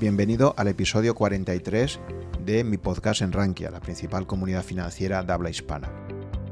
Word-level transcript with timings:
Bienvenido 0.00 0.54
al 0.56 0.68
episodio 0.68 1.16
43 1.16 1.98
de 2.46 2.62
mi 2.62 2.76
podcast 2.76 3.20
en 3.20 3.32
Rankia, 3.32 3.72
la 3.72 3.80
principal 3.80 4.28
comunidad 4.28 4.62
financiera 4.62 5.24
de 5.24 5.32
habla 5.32 5.50
hispana. 5.50 5.90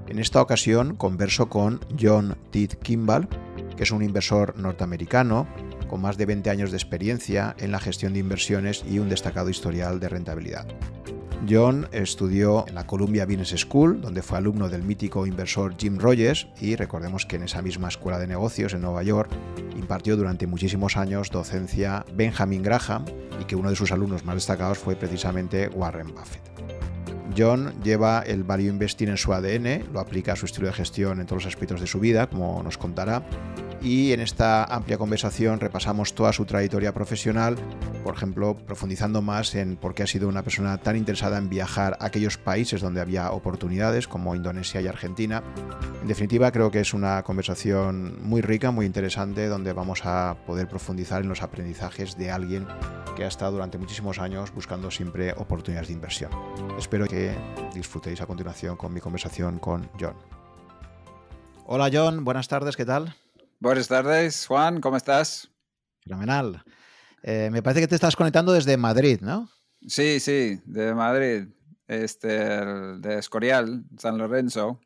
En 0.08 0.18
esta 0.18 0.42
ocasión 0.42 0.96
converso 0.96 1.48
con 1.48 1.78
John 1.96 2.36
Tidd 2.50 2.72
Kimball, 2.82 3.28
que 3.76 3.84
es 3.84 3.92
un 3.92 4.02
inversor 4.02 4.58
norteamericano 4.58 5.46
con 5.88 6.00
más 6.00 6.18
de 6.18 6.26
20 6.26 6.50
años 6.50 6.72
de 6.72 6.76
experiencia 6.76 7.54
en 7.60 7.70
la 7.70 7.78
gestión 7.78 8.14
de 8.14 8.18
inversiones 8.18 8.84
y 8.84 8.98
un 8.98 9.08
destacado 9.08 9.48
historial 9.48 10.00
de 10.00 10.08
rentabilidad. 10.08 10.66
John 11.48 11.88
estudió 11.92 12.66
en 12.66 12.74
la 12.74 12.88
Columbia 12.88 13.26
Business 13.26 13.60
School, 13.60 14.00
donde 14.00 14.22
fue 14.22 14.38
alumno 14.38 14.68
del 14.68 14.82
mítico 14.82 15.24
inversor 15.24 15.76
Jim 15.78 15.98
Rogers 15.98 16.48
y 16.60 16.74
recordemos 16.74 17.26
que 17.26 17.36
en 17.36 17.44
esa 17.44 17.62
misma 17.62 17.86
escuela 17.86 18.18
de 18.18 18.26
negocios 18.26 18.74
en 18.74 18.80
Nueva 18.80 19.04
York 19.04 19.30
impartió 19.86 20.16
durante 20.16 20.48
muchísimos 20.48 20.96
años 20.96 21.30
docencia 21.30 22.04
Benjamin 22.12 22.60
Graham 22.60 23.04
y 23.40 23.44
que 23.44 23.54
uno 23.54 23.70
de 23.70 23.76
sus 23.76 23.92
alumnos 23.92 24.24
más 24.24 24.34
destacados 24.34 24.78
fue 24.78 24.96
precisamente 24.96 25.68
Warren 25.68 26.08
Buffett. 26.08 26.42
John 27.38 27.72
lleva 27.84 28.24
el 28.26 28.42
value 28.42 28.66
investing 28.66 29.06
en 29.06 29.16
su 29.16 29.32
ADN, 29.32 29.92
lo 29.92 30.00
aplica 30.00 30.32
a 30.32 30.36
su 30.36 30.46
estilo 30.46 30.66
de 30.66 30.72
gestión 30.72 31.20
en 31.20 31.26
todos 31.26 31.44
los 31.44 31.54
aspectos 31.54 31.80
de 31.80 31.86
su 31.86 32.00
vida, 32.00 32.28
como 32.28 32.60
nos 32.64 32.78
contará, 32.78 33.22
y 33.86 34.12
en 34.12 34.18
esta 34.18 34.64
amplia 34.64 34.98
conversación 34.98 35.60
repasamos 35.60 36.12
toda 36.12 36.32
su 36.32 36.44
trayectoria 36.44 36.92
profesional, 36.92 37.54
por 38.02 38.16
ejemplo, 38.16 38.56
profundizando 38.56 39.22
más 39.22 39.54
en 39.54 39.76
por 39.76 39.94
qué 39.94 40.02
ha 40.02 40.08
sido 40.08 40.28
una 40.28 40.42
persona 40.42 40.78
tan 40.78 40.96
interesada 40.96 41.38
en 41.38 41.48
viajar 41.48 41.96
a 42.00 42.06
aquellos 42.06 42.36
países 42.36 42.80
donde 42.80 43.00
había 43.00 43.30
oportunidades, 43.30 44.08
como 44.08 44.34
Indonesia 44.34 44.80
y 44.80 44.88
Argentina. 44.88 45.44
En 46.02 46.08
definitiva, 46.08 46.50
creo 46.50 46.72
que 46.72 46.80
es 46.80 46.94
una 46.94 47.22
conversación 47.22 48.18
muy 48.24 48.40
rica, 48.40 48.72
muy 48.72 48.86
interesante, 48.86 49.46
donde 49.46 49.72
vamos 49.72 50.00
a 50.04 50.36
poder 50.46 50.66
profundizar 50.66 51.22
en 51.22 51.28
los 51.28 51.42
aprendizajes 51.42 52.16
de 52.18 52.32
alguien 52.32 52.66
que 53.14 53.22
ha 53.22 53.28
estado 53.28 53.52
durante 53.52 53.78
muchísimos 53.78 54.18
años 54.18 54.52
buscando 54.52 54.90
siempre 54.90 55.32
oportunidades 55.34 55.88
de 55.88 55.94
inversión. 55.94 56.32
Espero 56.76 57.06
que 57.06 57.32
disfrutéis 57.72 58.20
a 58.20 58.26
continuación 58.26 58.76
con 58.76 58.92
mi 58.92 58.98
conversación 58.98 59.60
con 59.60 59.88
John. 60.00 60.16
Hola 61.66 61.88
John, 61.92 62.24
buenas 62.24 62.48
tardes, 62.48 62.76
¿qué 62.76 62.84
tal? 62.84 63.14
Buenas 63.66 63.88
tardes, 63.88 64.46
Juan, 64.46 64.80
¿cómo 64.80 64.96
estás? 64.96 65.50
Fenomenal. 66.04 66.62
Eh, 67.20 67.48
me 67.50 67.64
parece 67.64 67.80
que 67.80 67.88
te 67.88 67.96
estás 67.96 68.14
conectando 68.14 68.52
desde 68.52 68.76
Madrid, 68.76 69.18
¿no? 69.22 69.50
Sí, 69.84 70.20
sí, 70.20 70.60
de 70.66 70.94
Madrid, 70.94 71.48
este, 71.88 72.28
de 72.28 73.18
Escorial, 73.18 73.82
San 73.98 74.18
Lorenzo. 74.18 74.78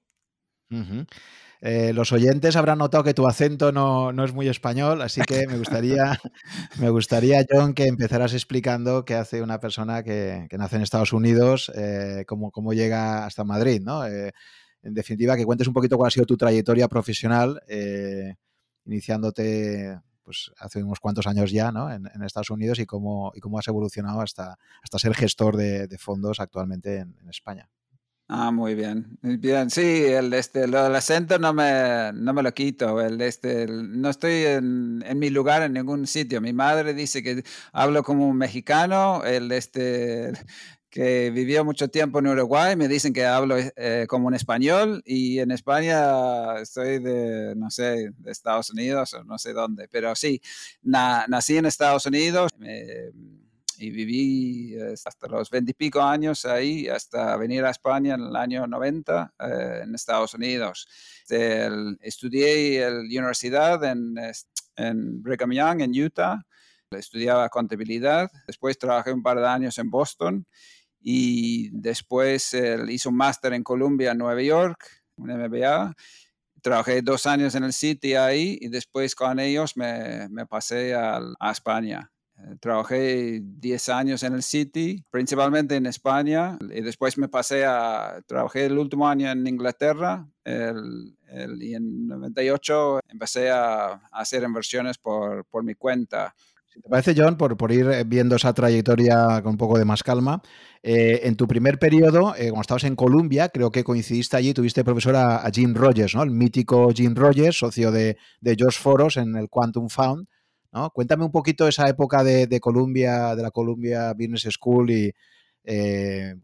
Eh, 1.60 1.92
los 1.92 2.10
oyentes 2.12 2.56
habrán 2.56 2.78
notado 2.78 3.04
que 3.04 3.12
tu 3.12 3.28
acento 3.28 3.70
no, 3.70 4.24
es 4.24 4.32
muy 4.32 4.48
español, 4.48 5.02
así 5.02 5.20
que 5.28 5.46
me 5.46 5.58
gustaría, 5.58 6.18
me 6.80 6.88
gustaría, 6.88 7.44
John, 7.50 7.74
que 7.74 7.84
empezaras 7.84 8.32
explicando 8.32 9.04
qué 9.04 9.14
hace 9.14 9.42
una 9.42 9.60
persona 9.60 10.02
que, 10.02 10.48
nace 10.52 10.76
en 10.76 10.82
Estados 10.82 11.12
Unidos, 11.12 11.70
eh, 11.74 12.24
cómo, 12.26 12.50
cómo, 12.50 12.72
llega 12.72 13.26
hasta 13.26 13.44
Madrid, 13.44 13.82
¿no? 13.84 14.06
en 14.06 14.94
definitiva, 14.94 15.36
que 15.36 15.44
cuentes 15.44 15.68
un 15.68 15.74
poquito 15.74 15.98
cuál 15.98 16.08
ha 16.08 16.10
sido 16.10 16.24
tu 16.24 16.38
trayectoria 16.38 16.88
profesional 16.88 17.60
iniciándote 18.90 19.98
pues 20.24 20.52
hace 20.58 20.82
unos 20.82 21.00
cuantos 21.00 21.26
años 21.26 21.50
ya 21.50 21.72
¿no? 21.72 21.92
en, 21.92 22.06
Estados 22.24 22.50
Unidos 22.50 22.78
y 22.78 22.86
cómo, 22.86 23.32
y 23.34 23.40
cómo 23.40 23.58
has 23.58 23.68
evolucionado 23.68 24.20
hasta, 24.20 24.58
hasta 24.82 24.98
ser 24.98 25.14
gestor 25.14 25.56
de, 25.56 25.88
fondos 25.98 26.40
actualmente 26.40 26.98
en, 26.98 27.16
España. 27.28 27.68
Ah, 28.28 28.52
muy 28.52 28.76
bien. 28.76 29.18
Bien, 29.22 29.70
sí, 29.70 30.04
el, 30.04 30.32
este, 30.34 30.60
del 30.60 30.74
acento 30.76 31.36
no 31.40 31.52
me, 31.52 32.12
no 32.12 32.32
me 32.32 32.44
lo 32.44 32.54
quito. 32.54 33.00
El, 33.00 33.20
este, 33.22 33.66
no 33.66 34.08
estoy 34.08 34.44
en, 34.44 35.02
en, 35.04 35.18
mi 35.18 35.30
lugar 35.30 35.62
en 35.62 35.72
ningún 35.72 36.06
sitio. 36.06 36.40
Mi 36.40 36.52
madre 36.52 36.94
dice 36.94 37.24
que 37.24 37.42
hablo 37.72 38.04
como 38.04 38.28
un 38.28 38.36
mexicano. 38.36 39.24
El, 39.24 39.50
este, 39.50 40.32
que 40.90 41.30
vivió 41.30 41.64
mucho 41.64 41.88
tiempo 41.88 42.18
en 42.18 42.26
Uruguay, 42.26 42.74
me 42.74 42.88
dicen 42.88 43.12
que 43.12 43.24
hablo 43.24 43.56
eh, 43.58 44.06
como 44.08 44.26
un 44.26 44.34
español 44.34 45.02
y 45.06 45.38
en 45.38 45.52
España 45.52 46.58
estoy 46.60 46.98
de, 46.98 47.54
no 47.56 47.70
sé, 47.70 48.10
de 48.18 48.30
Estados 48.30 48.70
Unidos 48.70 49.14
o 49.14 49.22
no 49.22 49.38
sé 49.38 49.52
dónde, 49.52 49.86
pero 49.88 50.14
sí, 50.16 50.42
nací 50.82 51.56
en 51.56 51.66
Estados 51.66 52.06
Unidos 52.06 52.50
y 53.78 53.90
viví 53.90 54.74
eh, 54.74 54.94
hasta 55.04 55.28
los 55.28 55.48
veintipico 55.48 56.02
años 56.02 56.44
ahí, 56.44 56.88
hasta 56.88 57.36
venir 57.36 57.64
a 57.64 57.70
España 57.70 58.14
en 58.14 58.22
el 58.22 58.36
año 58.36 58.66
90 58.66 59.34
eh, 59.38 59.80
en 59.84 59.94
Estados 59.94 60.34
Unidos. 60.34 60.88
estudié 62.00 62.82
en 62.84 62.94
la 62.94 63.20
universidad 63.20 63.82
en, 63.84 64.16
en 64.76 65.22
Brigham 65.22 65.52
Young, 65.52 65.80
en 65.82 65.92
Utah, 65.92 66.44
estudiaba 66.90 67.48
contabilidad, 67.48 68.28
después 68.48 68.76
trabajé 68.76 69.12
un 69.12 69.22
par 69.22 69.38
de 69.38 69.46
años 69.46 69.78
en 69.78 69.88
Boston 69.88 70.44
y 71.00 71.70
después 71.72 72.56
hizo 72.88 73.08
un 73.08 73.16
máster 73.16 73.52
en 73.54 73.64
Columbia, 73.64 74.14
Nueva 74.14 74.42
York, 74.42 74.86
un 75.16 75.30
MBA. 75.30 75.94
Trabajé 76.62 77.02
dos 77.02 77.26
años 77.26 77.54
en 77.54 77.64
el 77.64 77.72
City 77.72 78.14
ahí 78.14 78.58
y 78.60 78.68
después 78.68 79.14
con 79.14 79.40
ellos 79.40 79.76
me, 79.76 80.28
me 80.28 80.46
pasé 80.46 80.94
a, 80.94 81.20
a 81.38 81.50
España. 81.50 82.10
Eh, 82.42 82.56
trabajé 82.60 83.40
10 83.42 83.88
años 83.90 84.22
en 84.22 84.34
el 84.34 84.42
City, 84.42 85.04
principalmente 85.10 85.76
en 85.76 85.86
España, 85.86 86.58
y 86.60 86.80
después 86.80 87.18
me 87.18 87.28
pasé 87.28 87.64
a, 87.64 88.22
trabajé 88.26 88.66
el 88.66 88.78
último 88.78 89.08
año 89.08 89.30
en 89.30 89.46
Inglaterra, 89.46 90.26
el, 90.44 91.16
y 91.60 91.74
en 91.74 92.06
98 92.08 93.00
empecé 93.08 93.50
a, 93.50 93.92
a 93.92 94.00
hacer 94.12 94.42
inversiones 94.42 94.98
por, 94.98 95.44
por 95.46 95.62
mi 95.64 95.74
cuenta. 95.74 96.34
Si 96.72 96.80
te 96.80 96.88
parece, 96.88 97.14
John, 97.16 97.36
por, 97.36 97.56
por, 97.56 97.72
ir 97.72 97.86
eh, 97.88 98.04
viendo 98.04 98.36
esa 98.36 98.54
trayectoria 98.54 99.42
con 99.42 99.52
un 99.52 99.56
poco 99.56 99.76
de 99.76 99.84
más 99.84 100.04
calma, 100.04 100.40
eh, 100.84 101.22
en 101.24 101.34
tu 101.34 101.48
primer 101.48 101.80
periodo, 101.80 102.34
eh, 102.36 102.50
cuando 102.50 102.60
estabas 102.60 102.84
en 102.84 102.94
Columbia, 102.94 103.48
creo 103.48 103.72
que 103.72 103.82
coincidiste 103.82 104.36
allí, 104.36 104.54
tuviste 104.54 104.84
profesor 104.84 105.16
a, 105.16 105.50
Jim 105.52 105.74
Rogers, 105.74 106.14
¿no? 106.14 106.22
El 106.22 106.30
mítico 106.30 106.92
Jim 106.94 107.16
Rogers, 107.16 107.58
socio 107.58 107.90
de, 107.90 108.16
de 108.40 108.54
George 108.56 108.78
Foros 108.78 109.16
en 109.16 109.34
el 109.34 109.48
Quantum 109.48 109.88
Fund. 109.88 110.28
¿no? 110.72 110.90
Cuéntame 110.90 111.24
un 111.24 111.32
poquito 111.32 111.66
esa 111.66 111.88
época 111.88 112.22
de, 112.22 112.46
de 112.46 112.60
Columbia, 112.60 113.34
de 113.34 113.42
la 113.42 113.50
Columbia 113.50 114.12
Business 114.12 114.46
School 114.52 114.90
y 114.92 115.12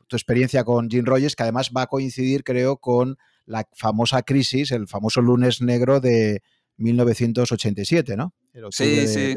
tu 0.09 0.17
experiencia 0.17 0.65
con 0.65 0.91
Jim 0.91 1.05
Rogers, 1.05 1.37
que 1.37 1.45
además 1.45 1.71
va 1.75 1.83
a 1.83 1.87
coincidir, 1.87 2.43
creo, 2.43 2.77
con 2.79 3.17
la 3.45 3.67
famosa 3.75 4.23
crisis, 4.23 4.73
el 4.73 4.89
famoso 4.89 5.21
lunes 5.21 5.63
negro 5.63 6.01
de 6.01 6.43
1987, 6.79 8.17
¿no? 8.17 8.35
sí, 8.71 9.07
sí. 9.07 9.37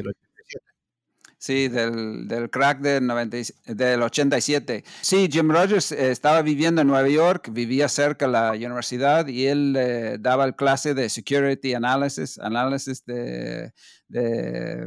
Sí, 1.42 1.70
del, 1.70 2.50
crack 2.52 2.82
del, 2.82 3.08
90, 3.08 3.38
del 3.68 4.02
87. 4.02 4.84
Sí, 5.02 5.30
Jim 5.32 5.50
Rogers 5.50 5.94
eh, 5.94 6.12
estaba 6.12 6.42
viviendo 6.42 6.82
en 6.82 6.88
Nueva 6.88 7.08
York, 7.08 7.48
vivía 7.54 7.88
cerca 7.88 8.26
de 8.26 8.34
la 8.34 8.52
universidad 8.52 9.26
y 9.26 9.48
él 9.48 9.74
eh, 9.78 10.18
daba 10.20 10.44
el 10.44 10.54
clase 10.54 10.94
de 10.94 11.08
Security 11.08 11.74
Analysis, 11.74 12.38
análisis 12.40 13.06
de, 13.06 13.72
de, 14.10 14.86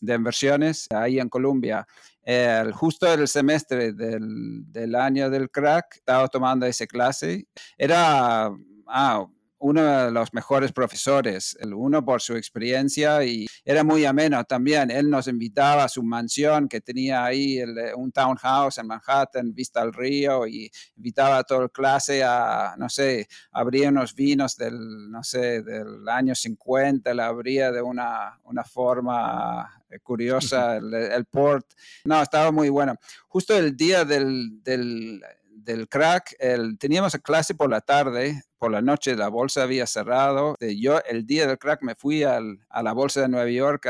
de, 0.00 0.14
inversiones 0.14 0.86
ahí 0.90 1.20
en 1.20 1.28
Colombia. 1.28 1.86
El, 2.22 2.72
justo 2.72 3.12
el 3.12 3.28
semestre 3.28 3.92
del, 3.92 4.62
del, 4.72 4.94
año 4.94 5.28
del 5.28 5.50
crack 5.50 5.96
estaba 5.96 6.28
tomando 6.28 6.64
esa 6.64 6.86
clase. 6.86 7.46
Era... 7.76 8.50
Ah, 8.86 9.26
uno 9.64 9.82
de 9.82 10.10
los 10.10 10.34
mejores 10.34 10.72
profesores, 10.72 11.56
el 11.58 11.72
uno 11.72 12.04
por 12.04 12.20
su 12.20 12.36
experiencia 12.36 13.24
y 13.24 13.46
era 13.64 13.82
muy 13.82 14.04
ameno 14.04 14.44
también. 14.44 14.90
Él 14.90 15.08
nos 15.08 15.26
invitaba 15.26 15.84
a 15.84 15.88
su 15.88 16.02
mansión 16.02 16.68
que 16.68 16.82
tenía 16.82 17.24
ahí 17.24 17.60
eh, 17.60 17.94
un 17.96 18.12
townhouse 18.12 18.76
en 18.76 18.86
Manhattan, 18.86 19.54
vista 19.54 19.80
al 19.80 19.94
río 19.94 20.46
y 20.46 20.70
invitaba 20.96 21.38
a 21.38 21.44
toda 21.44 21.62
la 21.62 21.68
clase 21.70 22.22
a, 22.22 22.74
no 22.76 22.90
sé, 22.90 23.26
abría 23.52 23.88
unos 23.88 24.14
vinos 24.14 24.54
del, 24.54 25.10
no 25.10 25.24
sé, 25.24 25.62
del 25.62 26.06
año 26.10 26.34
50, 26.34 27.14
la 27.14 27.28
abría 27.28 27.72
de 27.72 27.80
una, 27.80 28.38
una 28.44 28.64
forma 28.64 29.82
eh, 29.88 29.98
curiosa, 30.00 30.76
el, 30.76 31.24
port. 31.24 31.72
No, 32.04 32.20
estaba 32.20 32.52
muy 32.52 32.68
bueno. 32.68 32.96
Justo 33.28 33.56
el 33.56 33.74
día 33.74 34.04
del, 34.04 34.62
del 34.62 35.22
del 35.64 35.88
crack, 35.88 36.36
el, 36.38 36.78
teníamos 36.78 37.14
clase 37.22 37.54
por 37.54 37.70
la 37.70 37.80
tarde, 37.80 38.42
por 38.58 38.70
la 38.70 38.80
noche 38.80 39.16
la 39.16 39.28
bolsa 39.28 39.62
había 39.62 39.86
cerrado. 39.86 40.56
Yo 40.60 41.00
el 41.04 41.26
día 41.26 41.46
del 41.46 41.58
crack 41.58 41.82
me 41.82 41.94
fui 41.94 42.22
a 42.22 42.40
la 42.40 42.92
bolsa 42.92 43.22
de 43.22 43.28
Nueva 43.28 43.50
York, 43.50 43.86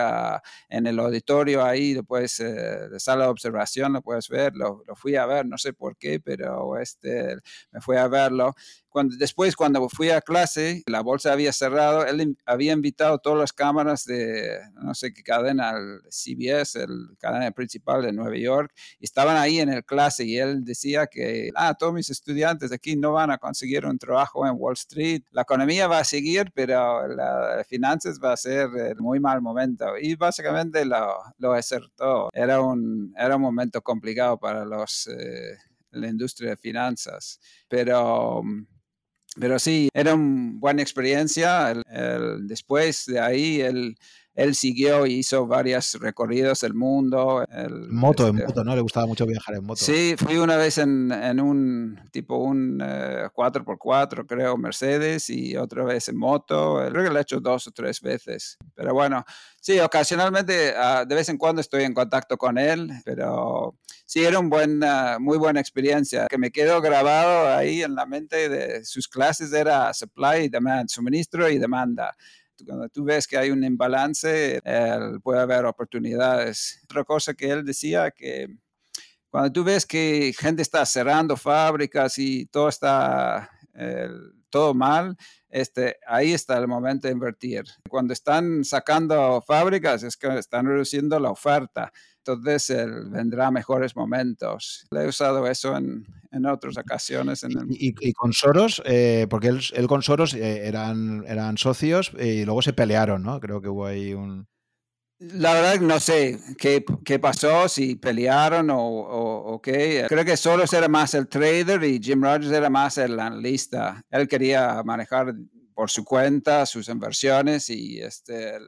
en 0.69 0.87
el 0.87 0.99
auditorio 0.99 1.65
ahí, 1.65 1.95
después 1.95 2.41
eh, 2.41 2.45
de 2.45 3.01
sala 3.01 3.25
de 3.25 3.31
observación, 3.31 3.93
lo 3.93 4.03
puedes 4.03 4.29
ver, 4.29 4.55
lo, 4.55 4.83
lo, 4.87 4.97
fui 4.97 5.17
a 5.17 5.27
ver, 5.27 5.47
no 5.47 5.59
sé 5.59 5.73
por 5.73 5.97
qué, 5.97 6.21
pero 6.21 6.79
este, 6.79 7.37
me 7.71 7.81
fui 7.81 7.97
a 7.97 8.09
verlo 8.09 8.55
después, 9.03 9.57
cuando 9.57 9.89
fui 9.89 10.11
a 10.11 10.21
clase, 10.21 10.83
la 10.87 11.01
bolsa 11.01 11.33
había 11.33 11.53
cerrado, 11.53 12.07
él 12.07 12.37
había 12.47 12.73
invitado 12.73 13.19
todas 13.19 13.39
las 13.39 13.53
cámaras 13.53 14.05
de, 14.05 14.59
no 14.75 14.95
sé 14.95 15.13
qué 15.13 15.23
cadena, 15.23 15.71
el 15.71 16.01
CBS, 16.11 16.81
el 16.81 17.17
cadena 17.19 17.51
principal 17.51 18.03
de 18.03 18.13
Nueva 18.13 18.37
York, 18.37 18.73
y 19.01 19.05
estaban 19.05 19.37
ahí 19.37 19.59
en 19.59 19.69
el 19.69 19.85
clase 19.85 20.25
y 20.25 20.39
él 20.39 20.65
decía 20.65 21.07
que, 21.09 21.51
ah, 21.57 21.75
todos 21.75 21.93
mis 21.93 22.09
estudiantes 22.09 22.71
aquí 22.71 22.95
no 22.95 23.13
van 23.13 23.31
a 23.33 23.39
conseguir 23.39 23.85
un 23.85 23.99
trabajo 23.99 24.47
en 24.47 24.57
Wall 24.65 24.75
Street. 24.75 25.23
La 25.31 25.43
economía 25.43 25.87
va 25.87 25.99
a 25.99 26.05
seguir, 26.05 26.51
pero 26.55 27.07
las 27.09 27.67
finanzas 27.67 28.19
va 28.23 28.33
a 28.33 28.37
ser 28.37 28.69
muy 28.99 29.21
mal 29.21 29.43
momento. 29.43 29.99
Y 30.01 30.15
básicamente 30.17 30.85
lo, 30.85 31.19
lo 31.39 31.53
acertó. 31.53 32.31
Era 32.33 32.61
un, 32.61 33.15
era 33.17 33.37
un 33.37 33.43
momento 33.43 33.83
complicado 33.83 34.39
para 34.39 34.65
los, 34.65 35.07
eh, 35.07 35.57
la 35.91 36.09
industria 36.09 36.51
de 36.51 36.57
finanzas. 36.57 37.39
Pero 37.69 38.43
pero 39.37 39.59
sí, 39.59 39.89
era 39.93 40.15
una 40.15 40.53
buena 40.61 40.83
experiencia. 40.83 41.75
después 42.43 43.05
de 43.07 43.19
ahí, 43.19 43.61
él, 43.61 43.97
él 44.35 44.57
siguió 44.57 45.07
y 45.07 45.15
hizo 45.15 45.47
varios 45.47 45.95
recorridos 45.95 46.61
del 46.61 46.75
mundo. 46.75 47.45
El, 47.49 47.89
moto, 47.89 48.29
en 48.29 48.39
este 48.39 48.49
moto, 48.49 48.65
¿no? 48.65 48.75
Le 48.75 48.83
gustaba 48.83 49.07
mucho 49.07 49.27
viajar 49.27 49.55
en 49.55 49.65
moto. 49.65 49.85
Sí, 49.85 50.17
fui 50.19 50.39
una 50.39 50.57
vez 50.57 50.79
en, 50.79 51.13
en 51.13 51.41
un 51.41 52.01
tipo 52.11 52.39
un 52.39 52.81
4x4, 52.81 54.21
eh, 54.21 54.27
creo, 54.27 54.57
Mercedes, 54.57 55.31
y 55.31 55.57
otra 55.57 55.85
vez 55.85 56.09
en 56.09 56.17
moto. 56.17 56.81
Creo 56.91 57.05
que 57.05 57.11
lo 57.11 57.19
he 57.19 57.23
hecho 57.23 57.39
dos 57.41 57.69
o 57.69 57.71
tres 57.71 58.01
veces. 58.01 58.59
Pero 58.75 58.93
bueno, 58.93 59.25
sí, 59.61 59.79
ocasionalmente, 59.79 60.75
ah, 60.77 61.05
de 61.07 61.15
vez 61.15 61.29
en 61.29 61.39
cuando 61.39 61.61
estoy 61.61 61.85
en 61.85 61.95
contacto 61.95 62.37
con 62.37 62.59
él, 62.59 62.91
pero 63.05 63.77
sí, 64.05 64.25
era 64.25 64.41
una 64.41 65.19
muy 65.21 65.39
buena 65.39 65.61
experiencia. 65.61 66.27
Que 66.29 66.39
me 66.39 66.51
quedó 66.51 66.81
grabado 66.81 67.55
ahí 67.55 67.83
en 67.83 67.95
la 67.95 68.05
mente 68.05 68.49
de 68.49 68.85
sus 68.85 69.07
clases 69.07 69.53
era 69.53 69.95
supply 69.95 70.47
y 70.47 70.49
demand, 70.49 70.89
suministro 70.89 71.49
y 71.49 71.59
demanda 71.59 72.17
cuando 72.67 72.89
tú 72.89 73.05
ves 73.05 73.27
que 73.27 73.37
hay 73.37 73.51
un 73.51 73.65
imbalance, 73.65 74.61
puede 75.23 75.41
haber 75.41 75.65
oportunidades. 75.65 76.81
Otra 76.85 77.05
cosa 77.05 77.35
que 77.35 77.51
él 77.51 77.65
decía 77.65 78.11
que 78.11 78.49
cuando 79.31 79.51
tú 79.51 79.65
ves 79.65 79.85
que 79.85 80.33
gente 80.39 80.63
está 80.63 80.85
cerrando 80.87 81.37
fábricas 81.37 82.19
y 82.19 82.47
todo 82.47 82.69
está 82.69 83.51
todo 84.51 84.73
mal, 84.73 85.17
este, 85.49 85.97
ahí 86.07 86.33
está 86.33 86.57
el 86.59 86.69
momento 86.69 87.09
de 87.09 87.13
invertir. 87.13 87.65
Cuando 87.89 88.13
están 88.13 88.65
sacando 88.65 89.43
fábricas 89.43 90.05
es 90.05 90.17
que 90.17 90.29
están 90.39 90.67
reduciendo 90.67 91.19
la 91.19 91.31
oferta 91.31 91.93
entonces 92.27 92.71
él 92.71 93.11
vendrá 93.11 93.51
mejores 93.51 93.95
momentos. 93.95 94.87
Le 94.91 95.03
he 95.03 95.09
usado 95.09 95.47
eso 95.47 95.77
en, 95.77 96.07
en 96.35 96.47
otras 96.47 96.77
ocasiones. 96.77 97.45
y, 97.71 98.13
con 98.13 98.33
Soros, 98.33 98.83
eh, 98.85 99.27
porque 99.31 99.49
él, 99.49 99.87
con 99.87 100.03
Soros 100.03 100.35
eh, 100.35 100.67
eran, 100.67 101.25
eran 101.27 101.57
socios 101.57 102.13
y 102.19 102.45
luego 102.45 102.63
se 102.63 102.73
pelearon, 102.73 103.23
¿no? 103.23 103.41
Creo 103.41 103.61
que 103.61 103.69
hubo 103.69 103.87
ahí 103.87 104.15
un... 104.15 104.47
La 105.19 105.55
verdad 105.55 105.81
no 105.81 106.01
sé 106.01 106.39
qué, 106.59 106.85
qué 107.05 107.19
pasó, 107.19 107.69
si 107.69 107.95
pelearon 107.95 108.69
o, 108.71 108.79
o, 108.79 109.63
qué. 109.63 110.05
Creo 110.09 110.25
que 110.25 110.37
Soros 110.37 110.73
era 110.73 110.89
más 110.89 111.15
el 111.15 111.29
trader 111.29 111.83
y 111.85 112.01
Jim 112.03 112.23
Rogers 112.23 112.51
era 112.51 112.69
más 112.69 112.99
el 112.99 113.19
analista. 113.19 114.03
Él 114.11 114.29
quería 114.29 114.83
manejar 114.85 115.35
por 115.73 115.91
su 115.91 116.05
cuenta 116.05 116.67
sus 116.67 116.89
inversiones 116.89 117.71
y 117.71 118.01
este, 118.01 118.57
el, 118.57 118.65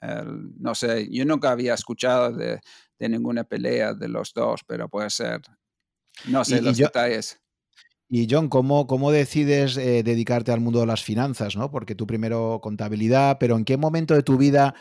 no 0.00 0.74
sé, 0.74 1.08
yo 1.10 1.24
nunca 1.24 1.50
había 1.50 1.74
escuchado 1.74 2.32
de, 2.32 2.60
ninguna 3.08 3.44
pelea 3.44 3.94
de 3.94 4.08
los 4.08 4.32
dos, 4.34 4.62
pero 4.66 4.88
puede 4.88 5.10
ser. 5.10 5.40
No 6.26 6.44
sé 6.44 6.60
los 6.60 6.76
detalles. 6.76 7.40
Y 8.12 8.26
John, 8.28 8.48
¿cómo, 8.48 8.88
cómo 8.88 9.12
decides 9.12 9.76
eh, 9.76 10.02
dedicarte 10.02 10.50
al 10.50 10.60
mundo 10.60 10.80
de 10.80 10.86
las 10.86 11.04
finanzas? 11.04 11.54
¿no? 11.54 11.70
Porque 11.70 11.94
tú 11.94 12.08
primero 12.08 12.58
contabilidad, 12.60 13.36
pero 13.38 13.56
¿en 13.56 13.64
qué 13.64 13.76
momento 13.76 14.14
de 14.14 14.24
tu 14.24 14.36
vida, 14.36 14.74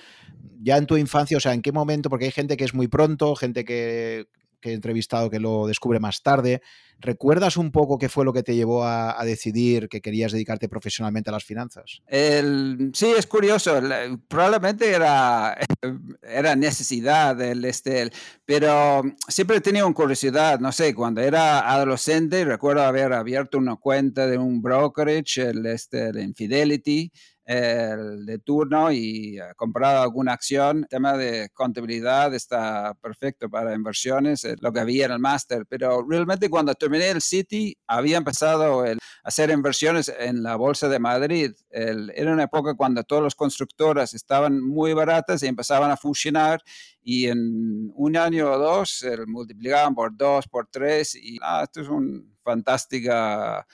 ya 0.60 0.78
en 0.78 0.88
tu 0.88 0.98
infancia, 0.98 1.38
o 1.38 1.40
sea, 1.40 1.54
en 1.54 1.62
qué 1.62 1.72
momento? 1.72 2.10
Porque 2.10 2.26
hay 2.26 2.32
gente 2.32 2.58
que 2.58 2.64
es 2.64 2.74
muy 2.74 2.88
pronto, 2.88 3.36
gente 3.36 3.66
que, 3.66 4.28
que 4.60 4.72
he 4.72 4.74
entrevistado 4.74 5.30
que 5.30 5.40
lo 5.40 5.68
descubre 5.68 6.00
más 6.00 6.22
tarde. 6.22 6.62
¿Recuerdas 7.02 7.56
un 7.56 7.72
poco 7.72 7.98
qué 7.98 8.10
fue 8.10 8.26
lo 8.26 8.34
que 8.34 8.44
te 8.44 8.56
llevó 8.56 8.84
a, 8.84 9.16
decidir 9.24 9.88
que 9.88 10.02
querías 10.02 10.34
dedicarte 10.34 10.68
profesionalmente 10.68 11.30
a 11.30 11.34
las 11.34 11.46
finanzas? 11.46 12.02
sí, 12.10 13.14
es 13.18 13.26
curioso. 13.26 13.80
Probablemente 14.28 14.92
era, 14.92 15.58
era 16.22 16.56
necesidad, 16.58 17.38
del 17.38 17.64
este, 17.64 18.12
pero 18.46 19.02
siempre 19.30 19.58
he 19.58 19.62
tenido 19.62 19.92
curiosidad. 19.94 20.60
No 20.60 20.74
sé, 20.74 20.94
cuando 20.94 21.22
era 21.22 21.72
adolescente, 21.72 22.44
recuerdo 22.44 22.84
haber 22.84 23.14
abierto 23.14 23.58
una 23.58 23.78
cuenta 23.78 24.28
de 24.28 24.38
un 24.38 24.62
brokerage, 24.62 25.50
el, 25.50 25.66
este, 25.68 26.10
el 26.10 26.20
Infidelity, 26.20 27.12
el 27.50 28.28
de 28.28 28.38
turno 28.38 28.92
y 28.92 29.40
comprado 29.56 30.04
alguna 30.04 30.34
acción. 30.34 30.82
El 30.82 30.88
tema 30.88 31.18
de 31.18 31.50
contabilidad 31.52 32.32
está 32.36 32.94
perfecto 33.02 33.50
para 33.50 33.74
inversiones, 33.74 34.48
lo 34.62 34.72
que 34.72 34.82
había 34.82 35.08
en 35.08 35.14
el 35.14 35.20
máster, 35.20 35.66
pero 35.68 36.06
realmente 36.08 36.48
cuando 36.48 36.76
terminé 36.76 37.10
el 37.10 37.22
City 37.22 37.76
había 37.88 38.18
empezado 38.18 38.86
a 38.86 38.94
hacer 39.24 39.50
inversiones 39.50 40.14
en 40.20 40.44
la 40.44 40.58
Bolsa 40.58 40.88
de 40.90 41.00
Madrid. 41.00 41.52
era 41.72 42.32
una 42.32 42.44
época 42.44 42.76
cuando 42.76 43.04
todas 43.04 43.24
las 43.24 43.36
constructoras 43.36 44.14
estaban 44.14 44.62
muy 44.62 44.94
baratas 44.94 45.42
y 45.42 45.48
empezaban 45.48 45.90
a 45.90 45.98
fusionar 45.98 46.62
y 47.02 47.30
en 47.30 47.92
un 47.96 48.16
año 48.16 48.52
o 48.52 48.60
dos 48.60 48.92
se 49.00 49.26
multiplicaban 49.26 49.96
por 49.96 50.16
dos, 50.16 50.48
por 50.48 50.68
tres 50.68 51.16
y 51.16 51.40
ah, 51.42 51.64
esto 51.64 51.82
es 51.82 51.88
una 51.88 52.22
fantástica 52.44 53.66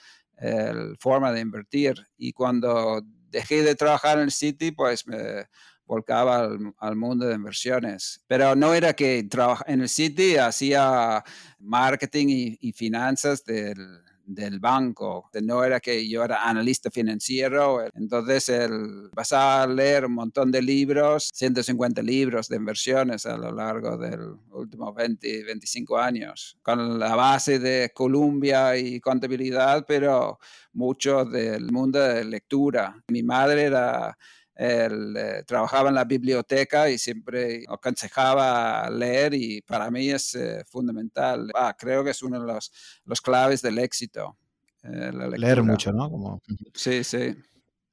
forma 0.98 1.32
de 1.32 1.40
invertir. 1.40 1.94
Y 2.16 2.32
cuando 2.32 3.02
dejé 3.36 3.62
de 3.62 3.74
trabajar 3.74 4.16
en 4.16 4.24
el 4.24 4.32
City, 4.32 4.70
pues 4.70 5.06
me 5.06 5.46
volcaba 5.84 6.48
al, 6.78 6.96
mundo 6.96 7.26
de 7.26 7.34
inversiones. 7.34 8.24
Pero 8.26 8.56
no 8.56 8.72
era 8.72 8.94
que 8.94 9.22
trabajaba 9.24 9.70
en 9.70 9.82
el 9.82 9.88
City, 9.88 10.36
hacía 10.36 11.22
marketing 11.58 12.26
y, 12.28 12.58
y 12.60 12.72
finanzas 12.72 13.44
del 13.44 14.05
del 14.26 14.58
banco. 14.58 15.30
No 15.42 15.64
era 15.64 15.80
que 15.80 16.06
yo 16.08 16.24
era 16.24 16.48
analista 16.48 16.90
financiero. 16.90 17.84
Entonces, 17.94 18.48
el, 18.48 19.08
vas 19.12 19.32
a 19.32 19.66
leer 19.66 20.06
un 20.06 20.12
montón 20.12 20.50
de 20.50 20.60
libros, 20.60 21.30
150 21.32 22.02
libros 22.02 22.48
de 22.48 22.56
inversiones 22.56 23.24
a 23.26 23.36
lo 23.36 23.52
largo 23.52 23.96
del 23.96 24.20
último 24.50 24.92
20, 24.92 25.44
25 25.44 25.98
años, 25.98 26.58
con 26.62 26.98
la 26.98 27.14
base 27.14 27.58
de 27.58 27.90
Columbia 27.94 28.76
y 28.76 29.00
contabilidad, 29.00 29.84
pero 29.86 30.38
mucho 30.72 31.24
del 31.24 31.70
mundo 31.70 32.00
de 32.00 32.24
lectura. 32.24 33.02
Mi 33.08 33.22
madre 33.22 33.64
era 33.64 34.16
él 34.56 35.14
eh, 35.16 35.42
trabajaba 35.46 35.90
en 35.90 35.94
la 35.94 36.04
biblioteca 36.04 36.88
y 36.90 36.98
siempre 36.98 37.64
aconsejaba 37.68 38.88
leer 38.88 39.34
y 39.34 39.60
para 39.60 39.90
mí 39.90 40.08
es 40.08 40.34
eh, 40.34 40.64
fundamental. 40.66 41.50
Ah, 41.54 41.76
creo 41.78 42.02
que 42.02 42.10
es 42.10 42.22
uno 42.22 42.40
de 42.40 42.46
los, 42.46 42.72
los 43.04 43.20
claves 43.20 43.60
del 43.60 43.78
éxito. 43.78 44.38
Eh, 44.82 45.12
leer 45.36 45.62
mucho, 45.62 45.92
¿no? 45.92 46.10
Como... 46.10 46.42
Sí, 46.72 47.04
sí. 47.04 47.36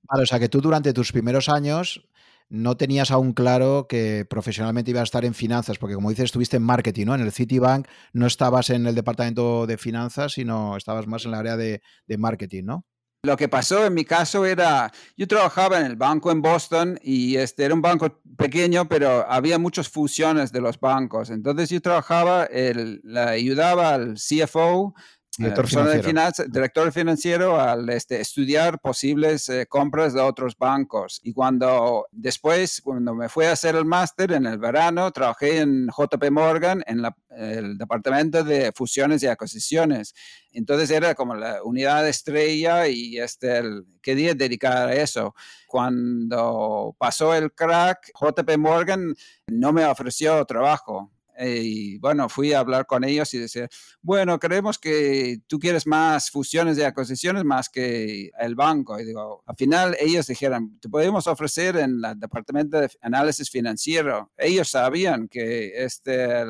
Vale, 0.04 0.24
o 0.24 0.26
sea 0.26 0.40
que 0.40 0.50
tú 0.50 0.62
durante 0.62 0.94
tus 0.94 1.12
primeros 1.12 1.50
años 1.50 2.08
no 2.50 2.78
tenías 2.78 3.12
aún 3.12 3.34
claro 3.34 3.88
que 3.90 4.26
profesionalmente 4.30 4.92
ibas 4.92 5.02
a 5.02 5.04
estar 5.06 5.26
en 5.26 5.34
finanzas, 5.34 5.78
porque 5.78 5.96
como 5.96 6.10
dices, 6.10 6.26
estuviste 6.26 6.58
en 6.58 6.64
marketing, 6.64 7.08
¿no? 7.08 7.16
En 7.16 7.22
el 7.22 7.32
Citibank 7.32 7.88
no 8.14 8.28
estabas 8.28 8.70
en 8.70 8.86
el 8.86 8.96
departamento 8.96 9.66
de 9.66 9.78
finanzas, 9.78 10.34
sino 10.34 10.78
estabas 10.78 11.08
más 11.08 11.26
en 11.26 11.32
el 11.32 11.40
área 11.40 11.58
de, 11.58 11.82
de 12.06 12.18
marketing, 12.18 12.64
¿no? 12.66 12.86
Lo 13.26 13.38
que 13.38 13.48
pasó 13.48 13.86
en 13.86 13.94
mi 13.94 14.04
caso 14.04 14.46
era, 14.46 14.92
yo 15.16 15.30
trabajaba 15.30 15.80
en 15.80 15.86
el 15.86 15.96
banco 15.96 16.30
en 16.30 16.42
Boston 16.42 17.00
y 17.02 17.38
este 17.38 17.64
era 17.64 17.74
un 17.74 17.82
banco 17.82 18.20
pequeño, 18.38 18.90
pero 18.90 19.26
había 19.32 19.58
muchas 19.58 19.88
fusiones 19.88 20.52
de 20.52 20.60
los 20.60 20.78
bancos. 20.78 21.30
Entonces 21.30 21.70
yo 21.70 21.82
trabajaba, 21.82 22.44
el, 22.44 23.02
ayudaba 23.16 23.94
al 23.94 24.16
CFO 24.16 24.94
Director 25.36 25.68
financiero. 25.68 26.52
director 26.52 26.92
financiero 26.92 27.60
al 27.60 27.90
este, 27.90 28.22
estudiar 28.22 28.80
posibles 28.80 29.50
eh, 29.50 29.66
compras 29.66 30.14
de 30.14 30.22
otros 30.22 30.56
bancos. 30.56 31.20
Y 31.24 31.34
cuando 31.34 32.06
después, 32.12 32.82
cuando 32.84 33.16
me 33.16 33.30
fui 33.30 33.46
a 33.46 33.54
hacer 33.54 33.76
el 33.76 33.86
máster 33.86 34.32
en 34.34 34.46
el 34.46 34.60
verano, 34.60 35.12
trabajé 35.12 35.60
en 35.62 35.88
JP 35.88 36.30
Morgan, 36.30 36.84
en 36.86 37.04
el 37.36 37.78
departamento 37.80 38.44
de 38.44 38.72
fusiones 38.76 39.24
y 39.24 39.28
adquisiciones. 39.28 40.14
Entonces 40.52 40.92
era 40.92 41.16
como 41.16 41.34
la 41.34 41.64
unidad 41.64 42.08
estrella 42.08 42.88
y 42.88 43.18
este, 43.18 43.58
el, 43.58 43.86
quería 44.04 44.36
dedicar 44.36 44.90
a 44.90 44.94
eso. 44.94 45.34
Cuando 45.66 46.96
pasó 47.00 47.34
el 47.34 47.52
crack, 47.54 48.12
JP 48.14 48.58
Morgan 48.60 49.16
no 49.48 49.74
me 49.74 49.84
ofreció 49.86 50.46
trabajo 50.46 51.13
y 51.40 51.98
bueno, 52.00 52.30
fui 52.30 52.54
a 52.54 52.60
hablar 52.60 52.86
con 52.86 53.04
ellos 53.04 53.34
y 53.34 53.40
decir, 53.40 53.68
bueno, 54.02 54.40
creemos 54.40 54.78
que 54.78 55.40
tú 55.48 55.60
quieres 55.60 55.88
más 55.88 56.30
fusiones 56.30 56.78
y 56.78 56.84
adquisiciones 56.84 57.44
más 57.44 57.70
que 57.70 58.30
el 58.40 58.56
banco. 58.56 59.00
Y 59.00 59.06
digo, 59.06 59.44
al 59.46 59.56
final 59.56 59.96
ellos 60.00 60.28
dijeron, 60.28 60.80
te 60.80 60.90
podemos 60.90 61.28
ofrecer 61.28 61.78
en 61.78 62.02
el 62.04 62.20
departamento 62.20 62.80
de 62.80 62.90
análisis 63.02 63.50
financiero. 63.50 64.32
Ellos 64.38 64.70
sabían 64.70 65.28
que, 65.28 65.84
este, 65.84 66.46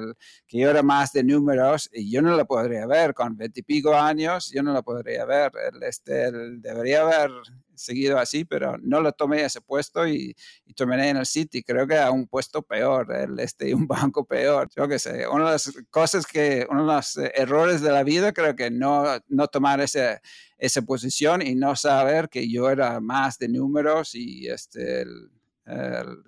que 0.48 0.58
yo 0.58 0.70
era 0.70 0.84
más 0.84 1.14
de 1.14 1.24
números 1.24 1.90
y 1.94 2.12
yo 2.12 2.22
no 2.22 2.36
lo 2.36 2.46
podría 2.46 2.86
ver 2.86 3.14
con 3.14 3.38
veintipico 3.38 3.96
años, 3.96 4.52
yo 4.52 4.64
no 4.64 4.74
lo 4.74 4.84
podría 4.84 5.26
ver. 5.26 5.52
este, 5.82 6.32
debería 6.32 7.02
haber 7.02 7.32
seguido 7.76 8.18
así, 8.18 8.46
pero 8.46 8.78
no 8.78 9.02
lo 9.02 9.12
tomé 9.12 9.44
ese 9.44 9.62
puesto 9.62 10.08
y, 10.08 10.36
terminé 10.76 11.10
en 11.10 11.18
el 11.18 11.26
City. 11.26 11.64
Creo 11.64 11.86
que 11.88 11.98
a 11.98 12.12
un 12.12 12.28
puesto 12.28 12.62
peor, 12.62 13.14
el, 13.16 13.40
este, 13.40 13.74
un 13.74 13.88
banco 13.88 14.26
peor. 14.26 14.70
Yo 14.76 14.88
qué 14.88 15.00
sé, 15.00 15.28
una 15.28 15.46
de 15.46 15.52
las 15.52 15.72
cosas 15.90 16.26
que, 16.26 16.66
uno 16.70 16.88
de 16.88 16.94
los 16.94 17.18
errores 17.18 17.82
de 17.82 17.92
la 17.92 18.04
vida, 18.04 18.34
creo 18.34 18.56
que 18.56 18.72
no, 18.72 19.04
no 19.28 19.48
tomar 19.48 19.82
ese, 19.82 20.20
esa 20.58 20.82
posición 20.82 21.42
y 21.42 21.56
no 21.56 21.76
saber 21.76 22.30
que 22.30 22.50
yo 22.50 22.70
era 22.70 23.00
más 23.00 23.38
de 23.38 23.50
números 23.50 24.16
y 24.16 24.48
este, 24.48 25.06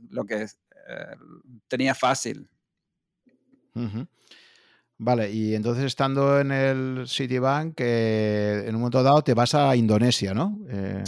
lo 0.10 0.26
que 0.26 0.48
tenía 1.68 1.96
fácil. 1.96 2.50
Vale, 4.98 5.32
y 5.32 5.56
entonces 5.56 5.86
estando 5.86 6.40
en 6.40 6.52
el 6.52 7.06
Citibank, 7.08 7.80
eh, 7.82 8.64
en 8.66 8.76
un 8.76 8.82
momento 8.82 9.04
dado 9.04 9.22
te 9.24 9.34
vas 9.34 9.54
a 9.54 9.76
Indonesia, 9.76 10.34
¿no? 10.34 10.58
Eh, 10.70 11.04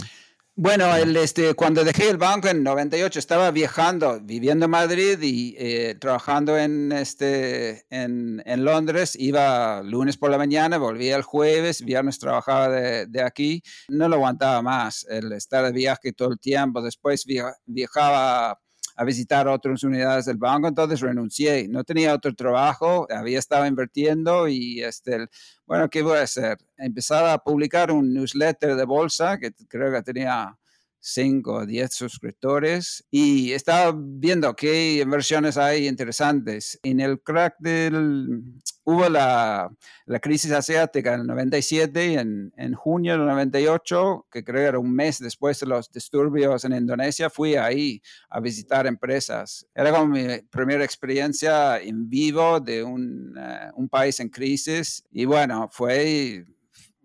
bueno, 0.60 0.96
el, 0.96 1.16
este, 1.16 1.54
cuando 1.54 1.84
dejé 1.84 2.10
el 2.10 2.16
banco 2.16 2.48
en 2.48 2.64
98 2.64 3.20
estaba 3.20 3.52
viajando, 3.52 4.18
viviendo 4.20 4.64
en 4.64 4.72
Madrid 4.72 5.16
y 5.22 5.54
eh, 5.56 5.94
trabajando 6.00 6.58
en, 6.58 6.90
este, 6.90 7.86
en, 7.90 8.42
en, 8.44 8.64
Londres. 8.64 9.14
Iba 9.16 9.84
lunes 9.84 10.16
por 10.16 10.32
la 10.32 10.36
mañana, 10.36 10.76
volvía 10.78 11.14
el 11.14 11.22
jueves, 11.22 11.84
viernes 11.84 12.18
trabajaba 12.18 12.70
de, 12.70 13.06
de, 13.06 13.22
aquí. 13.22 13.62
No 13.88 14.08
lo 14.08 14.16
aguantaba 14.16 14.60
más 14.60 15.06
el 15.08 15.30
estar 15.30 15.64
de 15.64 15.70
viaje 15.70 16.12
todo 16.12 16.32
el 16.32 16.40
tiempo. 16.40 16.82
Después 16.82 17.24
viajaba 17.64 18.58
a 18.98 19.04
visitar 19.04 19.46
otras 19.46 19.84
unidades 19.84 20.24
del 20.24 20.38
banco, 20.38 20.66
entonces 20.66 21.00
renuncié. 21.00 21.68
No 21.68 21.84
tenía 21.84 22.12
otro 22.12 22.34
trabajo, 22.34 23.06
había 23.08 23.38
estado 23.38 23.64
invirtiendo 23.64 24.48
y, 24.48 24.82
este, 24.82 25.28
bueno, 25.66 25.88
¿qué 25.88 26.02
voy 26.02 26.18
a 26.18 26.22
hacer? 26.22 26.58
Empezaba 26.76 27.32
a 27.32 27.38
publicar 27.38 27.92
un 27.92 28.12
newsletter 28.12 28.74
de 28.74 28.84
bolsa 28.84 29.38
que 29.38 29.52
creo 29.68 29.92
que 29.92 30.02
tenía 30.02 30.58
5 30.98 31.52
o 31.52 31.64
10 31.64 31.94
suscriptores 31.94 33.04
y 33.08 33.52
estaba 33.52 33.94
viendo 33.96 34.56
qué 34.56 35.00
inversiones 35.00 35.56
hay 35.56 35.86
interesantes. 35.86 36.80
En 36.82 36.98
el 36.98 37.20
crack 37.20 37.54
del... 37.60 38.42
Hubo 38.90 39.08
la, 39.08 39.68
la 40.06 40.18
crisis 40.18 40.50
asiática 40.52 41.12
en 41.12 41.20
el 41.20 41.26
97 41.26 42.06
y 42.06 42.14
en, 42.16 42.52
en, 42.56 42.72
junio 42.74 43.12
del 43.12 43.26
98, 43.26 44.26
que 44.30 44.42
creo 44.42 44.68
era 44.68 44.78
un 44.78 44.94
mes 44.94 45.18
después 45.18 45.60
de 45.60 45.66
los 45.66 45.90
disturbios 45.90 46.64
en 46.64 46.72
Indonesia, 46.72 47.28
fui 47.28 47.56
ahí 47.56 48.00
a 48.30 48.40
visitar 48.40 48.86
empresas. 48.86 49.66
Era 49.74 49.90
como 49.90 50.06
mi 50.06 50.38
primera 50.50 50.84
experiencia 50.84 51.78
en 51.78 52.08
vivo 52.08 52.60
de 52.60 52.82
un, 52.82 53.34
eh, 53.38 53.70
un 53.74 53.88
país 53.88 54.20
en 54.20 54.30
crisis 54.30 55.04
y 55.10 55.26
bueno, 55.26 55.68
fue, 55.70 56.46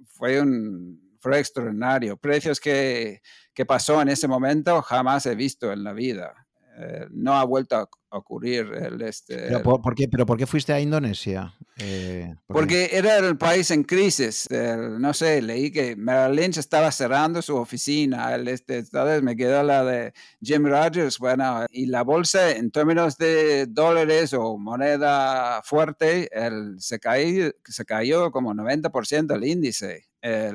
fue, 0.06 0.40
un, 0.40 1.18
fue 1.20 1.40
extraordinario. 1.40 2.16
Precios 2.16 2.60
que 2.60 3.22
que 3.54 3.66
pasó 3.66 4.02
en 4.02 4.10
ese 4.10 4.28
momento 4.28 4.82
jamás 4.82 5.26
he 5.26 5.36
visto 5.36 5.72
en 5.72 5.84
la 5.84 5.94
vida. 5.94 6.48
Eh, 6.78 7.08
no 7.12 7.34
ha 7.34 7.44
vuelto 7.44 7.76
a 7.76 7.90
ocurrir 8.14 8.72
el 8.74 9.02
este. 9.02 9.36
¿Pero 9.36 9.62
por, 9.62 9.96
qué, 9.96 10.08
pero 10.08 10.26
por 10.26 10.38
qué 10.38 10.46
fuiste 10.46 10.72
a 10.72 10.80
Indonesia? 10.80 11.54
Eh, 11.78 12.34
Porque 12.48 12.90
era 12.94 13.18
el 13.18 13.38
país 13.38 13.72
en 13.72 13.84
crisis. 13.84 14.48
no 14.52 15.14
sé, 15.14 15.42
leí 15.42 15.72
que 15.72 15.96
Merrill 15.96 16.36
Lynch 16.36 16.58
estaba 16.58 16.92
cerrando 16.92 17.42
su 17.42 17.56
oficina. 17.56 18.34
El, 18.36 18.48
este, 18.48 18.80
entonces 18.80 19.24
me 19.24 19.36
quedó 19.36 19.64
la 19.64 19.84
de 19.84 20.14
Jim 20.42 20.66
Rogers. 20.66 21.18
Bueno, 21.18 21.66
y 21.72 21.88
la 21.88 22.04
bolsa 22.04 22.52
en 22.52 22.72
términos 22.72 23.18
de 23.18 23.66
dólares 23.66 24.34
o 24.34 24.58
moneda 24.58 25.62
fuerte, 25.64 26.30
el, 26.32 26.80
se, 26.80 27.00
cayó, 27.00 27.52
se 27.66 27.86
cayó 27.86 28.32
como 28.32 28.54
90% 28.54 29.36
el 29.36 29.44
índice 29.44 30.08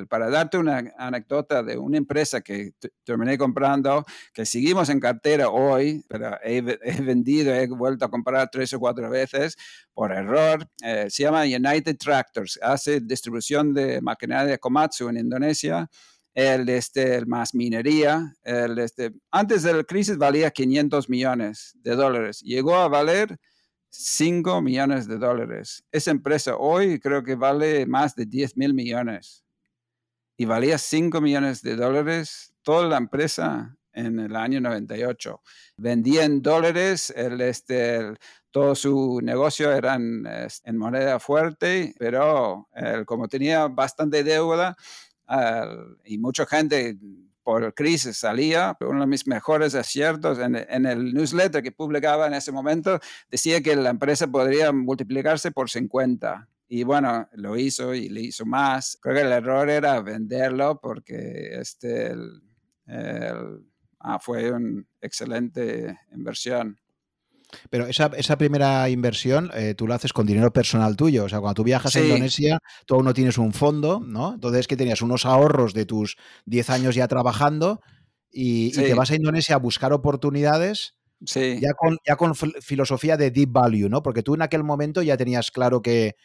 para 0.09 0.31
darte 0.31 0.57
una 0.57 0.93
anécdota 0.97 1.63
de 1.63 1.77
una 1.77 1.99
empresa 1.99 2.41
que 2.41 2.73
terminé 3.05 3.37
comprando, 3.37 4.05
que 4.33 4.47
seguimos 4.47 4.89
en 4.89 4.99
cartera 4.99 5.51
hoy, 5.51 6.05
pero 6.09 6.39
he, 6.43 6.63
vendido, 7.03 7.48
he 7.55 7.67
vuelto 7.67 8.05
a 8.05 8.11
comprar 8.11 8.49
tres 8.51 8.73
o 8.73 8.81
cuatro 8.81 9.09
veces 9.11 9.57
por 9.95 10.13
error, 10.13 10.69
eh, 10.83 11.07
se 11.09 11.25
llama 11.25 11.43
United 11.43 11.97
Tractors, 11.97 12.59
hace 12.63 13.01
distribución 13.01 13.75
de 13.75 14.01
maquinaria 14.01 14.53
de 14.53 14.59
Komatsu 14.59 15.09
en 15.09 15.19
Indonesia. 15.19 15.89
El, 16.35 16.69
este, 16.69 17.25
más 17.27 17.53
minería. 17.53 18.33
El, 18.45 18.79
este, 18.79 19.13
antes 19.33 19.65
de 19.65 19.73
la 19.73 19.83
crisis 19.83 20.17
valía 20.17 20.53
500 20.53 21.09
millones 21.09 21.73
de 21.83 21.97
dólares. 21.97 22.41
Llegó 22.43 22.77
a 22.77 22.87
valer 22.87 23.39
5 23.91 24.63
millones 24.63 25.09
de 25.09 25.19
dólares. 25.19 25.85
Esa 25.91 26.11
empresa 26.11 26.57
hoy 26.57 27.01
creo 27.01 27.25
que 27.25 27.35
vale 27.35 27.87
más 27.87 28.15
de 28.15 28.27
10 28.27 28.57
mil 28.57 28.75
millones 28.75 29.45
y 30.37 30.45
valía 30.45 30.79
5 30.79 31.21
millones 31.21 31.63
de 31.63 31.75
dólares 31.77 32.55
toda 32.63 32.87
la 32.87 32.99
empresa 32.99 33.78
en 33.93 34.19
el 34.21 34.37
año 34.37 34.61
98. 34.61 35.41
Vendía 35.77 36.25
en 36.25 36.43
dólares, 36.43 37.13
el, 37.17 37.41
este, 37.41 38.15
todo 38.51 38.75
su 38.75 39.21
negocio 39.23 39.73
era 39.73 39.95
en, 39.95 40.77
moneda 40.77 41.19
fuerte, 41.19 41.95
pero 41.99 42.69
como 43.07 43.29
tenía 43.29 43.69
bastante 43.69 44.25
deuda 44.25 44.77
y 46.05 46.19
mucha 46.19 46.47
gente 46.47 46.97
por 47.43 47.73
crisis 47.73 48.19
salía, 48.19 48.77
uno 48.81 49.01
de 49.01 49.07
mis 49.07 49.27
mejores 49.27 49.75
aciertos 49.75 50.39
en, 50.39 50.55
en, 50.55 50.85
el 50.85 51.15
newsletter 51.15 51.63
que 51.63 51.73
publicaba 51.73 52.27
en 52.27 52.35
ese 52.35 52.53
momento 52.53 53.01
decía 53.31 53.63
que 53.63 53.75
la 53.75 53.89
empresa 53.89 54.27
podría 54.27 54.71
multiplicarse 54.71 55.51
por 55.51 55.71
50 55.71 56.47
y 56.69 56.85
bueno, 56.85 57.27
lo 57.33 57.57
hizo 57.57 57.95
y 57.95 58.11
le 58.11 58.21
hizo 58.21 58.45
más. 58.45 58.99
Creo 59.01 59.15
que 59.17 59.23
el 59.23 59.33
error 59.33 59.71
era 59.71 60.01
venderlo 60.03 60.79
porque 60.81 61.59
este, 61.59 62.15
ah, 64.01 64.19
fue 64.19 64.51
una 64.51 64.85
excelente 65.01 65.99
inversión. 66.13 66.79
Pero 67.71 67.87
esa, 67.87 68.11
esa 68.17 68.37
primera 68.37 68.91
inversión 68.91 69.51
eh, 69.55 69.75
tú 69.75 69.87
la 69.87 69.95
haces 69.95 70.13
con 70.13 70.27
dinero 70.27 70.53
personal 70.53 70.97
tuyo. 70.97 71.25
O 71.25 71.29
sea, 71.29 71.41
cuando 71.41 71.55
tú 71.55 71.65
viajas 71.65 71.97
a 71.97 72.01
Indonesia, 72.01 72.59
tú 72.87 72.95
aún 72.95 73.07
no 73.07 73.15
tienes 73.15 73.39
un 73.39 73.53
fondo, 73.53 74.01
¿no? 74.01 74.35
Entonces, 74.35 74.67
que 74.69 74.77
tenías 74.77 75.01
unos 75.01 75.25
ahorros 75.25 75.73
de 75.73 75.87
tus 75.87 76.17
10 76.45 76.71
años 76.71 76.95
ya 76.95 77.09
trabajando 77.09 77.81
y, 78.31 78.73
te 78.73 78.93
vas 78.93 79.11
a 79.11 79.17
Indonesia 79.17 79.55
a 79.55 79.59
buscar 79.59 79.93
oportunidades. 79.95 80.95
Sí. 81.25 81.59
Ya 81.61 81.73
con, 81.73 81.97
ya 82.07 82.17
con 82.17 82.35
filosofía 82.35 83.17
de 83.17 83.31
deep 83.31 83.51
value, 83.51 83.89
¿no? 83.89 84.03
Porque 84.03 84.23
tú 84.23 84.35
en 84.35 84.43
aquel 84.43 84.63
momento 84.63 85.03
ya 85.03 85.17
tenías 85.17 85.51
claro 85.51 85.81
que, 85.81 86.17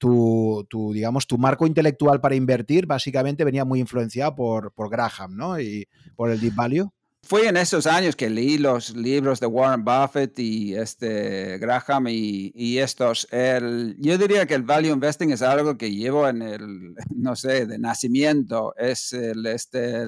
tu, 0.00 0.66
tu, 0.70 0.92
digamos, 0.94 1.26
tu 1.26 1.36
marco 1.36 1.66
intelectual 1.66 2.22
para 2.22 2.34
invertir 2.34 2.86
básicamente 2.86 3.44
venía 3.44 3.66
muy 3.66 3.80
influenciado 3.80 4.34
por, 4.34 4.72
por 4.72 4.88
Graham, 4.88 5.36
¿no? 5.36 5.60
Y 5.60 5.86
por 6.16 6.30
el 6.30 6.40
Deep 6.40 6.54
Value. 6.54 6.90
Fue 7.22 7.46
en 7.46 7.56
esos 7.58 7.86
años 7.86 8.16
que 8.16 8.30
leí 8.30 8.56
los 8.58 8.96
libros 8.96 9.40
de 9.40 9.46
Warren 9.46 9.84
Buffett 9.84 10.36
y 10.38 10.74
este 10.74 11.58
Graham 11.58 12.06
y, 12.08 12.78
estos. 12.78 13.28
El, 13.30 13.94
yo 13.98 14.18
diría 14.18 14.46
que 14.46 14.54
el 14.54 14.62
value 14.62 14.90
investing 14.90 15.30
es 15.30 15.42
algo 15.42 15.76
que 15.76 15.90
llevo 15.92 16.26
en 16.26 16.42
el, 16.42 16.94
no 17.14 17.36
sé, 17.36 17.66
de 17.66 17.78
nacimiento. 17.78 18.74
Es 18.76 19.12
el, 19.12 19.46
este, 19.46 20.06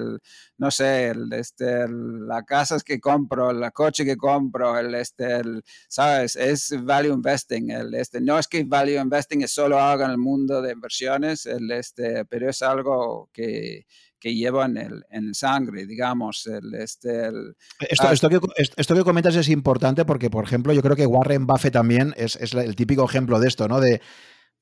no 0.57 0.71
sé, 0.71 1.09
el, 1.09 1.31
este, 1.33 1.87
la 1.87 2.43
casas 2.43 2.83
que 2.83 2.99
compro, 2.99 3.51
el 3.51 3.71
coche 3.71 4.03
que 4.05 4.17
compro, 4.17 4.77
el, 4.77 4.93
este, 4.95 5.35
el, 5.35 5.63
¿sabes? 5.87 6.35
Es 6.35 6.73
value 6.83 7.13
investing. 7.13 7.69
El, 7.69 7.93
este, 7.93 8.19
no 8.21 8.39
es 8.39 8.47
que 8.47 8.63
value 8.63 8.99
investing 8.99 9.43
es 9.43 9.51
solo 9.53 9.79
algo 9.79 10.03
en 10.03 10.11
el 10.11 10.17
mundo 10.17 10.61
de 10.61 10.73
inversiones, 10.73 11.45
el, 11.45 11.71
este, 11.71 12.25
pero 12.25 12.49
es 12.49 12.61
algo 12.63 13.29
que 13.31 13.85
que 14.23 14.33
llevan 14.33 14.77
el, 14.77 15.03
en 15.09 15.33
sangre, 15.33 15.85
digamos. 15.85 16.47
El, 16.47 16.73
este, 16.75 17.27
esto, 17.89 18.09
esto, 18.09 18.29
que, 18.29 18.39
esto, 18.77 18.95
que, 18.95 19.03
comentas 19.03 19.35
es 19.35 19.49
importante 19.49 20.05
porque, 20.05 20.29
por 20.29 20.45
ejemplo, 20.45 20.71
yo 20.71 20.81
creo 20.81 20.95
que 20.95 21.05
Warren 21.05 21.45
Buffett 21.45 21.73
también 21.73 22.13
es, 22.15 22.37
es 22.37 22.53
el 22.53 22.73
típico 22.77 23.03
ejemplo 23.03 23.37
de 23.41 23.49
esto, 23.49 23.67
¿no? 23.67 23.81
De 23.81 23.99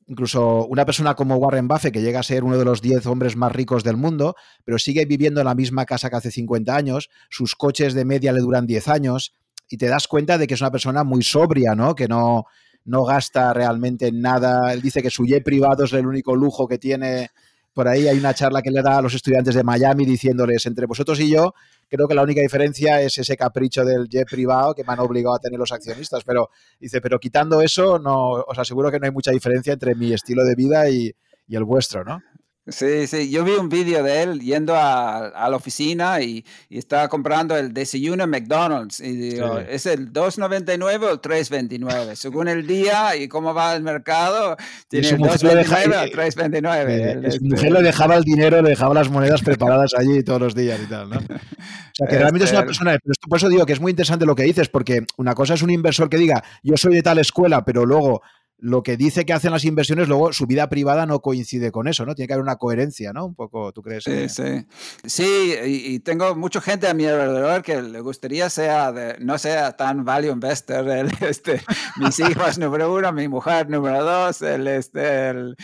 incluso 0.08 0.66
una 0.66 0.84
persona 0.84 1.14
como 1.14 1.36
Warren 1.36 1.68
Buffett, 1.68 1.94
que 1.94 2.02
llega 2.02 2.22
a 2.22 2.24
ser 2.24 2.44
uno 2.44 2.58
de 2.58 2.66
los 2.66 2.82
10 2.82 3.06
hombres 3.06 3.36
más 3.36 3.52
ricos 3.52 3.84
del 3.84 3.98
mundo, 3.98 4.36
pero 4.66 4.80
sigue 4.80 5.06
viviendo 5.06 5.42
en 5.42 5.46
la 5.46 5.54
misma 5.54 5.86
casa 5.86 6.10
que 6.10 6.16
hace 6.16 6.32
50 6.32 6.76
años, 6.76 7.12
sus 7.30 7.56
coches 7.56 7.94
de 7.94 8.04
media 8.04 8.34
le 8.34 8.40
duran 8.40 8.66
10 8.66 8.88
años, 8.88 9.36
y 9.70 9.78
te 9.78 9.86
das 9.86 10.08
cuenta 10.08 10.40
de 10.40 10.48
que 10.48 10.56
es 10.56 10.62
una 10.62 10.72
persona 10.72 11.04
muy 11.04 11.22
sobria, 11.22 11.76
¿no? 11.76 11.94
Que 11.94 12.08
no, 12.08 12.46
no 12.84 13.04
gasta 13.04 13.54
realmente 13.54 14.08
en 14.08 14.22
nada. 14.22 14.74
Él 14.74 14.82
dice 14.82 15.04
que 15.04 15.12
su 15.12 15.24
jet 15.24 15.44
privado 15.44 15.84
es 15.84 15.94
el 15.94 16.08
único 16.08 16.36
lujo 16.36 16.68
que 16.68 16.80
tiene 16.80 17.30
por 17.74 17.88
ahí 17.88 18.08
hay 18.08 18.18
una 18.18 18.34
charla 18.34 18.62
que 18.62 18.72
le 18.72 18.82
da 18.82 18.98
a 18.98 19.02
los 19.02 19.14
estudiantes 19.14 19.56
de 19.56 19.64
Miami 19.64 20.06
diciéndoles, 20.06 20.66
entre 20.66 20.86
vosotros 20.86 21.20
y 21.20 21.32
yo, 21.32 21.54
creo 21.88 22.08
que 22.08 22.16
la 22.16 22.24
única 22.24 22.42
diferencia 22.42 23.02
es 23.02 23.18
ese 23.18 23.36
capricho 23.36 23.84
del 23.84 24.08
jet 24.08 24.28
privado 24.30 24.74
que 24.74 24.84
me 24.84 24.94
han 24.94 25.00
obligado 25.00 25.36
a 25.36 25.40
tener 25.40 25.60
los 25.60 25.72
accionistas. 25.72 26.24
Pero 26.24 26.50
dice, 26.80 27.02
pero 27.02 27.20
quitando 27.20 27.62
eso, 27.62 28.00
no, 28.00 28.32
os 28.32 28.58
aseguro 28.58 28.92
que 28.92 29.00
no 29.00 29.06
hay 29.06 29.12
mucha 29.12 29.32
diferencia 29.32 29.74
entre 29.74 29.96
mi 29.96 30.14
estilo 30.14 30.44
de 30.44 30.56
vida 30.56 30.90
y, 30.90 31.14
el 31.50 31.66
vuestro, 31.66 32.06
¿no? 32.06 32.22
Sí, 32.68 33.08
sí, 33.08 33.32
yo 33.32 33.44
vi 33.44 33.54
un 33.54 33.70
vídeo 33.70 34.04
de 34.04 34.22
él 34.22 34.40
yendo 34.40 34.76
a, 34.76 35.50
la 35.50 35.56
oficina 35.56 36.22
y, 36.22 36.46
estaba 36.70 37.08
comprando 37.08 37.58
el 37.58 37.74
desayuno 37.74 38.28
McDonald's 38.28 39.00
y 39.00 39.16
digo, 39.16 39.58
¿es 39.58 39.88
el 39.88 40.14
2.99 40.14 41.04
o 41.04 41.12
el 41.12 41.22
3.29? 41.22 42.16
Según 42.16 42.48
el 42.48 42.68
día 42.68 43.16
y 43.16 43.28
cómo 43.28 43.56
va 43.56 43.76
el 43.76 43.82
mercado, 43.82 44.58
tiene 44.88 45.10
el 45.10 45.18
2.99 45.18 46.12
o 46.12 46.16
3.29. 46.16 47.26
Eh, 47.26 47.32
su 47.32 47.44
mujer 47.46 47.72
le 47.72 47.82
dejaba 47.82 48.16
el 48.16 48.24
dinero, 48.24 48.62
le 48.62 48.70
dejaba 48.70 48.94
las 48.94 49.10
monedas 49.10 49.42
preparadas 49.42 49.94
allí 49.98 50.24
todos 50.24 50.40
los 50.40 50.54
días 50.54 50.80
y 50.84 50.88
tal, 50.88 51.10
¿no? 51.10 51.18
O 51.18 51.94
sea, 51.94 52.08
que 52.08 52.18
realmente 52.18 52.46
es 52.46 52.52
una 52.52 52.60
este 52.60 52.68
persona, 52.68 52.92
pero 53.04 53.14
por 53.28 53.38
eso 53.38 53.50
digo 53.50 53.66
que 53.66 53.74
es 53.74 53.82
muy 53.82 53.90
interesante 53.90 54.26
lo 54.26 54.36
que 54.36 54.44
dices, 54.44 54.70
porque 54.70 55.04
una 55.18 55.34
cosa 55.34 55.56
es 55.56 55.64
un 55.64 55.72
inversor 55.72 56.10
que 56.10 56.18
diga, 56.18 56.44
yo 56.62 56.78
soy 56.78 56.94
de 56.94 57.02
tal 57.02 57.18
escuela, 57.18 57.66
pero 57.66 57.88
luego 57.88 58.22
lo 58.62 58.84
que 58.84 58.96
dice 58.96 59.26
que 59.26 59.34
hacen 59.34 59.52
las 59.52 59.66
inversiones, 59.66 60.08
luego 60.08 60.32
su 60.34 60.46
vida 60.46 60.70
privada 60.70 61.08
no 61.08 61.20
coincide 61.20 61.72
con 61.72 61.88
eso, 61.88 62.06
¿no? 62.06 62.14
Tiene 62.14 62.28
que 62.28 62.34
haber 62.34 62.44
una 62.44 62.58
coherencia, 62.58 63.12
¿no? 63.12 63.26
Un 63.26 63.34
poco, 63.34 63.74
¿tú 63.74 63.82
crees? 63.82 64.04
Sí, 64.04 64.30
sí. 64.30 64.68
Sí, 65.04 65.56
y, 65.66 66.00
tengo 66.02 66.36
mucha 66.36 66.62
gente 66.62 66.88
a 66.88 66.94
mi 66.94 67.06
alrededor 67.06 67.64
que 67.64 67.82
le 67.82 68.00
gustaría 68.02 68.52
sea 68.52 68.94
no 69.20 69.40
sea 69.40 69.76
tan 69.76 70.06
value 70.06 70.32
investor, 70.32 70.88
el, 70.90 71.10
este, 71.22 71.64
mis 71.98 72.20
hijos 72.20 72.60
número 72.60 72.94
uno, 72.94 73.12
mi 73.12 73.28
mujer 73.28 73.68
número 73.68 74.04
dos, 74.04 74.44
el, 74.44 74.68
este, 74.68 75.30
el, 75.30 75.56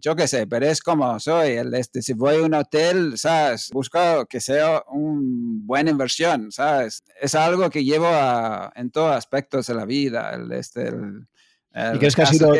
yo 0.00 0.16
qué 0.16 0.26
sé, 0.26 0.48
pero 0.48 0.66
es 0.66 0.80
como 0.80 1.20
soy. 1.20 1.52
El, 1.52 1.72
este, 1.74 2.02
si 2.02 2.14
voy 2.14 2.36
a 2.36 2.42
un 2.42 2.54
hotel, 2.54 3.16
¿sabes? 3.16 3.70
Busco 3.72 4.26
que 4.26 4.40
sea 4.40 4.82
una 4.88 5.20
buena 5.66 5.90
inversión, 5.90 6.50
¿sabes? 6.50 7.04
Es 7.20 7.36
algo 7.36 7.70
que 7.70 7.84
llevo 7.84 8.06
a, 8.08 8.72
en 8.74 8.90
todos 8.90 9.14
aspectos 9.14 9.68
de 9.68 9.74
la 9.74 9.84
vida. 9.84 10.32
El, 10.34 10.50
este, 10.52 10.88
el, 10.88 11.28
¿Y 11.74 11.98
crees 11.98 12.16
que, 12.16 12.22
ha 12.22 12.26
sido, 12.26 12.52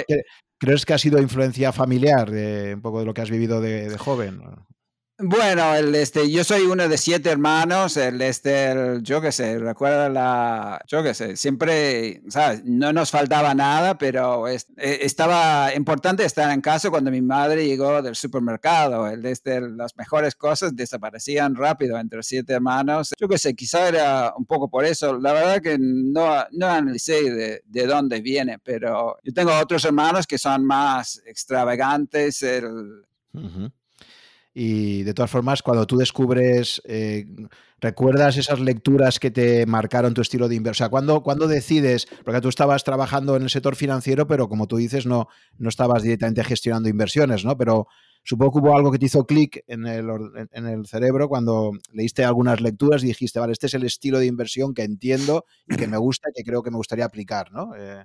crees 0.58 0.86
que 0.86 0.94
ha 0.94 0.98
sido 0.98 1.20
influencia 1.20 1.72
familiar 1.72 2.30
de 2.30 2.74
un 2.74 2.82
poco 2.82 3.00
de 3.00 3.06
lo 3.06 3.14
que 3.14 3.22
has 3.22 3.30
vivido 3.30 3.60
de, 3.60 3.88
de 3.88 3.98
joven? 3.98 4.40
Bueno, 5.22 5.74
el, 5.74 5.94
este, 5.96 6.30
yo 6.30 6.44
soy 6.44 6.62
uno 6.62 6.88
de 6.88 6.96
siete 6.96 7.28
hermanos, 7.28 7.98
el, 7.98 8.22
este, 8.22 9.00
yo 9.02 9.20
qué 9.20 9.32
sé, 9.32 9.58
recuerda 9.58 10.08
la, 10.08 10.80
yo 10.86 11.02
qué 11.02 11.12
sé, 11.12 11.36
siempre, 11.36 12.22
¿sabes? 12.28 12.64
No 12.64 12.90
nos 12.94 13.10
faltaba 13.10 13.54
nada, 13.54 13.98
pero 13.98 14.48
e, 14.48 14.56
estaba 14.78 15.74
importante 15.74 16.24
estar 16.24 16.50
en 16.50 16.62
casa 16.62 16.88
cuando 16.88 17.10
mi 17.10 17.20
madre 17.20 17.66
llegó 17.66 18.00
del 18.00 18.16
supermercado, 18.16 19.08
el, 19.08 19.26
este, 19.26 19.60
las 19.60 19.94
mejores 19.94 20.34
cosas 20.34 20.74
desaparecían 20.74 21.54
rápido 21.54 21.98
entre 21.98 22.22
siete 22.22 22.54
hermanos. 22.54 23.12
Yo 23.18 23.28
qué 23.28 23.36
sé, 23.36 23.54
quizá 23.54 23.88
era 23.88 24.32
un 24.38 24.46
poco 24.46 24.70
por 24.70 24.86
eso. 24.86 25.18
La 25.18 25.34
verdad 25.34 25.60
que 25.60 25.76
no, 25.78 26.46
no 26.52 26.66
analicé 26.66 27.30
de, 27.30 27.62
de 27.66 27.86
dónde 27.86 28.22
viene, 28.22 28.58
pero 28.58 29.18
yo 29.22 29.34
tengo 29.34 29.52
otros 29.58 29.84
hermanos 29.84 30.26
que 30.26 30.38
son 30.38 30.64
más 30.64 31.20
extravagantes, 31.26 32.42
el, 32.42 33.04
y 34.62 35.04
de 35.04 35.14
todas 35.14 35.30
formas, 35.30 35.62
cuando 35.62 35.86
tú 35.86 35.96
descubres, 35.96 36.82
eh, 36.84 37.24
¿recuerdas 37.80 38.36
esas 38.36 38.60
lecturas 38.60 39.18
que 39.18 39.30
te 39.30 39.64
marcaron 39.64 40.12
tu 40.12 40.20
estilo 40.20 40.50
de 40.50 40.56
inversión? 40.56 40.88
O 40.88 40.90
sea, 40.90 41.22
¿cuándo, 41.22 41.48
decides? 41.48 42.06
Porque 42.26 42.42
tú 42.42 42.50
estabas 42.50 42.84
trabajando 42.84 43.36
en 43.36 43.44
el 43.44 43.48
sector 43.48 43.74
financiero, 43.74 44.26
pero 44.26 44.50
como 44.50 44.66
tú 44.66 44.76
dices, 44.76 45.06
no, 45.06 45.28
no 45.56 45.70
estabas 45.70 46.02
directamente 46.02 46.44
gestionando 46.44 46.90
inversiones, 46.90 47.42
¿no? 47.42 47.56
Pero 47.56 47.86
supongo 48.22 48.52
que 48.52 48.58
hubo 48.58 48.76
algo 48.76 48.92
que 48.92 48.98
te 48.98 49.06
hizo 49.06 49.24
clic 49.24 49.64
en 49.66 49.86
el, 49.86 50.06
en 50.52 50.66
el 50.66 50.86
cerebro 50.86 51.30
cuando 51.30 51.72
leíste 51.94 52.26
algunas 52.26 52.60
lecturas 52.60 53.02
y 53.02 53.06
dijiste, 53.06 53.40
vale, 53.40 53.54
este 53.54 53.66
es 53.66 53.72
el 53.72 53.84
estilo 53.84 54.18
de 54.18 54.26
inversión 54.26 54.74
que 54.74 54.82
entiendo 54.82 55.46
y 55.66 55.76
que 55.76 55.88
me 55.88 55.96
gusta 55.96 56.28
y 56.28 56.34
que 56.34 56.44
creo 56.44 56.62
que 56.62 56.70
me 56.70 56.76
gustaría 56.76 57.06
aplicar, 57.06 57.50
¿no? 57.50 57.74
Eh, 57.78 58.04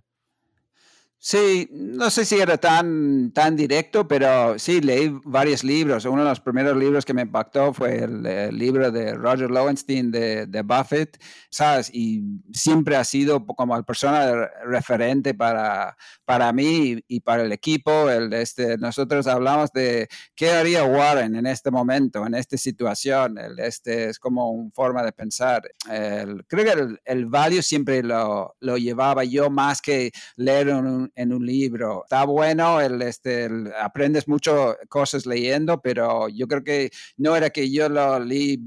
Sí, 1.28 1.68
no 1.72 2.12
sé 2.12 2.24
si 2.24 2.36
era 2.36 2.56
tan, 2.60 3.32
tan 3.32 3.56
directo, 3.56 4.08
pero 4.08 4.60
sí, 4.60 4.80
leí 4.80 5.10
varios 5.24 5.64
libros. 5.64 6.06
Uno 6.06 6.22
de 6.22 6.30
los 6.30 6.40
primeros 6.40 6.78
libros 6.78 7.04
que 7.04 7.16
me 7.16 7.24
impactó 7.24 7.74
fue 7.74 8.04
el, 8.04 8.56
libro 8.56 8.92
de 8.92 9.16
Roger 9.16 9.50
Lowenstein 9.50 10.12
de, 10.12 10.46
de, 10.46 10.62
Buffett, 10.62 11.20
¿sabes? 11.50 11.90
Y 11.92 12.22
siempre 12.54 12.96
ha 12.96 13.04
sido 13.04 13.44
como 13.44 13.76
la 13.76 13.82
persona 13.82 14.52
referente 14.68 15.34
para, 15.34 15.98
para 16.26 16.54
mí 16.54 17.04
y, 17.08 17.20
para 17.22 17.42
el 17.42 17.52
equipo. 17.52 18.08
El, 18.08 18.32
este, 18.34 18.78
nosotros 18.78 19.26
hablamos 19.26 19.72
de 19.72 20.08
qué 20.36 20.52
haría 20.52 20.84
Warren 20.84 21.36
en 21.36 21.48
este 21.48 21.72
momento, 21.72 22.24
en 22.28 22.36
esta 22.36 22.56
situación. 22.56 23.40
El, 23.40 23.58
este 23.58 24.10
es 24.10 24.20
como 24.20 24.52
una 24.52 24.70
forma 24.70 25.02
de 25.02 25.12
pensar. 25.12 25.64
El, 25.90 26.46
creo 26.46 26.66
que 26.66 26.80
el, 26.80 27.02
el 27.04 27.26
value 27.26 27.64
siempre 27.64 28.04
lo, 28.04 28.56
lo 28.60 28.78
llevaba 28.78 29.24
yo 29.24 29.50
más 29.50 29.82
que 29.82 30.12
leer 30.36 30.70
un 30.70 31.15
en 31.16 31.34
un 31.34 31.46
libro. 31.46 32.04
Está 32.04 32.26
bueno, 32.26 32.82
el, 32.82 33.02
este, 33.02 33.50
aprendes 33.80 34.28
mucho 34.28 34.78
cosas 34.90 35.26
leyendo, 35.26 35.82
pero 35.82 36.28
yo 36.30 36.48
creo 36.48 36.64
que 36.64 36.92
no 37.18 37.36
era 37.36 37.50
que 37.50 37.72
yo 37.72 37.90
lo 37.90 38.20
leí, 38.20 38.64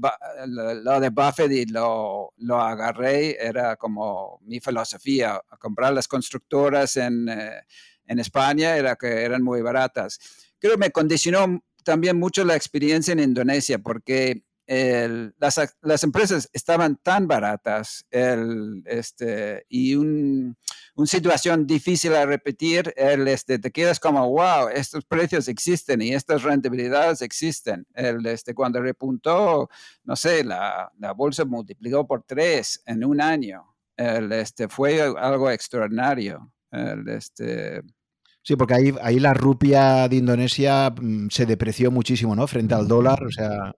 lo, 0.47 0.99
de 0.99 1.09
Buffett 1.09 1.51
y 1.51 1.65
lo, 1.65 2.33
lo, 2.37 2.59
agarré, 2.59 3.37
era 3.39 3.75
como 3.75 4.39
mi 4.43 4.59
filosofía, 4.59 5.39
comprar 5.59 5.93
las 5.93 6.07
constructoras 6.07 6.97
en, 6.97 7.29
eh, 7.29 7.61
en 8.05 8.19
España 8.19 8.75
era 8.75 8.95
que 8.95 9.23
eran 9.23 9.43
muy 9.43 9.61
baratas. 9.61 10.19
Creo 10.59 10.73
que 10.73 10.79
me 10.79 10.91
condicionó 10.91 11.63
también 11.83 12.17
mucho 12.17 12.43
la 12.43 12.55
experiencia 12.55 13.11
en 13.13 13.19
Indonesia, 13.19 13.79
porque 13.79 14.43
las, 14.69 15.75
las, 15.81 16.03
empresas 16.03 16.47
estaban 16.53 16.97
tan 16.97 17.27
baratas 17.27 18.05
el, 18.11 18.83
este, 18.85 19.65
y 19.67 19.95
una 19.95 20.55
situación 21.05 21.65
difícil 21.65 22.13
a 22.13 22.25
repetir, 22.25 22.93
el, 22.95 23.27
este, 23.27 23.57
te 23.57 23.71
quedas 23.71 23.99
como, 23.99 24.29
wow, 24.29 24.69
estos 24.71 25.05
precios 25.05 25.47
existen 25.47 26.03
y 26.03 26.13
estas 26.13 26.43
rentabilidades 26.43 27.23
existen. 27.23 27.87
El, 27.95 28.23
este, 28.27 28.53
cuando 28.53 28.79
repuntó, 28.79 29.69
no 30.03 30.15
sé, 30.15 30.43
la, 30.43 30.91
la 30.99 31.13
bolsa 31.13 31.45
multiplicó 31.45 32.05
por 32.05 32.23
tres 32.23 32.83
en 32.85 33.03
un 33.03 33.21
año. 33.21 33.75
El, 33.97 34.31
este, 34.31 34.69
fue 34.69 35.01
algo 35.01 35.49
extraordinario. 35.49 36.53
El, 36.71 37.07
este, 37.09 37.81
Sí, 38.43 38.55
porque 38.55 38.73
ahí, 38.73 38.93
ahí 39.01 39.19
la 39.19 39.33
rupia 39.33 40.07
de 40.07 40.15
Indonesia 40.15 40.89
mm, 40.89 41.29
se 41.29 41.45
depreció 41.45 41.91
muchísimo, 41.91 42.35
¿no? 42.35 42.47
Frente 42.47 42.73
al 42.73 42.87
dólar, 42.87 43.23
o 43.23 43.31
sea, 43.31 43.73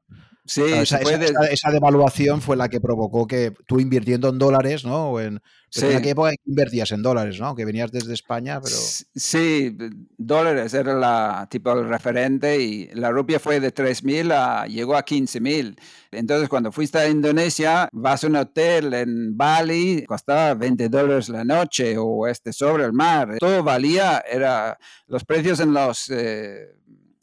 Sí, 0.52 0.64
esa, 0.64 1.72
devaluación 1.72 2.42
fue 2.42 2.58
la 2.58 2.68
que 2.68 2.82
provocó 2.82 3.26
que 3.26 3.54
tú 3.66 3.80
invirtiendo 3.80 4.28
en 4.28 4.38
dólares, 4.38 4.84
¿no? 4.84 5.18
en, 5.18 5.42
qué 5.72 6.10
época 6.10 6.34
invertías 6.46 6.92
en 6.92 7.02
dólares, 7.02 7.40
¿no? 7.40 7.56
Que 7.56 7.64
venías 7.64 7.90
desde 7.90 8.14
España, 8.14 8.60
pero... 8.60 8.76
Sí, 8.76 9.78
dólares 10.18 10.74
era 10.74 10.94
la, 10.94 11.48
tipo 11.50 11.72
el 11.72 11.88
referente 11.88 12.60
y 12.60 12.88
la 12.88 13.12
rupia 13.12 13.40
fue 13.40 13.62
de 13.62 13.74
3.000 13.74 14.34
a, 14.34 14.68
llegó 14.68 14.98
a 14.98 15.06
15.000. 15.06 15.80
Entonces, 16.12 16.50
cuando 16.50 16.74
fuiste 16.74 16.98
a 16.98 17.08
Indonesia, 17.08 17.88
vas 17.94 18.26
a 18.26 18.28
un 18.28 18.36
hotel 18.36 18.94
en 18.94 19.38
Bali, 19.38 20.04
costaba 20.06 20.54
20 20.56 20.90
dólares 20.90 21.30
la 21.30 21.46
noche 21.46 21.96
o 21.98 22.28
este 22.28 22.52
sobre 22.52 22.84
el 22.84 22.92
mar. 22.92 23.38
Todo 23.40 23.64
valía, 23.64 24.22
era 24.30 24.78
los 25.08 25.24
precios 25.24 25.62
en 25.62 25.72
los... 25.74 26.10
Eh, 26.10 26.76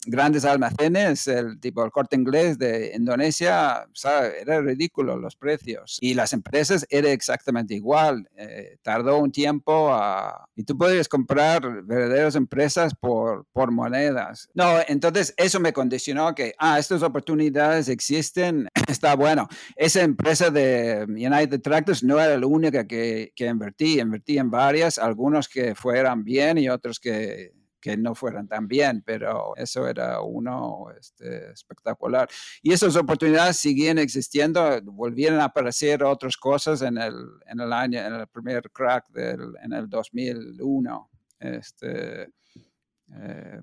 grandes 0.05 0.45
almacenes, 0.45 1.27
el 1.27 1.59
tipo 1.59 1.83
el 1.83 1.91
corte 1.91 2.15
inglés 2.15 2.57
de 2.57 2.93
Indonesia, 2.95 3.85
era 4.41 4.61
ridículo 4.61 5.17
los 5.17 5.35
precios. 5.35 5.97
Y 6.01 6.13
las 6.13 6.33
empresas 6.33 6.85
era 6.89 7.11
exactamente 7.11 7.73
igual. 7.73 8.29
Eh, 8.35 8.77
tardó 8.81 9.17
un 9.17 9.31
tiempo 9.31 9.91
y 10.55 10.63
tú 10.63 10.77
podías 10.77 11.07
comprar 11.07 11.83
verdaderas 11.83 12.35
empresas 12.35 12.93
por, 12.95 13.45
por 13.51 13.71
monedas. 13.71 14.49
No, 14.53 14.77
entonces 14.87 15.33
eso 15.37 15.59
me 15.59 15.73
condicionó 15.73 16.33
que, 16.33 16.53
ah, 16.57 16.79
estas 16.79 17.03
oportunidades 17.03 17.89
existen, 17.89 18.69
está 18.87 19.15
bueno. 19.15 19.47
Esa 19.75 20.01
empresa 20.01 20.49
de 20.49 21.05
United 21.07 21.61
Tractors 21.61 22.03
no 22.03 22.19
era 22.19 22.37
la 22.37 22.47
única 22.47 22.87
que, 22.87 23.31
que 23.35 23.47
invertí, 23.47 23.99
invertí 23.99 24.37
en 24.37 24.49
varias, 24.49 24.97
algunos 24.97 25.47
que 25.49 25.75
fueran 25.75 26.23
bien 26.23 26.57
y 26.57 26.69
otros 26.69 26.99
que 26.99 27.58
que 27.79 27.97
no 27.97 28.15
fueran 28.15 28.47
tan 28.47 28.67
bien, 28.67 29.03
pero 29.05 29.55
eso 29.55 29.87
era 29.87 30.21
uno 30.21 30.87
este, 30.99 31.51
espectacular. 31.51 32.29
Y 32.61 32.73
esas 32.73 32.95
oportunidades 32.95 33.57
siguen 33.57 33.97
existiendo, 33.97 34.81
volvieron 34.83 35.39
a 35.39 35.45
aparecer 35.45 36.03
otras 36.03 36.37
cosas 36.37 36.81
en 36.81 36.97
el, 36.97 37.15
en 37.47 37.59
el 37.59 37.73
año, 37.73 37.99
en 37.99 38.13
el 38.13 38.27
primer 38.27 38.69
crack 38.71 39.09
del, 39.09 39.53
en 39.63 39.73
el 39.73 39.89
2001. 39.89 41.09
Este, 41.39 42.29
eh, 43.11 43.59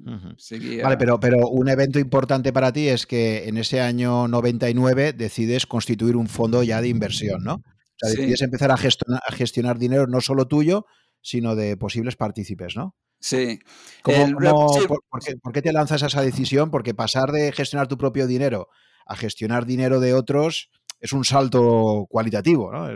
Vale, 0.82 0.96
pero, 0.96 1.20
pero 1.20 1.48
un 1.48 1.68
evento 1.68 1.98
importante 1.98 2.52
para 2.52 2.72
ti 2.72 2.88
es 2.88 3.06
que 3.06 3.48
en 3.48 3.58
ese 3.58 3.80
año 3.80 4.26
99 4.28 5.12
decides 5.12 5.66
constituir 5.66 6.16
un 6.16 6.26
fondo 6.26 6.62
ya 6.62 6.80
de 6.80 6.88
inversión, 6.88 7.44
¿no? 7.44 7.54
O 7.54 7.62
sea, 7.98 8.10
decides 8.10 8.42
empezar 8.42 8.72
a 8.72 8.76
gestionar, 8.76 9.20
a 9.26 9.32
gestionar 9.32 9.78
dinero 9.78 10.06
no 10.06 10.20
solo 10.20 10.48
tuyo, 10.48 10.86
sino 11.22 11.54
de 11.54 11.76
posibles 11.76 12.16
partícipes, 12.16 12.76
¿no? 12.76 12.96
Sí. 13.20 13.58
por, 14.04 15.52
qué, 15.52 15.62
te 15.62 15.72
lanzas 15.72 16.02
a 16.02 16.06
esa 16.06 16.22
decisión? 16.22 16.70
Porque 16.70 16.94
pasar 16.94 17.32
de 17.32 17.52
gestionar 17.52 17.88
tu 17.88 17.98
propio 17.98 18.26
dinero 18.26 18.68
a 19.06 19.16
gestionar 19.16 19.66
dinero 19.66 20.00
de 20.00 20.14
otros 20.14 20.70
es 21.00 21.12
un 21.12 21.24
salto 21.24 22.06
cualitativo, 22.08 22.72
¿no? 22.72 22.88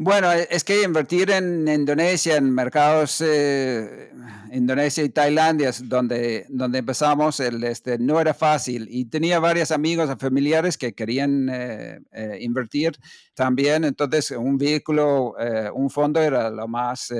Bueno, 0.00 0.32
e, 0.32 0.46
es 0.48 0.62
que 0.62 0.84
invertir 0.84 1.28
en 1.32 1.66
Indonesia, 1.66 2.36
en 2.36 2.54
mercados 2.54 3.20
eh, 3.20 4.12
Indonesia 4.52 5.02
y 5.02 5.08
Tailandia, 5.08 5.72
donde, 5.82 6.46
donde 6.48 6.78
empezamos, 6.78 7.40
el, 7.40 7.64
este, 7.64 7.98
no 7.98 8.20
era 8.20 8.32
fácil. 8.32 8.86
Y 8.88 9.06
tenía 9.06 9.40
varios 9.40 9.72
amigos 9.72 10.08
o 10.08 10.16
familiares 10.16 10.78
que 10.78 10.92
querían 10.92 11.48
eh, 11.50 11.98
eh, 12.12 12.38
invertir 12.40 12.96
también. 13.34 13.82
Entonces, 13.82 14.30
un 14.30 14.56
vehículo, 14.56 15.34
un 15.74 15.90
fondo 15.90 16.20
era 16.20 16.48
lo 16.48 16.68
más, 16.68 17.12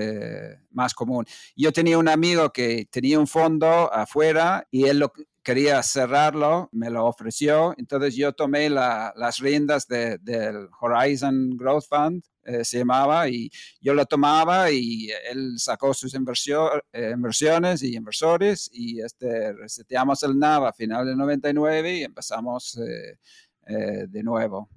más 0.71 0.95
común. 0.95 1.27
Yo 1.57 1.73
tenía 1.73 1.99
un 1.99 2.09
amigo 2.09 2.53
que 2.53 2.87
tenía 2.89 3.19
un 3.19 3.27
fondo 3.27 3.93
afuera 3.93 4.69
y 4.71 4.85
él 4.85 5.01
lo, 5.01 5.13
quería 5.49 5.83
cerrarlo, 5.83 6.69
me 6.73 6.91
lo 6.91 7.07
ofreció, 7.07 7.73
entonces 7.79 8.15
yo 8.15 8.35
tomé 8.35 8.69
las 8.69 9.39
riendas 9.39 9.89
del 9.89 10.69
Horizon 10.79 11.57
Growth 11.57 11.87
Fund, 11.89 12.23
eh, 12.45 12.67
se 12.67 12.81
llamaba, 12.81 13.31
y 13.31 13.49
yo 13.81 13.95
lo 13.95 14.05
tomaba 14.05 14.71
y 14.71 15.09
él 15.31 15.55
sacó 15.57 15.95
sus 15.95 16.13
eh, 16.13 17.13
inversiones 17.15 17.83
y 17.83 17.97
inversores 17.97 18.69
y 18.75 19.01
este, 19.01 19.55
reseteamos 19.55 20.23
el 20.23 20.39
NAV 20.39 20.67
a 20.67 20.73
final 20.75 21.07
del 21.07 21.17
99 21.17 21.97
y 21.97 22.03
empezamos 22.03 22.79
eh, 22.79 24.07
de 24.07 24.23
nuevo. 24.23 24.69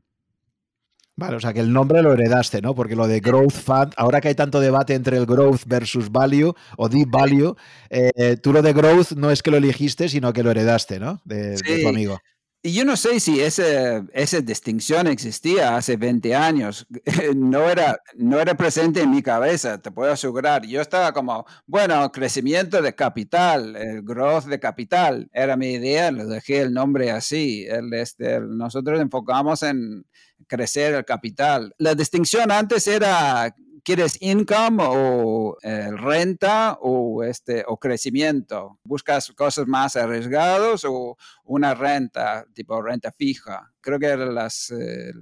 Vale, 1.16 1.36
o 1.36 1.40
sea 1.40 1.54
que 1.54 1.60
el 1.60 1.72
nombre 1.72 2.02
lo 2.02 2.14
heredaste, 2.14 2.62
¿no? 2.62 2.74
Porque 2.74 2.96
lo 2.96 3.08
de 3.08 3.20
Growth 3.20 3.54
Fund, 3.54 3.94
ahora 3.98 4.22
que 4.22 4.30
hay 4.30 4.36
tanto 4.36 4.60
debate 4.60 4.94
entre 4.94 5.18
el 5.18 5.26
Growth 5.26 5.62
versus 5.66 6.12
Value 6.12 6.54
o 6.78 6.90
Deep 6.90 7.10
Value, 7.10 7.56
eh, 7.90 8.38
tú 8.42 8.54
lo 8.54 8.62
de 8.62 8.74
Growth 8.74 9.12
no 9.12 9.30
es 9.30 9.44
que 9.44 9.52
lo 9.52 9.58
elegiste, 9.58 10.10
sino 10.10 10.34
que 10.34 10.42
lo 10.42 10.52
heredaste, 10.52 11.00
¿no? 11.00 11.22
De, 11.26 11.58
tu 11.58 11.88
amigo. 11.88 12.18
Y 12.64 12.74
yo 12.74 12.86
no 12.86 12.96
sé 12.96 13.20
si 13.20 13.42
ese, 13.42 14.04
esa 14.14 14.40
distinción 14.40 15.08
existía 15.08 15.76
hace 15.76 15.98
20 15.98 16.36
años. 16.36 16.86
No 17.36 17.70
era, 17.70 18.00
no 18.16 18.40
era 18.40 18.56
presente 18.56 19.02
en 19.02 19.10
mi 19.10 19.24
cabeza, 19.24 19.82
te 19.82 19.92
puedo 19.92 20.12
asegurar. 20.12 20.66
Yo 20.66 20.82
estaba 20.82 21.12
como, 21.12 21.46
bueno, 21.66 22.12
crecimiento 22.12 22.82
de 22.82 22.94
capital, 22.94 23.76
el 23.76 24.04
growth 24.04 24.46
de 24.46 24.60
capital, 24.60 25.30
era 25.34 25.58
mi 25.58 25.72
idea, 25.74 26.12
le 26.12 26.26
dejé 26.26 26.62
el 26.62 26.74
nombre 26.74 27.12
así. 27.12 27.66
El, 27.68 27.94
este, 27.94 28.40
nosotros 28.42 29.00
enfocamos 29.02 29.64
en 29.64 30.06
crecer 30.52 30.94
el 30.94 31.06
capital. 31.06 31.74
La 31.78 31.96
distinción 31.96 32.52
antes 32.52 32.86
era, 32.86 33.56
¿quieres 33.86 34.22
income 34.22 34.84
o 34.86 35.56
eh, 35.64 35.92
renta 35.92 36.78
o, 36.82 37.24
este, 37.24 37.64
o 37.66 37.78
crecimiento? 37.78 38.78
¿Buscas 38.84 39.32
cosas 39.32 39.66
más 39.66 39.96
arriesgadas 39.96 40.84
o 40.84 41.16
una 41.46 41.74
renta, 41.74 42.46
tipo 42.54 42.82
renta 42.82 43.14
fija? 43.14 43.72
Creo 43.80 43.98
que 43.98 44.08
eran 44.08 44.36
las... 44.36 44.72
Eh, 44.72 45.14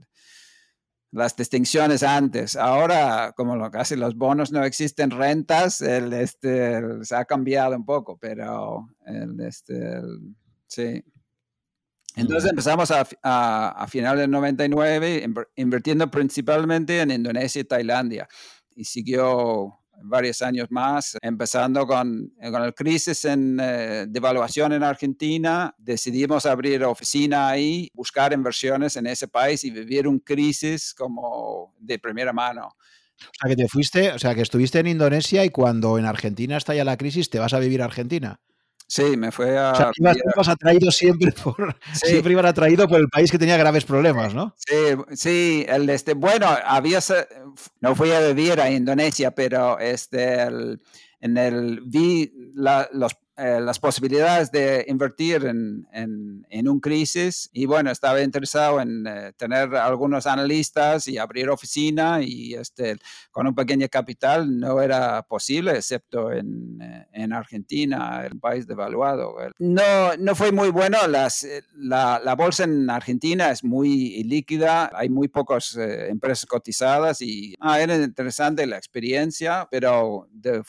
las 1.12 1.36
distinciones 1.36 2.04
antes. 2.04 2.56
Ahora, 2.56 3.34
como 3.36 3.56
lo, 3.56 3.72
casi 3.72 3.96
los 3.96 4.16
bonos 4.16 4.52
no 4.52 4.64
existen 4.64 5.10
rentas, 5.10 5.82
el, 5.82 6.14
este, 6.14 7.04
se 7.04 7.16
ha 7.16 7.26
cambiado 7.26 7.76
un 7.76 7.84
poco, 7.84 8.20
pero 8.20 8.88
el, 9.08 9.40
este, 9.40 10.02
sí. 10.68 11.04
Entonces 12.16 12.50
empezamos 12.50 12.92
a, 12.92 13.08
a, 13.24 13.88
finales 13.88 14.22
del 14.22 14.32
99 14.32 15.28
invirtiendo 15.56 16.10
principalmente 16.10 17.02
en 17.02 17.12
Indonesia 17.12 17.62
y 17.62 17.64
Tailandia. 17.64 18.28
Y 18.76 18.86
siguió 18.86 19.80
varios 20.04 20.42
años 20.42 20.68
más, 20.70 21.18
empezando 21.22 21.86
con, 21.86 22.34
con 22.52 22.64
el 22.64 22.74
crisis 22.74 23.26
en 23.26 23.60
eh, 23.62 24.06
devaluación 24.08 24.74
en 24.74 24.84
Argentina. 24.84 25.74
Decidimos 25.78 26.46
abrir 26.46 26.84
oficina 26.84 27.50
ahí, 27.50 27.90
buscar 27.94 28.34
inversiones 28.34 28.96
en 28.96 29.08
ese 29.08 29.28
país 29.28 29.64
y 29.64 29.72
vivir 29.72 30.08
un 30.08 30.20
crisis 30.20 30.94
como 30.94 31.76
de 31.80 32.00
primera 32.00 32.34
mano. 32.34 32.68
O 32.68 33.32
sea, 33.42 33.50
que 33.50 33.56
te 33.56 33.68
fuiste, 33.68 34.12
o 34.12 34.20
sea, 34.20 34.34
que 34.34 34.42
estuviste 34.42 34.80
en 34.80 34.88
Indonesia 34.88 35.44
y 35.44 35.50
cuando 35.50 35.98
en 35.98 36.06
Argentina 36.06 36.58
está 36.58 36.74
ya 36.74 36.86
la 36.86 36.98
crisis, 36.98 37.30
te 37.30 37.40
vas 37.40 37.54
a 37.54 37.60
vivir 37.60 37.82
a 37.82 37.86
Argentina. 37.86 38.40
Sí, 38.90 39.16
me 39.18 39.32
fue 39.32 39.56
a. 39.56 39.72
O 39.72 39.76
sea, 39.76 39.92
ibas, 39.96 40.48
atraído 40.48 40.92
siempre 40.92 41.32
por. 41.44 41.76
Siempre 41.94 42.32
iban 42.32 42.48
atraído 42.48 42.88
por 42.88 43.00
el 43.00 43.08
país 43.08 43.32
que 43.32 43.38
tenía 43.38 43.56
graves 43.56 43.86
problemas, 43.86 44.34
¿no? 44.34 44.56
Sí, 44.58 44.98
sí. 45.14 45.66
El, 45.70 45.88
este, 45.92 46.16
bueno, 46.16 46.48
había. 46.66 46.98
No 47.82 47.96
fui 47.96 48.12
a 48.12 48.20
vivir 48.20 48.60
a 48.60 48.72
Indonesia, 48.72 49.30
pero 49.30 49.78
este, 49.78 50.42
en 50.42 51.38
el. 51.38 51.82
Vi 51.86 52.34
los 52.56 53.14
eh, 53.40 53.62
las 53.62 53.80
posibilidades 53.80 54.52
de 54.52 54.84
invertir 54.90 55.46
en, 55.46 55.88
en, 55.94 56.68
un 56.68 56.80
crisis. 56.82 57.50
Y 57.54 57.66
bueno, 57.66 57.90
estaba 57.90 58.22
interesado 58.22 58.82
en 58.82 59.08
eh, 59.08 59.32
tener 59.38 59.76
algunos 59.76 60.28
analistas 60.28 61.08
y 61.08 61.18
abrir 61.18 61.50
oficina 61.50 62.22
y 62.22 62.54
este, 62.56 62.98
con 63.32 63.48
un 63.48 63.56
pequeño 63.56 63.88
capital 63.90 64.60
no 64.60 64.82
era 64.82 65.24
posible, 65.24 65.72
excepto 65.72 66.34
en, 66.34 66.82
eh, 66.82 67.08
en 67.14 67.32
Argentina, 67.32 68.26
el 68.26 68.38
país 68.38 68.68
devaluado. 68.68 69.36
No, 69.58 70.18
no 70.18 70.36
fue 70.36 70.52
muy 70.52 70.70
bueno, 70.70 71.08
las, 71.08 71.48
la, 71.76 72.22
la, 72.22 72.36
bolsa 72.36 72.66
en 72.66 72.90
Argentina 72.90 73.52
es 73.52 73.64
muy 73.64 74.22
líquida, 74.26 74.92
hay 74.94 75.08
muy 75.08 75.30
pocas 75.30 75.78
empresas 75.78 76.46
cotizadas 76.46 77.22
y 77.22 77.56
ah, 77.62 77.80
era 77.80 77.96
interesante 77.96 78.68
la 78.68 78.78
experiencia, 78.78 79.68
pero 79.72 80.28
de, 80.32 80.62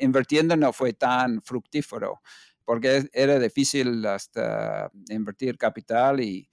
invirtiendo 0.00 0.56
no 0.56 0.72
fue 0.72 0.92
tan 0.92 1.42
fructífero 1.42 2.20
porque 2.66 3.08
era 3.12 3.38
difícil 3.38 4.04
hasta 4.04 4.90
invertir 5.08 5.56
capital 5.56 6.20
y, 6.20 6.48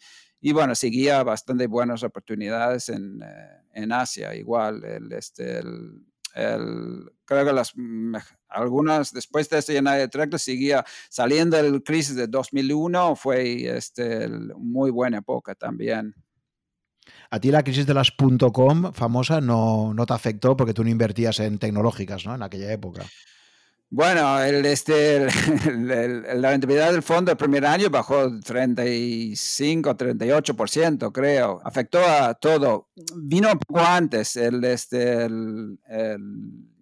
bueno, 0.54 0.76
seguía 0.76 1.24
bastante 1.24 1.68
buenas 1.68 2.04
oportunidades 2.04 2.88
en, 2.90 3.22
eh, 3.24 3.64
en 3.74 3.92
Asia, 3.92 4.36
igual. 4.36 4.86
El, 4.86 5.12
este, 5.12 5.60
el, 6.36 7.12
creo 7.26 7.46
que 7.46 7.52
las, 7.54 7.74
algunas, 8.48 9.12
después 9.12 9.50
de 9.50 9.58
ese 9.58 9.80
United 9.80 10.10
Tractor, 10.12 10.40
seguía 10.40 10.86
saliendo 11.10 11.58
del 11.58 11.84
crisis 11.84 12.16
de 12.16 12.28
2001, 12.28 13.16
fue 13.16 13.76
este, 13.76 14.30
muy 14.30 14.92
buena 14.92 15.18
época 15.18 15.56
también. 15.56 16.14
A 17.30 17.40
ti 17.40 17.52
la 17.52 17.64
crisis 17.64 17.86
de 17.86 17.94
las 17.94 18.12
.com 18.54 18.94
famosa 18.94 19.42
no, 19.42 19.94
no 19.94 20.06
te 20.06 20.14
afectó 20.14 20.56
porque 20.56 20.74
tú 20.74 20.84
no 20.84 20.90
invertías 20.90 21.40
en 21.40 21.58
tecnológicas, 21.58 22.26
¿no? 22.26 22.36
En 22.36 22.44
aquella 22.44 22.72
época. 22.72 23.04
Bueno, 23.96 24.42
el, 24.42 24.66
este, 24.66 25.28
la 25.70 26.50
rentabilidad 26.50 26.92
del 26.92 27.04
fondo 27.04 27.30
el 27.30 27.38
primer 27.38 27.64
año 27.64 27.92
bajó 27.92 28.40
35, 28.40 29.96
38%, 29.96 31.12
creo. 31.12 31.62
Afectó 31.64 32.00
a 32.00 32.34
todo. 32.34 32.90
Vino 33.16 33.52
un 33.52 33.60
poco 33.60 33.82
antes. 33.82 34.36
El, 34.36 34.64
este, 34.64 35.26
el, 35.26 35.78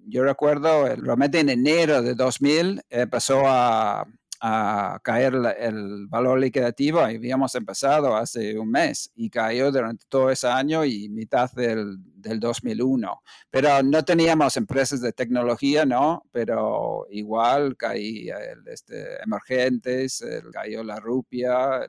yo 0.06 0.24
recuerdo, 0.24 0.86
realmente 0.96 1.42
en 1.42 1.50
enero 1.50 2.02
de 2.02 2.16
2000 2.16 2.82
empezó 2.90 3.42
a, 3.46 4.08
a 4.44 5.00
caer 5.04 5.36
el 5.60 6.08
valor 6.08 6.40
liquidativo. 6.40 7.00
Habíamos 7.00 7.54
empezado 7.54 8.16
hace 8.18 8.58
un 8.58 8.72
mes 8.72 9.12
y 9.16 9.30
cayó 9.30 9.72
durante 9.72 10.06
todo 10.10 10.32
ese 10.32 10.48
año 10.48 10.84
y 10.84 11.10
mitad 11.10 11.52
del, 11.52 11.98
del 12.00 12.40
2001. 12.40 13.22
Pero 13.52 13.84
no 13.84 14.04
teníamos 14.04 14.58
empresas 14.58 15.00
de 15.02 15.14
tecnología, 15.14 15.86
¿no? 15.86 16.24
Pero 16.32 17.06
igual 17.12 17.78
caía 17.78 18.38
el, 18.40 18.68
este, 18.68 19.22
emergentes, 19.24 20.26
cayó 20.52 20.84
la 20.84 21.00
rupia 21.00 21.88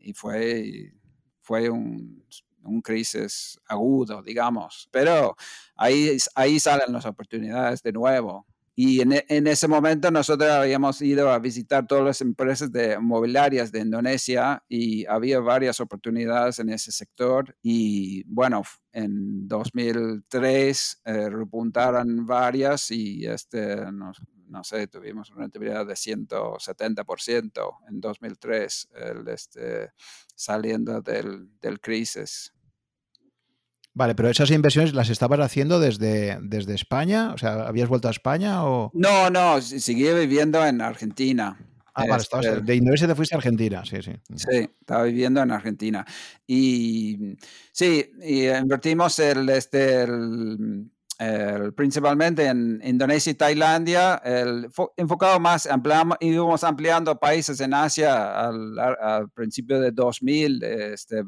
y 0.00 0.12
fue, 0.12 0.92
fue 1.40 1.70
un, 1.70 2.22
un 2.64 2.82
crisis 2.82 3.58
agudo, 3.66 4.22
digamos. 4.22 4.88
Pero 4.90 5.36
ahí, 5.76 6.18
ahí 6.34 6.60
salen 6.60 6.92
las 6.92 7.06
oportunidades 7.06 7.82
de 7.82 7.92
nuevo. 7.92 8.46
Y 8.74 9.02
en, 9.02 9.22
en, 9.28 9.46
ese 9.46 9.68
momento 9.68 10.10
nosotros 10.10 10.48
habíamos 10.50 11.02
ido 11.02 11.30
a 11.30 11.38
visitar 11.38 11.86
todas 11.86 12.04
las 12.04 12.20
empresas 12.22 12.72
de 12.72 12.98
mobiliarias 12.98 13.70
de 13.70 13.80
Indonesia 13.80 14.64
y 14.66 15.04
había 15.06 15.40
varias 15.40 15.78
oportunidades 15.80 16.58
en 16.58 16.70
ese 16.70 16.90
sector. 16.90 17.54
Y 17.62 18.24
bueno, 18.24 18.62
en 18.92 19.46
2003 19.46 21.02
eh, 21.04 21.28
repuntaron 21.28 22.24
varias 22.24 22.90
y 22.90 23.26
este, 23.26 23.76
no, 23.92 24.12
no, 24.48 24.64
sé, 24.64 24.86
tuvimos 24.86 25.28
una 25.30 25.42
rentabilidad 25.42 25.86
de 25.86 25.94
170% 25.94 27.76
en 27.90 28.00
2003, 28.00 28.88
el, 28.94 29.28
este, 29.28 29.92
saliendo 30.34 31.02
del, 31.02 31.48
del 31.60 31.78
crisis. 31.78 32.54
Vale, 33.94 34.14
pero 34.14 34.30
esas 34.30 34.50
inversiones 34.50 34.94
las 34.94 35.10
estabas 35.10 35.40
haciendo 35.40 35.78
desde, 35.78 36.38
desde 36.40 36.74
España, 36.74 37.32
o 37.34 37.38
sea, 37.38 37.66
¿habías 37.66 37.88
vuelto 37.88 38.08
a 38.08 38.10
España 38.10 38.64
o...? 38.64 38.90
No, 38.94 39.28
no, 39.28 39.60
seguí 39.60 40.10
viviendo 40.14 40.64
en 40.66 40.80
Argentina. 40.80 41.58
Ah, 41.94 42.06
vale, 42.08 42.22
estabas, 42.22 42.46
este 42.46 42.60
de 42.62 42.76
Indonesia 42.76 43.06
te 43.06 43.14
fuiste 43.14 43.34
a 43.34 43.38
Argentina, 43.38 43.84
sí, 43.84 44.00
sí. 44.00 44.12
Sí, 44.34 44.70
estaba 44.80 45.04
viviendo 45.04 45.42
en 45.42 45.50
Argentina. 45.50 46.06
Y 46.46 47.36
sí, 47.70 48.10
y 48.22 48.48
invertimos 48.48 49.18
el, 49.18 49.46
este, 49.50 50.04
el, 50.04 50.90
principalmente 51.74 52.46
en 52.46 52.80
Indonesia 52.84 53.30
y 53.30 53.34
Tailandia, 53.34 54.16
el, 54.24 54.68
enfocado 54.96 55.38
más, 55.40 55.66
ampliamos, 55.66 56.16
íbamos 56.20 56.64
ampliando 56.64 57.18
países 57.18 57.60
en 57.60 57.74
Asia 57.74 58.48
al, 58.48 59.28
principio 59.34 59.80
de 59.80 59.90
2000, 59.90 60.62
este, 60.62 61.22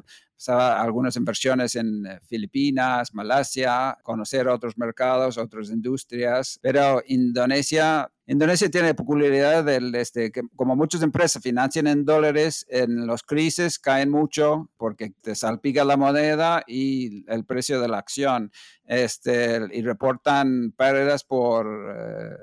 algunas 0.49 1.17
inversiones 1.17 1.75
en 1.77 2.07
eh, 2.07 2.19
Filipinas, 2.27 3.15
Malasia, 3.15 3.97
conocer 4.03 4.49
otros 4.49 4.77
mercados, 4.77 5.39
otras 5.39 5.71
industrias, 5.71 6.59
pero 6.61 7.03
Indonesia 7.07 8.11
Indonesia 8.27 8.71
tiene 8.71 8.89
la 8.89 8.95
peculiaridad 8.95 9.65
del, 9.65 9.95
este, 9.95 10.33
que 10.33 10.43
como 10.57 10.77
muchas 10.77 11.03
empresas 11.03 11.43
financian 11.43 11.87
en 11.87 12.05
dólares, 12.05 12.65
en 12.71 13.07
los 13.07 13.23
crisis 13.23 13.79
caen 13.79 14.11
mucho 14.11 14.71
porque 14.79 15.13
te 15.21 15.35
salpica 15.35 15.85
la 15.85 15.99
moneda 15.99 16.63
y 16.67 17.31
el 17.31 17.45
precio 17.45 17.81
de 17.81 17.89
la 17.89 17.99
acción. 17.99 18.51
Este, 18.87 19.61
y 19.73 19.83
reportan 19.83 20.73
pérdidas 20.73 21.25
por 21.25 21.67
eh, 21.67 22.37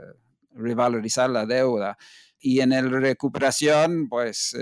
revalorizar 0.53 1.29
la 1.29 1.45
deuda 1.45 1.97
y 2.41 2.59
en 2.59 2.73
el 2.73 2.89
recuperación, 2.89 4.09
pues 4.09 4.57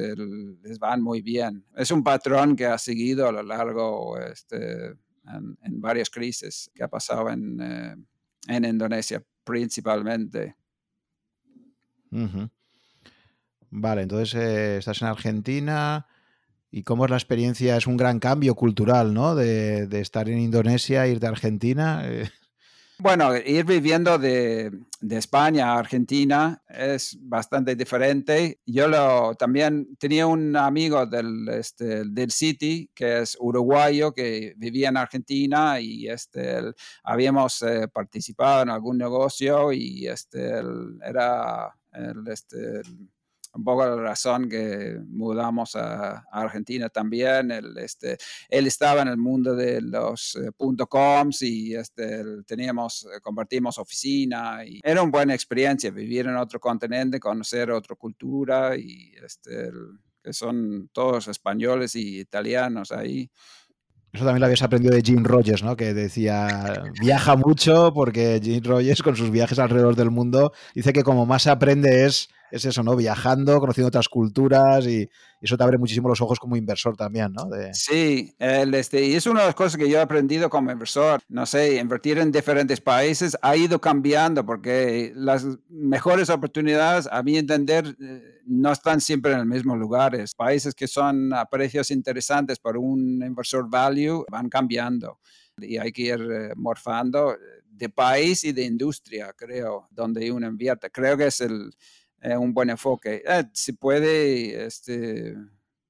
les 0.63 0.79
van 0.79 1.01
muy 1.01 1.21
bien. 1.21 1.65
Es 1.77 1.91
un 1.91 2.03
patrón 2.03 2.57
que 2.57 2.65
ha 2.65 2.77
seguido 2.77 3.27
a 3.27 3.31
lo 3.31 3.41
largo 3.41 4.17
este, 4.19 4.95
en, 5.25 5.81
varias 5.81 6.09
crisis 6.09 6.69
que 6.75 6.83
ha 6.83 6.89
pasado 6.89 7.29
en, 7.29 7.59
eh, 7.61 7.95
en 8.47 8.65
Indonesia 8.65 9.23
principalmente. 9.45 10.58
Vale, 13.71 14.01
entonces 14.01 14.35
eh, 14.35 14.77
estás 14.77 15.01
en 15.01 15.07
Argentina. 15.07 16.07
¿Y 16.71 16.83
cómo 16.83 17.05
es 17.05 17.11
la 17.11 17.17
experiencia? 17.17 17.77
Es 17.77 17.87
un 17.87 17.97
gran 17.97 18.19
cambio 18.19 18.55
cultural, 18.55 19.13
¿no? 19.13 19.35
De, 19.35 19.87
de 19.87 20.01
estar 20.01 20.29
en 20.29 20.39
Indonesia, 20.39 21.07
ir 21.07 21.19
de 21.19 21.27
Argentina. 21.27 22.01
Eh, 22.05 22.29
bueno, 23.01 23.33
ir 23.37 23.63
viviendo 23.63 24.17
de, 24.19 24.71
España 25.09 25.71
a 25.71 25.79
Argentina 25.79 26.61
es 26.67 27.17
bastante 27.21 27.73
diferente. 27.73 28.59
Yo 28.65 28.89
lo, 28.89 29.35
también 29.35 29.95
tenía 29.97 30.27
un 30.27 30.53
amigo 30.57 31.05
del, 31.05 31.47
este, 31.47 32.03
del 32.03 32.29
City, 32.29 32.91
que 32.93 33.19
es 33.19 33.37
uruguayo, 33.39 34.11
que 34.11 34.53
vivía 34.57 34.89
en 34.89 34.97
Argentina 34.97 35.79
y 35.79 36.09
este, 36.09 36.59
habíamos 37.01 37.61
eh, 37.61 37.87
participado 37.87 38.63
en 38.63 38.69
algún 38.69 38.97
negocio 38.97 39.71
y 39.71 40.05
este, 40.05 40.61
era 41.01 41.73
el, 41.93 42.27
este, 42.27 42.81
un 43.53 43.63
poco 43.63 43.85
la 43.85 43.95
razón 43.95 44.47
que 44.49 44.99
mudamos 45.07 45.75
a, 45.75 46.23
Argentina 46.31 46.89
también. 46.89 47.51
Él, 47.51 47.77
este, 47.77 48.17
él 48.49 48.67
estaba 48.67 49.01
en 49.01 49.07
el 49.09 49.17
mundo 49.17 49.55
de 49.55 49.81
los 49.81 50.35
eh, 50.35 50.51
coms 50.87 51.41
y 51.41 51.75
este, 51.75 52.23
teníamos, 52.45 53.05
eh, 53.05 53.19
compartimos 53.21 53.77
oficina 53.77 54.63
y 54.65 54.79
era 54.83 55.01
una 55.01 55.11
buena 55.11 55.33
experiencia 55.33 55.91
vivir 55.91 56.27
en 56.27 56.35
otro 56.35 56.59
continente, 56.59 57.19
conocer 57.19 57.71
otra 57.71 57.95
cultura 57.95 58.75
y 58.77 59.13
este, 59.23 59.71
que 60.23 60.33
son 60.33 60.89
todos 60.93 61.27
españoles 61.27 61.95
y 61.95 62.19
italianos 62.19 62.91
ahí. 62.91 63.29
Eso 64.11 64.25
también 64.25 64.39
lo 64.39 64.45
habías 64.47 64.63
aprendido 64.63 64.95
de 64.95 65.03
Jim 65.03 65.23
Rogers, 65.23 65.63
¿no? 65.63 65.75
Que 65.75 65.93
decía, 65.93 66.83
viaja 66.99 67.35
mucho 67.35 67.91
porque 67.93 68.39
Jim 68.43 68.63
Rogers 68.63 69.03
con 69.03 69.15
sus 69.15 69.29
viajes 69.29 69.59
alrededor 69.59 69.95
del 69.95 70.09
mundo 70.09 70.51
dice 70.73 70.93
que 70.93 71.03
como 71.03 71.25
más 71.27 71.43
se 71.43 71.51
aprende 71.51 72.05
es 72.05 72.29
es 72.51 72.65
eso, 72.65 72.83
¿no? 72.83 72.95
Viajando, 72.95 73.59
conociendo 73.59 73.87
otras 73.87 74.09
culturas 74.09 74.85
y, 74.85 75.09
eso 75.41 75.55
te 75.55 75.63
abre 75.63 75.77
muchísimo 75.77 76.09
los 76.09 76.19
ojos 76.19 76.37
como 76.37 76.57
inversor 76.57 76.97
también, 76.97 77.31
¿no? 77.31 77.47
Sí, 77.71 78.35
este, 78.39 79.05
y 79.05 79.15
es 79.15 79.25
una 79.25 79.39
de 79.39 79.45
las 79.45 79.55
cosas 79.55 79.77
que 79.77 79.89
yo 79.89 79.97
he 79.97 80.01
aprendido 80.01 80.49
como 80.49 80.69
inversor. 80.69 81.21
No 81.29 81.45
sé, 81.45 81.77
invertir 81.77 82.17
en 82.17 82.29
diferentes 82.29 82.81
países 82.81 83.37
ha 83.41 83.55
ido 83.55 83.79
cambiando 83.79 84.45
porque 84.45 85.13
las 85.15 85.45
mejores 85.69 86.29
oportunidades, 86.29 87.07
a 87.09 87.23
mi 87.23 87.37
entender, 87.37 87.95
eh, 88.01 88.41
no 88.47 88.73
están 88.73 88.99
siempre 88.99 89.31
en 89.31 89.37
los 89.37 89.47
mismos 89.47 89.77
lugares. 89.77 90.35
Países 90.35 90.75
que 90.75 90.87
son 90.89 91.33
a 91.33 91.45
precios 91.45 91.89
interesantes 91.89 92.59
para 92.59 92.77
un 92.77 93.23
inversor 93.23 93.69
value 93.69 94.25
van 94.29 94.49
cambiando 94.49 95.19
y 95.57 95.77
hay 95.77 95.93
que 95.93 96.01
ir 96.01 96.19
eh, 96.19 96.51
morfando 96.55 97.37
de 97.79 97.89
país 97.89 98.43
y 98.43 98.51
de 98.51 98.63
industria, 98.65 99.33
creo, 99.35 99.87
donde 99.89 100.29
uno 100.31 100.47
invierte. 100.47 100.89
Creo 100.91 101.15
que 101.17 101.27
es 101.27 101.39
el 101.39 101.71
eh, 102.21 102.35
un 102.35 102.53
buen 102.53 102.69
enfoque. 102.69 103.23
Eh, 103.25 103.45
se 103.53 103.73
puede 103.73 104.65
este, 104.65 105.35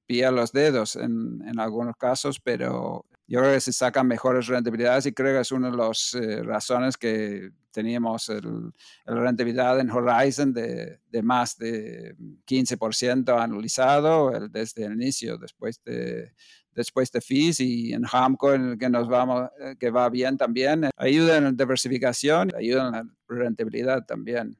pillar 0.06 0.32
los 0.32 0.52
dedos 0.52 0.96
en, 0.96 1.42
en, 1.46 1.58
algunos 1.58 1.96
casos, 1.96 2.40
pero 2.40 3.04
yo 3.26 3.40
creo 3.40 3.54
que 3.54 3.60
se 3.60 3.72
sacan 3.72 4.08
mejores 4.08 4.46
rentabilidades 4.48 5.06
y 5.06 5.12
creo 5.12 5.36
que 5.36 5.40
es 5.40 5.52
una 5.52 5.70
de 5.70 5.76
las 5.76 6.14
eh, 6.14 6.42
razones 6.42 6.96
que 6.96 7.50
teníamos 7.70 8.28
el, 8.28 8.72
rentabilidad 9.06 9.78
en 9.78 9.90
Horizon 9.90 10.52
de, 10.52 10.98
más 11.22 11.56
de 11.56 12.16
15% 12.44 13.40
anualizado 13.40 14.32
desde 14.48 14.84
el 14.84 14.94
inicio, 14.94 15.38
después 15.38 15.80
de, 15.84 16.32
después 16.74 17.12
de 17.12 17.20
fees 17.20 17.60
y 17.60 17.92
en 17.92 18.04
Hamco 18.10 18.50
que 18.78 18.88
nos 18.88 19.08
vamos 19.08 19.48
que 19.78 19.90
va 19.90 20.08
bien 20.08 20.36
también 20.36 20.90
ayuda 20.96 21.36
en 21.36 21.44
la 21.44 21.52
diversificación 21.52 22.50
ayuda 22.56 22.86
en 22.86 22.92
la 22.92 23.04
rentabilidad 23.28 24.04
también 24.06 24.59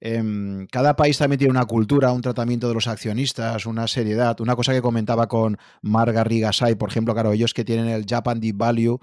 Em, 0.00 0.66
cada 0.68 0.94
país 0.94 1.18
también 1.18 1.38
tiene 1.38 1.50
una 1.50 1.64
cultura, 1.64 2.12
un 2.12 2.22
tratamiento 2.22 2.68
de 2.68 2.74
los 2.74 2.86
accionistas, 2.86 3.66
una 3.66 3.88
seriedad. 3.88 4.40
Una 4.40 4.54
cosa 4.54 4.72
que 4.72 4.82
comentaba 4.82 5.26
con 5.26 5.58
Marga 5.82 6.24
Rigasai, 6.24 6.76
por 6.76 6.90
ejemplo, 6.90 7.14
claro, 7.14 7.32
ellos 7.32 7.52
que 7.52 7.64
tienen 7.64 7.88
el 7.88 8.04
Japan 8.06 8.40
Deep 8.40 8.56
Value, 8.56 9.00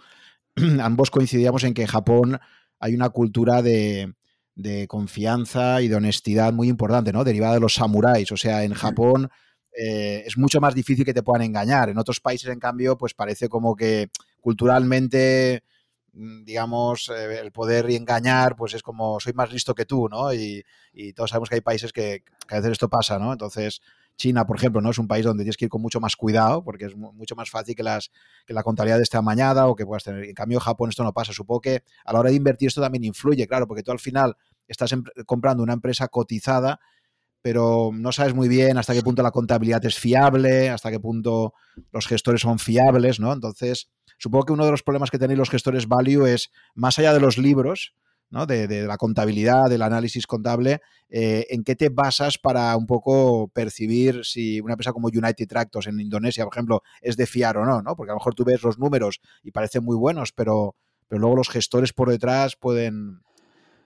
ambos 0.82 1.12
coincidíamos 1.12 1.63
en 1.63 1.73
que 1.73 1.82
en 1.82 1.88
Japón 1.88 2.39
hay 2.80 2.95
una 2.95 3.10
cultura 3.10 3.62
de, 3.62 4.13
confianza 4.88 5.82
y 5.82 5.89
de 5.89 5.95
honestidad 5.95 6.54
muy 6.54 6.69
importante, 6.69 7.12
¿no? 7.12 7.23
Derivada 7.25 7.56
de 7.56 7.60
los 7.60 7.73
samuráis. 7.73 8.32
O 8.32 8.38
sea, 8.38 8.63
en 8.63 8.73
Japón 8.73 9.30
eh, 9.78 10.23
es 10.25 10.38
mucho 10.38 10.62
más 10.62 10.73
difícil 10.73 11.04
que 11.04 11.13
te 11.13 11.23
puedan 11.23 11.41
engañar. 11.41 11.89
En 11.89 11.97
otros 11.97 12.21
países, 12.21 12.49
en 12.49 12.60
cambio, 12.60 12.97
pues 12.97 13.13
parece 13.13 13.49
como 13.49 13.75
que 13.75 14.10
culturalmente 14.39 15.63
digamos, 16.15 17.10
eh, 17.10 17.41
el 17.41 17.51
poder 17.51 17.89
y 17.89 17.95
engañar, 17.95 18.56
pues 18.56 18.73
es 18.73 18.82
como 18.82 19.19
soy 19.19 19.34
más 19.34 19.51
listo 19.51 19.75
que 19.75 19.86
tú, 19.86 20.08
¿no? 20.10 20.34
Y, 20.34 20.63
todos 21.13 21.30
sabemos 21.30 21.49
que 21.49 21.56
hay 21.56 21.62
países 21.62 21.91
que, 21.91 22.23
a 22.49 22.56
veces 22.56 22.71
esto 22.73 22.89
pasa, 22.89 23.19
¿no? 23.19 23.34
Entonces, 23.34 23.82
China, 24.15 24.47
por 24.47 24.56
ejemplo, 24.56 24.80
¿no? 24.80 24.91
Es 24.91 24.97
un 24.97 25.10
país 25.10 25.25
donde 25.25 25.43
tienes 25.43 25.58
que 25.58 25.65
ir 25.65 25.69
con 25.69 25.82
mucho 25.82 25.99
más 25.99 26.15
cuidado, 26.15 26.63
porque 26.63 26.86
es 26.86 26.95
mucho 26.95 27.36
más 27.36 27.49
fácil 27.49 27.75
que, 27.75 27.84
las, 27.84 28.12
que 28.45 28.54
la 28.54 28.63
contabilidad 28.63 29.01
esté 29.01 29.17
amañada 29.17 29.67
o 29.67 29.75
que 29.75 29.86
puedas 29.86 30.06
tener. 30.06 30.23
En 30.23 30.34
cambio, 30.34 30.60
Japón 30.62 30.89
esto 30.89 31.04
no 31.04 31.13
pasa. 31.13 31.34
Supongo 31.34 31.62
que 31.62 31.84
a 32.06 32.13
la 32.13 32.19
hora 32.19 32.30
de 32.30 32.36
invertir 32.38 32.67
esto 32.69 32.82
también 32.82 33.04
influye, 33.04 33.45
claro, 33.45 33.67
porque 33.67 33.84
tú 33.84 33.91
al 33.91 33.99
final 33.99 34.38
estás 34.67 34.95
comprando 35.25 35.63
una 35.63 35.73
empresa 35.73 36.08
cotizada 36.08 36.80
pero 37.45 37.91
no 37.93 38.12
sabes 38.12 38.34
muy 38.34 38.47
bien 38.47 38.80
hasta 38.80 38.95
qué 38.95 39.04
punto 39.04 39.21
la 39.21 39.30
contabilidad 39.30 39.86
es 39.86 39.99
fiable, 39.99 40.71
hasta 40.71 40.89
qué 40.89 40.99
punto 40.99 41.54
los 41.91 42.08
gestores 42.08 42.41
son 42.41 42.58
fiables, 42.58 43.19
¿no? 43.19 43.32
Entonces, 43.32 43.91
supongo 44.17 44.45
que 44.45 44.54
uno 44.54 44.65
de 44.65 44.71
los 44.71 44.84
problemas 44.84 45.12
que 45.12 45.19
tenéis 45.19 45.38
los 45.38 45.49
gestores 45.49 45.88
value 45.88 46.25
es, 46.25 46.51
más 46.73 46.99
allá 46.99 47.13
de 47.13 47.19
los 47.19 47.38
libros, 47.38 47.93
¿no? 48.30 48.45
de, 48.45 48.86
la 48.86 48.97
contabilidad, 48.97 49.69
del 49.69 49.82
análisis 49.82 50.28
contable, 50.28 50.82
eh, 51.10 51.47
¿en 51.49 51.63
qué 51.63 51.75
te 51.75 51.89
basas 51.89 52.38
para 52.38 52.75
un 52.75 52.86
poco 52.86 53.49
percibir 53.49 54.21
si 54.23 54.60
una 54.60 54.73
empresa 54.73 54.93
como 54.93 55.08
United 55.08 55.47
Tractors 55.47 55.88
en 55.88 55.99
Indonesia, 55.99 56.43
por 56.43 56.54
ejemplo, 56.54 56.82
es 57.01 57.17
de 57.17 57.25
fiar 57.28 57.58
o 57.58 57.65
no? 57.65 57.82
¿no? 57.82 57.95
Porque 57.95 58.12
a 58.12 58.13
lo 58.13 58.19
mejor 58.19 58.36
tú 58.36 58.43
ves 58.43 58.63
los 58.63 58.80
números 58.80 59.21
y 59.43 59.51
parecen 59.51 59.84
muy 59.84 59.95
buenos, 59.95 60.32
pero, 60.32 60.75
pero 61.08 61.19
luego 61.19 61.38
los 61.38 61.49
gestores 61.49 61.93
por 61.93 62.10
detrás 62.10 62.56
pueden, 62.56 63.21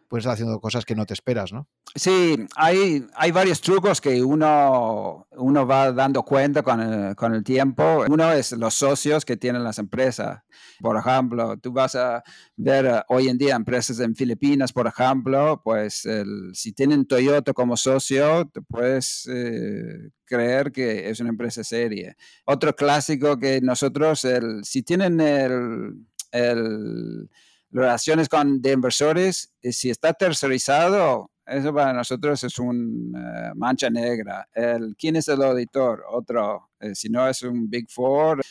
puedes 0.10 0.24
estar 0.24 0.34
haciendo 0.34 0.60
cosas 0.60 0.86
que 0.86 0.96
no 0.96 1.06
te 1.06 1.14
esperas, 1.14 1.54
¿no? 1.54 1.70
Sí, 1.96 2.36
hay, 2.56 3.06
hay 3.16 3.32
varios 3.32 3.62
trucos 3.62 4.02
que 4.02 4.24
uno, 4.24 5.28
uno 5.38 5.68
va 5.68 5.92
dando 5.92 6.24
cuenta 6.24 6.64
con 6.64 6.82
el, 6.82 7.16
con 7.16 7.36
el 7.36 7.44
tiempo. 7.44 8.06
Uno 8.10 8.32
es 8.34 8.52
los 8.54 8.74
socios 8.74 9.24
que 9.24 9.38
tienen 9.38 9.64
las 9.64 9.78
empresas. 9.78 10.42
Por 10.82 10.98
ejemplo, 10.98 11.58
tú 11.58 11.72
vas 11.72 11.96
a 11.96 12.24
ver 12.58 12.88
eh, 12.88 13.02
hoy 13.10 13.28
en 13.28 13.38
día 13.38 13.56
empresas 13.56 14.00
en 14.00 14.16
Filipinas, 14.16 14.74
por 14.74 14.88
ejemplo, 14.88 15.62
pues 15.64 16.08
si 16.54 16.74
tienen 16.74 17.06
Toyota 17.06 17.54
como 17.54 17.78
socio, 17.78 18.50
te 18.52 18.62
puedes 18.64 19.30
eh, 19.32 20.10
creer 20.26 20.72
que 20.72 21.10
es 21.10 21.20
una 21.20 21.30
empresa 21.30 21.64
seria. 21.64 22.16
Otro 22.46 22.76
clásico 22.76 23.38
que 23.38 23.62
nosotros, 23.62 24.26
el, 24.26 24.66
si 24.66 24.82
tienen 24.82 25.22
el, 25.22 26.08
el 26.32 27.30
relaciones 27.72 28.30
con 28.30 28.62
de 28.62 28.72
inversores, 28.72 29.54
eh, 29.62 29.72
si 29.72 29.90
está 29.90 30.14
tercerizado, 30.14 31.30
eso 31.50 31.74
para 31.74 31.94
nosotros 31.94 32.44
es 32.44 32.60
una 32.60 33.50
eh, 33.50 33.52
mancha 33.56 33.90
negra. 33.90 34.48
El, 34.54 34.96
¿Quién 34.98 35.16
es 35.16 35.28
el 35.28 35.42
auditor? 35.42 36.04
Otro. 36.10 36.70
Eh, 36.80 36.94
si 36.94 37.10
no 37.10 37.28
es 37.28 37.42
un 37.42 37.70
Big 37.70 37.90
Four, 37.90 38.42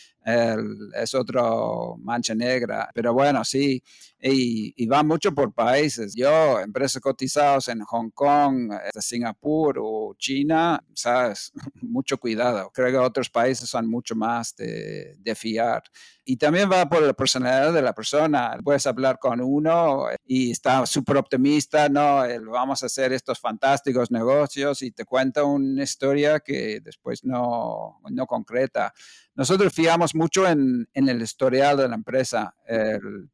es 0.94 1.14
otro 1.14 1.96
mancha 1.98 2.34
negra. 2.34 2.90
Pero 2.94 3.12
bueno, 3.12 3.44
sí, 3.44 3.82
y, 4.20 4.86
va 4.86 5.02
mucho 5.02 5.32
por 5.32 5.52
países. 5.52 6.14
Yo, 6.14 6.58
empresas 6.60 7.00
cotizadas 7.00 7.68
en 7.68 7.80
Hong 7.82 8.10
Kong, 8.10 8.72
este, 8.86 9.00
Singapur 9.00 9.78
o 9.80 10.14
China, 10.18 10.82
sabes, 10.94 11.52
mucho 11.82 12.18
cuidado. 12.18 12.70
Creo 12.72 12.90
que 12.90 12.96
otros 12.96 13.30
países 13.30 13.68
son 13.68 13.88
mucho 13.88 14.16
más 14.16 14.54
de, 14.56 15.16
fiar 15.36 15.82
y 16.24 16.36
también 16.36 16.70
va 16.70 16.88
por 16.88 17.02
la 17.02 17.12
personalidad 17.12 17.72
de 17.72 17.82
la 17.82 17.92
persona. 17.92 18.58
Puedes 18.64 18.86
hablar 18.86 19.18
con 19.18 19.40
uno 19.40 20.06
y 20.26 20.50
está 20.50 20.84
súper 20.86 21.18
optimista, 21.18 21.88
no, 21.88 22.22
vamos 22.50 22.82
a 22.82 22.86
hacer 22.86 23.12
estos 23.12 23.38
fantásticos 23.38 24.10
negocios 24.10 24.82
y 24.82 24.90
te 24.90 25.04
cuenta 25.04 25.44
una 25.44 25.82
historia 25.82 26.40
que 26.40 26.80
después 26.80 27.24
no, 27.24 28.00
no 28.10 28.26
concreta. 28.26 28.92
Nosotros 29.38 29.72
fiamos 29.72 30.16
mucho 30.16 30.48
en, 30.48 30.88
en 30.92 31.08
el 31.08 31.22
historial 31.22 31.76
de 31.76 31.88
la 31.88 31.94
empresa. 31.94 32.56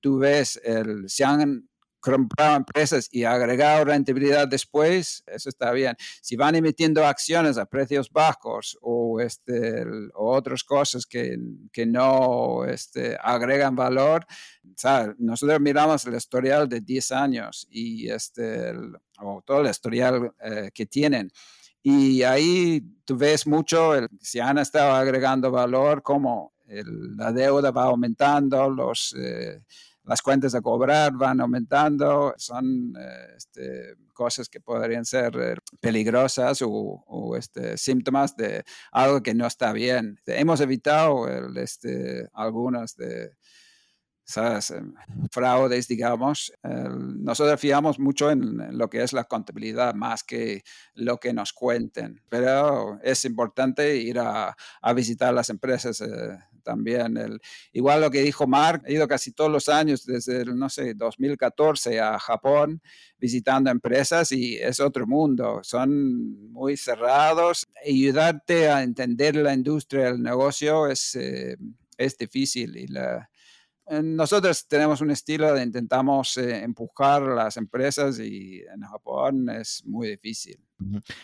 tú 0.03 0.19
ves, 0.19 0.61
el, 0.62 1.09
se 1.09 1.25
han 1.25 1.67
comprado 1.99 2.57
empresas 2.57 3.09
y 3.11 3.25
agregado 3.25 3.87
rentabilidad 3.87 4.47
después, 4.47 5.25
eso 5.27 5.49
está 5.49 5.73
bien. 5.73 5.97
Si 6.21 6.37
van 6.37 6.55
emitiendo 6.55 7.07
acciones 7.07 7.57
a 7.57 7.64
precios 7.64 8.11
bajos 8.11 8.77
o, 8.83 9.19
este, 9.19 9.87
o 10.12 10.37
otras 10.37 10.62
cosas 10.62 11.07
que, 11.07 11.38
que 11.73 11.87
no 11.87 12.67
este, 12.67 13.17
agregan 13.19 13.75
valor, 13.75 14.27
nosotros 15.17 15.61
miramos 15.62 16.05
el 16.05 16.17
historial 16.17 16.69
de 16.69 16.83
10 16.83 17.12
años 17.12 17.67
y 17.71 18.11
este, 18.11 18.75
o 19.21 19.40
todo 19.43 19.62
el 19.62 19.71
historial 19.71 20.35
eh, 20.43 20.71
que 20.75 20.85
tienen. 20.85 21.31
Y 21.85 22.23
ahí 22.23 22.83
tú 23.05 23.16
ves 23.16 23.47
mucho, 23.47 23.94
el, 23.94 24.09
si 24.20 24.40
han 24.40 24.59
estado 24.59 24.92
agregando 24.92 25.51
valor, 25.51 26.03
cómo 26.03 26.55
la 26.66 27.31
deuda 27.31 27.70
va 27.70 27.85
aumentando, 27.85 28.68
los... 28.70 29.14
Eh, 29.16 29.61
las 30.05 30.20
cuentas 30.20 30.55
a 30.55 30.61
cobrar 30.61 31.12
van 31.12 31.40
aumentando, 31.40 32.35
son 32.37 32.94
eh, 32.99 33.35
este, 33.37 33.94
cosas 34.12 34.49
que 34.49 34.61
podrían 34.61 35.05
ser 35.05 35.35
eh, 35.37 35.57
peligrosas 35.81 36.61
o, 36.62 37.35
este, 37.37 37.79
síntomas 37.79 38.37
de 38.37 38.64
algo 38.92 39.23
que 39.23 39.35
no 39.35 39.47
está 39.47 39.73
bien. 39.73 40.20
Hemos 40.27 40.61
evitado 40.61 41.27
este, 41.57 42.29
algunas 42.35 42.97
de 42.97 43.33
esas 44.27 44.71
em, 44.71 44.95
fraudes, 45.31 45.87
digamos. 45.87 46.53
nosotros 46.63 47.61
fiamos 47.61 47.99
mucho 47.99 48.31
en, 48.31 48.79
lo 48.79 48.89
que 48.89 49.03
es 49.03 49.13
la 49.13 49.25
contabilidad 49.25 49.95
más 49.95 50.25
que 50.25 50.63
lo 50.95 51.19
que 51.19 51.33
nos 51.33 51.53
cuenten, 51.53 52.23
pero 52.29 52.99
es 53.03 53.25
importante 53.25 53.97
ir 53.97 54.19
a, 54.19 54.57
visitar 54.95 55.35
las 55.35 55.51
empresas 55.51 56.01
eh, 56.01 56.39
también. 56.63 57.17
El, 57.17 57.41
igual 57.73 58.01
lo 58.01 58.11
que 58.11 58.23
dijo 58.23 58.47
Mark, 58.47 58.83
he 58.87 58.95
ido 58.95 59.07
casi 59.07 59.33
todos 59.33 59.51
los 59.51 59.69
años, 59.69 60.07
desde, 60.07 60.43
el, 60.43 60.57
no 60.59 60.69
sé, 60.69 60.95
2014 60.95 62.01
a 62.01 62.19
Japón, 62.19 62.81
visitando 63.19 63.71
empresas 63.71 64.33
y 64.33 64.57
es 64.57 64.81
otro 64.81 65.07
mundo. 65.07 65.61
Son 65.63 66.51
muy 66.51 66.77
cerrados. 66.77 67.67
Ayudarte 67.87 68.69
a 68.71 68.83
entender 68.83 69.37
la 69.37 69.53
industria, 69.53 70.09
el 70.09 70.23
negocio 70.23 70.87
es, 70.89 71.15
eh, 71.17 71.57
es 71.99 72.17
difícil 72.17 72.77
y 72.77 72.87
la, 72.87 73.29
nosotros 73.90 74.66
tenemos 74.66 75.01
un 75.01 75.11
estilo 75.11 75.53
de 75.53 75.62
intentamos 75.62 76.37
eh, 76.37 76.62
empujar 76.62 77.23
las 77.23 77.57
empresas 77.57 78.18
y 78.18 78.62
en 78.75 78.83
Japón 78.83 79.49
es 79.51 79.83
muy 79.85 80.09
difícil. 80.09 80.59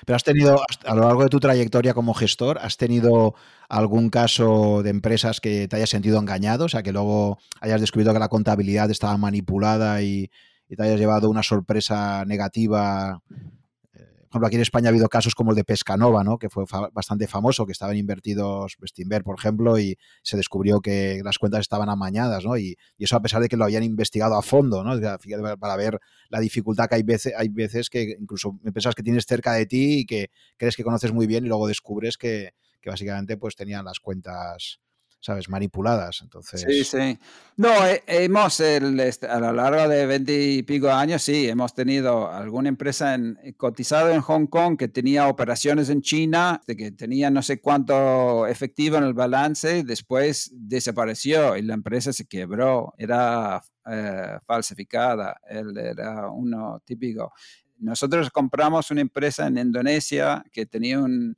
Pero 0.06 0.16
has 0.16 0.24
tenido, 0.24 0.60
a 0.84 0.94
lo 0.94 1.02
largo 1.02 1.22
de 1.22 1.28
tu 1.28 1.40
trayectoria 1.40 1.94
como 1.94 2.14
gestor, 2.14 2.58
¿has 2.58 2.76
tenido 2.76 3.34
algún 3.68 4.10
caso 4.10 4.82
de 4.82 4.90
empresas 4.90 5.40
que 5.40 5.68
te 5.68 5.76
hayas 5.76 5.90
sentido 5.90 6.18
engañado? 6.18 6.66
O 6.66 6.68
sea, 6.68 6.82
que 6.82 6.92
luego 6.92 7.38
hayas 7.60 7.80
descubierto 7.80 8.12
que 8.12 8.20
la 8.20 8.28
contabilidad 8.28 8.90
estaba 8.90 9.16
manipulada 9.16 10.02
y 10.02 10.30
te 10.68 10.82
hayas 10.82 11.00
llevado 11.00 11.28
una 11.28 11.42
sorpresa 11.42 12.24
negativa 12.24 13.22
por 14.30 14.36
ejemplo, 14.36 14.46
aquí 14.46 14.56
en 14.56 14.62
España 14.62 14.86
ha 14.86 14.90
habido 14.90 15.08
casos 15.08 15.34
como 15.34 15.50
el 15.50 15.56
de 15.56 15.64
Pescanova, 15.64 16.22
¿no? 16.22 16.38
que 16.38 16.48
fue 16.48 16.64
bastante 16.92 17.26
famoso, 17.26 17.66
que 17.66 17.72
estaban 17.72 17.96
invertidos 17.96 18.76
Bestinver, 18.78 19.24
por 19.24 19.36
ejemplo, 19.36 19.76
y 19.76 19.98
se 20.22 20.36
descubrió 20.36 20.80
que 20.80 21.20
las 21.24 21.36
cuentas 21.38 21.62
estaban 21.62 21.88
amañadas, 21.88 22.44
¿no? 22.44 22.56
Y, 22.56 22.76
eso 22.96 23.16
a 23.16 23.22
pesar 23.22 23.42
de 23.42 23.48
que 23.48 23.56
lo 23.56 23.64
habían 23.64 23.82
investigado 23.82 24.36
a 24.36 24.42
fondo, 24.42 24.84
¿no? 24.84 25.00
Para 25.58 25.74
ver 25.74 25.98
la 26.28 26.38
dificultad 26.38 26.88
que 26.88 26.94
hay 26.94 27.02
veces, 27.02 27.32
hay 27.36 27.48
veces 27.48 27.90
que 27.90 28.14
incluso 28.20 28.56
me 28.62 28.70
pensas 28.70 28.94
que 28.94 29.02
tienes 29.02 29.26
cerca 29.26 29.52
de 29.54 29.66
ti 29.66 30.00
y 30.00 30.06
que 30.06 30.30
crees 30.56 30.76
que 30.76 30.84
conoces 30.84 31.12
muy 31.12 31.26
bien 31.26 31.44
y 31.44 31.48
luego 31.48 31.66
descubres 31.66 32.16
que, 32.16 32.54
que 32.80 32.88
básicamente 32.88 33.36
pues 33.36 33.56
tenían 33.56 33.84
las 33.84 33.98
cuentas 33.98 34.78
¿sabes? 35.20 35.48
Manipuladas. 35.48 36.20
Entonces... 36.22 36.62
Sí, 36.62 36.84
sí. 36.84 37.18
No, 37.56 37.70
hemos, 38.06 38.60
el, 38.60 38.98
este, 39.00 39.26
a 39.26 39.38
lo 39.38 39.52
largo 39.52 39.86
de 39.88 40.06
20 40.06 40.42
y 40.52 40.62
pico 40.62 40.90
años, 40.90 41.22
sí, 41.22 41.48
hemos 41.48 41.74
tenido 41.74 42.30
alguna 42.30 42.70
empresa 42.70 43.14
en, 43.14 43.38
cotizada 43.56 44.14
en 44.14 44.22
Hong 44.22 44.46
Kong 44.46 44.78
que 44.78 44.88
tenía 44.88 45.28
operaciones 45.28 45.90
en 45.90 46.00
China, 46.00 46.62
de 46.66 46.76
que 46.76 46.92
tenía 46.92 47.30
no 47.30 47.42
sé 47.42 47.60
cuánto 47.60 48.46
efectivo 48.46 48.96
en 48.96 49.04
el 49.04 49.14
balance, 49.14 49.84
después 49.84 50.50
desapareció 50.54 51.56
y 51.56 51.62
la 51.62 51.74
empresa 51.74 52.12
se 52.12 52.26
quebró. 52.26 52.94
Era 52.96 53.62
eh, 53.86 54.38
falsificada, 54.46 55.40
Él 55.48 55.76
era 55.76 56.30
uno 56.30 56.82
típico. 56.84 57.32
Nosotros 57.78 58.30
compramos 58.30 58.90
una 58.90 59.00
empresa 59.00 59.46
en 59.46 59.58
Indonesia 59.58 60.44
que 60.52 60.66
tenía 60.66 60.98
un, 60.98 61.36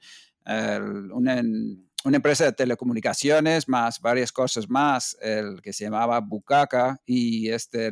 una 2.05 2.17
empresa 2.17 2.45
de 2.45 2.53
telecomunicaciones, 2.53 3.69
más 3.69 4.01
varias 4.01 4.33
cosas 4.33 4.69
más, 4.69 5.17
el 5.21 5.61
que 5.63 5.73
se 5.73 5.85
llamaba 5.85 6.21
Bukaka, 6.21 7.01
y 7.07 7.51
este, 7.51 7.91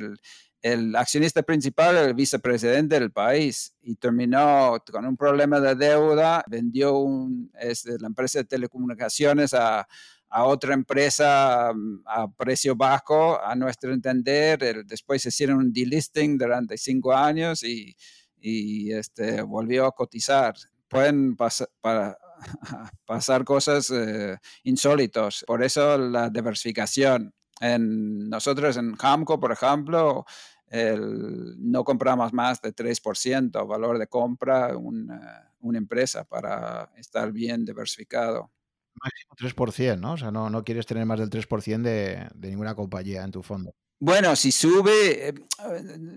el, 0.63 0.97
accionista 0.97 1.43
principal 1.43 1.97
el 1.97 2.15
vicepresidente 2.15 2.99
del 2.99 3.13
país, 3.13 3.75
y 3.83 3.95
terminó 3.97 4.83
con 4.91 5.07
un 5.07 5.17
problema 5.17 5.61
de 5.61 5.75
deuda, 5.75 6.45
vendió 6.49 6.99
un, 6.99 7.51
este, 7.61 7.99
la 7.99 8.09
empresa 8.09 8.41
de 8.41 8.45
telecomunicaciones 8.45 9.55
a, 9.55 9.87
a 10.31 10.45
otra 10.45 10.75
empresa 10.75 11.73
mm, 11.75 12.03
a 12.07 12.31
precio 12.33 12.77
bajo, 12.77 13.43
a 13.43 13.55
nuestro 13.55 13.93
entender. 13.93 14.85
después 14.87 15.27
hicieron 15.27 15.59
un 15.59 15.73
delisting 15.73 16.39
durante 16.39 16.79
cinco 16.79 17.13
años 17.13 17.63
y, 17.63 17.97
y 18.41 18.93
este, 18.93 19.43
volvió 19.43 19.87
a 19.87 19.93
cotizar. 19.93 20.55
Pueden 20.89 21.37
pasar, 21.37 21.69
para, 21.81 22.17
pasar 23.07 23.45
cosas 23.45 23.91
eh, 23.91 24.37
insólitos. 24.65 25.45
Por 25.47 25.63
eso 25.63 25.99
la 25.99 26.31
diversificación. 26.31 27.33
En, 27.61 28.29
nosotros 28.31 28.77
en 28.77 28.97
Hamco, 28.99 29.39
por 29.39 29.53
ejemplo, 29.53 30.25
no 30.73 31.85
compramos 31.85 32.33
más 32.33 32.63
de 32.63 32.75
3% 32.75 33.67
valor 33.67 33.99
de 33.99 34.07
compra 34.07 34.77
una, 34.77 35.53
una 35.61 35.79
empresa 35.79 36.25
para 36.25 36.91
estar 36.97 37.33
bien 37.33 37.65
diversificado. 37.65 38.51
Máximo 38.95 39.35
3%, 39.37 39.99
¿no? 39.99 40.13
O 40.13 40.17
sea, 40.17 40.31
no, 40.31 40.49
no 40.51 40.65
quieres 40.65 40.87
tener 40.87 41.07
más 41.07 41.19
del 41.19 41.31
3% 41.31 41.83
de, 41.83 42.29
de 42.35 42.49
ninguna 42.49 42.75
compañía 42.75 43.25
en 43.25 43.31
tu 43.31 43.43
fondo. 43.43 43.75
Bueno, 44.03 44.35
si 44.35 44.51
sube 44.51 45.29
eh, 45.29 45.35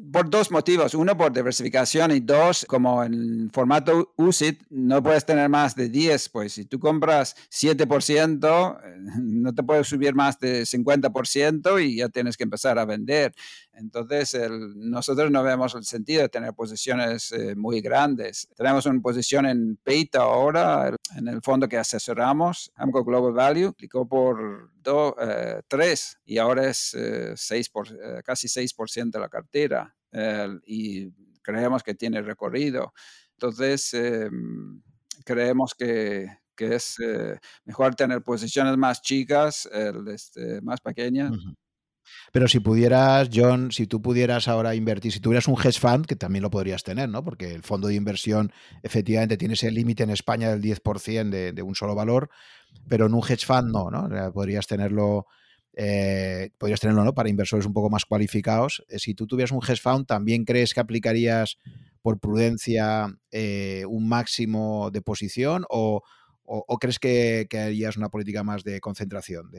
por 0.10 0.30
dos 0.30 0.52
motivos. 0.52 0.94
Uno, 0.94 1.18
por 1.18 1.34
diversificación 1.34 2.12
y 2.12 2.22
dos, 2.22 2.66
como 2.66 3.04
en 3.04 3.50
formato 3.52 4.14
USIT 4.16 4.62
no 4.70 5.04
puedes 5.04 5.26
tener 5.26 5.50
más 5.50 5.76
de 5.76 5.90
10. 5.90 6.30
Pues 6.30 6.54
si 6.54 6.64
tú 6.64 6.80
compras 6.80 7.36
7%, 7.52 8.80
eh, 8.82 8.96
no 9.22 9.54
te 9.54 9.64
puedes 9.64 9.88
subir 9.88 10.16
más 10.16 10.40
de 10.40 10.66
50% 10.66 11.86
y 11.86 11.98
ya 11.98 12.08
tienes 12.08 12.38
que 12.38 12.46
empezar 12.46 12.80
a 12.80 12.86
vender. 12.86 13.34
Entonces, 13.76 14.38
nosotros 14.76 15.32
no 15.32 15.42
vemos 15.44 15.74
el 15.76 15.84
sentido 15.84 16.22
de 16.22 16.30
tener 16.30 16.54
posiciones 16.54 17.32
eh, 17.32 17.56
muy 17.56 17.82
grandes. 17.82 18.48
Tenemos 18.56 18.86
una 18.86 19.02
posición 19.02 19.46
en 19.48 19.78
Peita 19.78 20.22
ahora, 20.22 20.96
en 21.16 21.28
el 21.28 21.42
fondo 21.42 21.68
que 21.68 21.78
asesoramos, 21.78 22.72
Amco 22.76 23.04
Global 23.04 23.34
Value, 23.34 23.70
aplicó 23.70 24.08
por 24.08 24.72
3 25.68 26.20
y 26.26 26.38
ahora 26.38 26.70
es 26.70 26.96
6 27.36 27.72
eh, 27.92 28.22
casi 28.24 28.48
6% 28.48 29.12
de 29.12 29.20
la 29.20 29.30
cartera 29.30 29.96
y 30.66 31.12
creemos 31.42 31.82
que 31.82 31.96
tiene 31.96 32.22
recorrido. 32.22 32.94
Entonces, 33.32 33.94
em, 33.96 34.82
creemos 35.26 35.74
que, 35.74 36.28
que 36.56 36.76
es 36.76 37.00
eh, 37.00 37.40
mejor 37.66 37.96
tener 37.96 38.22
posiciones 38.22 38.78
más 38.78 39.02
chicas, 39.02 39.68
este, 40.08 40.62
más 40.62 40.80
pequeñas. 40.82 41.32
Pero 42.32 42.48
si 42.48 42.60
pudieras, 42.60 43.30
John, 43.34 43.72
si 43.72 43.88
tú 43.88 44.02
pudieras 44.02 44.48
ahora 44.48 44.76
invertir, 44.76 45.12
si 45.12 45.20
tuvieras 45.20 45.48
un 45.48 45.56
hedge 45.56 45.80
fund, 45.80 46.06
que 46.06 46.16
también 46.16 46.44
lo 46.44 46.50
podrías 46.50 46.84
tener, 46.84 47.10
¿no? 47.10 47.24
Porque 47.24 47.54
el 47.54 47.64
fondo 47.64 47.88
de 47.88 47.96
inversión 47.96 48.52
efectivamente 48.82 49.38
tiene 49.38 49.54
ese 49.54 49.72
límite 49.72 50.04
en 50.04 50.10
España 50.10 50.50
del 50.50 50.62
10% 50.62 51.30
de, 51.30 51.54
de, 51.54 51.62
un 51.62 51.76
solo 51.76 51.96
valor, 51.96 52.30
pero 52.88 53.06
en 53.06 53.14
un 53.14 53.22
hedge 53.22 53.46
fund 53.46 53.72
no, 53.72 53.90
¿no? 53.90 54.34
Podrías 54.34 54.68
tenerlo 54.68 55.28
eh, 55.76 56.52
podrías 56.60 56.80
tenerlo 56.80 57.04
¿no? 57.04 57.16
para 57.16 57.30
inversores 57.30 57.66
un 57.66 57.74
poco 57.74 57.90
más 57.90 58.06
cualificados. 58.06 58.84
Eh, 58.90 59.00
si 59.00 59.16
tú 59.16 59.26
tuvieras 59.26 59.52
un 59.52 59.62
hedge 59.68 59.82
fund, 59.82 60.06
¿también 60.06 60.46
crees 60.46 60.74
que 60.74 60.80
aplicarías 60.80 61.58
por 62.02 62.20
prudencia 62.20 63.08
eh, 63.32 63.84
un 63.88 64.08
máximo 64.08 64.92
de 64.92 65.02
posición 65.02 65.66
o, 65.70 66.04
o, 66.46 66.78
crees 66.78 67.00
que, 67.00 67.48
harías 67.52 67.98
una 67.98 68.10
política 68.10 68.44
más 68.44 68.64
de 68.64 68.80
concentración? 68.80 69.50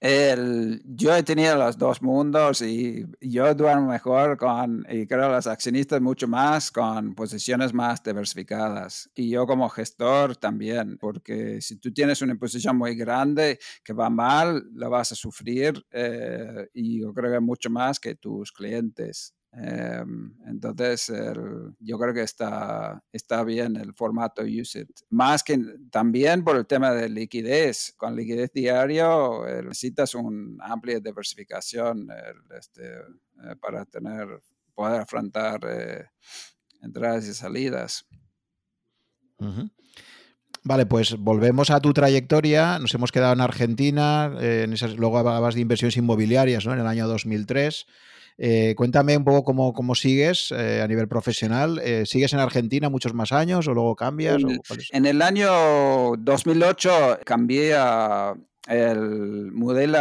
El, 0.00 0.82
yo 0.86 1.14
he 1.14 1.22
tenido 1.22 1.56
los 1.56 1.76
dos 1.76 2.00
mundos 2.00 2.62
y 2.62 3.04
yo 3.20 3.54
duermo 3.54 3.88
mejor 3.88 4.38
con, 4.38 4.86
y 4.88 5.06
creo 5.06 5.28
los 5.28 5.46
accionistas 5.46 6.00
mucho 6.00 6.26
más 6.26 6.70
con 6.70 7.14
posiciones 7.14 7.74
más 7.74 8.02
diversificadas. 8.02 9.10
Y 9.14 9.28
yo 9.28 9.46
como 9.46 9.68
gestor 9.68 10.36
también, 10.36 10.96
porque 10.98 11.60
si 11.60 11.76
tú 11.76 11.92
tienes 11.92 12.22
una 12.22 12.34
posición 12.36 12.78
muy 12.78 12.94
grande 12.94 13.58
que 13.84 13.92
va 13.92 14.08
mal, 14.08 14.64
la 14.74 14.88
vas 14.88 15.12
a 15.12 15.14
sufrir 15.14 15.84
eh, 15.90 16.68
y 16.72 17.00
yo 17.02 17.12
creo 17.12 17.32
que 17.32 17.40
mucho 17.40 17.68
más 17.68 18.00
que 18.00 18.14
tus 18.14 18.52
clientes. 18.52 19.34
Em, 19.52 20.32
entonces, 20.46 21.12
yo 21.80 21.98
creo 21.98 22.14
que 22.14 22.22
está, 22.22 23.02
está 23.12 23.42
bien 23.42 23.76
el 23.76 23.94
formato 23.94 24.42
USIT. 24.42 24.88
Más 25.10 25.42
que 25.42 25.58
también 25.90 26.44
por 26.44 26.56
el 26.56 26.66
tema 26.66 26.92
de 26.92 27.08
liquidez. 27.08 27.94
Con 27.96 28.14
liquidez 28.14 28.52
diario 28.52 29.44
necesitas 29.62 30.14
una 30.14 30.64
amplia 30.64 31.00
diversificación 31.00 32.08
este, 32.56 33.00
eh, 33.44 33.56
para 33.60 33.84
tener, 33.86 34.40
poder 34.74 35.00
afrontar 35.00 35.60
eh, 35.66 36.04
entradas 36.82 37.26
y 37.26 37.34
salidas. 37.34 38.06
Vale, 40.62 40.84
pues 40.84 41.16
volvemos 41.16 41.70
a 41.70 41.80
tu 41.80 41.92
trayectoria. 41.94 42.78
Nos 42.78 42.92
hemos 42.94 43.12
quedado 43.12 43.32
en 43.32 43.40
Argentina. 43.40 44.34
Eh, 44.40 44.62
en 44.64 44.74
esas, 44.74 44.96
luego 44.96 45.18
hablabas 45.18 45.54
de 45.54 45.62
inversiones 45.62 45.96
inmobiliarias 45.96 46.66
¿no? 46.66 46.74
en 46.74 46.80
el 46.80 46.86
año 46.86 47.08
2003. 47.08 47.86
Eh, 48.42 48.74
cuéntame 48.74 49.14
un 49.18 49.24
poco 49.24 49.44
cómo, 49.44 49.94
sigues 49.94 50.50
eh, 50.50 50.80
a 50.80 50.88
nivel 50.88 51.06
profesional. 51.08 51.78
Eh, 51.84 52.06
¿Sigues 52.06 52.32
en 52.32 52.38
Argentina 52.38 52.88
muchos 52.88 53.12
más 53.12 53.32
años 53.32 53.68
o 53.68 53.74
luego 53.74 53.94
cambias? 53.94 54.40
En, 54.92 55.04
el 55.04 55.20
año 55.20 56.16
2008 56.16 57.20
cambié 57.26 57.74
a 57.74 58.34
el 58.66 59.52
modelo 59.52 59.98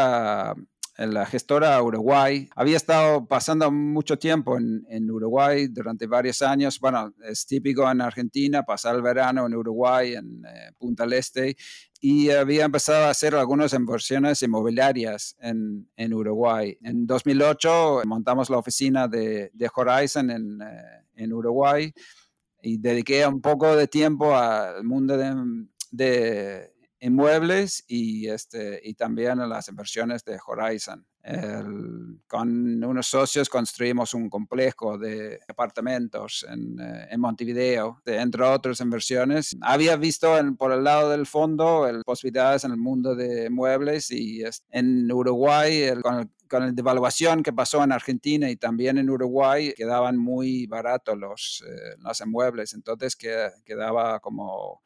la 0.98 1.26
gestora 1.26 1.82
Uruguay. 1.84 2.48
Había 2.56 2.78
estado 2.78 3.26
pasando 3.26 3.72
mucho 3.72 4.18
tiempo 4.18 4.58
en, 4.58 4.86
en, 4.90 5.12
Uruguay 5.12 5.68
durante 5.68 6.08
varios 6.08 6.42
años. 6.42 6.80
Bueno, 6.80 7.14
es 7.26 7.46
típico 7.46 7.90
en 7.92 8.00
Argentina 8.00 8.64
pasar 8.64 8.96
el 8.96 9.02
verano 9.02 9.46
en 9.48 9.56
Uruguay, 9.56 10.16
en 10.16 10.44
Punta 10.78 11.04
del 11.04 11.14
Este, 11.14 11.58
y 12.00 12.30
había 12.30 12.66
empezado 12.66 13.06
a 13.06 13.10
hacer 13.10 13.36
algunas 13.36 13.74
inversiones 13.74 14.42
inmobiliarias 14.42 15.36
en, 15.40 15.90
en 15.98 16.14
Uruguay. 16.14 16.78
En 16.82 17.06
2008 17.06 18.04
montamos 18.06 18.50
la 18.50 18.58
oficina 18.58 19.08
de, 19.08 19.52
de 19.54 19.70
Horizon 19.76 20.32
en, 20.32 20.62
eh, 20.62 21.06
en, 21.16 21.34
Uruguay 21.34 21.92
y 22.62 22.78
dediqué 22.78 23.28
un 23.28 23.42
poco 23.42 23.76
de 23.76 23.88
tiempo 23.88 24.36
al 24.36 24.84
mundo 24.86 25.18
de, 25.18 25.68
de 25.92 26.74
inmuebles 27.02 27.84
y, 27.88 28.30
este, 28.30 28.80
y 28.84 28.94
también 28.94 29.42
a 29.42 29.48
las 29.48 29.68
inversiones 29.68 30.24
de 30.24 30.40
Horizon 30.46 31.06
con 32.28 32.84
unos 32.84 33.08
socios 33.08 33.50
construimos 33.50 34.14
un 34.14 34.30
complejo 34.30 34.98
de 34.98 35.40
apartamentos 35.48 36.46
en, 36.50 36.80
eh, 36.80 37.08
en 37.12 37.20
Montevideo, 37.20 38.02
entre 38.06 38.44
otras 38.44 38.80
inversiones. 38.80 39.56
Había 39.62 39.96
visto 39.98 40.36
por 40.58 40.72
el 40.72 40.84
lado 40.84 41.10
del 41.10 41.26
fondo 41.26 41.88
el, 41.88 42.04
posibilidades 42.04 42.64
en 42.64 42.72
el 42.72 42.78
mundo 42.78 43.16
de 43.16 43.50
muebles 43.50 44.12
y 44.12 44.44
en 44.72 45.12
Uruguay 45.12 45.92
con, 46.02 46.32
la 46.52 46.72
devaluación 46.72 47.44
que 47.44 47.54
pasó 47.54 47.84
en 47.84 47.92
Argentina 47.92 48.50
y 48.50 48.56
también 48.56 48.98
en 48.98 49.10
Uruguay 49.10 49.74
quedaban 49.76 50.18
muy 50.18 50.66
baratos 50.66 51.16
los, 51.16 51.64
eh, 51.68 51.96
los 52.00 52.20
inmuebles, 52.22 52.74
entonces 52.74 53.16
que, 53.16 53.50
quedaba 53.66 54.20
como 54.20 54.82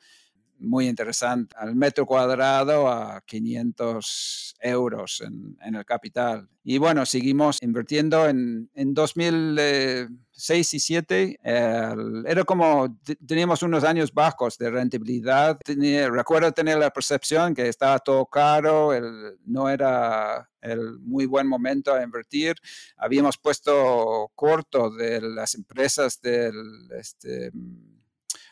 muy 0.64 0.88
interesante, 0.88 1.56
al 1.58 1.76
metro 1.76 2.06
cuadrado 2.06 2.88
a 2.88 3.22
500 3.26 4.56
euros 4.62 5.22
en, 5.22 5.58
en 5.62 5.76
el 5.76 5.86
capital. 5.86 6.50
Y 6.64 6.78
bueno, 6.78 7.06
seguimos 7.06 7.62
invirtiendo 7.62 8.28
en, 8.28 8.70
en 8.74 8.94
2006 8.94 10.74
y 10.74 10.78
2007. 10.78 11.40
era 11.44 12.44
como, 12.46 12.98
teníamos 13.26 13.64
unos 13.64 13.84
años 13.84 14.14
bajos 14.14 14.58
de 14.58 14.70
rentabilidad. 14.70 15.60
recuerdo 15.66 16.52
tener 16.52 16.78
la 16.78 16.90
percepción 16.90 17.54
que 17.54 17.68
estaba 17.68 18.00
todo 18.00 18.26
caro, 18.26 18.94
el, 18.94 19.38
no 19.46 19.70
era 19.70 20.50
el 20.62 21.00
muy 21.00 21.26
buen 21.26 21.48
momento 21.48 21.94
a 21.94 22.04
invertir. 22.04 22.56
Habíamos 22.98 23.38
puesto 23.38 24.32
corto 24.36 24.90
de 24.90 25.22
las 25.22 25.56
empresas 25.56 26.22
del... 26.22 26.90
Este, 26.98 27.52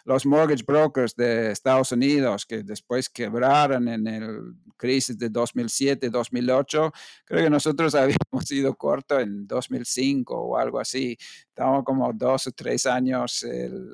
los 0.05 0.25
mortgage 0.25 0.63
brokers 0.63 1.15
de 1.15 1.51
Estados 1.51 1.91
Unidos 1.91 2.45
que 2.45 2.63
después 2.63 3.09
quebraron 3.09 3.87
en 3.87 4.07
el 4.07 4.55
crisis 4.77 5.17
de 5.17 5.31
2007-2008, 5.31 6.91
creo 7.25 7.43
que 7.43 7.49
nosotros 7.49 7.93
habíamos 7.95 8.51
ido 8.51 8.75
corto 8.75 9.19
en 9.19 9.47
2005 9.47 10.35
o 10.35 10.57
algo 10.57 10.79
así. 10.79 11.17
Estábamos 11.47 11.83
como 11.83 12.11
dos 12.13 12.47
o 12.47 12.51
tres 12.51 12.85
años 12.85 13.45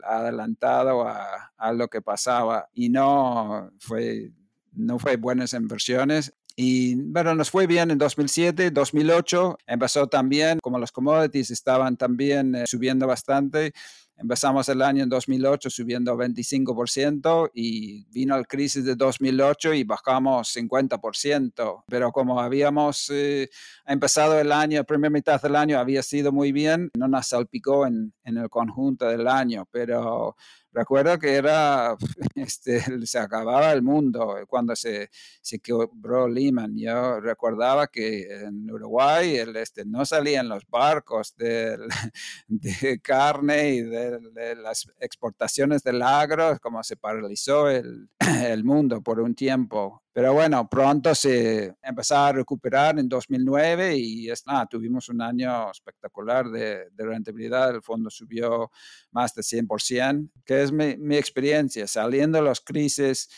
adelantado 0.04 1.08
a, 1.08 1.52
a, 1.58 1.74
lo 1.74 1.88
que 1.88 2.02
pasaba 2.02 2.70
y 2.74 2.90
no 2.90 3.72
fue, 3.80 4.32
no 4.74 4.98
fue 5.00 5.18
buenas 5.18 5.54
inversiones. 5.54 6.34
Y 6.60 6.96
bueno, 6.96 7.36
nos 7.36 7.52
fue 7.52 7.68
bien 7.68 7.92
en 7.92 8.00
2007, 8.00 8.72
2008, 8.72 9.60
empezó 9.68 10.08
también, 10.08 10.58
como 10.60 10.80
los 10.80 10.92
commodities 10.92 11.52
estaban 11.52 11.98
también 11.98 12.56
eh, 12.56 12.64
subiendo 12.66 13.06
bastante, 13.06 13.74
Empezamos 14.20 14.68
el 14.70 14.82
año 14.82 15.04
en 15.04 15.10
2008 15.10 15.70
subiendo 15.70 16.18
25% 16.18 17.52
y 17.54 18.04
vino 18.06 18.36
la 18.36 18.44
crisis 18.44 18.84
de 18.84 18.96
2008 18.96 19.76
y 19.76 19.84
bajamos 19.84 20.56
50%. 20.56 21.84
Pero 21.88 22.12
como 22.12 22.40
habíamos 22.40 23.12
eh, 23.12 23.48
empezado 23.86 24.40
el 24.40 24.52
año, 24.52 24.80
la 24.80 24.84
primera 24.86 25.12
mitad 25.12 25.40
del 25.40 25.56
año 25.56 25.78
había 25.78 26.02
sido 26.02 26.32
muy 26.32 26.52
bien, 26.52 26.90
no 26.98 27.08
nos 27.08 27.28
salpicó 27.28 27.86
en, 27.86 28.12
en 28.24 28.38
el 28.38 28.50
conjunto 28.50 29.08
del 29.08 29.28
año. 29.28 29.68
Pero 29.72 30.36
recuerdo 30.72 31.18
que 31.18 31.36
era, 31.36 31.96
este, 32.36 33.06
se 33.06 33.20
acababa 33.20 33.72
el 33.72 33.82
mundo 33.82 34.36
cuando 34.48 34.76
se, 34.76 35.10
se 35.42 35.60
quebró 35.60 36.28
Lehman. 36.28 36.78
Yo 36.78 37.20
recordaba 37.20 37.88
que 37.88 38.24
en 38.24 38.70
Uruguay 38.70 39.38
el, 39.38 39.56
este, 39.56 39.86
no 39.86 40.06
salían 40.06 40.50
los 40.50 40.66
barcos 40.68 41.36
de, 41.36 41.78
de 42.48 43.00
carne 43.00 43.70
y 43.76 43.82
de, 43.82 44.56
las 44.56 44.88
exportaciones 45.00 45.84
del 45.84 46.02
agro, 46.02 46.58
como 46.62 46.84
se 46.84 46.98
paralizó 46.98 47.70
el, 47.70 48.10
el 48.46 48.64
mundo 48.64 49.02
por 49.02 49.20
un 49.20 49.36
tiempo. 49.36 50.04
Pero 50.18 50.34
bueno, 50.34 50.68
pronto 50.68 51.14
se 51.14 51.76
empezó 51.84 52.18
a 52.18 52.32
recuperar 52.32 52.98
en 52.98 53.08
2009 53.08 53.98
y 53.98 54.32
es, 54.32 54.44
tuvimos 54.68 55.10
un 55.10 55.22
año 55.22 55.70
espectacular 55.70 56.50
de, 56.50 56.90
de, 56.90 57.06
rentabilidad. 57.06 57.76
El 57.76 57.84
fondo 57.84 58.10
subió 58.10 58.72
más 59.12 59.36
de 59.36 59.44
100%, 59.44 60.32
que 60.44 60.64
es 60.64 60.72
mi, 60.72 60.98
mi 60.98 61.18
experiencia. 61.18 61.86
Saliendo 61.86 62.40
de 62.40 62.46
las 62.46 62.62
crisis 62.62 63.30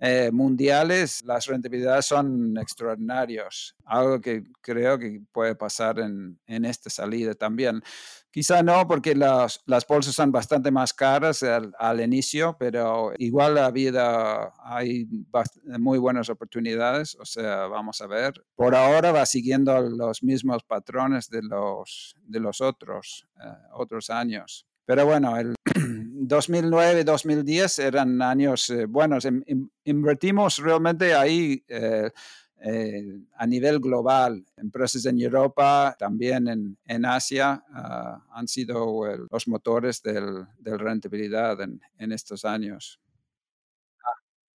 eh, 0.00 0.30
mundiales, 0.32 1.24
las 1.24 1.46
rentabilidades 1.46 2.06
son 2.06 2.56
extraordinarios, 2.58 3.74
algo 3.84 4.20
que 4.20 4.44
creo 4.60 4.98
que 4.98 5.20
puede 5.32 5.54
pasar 5.56 5.98
en, 5.98 6.38
en 6.46 6.64
esta 6.64 6.88
salida 6.88 7.34
también. 7.34 7.82
Quizá 8.30 8.62
no, 8.62 8.86
porque 8.86 9.14
las, 9.14 9.60
las 9.66 9.86
bolsas 9.86 10.14
son 10.14 10.30
bastante 10.30 10.70
más 10.70 10.92
caras 10.92 11.42
al, 11.42 12.00
inicio, 12.00 12.56
pero 12.56 13.12
igual 13.16 13.54
la 13.56 13.70
vida 13.70 14.52
hay 14.62 15.08
muy 15.78 15.98
buenas 15.98 16.28
oportunidades, 16.28 17.16
o 17.18 17.24
sea, 17.24 17.66
vamos 17.66 18.00
a 18.00 18.06
ver. 18.06 18.34
Por 18.54 18.74
ahora 18.76 19.12
va 19.12 19.26
siguiendo 19.26 19.80
los 19.80 20.22
mismos 20.22 20.62
patrones 20.62 21.28
de 21.30 21.42
los, 21.42 22.14
de 22.22 22.38
los 22.38 22.60
otros, 22.60 23.26
eh, 23.42 23.48
otros 23.72 24.10
años. 24.10 24.66
Pero 24.84 25.04
bueno, 25.06 25.36
el 25.36 25.54
2009, 26.28 27.04
2010 27.04 27.78
eran 27.78 28.20
años 28.22 28.68
eh, 28.70 28.84
buenos. 28.84 29.26
invertimos 29.84 30.58
realmente 30.58 31.14
ahí 31.14 31.64
eh, 31.66 32.10
eh, 32.60 33.20
a 33.36 33.46
nivel 33.46 33.80
global. 33.80 34.44
Empresas 34.56 35.06
en 35.06 35.20
Europa, 35.20 35.96
también 35.98 36.46
en, 36.48 36.76
en 36.86 37.06
Asia, 37.06 37.64
ah, 37.72 38.22
han 38.32 38.46
sido 38.46 39.04
los 39.30 39.48
motores 39.48 40.02
del, 40.02 40.46
de 40.58 40.76
rentabilidad 40.76 41.60
en, 41.62 41.80
en 41.98 42.12
estos 42.12 42.44
años. 42.44 43.00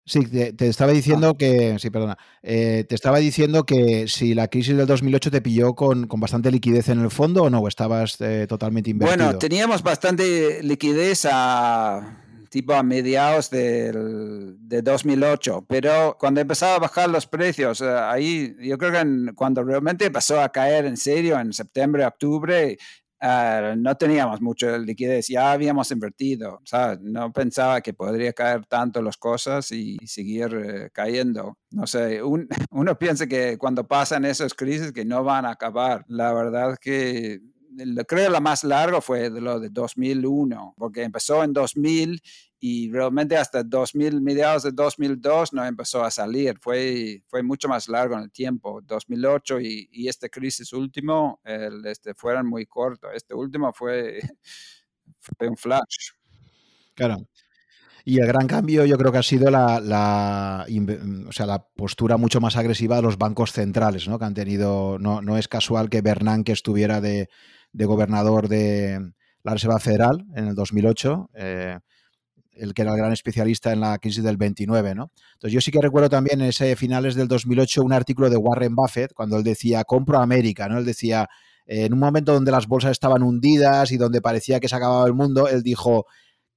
Sí, 0.09 0.25
te, 0.27 0.67
estaba 0.67 0.93
diciendo 0.93 1.37
que, 1.37 1.79
sí, 1.79 1.91
perdona, 1.91 2.17
eh, 2.43 2.87
te 2.89 2.95
estaba 2.95 3.19
diciendo 3.19 3.65
que 3.65 4.09
si 4.09 4.33
la 4.33 4.49
crisis 4.49 4.75
del 4.75 4.87
2008 4.87 5.31
te 5.31 5.43
pilló 5.43 5.75
con, 5.75 6.07
con 6.07 6.19
bastante 6.19 6.51
liquidez 6.51 6.89
en 6.89 7.01
el 7.01 7.11
fondo 7.11 7.43
o 7.43 7.51
no, 7.51 7.59
o 7.59 7.69
estabas 7.69 8.19
eh, 8.21 8.47
totalmente 8.49 8.89
invertido. 8.89 9.27
Bueno, 9.27 9.39
teníamos 9.39 9.83
bastante 9.83 10.63
liquidez 10.63 11.27
a 11.31 12.25
tipo 12.49 12.73
a 12.73 12.83
mediados 12.83 13.51
del, 13.51 14.57
de 14.61 14.81
2008, 14.81 15.67
pero 15.69 16.17
cuando 16.19 16.41
empezaba 16.41 16.77
a 16.77 16.79
bajar 16.79 17.11
los 17.11 17.27
precios, 17.27 17.83
eh, 17.83 17.91
ahí 17.91 18.57
yo 18.61 18.79
creo 18.79 18.93
que 18.93 19.35
cuando 19.35 19.63
realmente 19.63 20.07
empezó 20.07 20.41
a 20.41 20.49
caer 20.49 20.87
en 20.87 20.97
serio 20.97 21.39
en 21.39 21.53
septiembre, 21.53 22.07
octubre, 22.07 22.79
No 23.21 23.97
teníamos 23.97 24.41
mucha 24.41 24.79
liquidez, 24.79 25.29
ya 25.29 25.53
habíamos 25.53 25.91
invertido, 25.91 26.61
no 27.01 27.33
pensaba 27.33 27.81
que 27.81 27.93
podría 27.93 28.33
caer 28.33 28.64
tanto 28.66 29.03
las 29.03 29.16
cosas 29.16 29.73
y, 29.73 29.97
seguir 30.07 30.55
eh, 30.55 30.91
cayendo. 30.93 31.59
No 31.71 31.87
sé, 31.87 32.21
uno 32.71 32.99
piensa 32.99 33.27
que 33.27 33.59
cuando 33.59 33.87
pasan 33.87 34.25
esas 34.25 34.55
crisis 34.55 34.93
que 34.93 35.05
no 35.05 35.25
van 35.25 35.45
a 35.47 35.51
acabar. 35.51 36.05
La 36.09 36.33
verdad 36.33 36.77
que 36.81 37.41
creo 38.07 38.31
la 38.31 38.41
más 38.41 38.64
larga 38.64 39.01
fue 39.01 39.31
de 39.31 39.41
lo 39.41 39.61
de 39.61 39.69
2001, 39.71 40.75
porque 40.77 41.03
empezó 41.03 41.43
en 41.45 41.53
2000 41.53 42.21
y 42.61 42.91
realmente 42.91 43.37
hasta 43.37 43.63
2000, 43.63 44.21
mediados 44.21 44.65
de 44.65 44.73
2002 44.73 45.53
no 45.53 45.65
empezó 45.65 46.03
a 46.03 46.11
salir. 46.11 46.59
Fue, 46.61 47.23
fue 47.29 47.43
mucho 47.43 47.69
más 47.69 47.89
largo 47.89 48.17
en 48.17 48.23
el 48.23 48.33
tiempo. 48.33 48.81
2008 48.83 49.61
y, 49.61 49.89
y 49.93 50.09
este 50.09 50.29
crisis 50.29 50.73
último 50.73 51.41
el, 51.45 51.87
este, 51.87 52.15
fueron 52.15 52.49
muy 52.49 52.67
cortos. 52.67 53.11
Este 53.15 53.35
último 53.35 53.73
fue, 53.73 54.19
fue 55.21 55.49
un 55.49 55.57
flash. 55.57 56.11
Claro. 56.95 57.29
Y 58.05 58.21
el 58.21 58.27
gran 58.27 58.47
cambio 58.47 58.87
yo 58.87 58.97
creo 58.97 59.13
que 59.13 59.19
ha 59.19 59.23
sido 59.23 59.51
la, 59.51 59.81
la, 59.81 60.67
o 61.29 61.33
sea, 61.33 61.47
la 61.47 61.63
postura 61.63 62.17
mucho 62.17 62.41
más 62.41 62.57
agresiva 62.57 62.97
de 62.97 63.03
los 63.03 63.19
bancos 63.19 63.53
centrales, 63.53 64.09
¿no? 64.09 64.19
que 64.19 64.25
han 64.25 64.35
tenido, 64.35 64.99
no, 64.99 65.21
no 65.21 65.37
es 65.37 65.47
casual 65.47 65.91
que 65.91 66.01
Bernanke 66.01 66.53
estuviera 66.53 67.03
de, 67.03 67.29
de 67.73 67.85
gobernador 67.85 68.49
de 68.49 69.13
la 69.43 69.53
Reserva 69.53 69.79
Federal 69.79 70.25
en 70.35 70.49
el 70.49 70.55
2008. 70.55 71.31
Eh, 71.35 71.79
el 72.59 72.75
que 72.75 72.83
era 72.83 72.93
el 72.93 72.99
gran 72.99 73.13
especialista 73.13 73.73
en 73.73 73.81
la 73.81 73.99
crisis 73.99 74.23
del 74.23 74.37
29, 74.37 74.95
¿no? 74.95 75.11
Entonces 75.35 75.53
yo 75.53 75.61
sí 75.61 75.71
que 75.71 75.81
recuerdo 75.81 76.09
también 76.09 76.41
en 76.41 76.49
ese 76.49 76.75
finales 76.77 77.15
del 77.15 77.29
2008 77.29 77.83
un 77.83 77.93
artículo 77.93 78.31
de 78.31 78.37
Warren 78.37 78.75
Buffett 78.75 79.13
cuando 79.15 79.37
él 79.37 79.45
decía 79.45 79.85
compro 79.85 80.19
América, 80.19 80.69
¿no? 80.69 80.79
Él 80.79 80.85
decía 80.85 81.29
en 81.67 81.93
un 81.93 81.99
momento 81.99 82.33
donde 82.33 82.51
las 82.51 82.67
bolsas 82.67 82.93
estaban 82.93 83.23
hundidas 83.23 83.93
y 83.93 83.99
donde 83.99 84.21
parecía 84.21 84.59
que 84.59 84.69
se 84.69 84.77
acababa 84.77 85.07
el 85.07 85.15
mundo, 85.15 85.49
él 85.49 85.63
dijo 85.63 86.07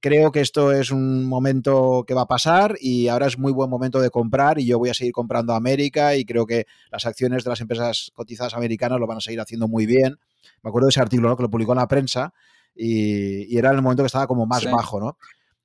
creo 0.02 0.32
que 0.32 0.40
esto 0.40 0.72
es 0.72 0.90
un 0.90 1.24
momento 1.24 2.04
que 2.06 2.12
va 2.12 2.22
a 2.22 2.26
pasar 2.26 2.76
y 2.80 3.06
ahora 3.06 3.28
es 3.28 3.38
muy 3.38 3.52
buen 3.52 3.70
momento 3.70 4.00
de 4.00 4.10
comprar 4.10 4.58
y 4.58 4.66
yo 4.66 4.78
voy 4.78 4.90
a 4.90 4.94
seguir 4.94 5.12
comprando 5.12 5.54
América 5.54 6.16
y 6.16 6.24
creo 6.24 6.44
que 6.44 6.66
las 6.90 7.06
acciones 7.06 7.44
de 7.44 7.50
las 7.50 7.60
empresas 7.60 8.10
cotizadas 8.12 8.54
americanas 8.54 8.98
lo 8.98 9.06
van 9.06 9.18
a 9.18 9.20
seguir 9.20 9.40
haciendo 9.40 9.68
muy 9.68 9.86
bien. 9.86 10.18
Me 10.62 10.68
acuerdo 10.68 10.86
de 10.86 10.90
ese 10.90 11.00
artículo 11.00 11.36
que 11.36 11.44
lo 11.44 11.50
publicó 11.50 11.72
en 11.72 11.78
la 11.78 11.86
prensa 11.86 12.34
y, 12.74 13.56
era 13.56 13.70
en 13.70 13.76
el 13.76 13.82
momento 13.82 14.02
que 14.02 14.08
estaba 14.08 14.26
como 14.26 14.44
más 14.44 14.68
bajo, 14.68 14.98
¿no? 14.98 15.18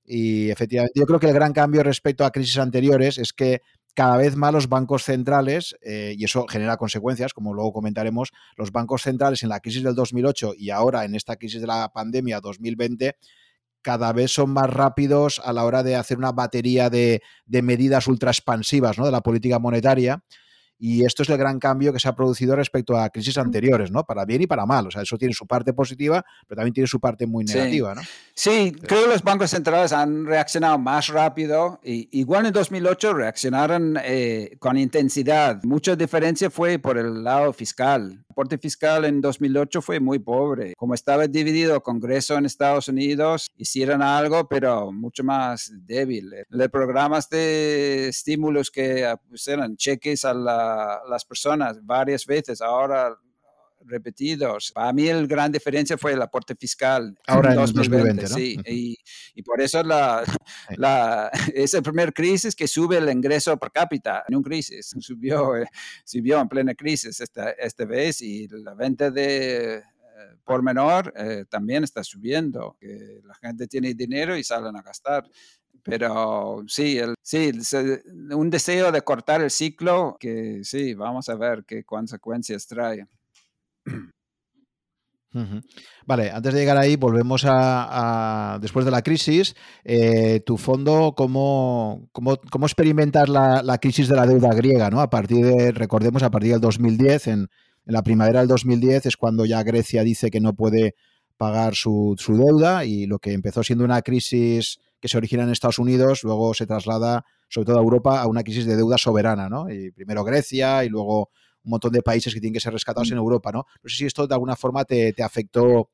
Y 0.10 0.50
efectivamente, 0.50 0.98
yo 0.98 1.06
creo 1.06 1.20
que 1.20 1.28
el 1.28 1.34
gran 1.34 1.52
cambio 1.52 1.84
respecto 1.84 2.24
a 2.24 2.32
crisis 2.32 2.58
anteriores 2.58 3.18
es 3.18 3.34
que 3.34 3.62
cada 3.94 4.16
vez 4.16 4.38
más 4.38 4.54
los 4.54 4.70
bancos 4.70 5.04
centrales, 5.04 5.76
eh, 5.82 6.16
y 6.18 6.24
eso 6.24 6.46
genera 6.48 6.78
consecuencias, 6.78 7.34
como 7.34 7.54
luego 7.54 7.74
comentaremos, 7.74 8.32
los 8.56 8.72
bancos 8.72 9.02
centrales 9.02 9.44
en 9.44 9.50
la 9.50 9.60
crisis 9.60 9.84
del 9.84 9.96
2008 9.96 10.54
y 10.58 10.70
ahora 10.70 11.04
en 11.04 11.14
esta 11.14 11.36
crisis 11.36 11.60
de 11.60 11.68
la 11.68 11.90
pandemia 11.90 12.40
2020, 12.40 13.18
cada 13.82 14.14
vez 14.14 14.32
son 14.32 14.52
más 14.52 14.70
rápidos 14.70 15.42
a 15.44 15.52
la 15.52 15.66
hora 15.66 15.84
de 15.84 15.96
hacer 15.96 16.18
una 16.18 16.32
batería 16.32 16.90
de, 16.90 17.22
de 17.46 17.62
medidas 17.62 18.08
ultra 18.08 18.32
expansivas 18.32 18.98
¿no? 18.98 19.06
de 19.06 19.12
la 19.12 19.22
política 19.22 19.60
monetaria 19.60 20.24
y 20.80 21.04
esto 21.04 21.24
es 21.24 21.30
el 21.30 21.38
gran 21.38 21.60
cambio 21.60 21.92
que 21.92 22.00
se 22.00 22.08
ha 22.08 22.16
producido 22.16 22.56
respecto 22.56 22.98
a 22.98 23.10
crisis 23.10 23.38
anteriores, 23.38 23.92
¿no? 23.92 24.04
Para 24.04 24.26
bien 24.26 24.42
y 24.42 24.48
para 24.48 24.66
mal. 24.66 24.88
O 24.88 24.92
sea, 24.92 25.02
eso 25.02 25.18
tiene 25.18 25.34
su 25.34 25.48
parte 25.48 25.74
positiva, 25.74 26.24
pero 26.48 26.58
también 26.58 26.74
tiene 26.74 26.88
su 26.88 27.00
parte 27.00 27.26
muy 27.26 27.46
negativa, 27.46 27.94
sí. 27.94 28.00
¿no? 28.00 28.08
Sí, 28.34 28.72
creo 28.72 29.04
que 29.04 29.08
los 29.10 29.24
bancos 29.24 29.50
centrales 29.50 29.92
han 29.92 30.26
reaccionado 30.26 30.78
más 30.78 31.08
rápido. 31.08 31.80
Y, 31.84 32.08
igual 32.20 32.46
en 32.46 32.54
2008 32.54 33.14
reaccionaron 33.14 33.98
eh, 34.04 34.56
con 34.60 34.78
intensidad. 34.78 35.64
Mucha 35.64 35.96
diferencia 35.96 36.50
fue 36.50 36.78
por 36.78 36.98
el 36.98 37.24
lado 37.24 37.52
fiscal. 37.54 38.12
El 38.12 38.26
aporte 38.30 38.60
fiscal 38.60 39.06
en 39.06 39.20
2008 39.20 39.82
fue 39.82 40.00
muy 40.00 40.20
pobre. 40.20 40.76
Como 40.76 40.94
estaba 40.94 41.26
dividido 41.26 41.82
Congreso 41.82 42.38
en 42.38 42.46
Estados 42.46 42.88
Unidos, 42.88 43.48
hicieron 43.58 44.04
algo, 44.04 44.48
pero 44.48 44.92
mucho 44.92 45.24
más 45.24 45.72
débil. 45.74 46.32
Los 46.50 46.68
programas 46.70 47.28
de 47.30 48.10
estímulos 48.10 48.70
que 48.70 49.12
pusieron 49.28 49.76
cheques 49.76 50.24
a 50.24 50.36
la 50.36 50.67
las 51.10 51.26
personas 51.26 51.86
varias 51.86 52.26
veces, 52.26 52.62
ahora 52.62 53.18
repetidos. 53.88 54.72
Para 54.74 54.94
mí 54.94 55.08
el 55.08 55.28
gran 55.28 55.52
diferencia 55.52 55.98
fue 55.98 56.14
el 56.14 56.22
aporte 56.22 56.56
fiscal. 56.56 57.18
Ahora 57.28 57.54
en 57.54 57.58
2020, 57.58 58.28
sí. 58.28 58.58
Y, 58.66 59.44
por 59.44 59.62
eso 59.62 59.82
la, 59.84 60.24
la, 60.76 61.32
es 61.54 61.74
el 61.74 61.84
primer 61.84 62.14
crisis 62.14 62.56
que 62.56 62.68
sube 62.68 62.98
el 62.98 63.10
ingreso 63.10 63.58
per 63.58 63.72
cápita 63.72 64.24
en 64.28 64.36
un 64.36 64.44
crisis. 64.44 64.96
Subió, 65.00 65.56
eh, 65.56 65.68
subió 66.04 66.40
en 66.40 66.50
plena 66.50 66.76
crisis 66.76 67.22
esta, 67.22 67.52
esta 67.52 67.86
vez 67.86 68.22
y 68.22 68.48
la 68.48 68.74
venta 68.74 69.10
de 69.10 69.76
eh, 69.76 69.84
por 70.44 70.64
menor 70.64 71.14
eh, 71.16 71.46
también 71.50 71.84
está 71.84 72.04
subiendo, 72.04 72.76
que 72.80 73.22
la 73.24 73.36
gente 73.36 73.68
tiene 73.68 73.94
dinero 73.94 74.36
y 74.36 74.44
salen 74.44 74.76
a 74.76 74.82
gastar. 74.82 75.30
Pero 75.88 76.64
sí, 76.68 76.98
el, 76.98 77.16
sí, 77.22 77.52
un 78.32 78.50
deseo 78.50 78.92
de 78.92 79.02
cortar 79.02 79.42
el 79.42 79.52
ciclo 79.52 80.18
que 80.20 80.60
sí, 80.64 80.94
vamos 80.94 81.30
a 81.30 81.36
ver 81.36 81.64
qué 81.66 81.84
consecuencias 81.84 82.68
trae. 82.68 83.08
Vale, 86.06 86.32
antes 86.32 86.54
de 86.54 86.60
llegar 86.60 86.78
ahí, 86.78 86.96
volvemos 86.96 87.44
a, 87.46 88.58
después 88.62 88.86
de 88.86 88.92
la 88.92 89.02
crisis. 89.02 89.56
Eh, 89.84 90.42
tu 90.46 90.58
fondo, 90.58 91.14
¿cómo, 91.16 92.10
cómo, 92.12 92.38
cómo 92.50 92.66
experimentas 92.66 93.30
la, 93.30 93.62
la, 93.62 93.78
crisis 93.78 94.08
de 94.08 94.16
la 94.16 94.26
deuda 94.26 94.50
griega? 94.50 94.90
¿no? 94.90 95.00
A 95.00 95.10
partir 95.10 95.46
de, 95.46 95.72
recordemos, 95.72 96.24
a 96.24 96.32
partir 96.32 96.52
del 96.52 96.62
2010, 96.62 97.28
en, 97.28 97.34
en, 97.34 97.50
la 97.86 98.04
primavera 98.04 98.40
del 98.40 98.48
2010 98.48 99.06
es 99.06 99.18
cuando 99.18 99.46
ya 99.46 99.64
Grecia 99.64 100.04
dice 100.04 100.32
que 100.32 100.40
no 100.40 100.54
puede 100.54 100.96
pagar 101.38 101.76
su, 101.76 102.16
su 102.18 102.36
deuda 102.36 102.84
y 102.86 103.06
lo 103.06 103.20
que 103.20 103.34
empezó 103.34 103.64
siendo 103.64 103.86
una 103.86 104.02
crisis 104.02 104.80
que 105.00 105.08
se 105.08 105.18
origina 105.18 105.44
en 105.44 105.50
Estados 105.50 105.80
Unidos, 105.80 106.24
luego 106.24 106.54
se 106.54 106.66
traslada, 106.66 107.26
sobre 107.50 107.66
todo 107.66 107.78
a 107.78 107.82
Europa, 107.82 108.22
a 108.22 108.28
una 108.28 108.44
crisis 108.44 108.66
de 108.66 108.76
deuda 108.76 108.98
soberana, 108.98 109.50
¿no? 109.50 109.70
Y 109.70 109.92
primero 109.92 110.24
Grecia 110.24 110.84
y 110.84 110.90
luego 110.90 111.30
un 111.64 111.72
montón 111.72 111.92
de 111.92 112.02
países 112.02 112.34
que 112.34 112.40
tienen 112.40 112.54
que 112.54 112.60
ser 112.60 112.74
rescatados 112.74 113.12
en 113.12 113.18
Europa, 113.18 113.52
¿no? 113.52 113.66
No 113.84 113.90
sé 113.90 113.98
si 113.98 114.06
esto 114.06 114.26
de 114.26 114.34
alguna 114.34 114.56
forma 114.56 114.86
te, 114.86 115.14
afectó 115.22 115.90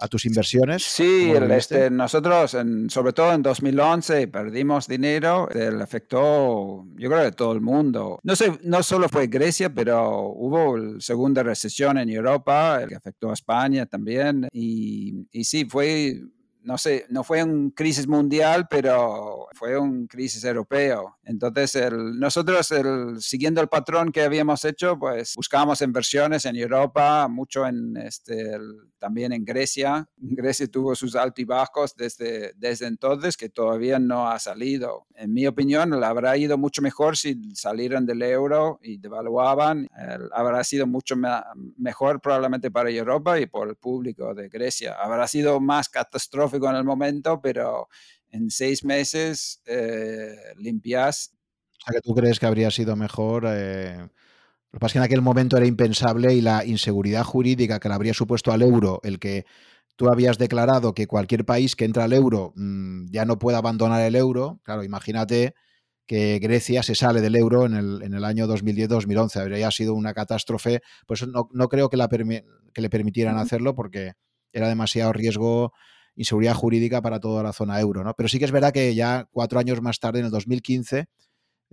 a 0.00 0.08
tus 0.08 0.24
inversiones. 0.26 0.84
Sí, 0.84 1.32
este, 1.50 1.90
nosotros, 1.90 2.56
sobre 2.88 3.12
todo 3.12 3.32
en 3.32 3.42
2011, 3.42 4.28
perdimos 4.28 4.86
dinero, 4.86 5.48
le 5.52 5.82
afectó, 5.82 6.86
yo 6.96 7.10
creo, 7.10 7.26
a 7.26 7.32
todo 7.32 7.52
el 7.52 7.60
mundo. 7.60 8.20
No, 8.22 8.36
sé, 8.36 8.58
no 8.62 8.82
solo 8.82 9.08
fue 9.08 9.26
Grecia, 9.26 9.74
pero 9.74 10.20
hubo 10.28 10.76
la 10.76 11.00
segunda 11.00 11.42
recesión 11.42 11.98
en 11.98 12.08
Europa, 12.10 12.84
que 12.88 12.94
afectó 12.94 13.30
a 13.30 13.34
España 13.34 13.86
también. 13.86 14.48
Y, 14.52 15.26
y 15.32 15.44
sí, 15.44 15.64
fue 15.64 16.20
no 16.68 16.76
sé, 16.76 17.06
no 17.08 17.24
fue 17.24 17.42
una 17.42 17.70
crisis 17.74 18.06
mundial, 18.06 18.66
pero 18.68 19.48
fue 19.54 19.78
una 19.78 20.06
crisis 20.06 20.44
europeo. 20.44 21.16
Entonces, 21.24 21.90
nosotros, 21.90 22.68
siguiendo 23.20 23.62
el 23.62 23.68
patrón 23.68 24.12
que 24.12 24.20
habíamos 24.20 24.66
hecho, 24.66 24.98
pues 24.98 25.32
buscamos 25.34 25.80
inversiones 25.80 26.44
en 26.44 26.56
Europa, 26.56 27.26
mucho 27.26 27.66
en 27.66 27.96
este, 27.96 28.58
también 28.98 29.32
en 29.32 29.46
Grecia. 29.46 30.06
Grecia 30.18 30.66
tuvo 30.66 30.94
sus 30.94 31.16
altibajos 31.16 31.96
desde, 31.96 32.52
desde 32.56 32.86
entonces, 32.86 33.38
que 33.38 33.48
todavía 33.48 33.98
no 33.98 34.28
ha 34.28 34.38
salido. 34.38 35.06
En 35.14 35.32
mi 35.32 35.46
opinión, 35.46 35.98
le 35.98 36.04
habrá 36.04 36.36
ido 36.36 36.58
mucho 36.58 36.82
mejor 36.82 37.16
si 37.16 37.40
salieran 37.54 38.04
del 38.04 38.20
euro 38.20 38.78
y 38.82 38.98
devaluaban. 38.98 39.88
habrá 40.32 40.62
sido 40.64 40.86
mucho 40.86 41.16
mejor 41.78 42.20
probablemente 42.20 42.70
para 42.70 42.90
Europa 42.90 43.40
y 43.40 43.46
por 43.46 43.70
el 43.70 43.76
público 43.76 44.34
de 44.34 44.50
Grecia. 44.50 44.96
Habrá 45.00 45.26
sido 45.26 45.60
más 45.60 45.88
catastrófico 45.88 46.57
en 46.66 46.76
el 46.76 46.84
momento, 46.84 47.40
pero 47.40 47.88
en 48.30 48.50
seis 48.50 48.84
meses 48.84 49.62
eh, 49.66 50.34
limpias. 50.56 51.32
O 51.80 51.84
sea, 51.84 51.94
que 51.94 52.00
tú 52.00 52.14
crees 52.14 52.38
que 52.38 52.46
habría 52.46 52.70
sido 52.70 52.96
mejor. 52.96 53.44
Eh, 53.46 53.96
lo 53.98 54.76
que 54.76 54.80
pasa 54.80 54.86
es 54.86 54.92
que 54.92 54.98
en 54.98 55.04
aquel 55.04 55.22
momento 55.22 55.56
era 55.56 55.66
impensable 55.66 56.34
y 56.34 56.40
la 56.40 56.64
inseguridad 56.64 57.24
jurídica 57.24 57.80
que 57.80 57.88
le 57.88 57.94
habría 57.94 58.14
supuesto 58.14 58.52
al 58.52 58.62
euro, 58.62 59.00
el 59.02 59.18
que 59.18 59.46
tú 59.96 60.08
habías 60.08 60.38
declarado 60.38 60.94
que 60.94 61.06
cualquier 61.06 61.44
país 61.44 61.74
que 61.74 61.84
entra 61.84 62.04
al 62.04 62.12
euro 62.12 62.52
mm, 62.54 63.06
ya 63.10 63.24
no 63.24 63.38
puede 63.38 63.56
abandonar 63.56 64.02
el 64.02 64.14
euro. 64.14 64.60
Claro, 64.62 64.84
imagínate 64.84 65.54
que 66.06 66.38
Grecia 66.38 66.82
se 66.82 66.94
sale 66.94 67.20
del 67.20 67.36
euro 67.36 67.66
en 67.66 67.74
el, 67.74 68.02
en 68.02 68.14
el 68.14 68.24
año 68.24 68.46
2010-2011. 68.46 69.40
Habría 69.40 69.70
sido 69.70 69.94
una 69.94 70.14
catástrofe. 70.14 70.80
Pues 71.06 71.26
no, 71.26 71.48
no 71.52 71.68
creo 71.68 71.90
que, 71.90 71.96
la 71.96 72.08
que 72.08 72.80
le 72.80 72.90
permitieran 72.90 73.36
hacerlo 73.38 73.74
porque 73.74 74.12
era 74.52 74.68
demasiado 74.68 75.12
riesgo 75.12 75.72
inseguridad 76.18 76.54
jurídica 76.54 77.00
para 77.00 77.20
toda 77.20 77.44
la 77.44 77.52
zona 77.52 77.80
euro, 77.80 78.02
¿no? 78.02 78.12
Pero 78.14 78.28
sí 78.28 78.40
que 78.40 78.44
es 78.44 78.50
verdad 78.50 78.72
que 78.72 78.94
ya 78.94 79.28
cuatro 79.30 79.60
años 79.60 79.80
más 79.80 80.00
tarde, 80.00 80.18
en 80.18 80.26
el 80.26 80.30
2015, 80.32 81.06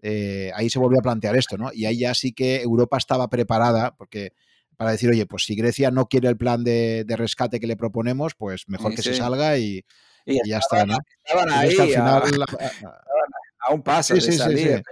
eh, 0.04 0.52
ahí 0.54 0.70
se 0.70 0.78
volvió 0.78 1.00
a 1.00 1.02
plantear 1.02 1.36
esto, 1.36 1.58
¿no? 1.58 1.72
Y 1.74 1.86
ahí 1.86 2.00
ya 2.00 2.14
sí 2.14 2.32
que 2.32 2.62
Europa 2.62 2.98
estaba 2.98 3.28
preparada, 3.28 3.96
porque 3.98 4.34
para 4.78 4.92
decir, 4.92 5.10
oye, 5.10 5.26
pues 5.26 5.46
si 5.46 5.56
Grecia 5.56 5.90
no 5.90 6.08
quiere 6.08 6.30
el 6.30 6.38
plan 6.38 6.64
de, 6.64 7.06
rescate 7.10 7.60
que 7.60 7.66
le 7.66 7.76
proponemos, 7.76 8.36
pues 8.36 8.66
mejor 8.68 8.94
que 8.94 9.02
se 9.02 9.16
salga 9.16 9.58
y, 9.58 9.84
ya 10.26 10.60
está, 10.60 10.86
¿no? 10.86 10.98
Estaban 11.24 11.52
ahí, 11.52 11.76
a, 11.96 13.74
un 13.74 13.82
paso 13.82 14.14
de 14.14 14.22
salir. 14.22 14.84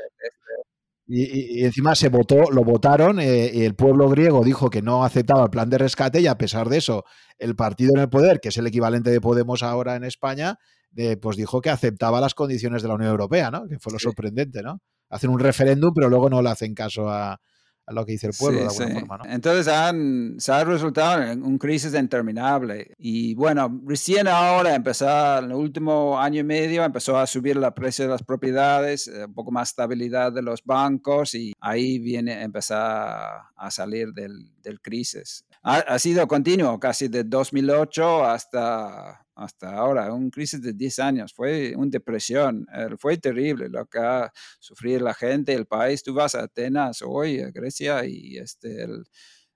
Y, 1.16 1.64
encima 1.64 1.94
se 1.94 2.10
votó, 2.10 2.50
lo 2.52 2.64
votaron 2.64 3.20
eh, 3.20 3.52
y 3.54 3.66
el 3.66 3.76
pueblo 3.76 4.10
griego 4.10 4.44
dijo 4.44 4.72
que 4.72 4.82
no 4.82 5.06
aceptaba 5.06 5.44
el 5.44 5.52
plan 5.52 5.70
de 5.70 5.78
rescate 5.78 6.20
y 6.22 6.26
a 6.26 6.40
pesar 6.40 6.70
de 6.70 6.78
eso, 6.78 7.04
el 7.38 7.56
partido 7.56 7.92
en 7.94 8.02
el 8.02 8.10
poder, 8.10 8.40
que 8.40 8.50
es 8.50 8.58
el 8.58 8.66
equivalente 8.66 9.12
de 9.12 9.22
Podemos 9.22 9.62
ahora 9.62 9.96
en 9.96 10.06
España, 10.06 10.58
eh, 10.96 11.16
pues 11.18 11.38
dijo 11.38 11.62
que 11.62 11.70
aceptaba 11.70 12.20
las 12.20 12.34
condiciones 12.34 12.82
de 12.82 12.88
la 12.88 12.96
Unión 12.96 13.12
Europea, 13.12 13.52
¿no? 13.52 13.68
Que 13.68 13.78
fue 13.78 13.94
lo 13.94 14.00
sorprendente, 14.00 14.64
¿no? 14.64 14.82
Hacen 15.08 15.30
un 15.30 15.40
referéndum, 15.40 15.94
pero 15.94 16.10
luego 16.10 16.32
no 16.32 16.42
le 16.42 16.50
hacen 16.50 16.74
caso 16.74 17.08
a, 17.08 17.40
a 17.86 17.94
lo 17.94 18.06
que 18.06 18.14
dice 18.14 18.28
el 18.28 18.34
pueblo 18.38 18.60
de 18.60 18.68
alguna 18.68 19.00
forma. 19.00 19.18
¿no? 19.18 19.26
Entonces 19.26 19.68
han, 19.68 20.36
se 20.40 20.52
ha 20.52 20.64
resultado 20.64 21.22
en 21.22 21.44
un 21.44 21.58
crisis 21.58 21.94
interminable. 21.94 22.94
Y 22.98 23.36
bueno, 23.36 23.82
recién 23.86 24.28
ahora 24.28 24.76
empezó, 24.76 25.40
en 25.40 25.46
el 25.46 25.54
último 25.54 26.20
año 26.20 26.42
y 26.42 26.44
medio, 26.44 26.84
empezó 26.84 27.18
a 27.18 27.28
subir 27.28 27.58
la 27.58 27.74
precio 27.74 28.06
de 28.06 28.12
las 28.12 28.24
propiedades, 28.24 29.08
eh, 29.08 29.26
un 29.26 29.34
poco 29.34 29.52
más 29.52 29.70
estabilidad 29.70 30.32
de 30.32 30.42
los 30.42 30.64
bancos 30.64 31.36
y 31.36 31.54
ahí 31.60 32.00
viene 32.00 32.42
empezar 32.44 33.42
a 33.56 33.72
salir 33.72 34.14
del, 34.14 34.52
del 34.62 34.80
crisis. 34.82 35.46
Ha, 35.62 35.78
ha 35.78 36.00
sido 36.00 36.28
continuo, 36.28 36.80
casi 36.80 37.08
de 37.08 37.24
2008 37.24 38.26
hasta 38.26 39.23
hasta 39.36 39.76
ahora, 39.76 40.14
un 40.14 40.30
crisis 40.30 40.62
de 40.62 40.74
10 40.74 41.00
años, 41.00 41.34
fue 41.34 41.76
una 41.76 41.90
depresión, 41.90 42.68
eh, 42.74 42.90
fue 42.98 43.18
terrible 43.18 43.70
lo 43.70 43.86
que 43.86 44.00
ha 44.00 44.32
sufrido 44.60 45.00
la 45.02 45.14
gente, 45.14 45.54
el 45.54 45.66
país. 45.66 46.04
Tú 46.04 46.14
vas 46.14 46.36
a 46.36 46.44
Atenas 46.44 47.02
hoy, 47.02 47.40
a 47.40 47.50
Grecia, 47.52 48.06
y 48.06 48.38
este, 48.38 48.88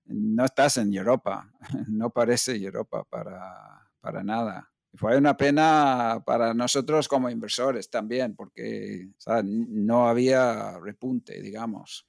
no 0.06 0.46
estás 0.46 0.78
en 0.78 0.94
Europa, 0.94 1.52
no 1.88 2.10
parece 2.10 2.56
Europa 2.56 3.04
para, 3.10 3.90
para 4.00 4.24
nada. 4.24 4.72
Fue 4.94 5.18
una 5.18 5.38
pena 5.38 6.24
para 6.26 6.54
nosotros 6.54 7.08
como 7.08 7.30
inversores 7.30 7.90
también, 7.90 8.36
porque 8.36 9.10
no 9.44 10.08
había 10.08 10.80
repunte, 10.80 11.40
digamos. 11.42 12.08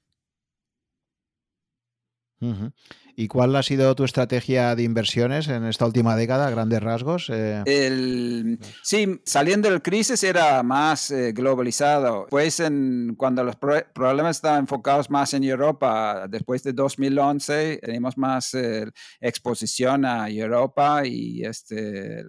¿Y 3.19 3.27
cuál 3.27 3.53
ha 3.57 3.63
sido 3.63 3.93
tu 3.95 4.05
estrategia 4.05 4.77
de 4.77 4.83
inversiones 4.83 5.49
en 5.49 5.65
esta 5.65 5.85
última 5.85 6.15
década, 6.15 6.49
grandes 6.49 6.81
rasgos? 6.81 7.29
Eh, 7.29 8.57
sí, 8.81 9.19
saliendo 9.25 9.69
del 9.69 9.81
crisis 9.81 10.23
era 10.23 10.63
más 10.63 11.11
eh, 11.11 11.33
globalizado. 11.33 12.27
Pues 12.29 12.61
en, 12.61 13.15
cuando 13.17 13.43
los 13.43 13.57
problemas 13.57 14.37
estaban 14.37 14.61
enfocados 14.61 15.09
más 15.09 15.33
en 15.33 15.43
Europa, 15.43 16.27
después 16.29 16.63
de 16.63 16.71
2011 16.71 17.81
tenemos 17.83 18.17
más 18.17 18.53
eh, 18.53 18.85
exposición 19.19 20.05
a 20.05 20.29
Europa 20.29 21.01
este, 21.03 22.23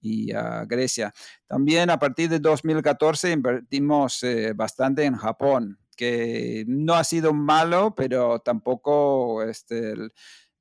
y 0.00 0.30
a 0.32 0.64
Grecia. 0.64 1.12
También 1.48 1.90
a 1.90 1.98
partir 1.98 2.28
de 2.28 2.38
2014 2.38 3.32
invertimos 3.32 4.24
bastante 4.54 5.06
en 5.06 5.16
Japón 5.16 5.76
que 5.96 6.64
no 6.68 6.94
ha 6.94 7.04
sido 7.04 7.32
malo, 7.32 7.94
pero 7.96 8.40
tampoco 8.40 9.42
este, 9.42 9.94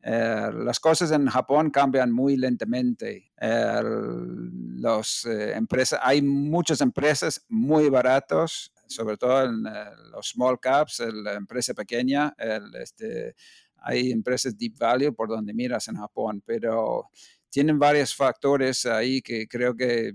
eh, 0.08 0.52
las 0.54 0.80
cosas 0.80 1.12
en 1.12 1.26
Japón 1.26 1.72
cambian 1.72 2.12
muy 2.12 2.38
lentamente. 2.38 3.32
los, 3.42 5.26
eh, 5.26 5.54
empresas, 5.54 6.00
hay 6.04 6.22
muchas 6.22 6.80
empresas 6.82 7.44
muy 7.50 7.90
baratos, 7.90 8.72
sobre 8.88 9.18
todo 9.18 9.46
en 9.46 9.66
eh, 9.66 9.86
los 10.12 10.30
small 10.30 10.60
caps, 10.60 11.00
la 11.12 11.34
empresa 11.34 11.74
pequeña. 11.74 12.36
este, 12.80 13.36
hay 13.78 14.12
empresas 14.12 14.56
deep 14.56 14.78
value 14.78 15.14
por 15.14 15.28
donde 15.28 15.54
miras 15.54 15.88
en 15.88 15.96
Japón, 15.98 16.44
pero 16.46 17.10
tienen 17.50 17.80
varios 17.80 18.14
factores 18.14 18.86
ahí 18.86 19.22
que 19.22 19.48
creo 19.48 19.76
que 19.76 20.12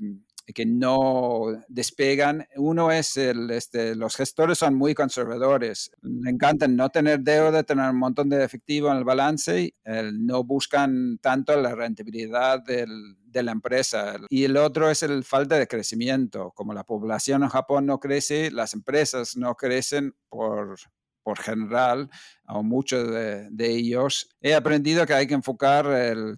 que 0.52 0.66
no 0.66 1.46
despegan. 1.68 2.46
Uno 2.56 2.90
es 2.90 3.16
el, 3.16 3.50
este, 3.50 3.94
los 3.94 4.16
gestores 4.16 4.58
son 4.58 4.74
muy 4.74 4.94
conservadores. 4.94 5.90
Le 6.02 6.30
encantan 6.30 6.76
no 6.76 6.90
tener 6.90 7.20
deuda, 7.20 7.62
tener 7.62 7.90
un 7.90 7.98
montón 7.98 8.28
de 8.28 8.44
efectivo 8.44 8.90
en 8.90 8.98
el 8.98 9.04
balance, 9.04 9.74
no 10.12 10.44
buscan 10.44 11.18
tanto 11.18 11.60
la 11.60 11.74
rentabilidad 11.74 12.62
de 12.62 13.42
la 13.42 13.52
empresa. 13.52 14.16
Y 14.28 14.44
el 14.44 14.56
otro 14.56 14.90
es 14.90 15.02
el 15.02 15.24
falta 15.24 15.58
de 15.58 15.66
crecimiento. 15.66 16.52
Como 16.54 16.74
la 16.74 16.84
población 16.84 17.42
en 17.42 17.48
Japón 17.48 17.86
no 17.86 17.98
crece, 18.00 18.50
las 18.50 18.74
empresas 18.74 19.36
no 19.36 19.54
crecen 19.54 20.14
por, 20.28 20.76
por 21.22 21.38
general, 21.38 22.10
o 22.48 22.62
muchos 22.62 23.08
de, 23.10 23.48
ellos, 23.60 24.28
he 24.40 24.54
aprendido 24.54 25.06
que 25.06 25.14
hay 25.14 25.26
que 25.26 25.34
enfocar 25.34 25.86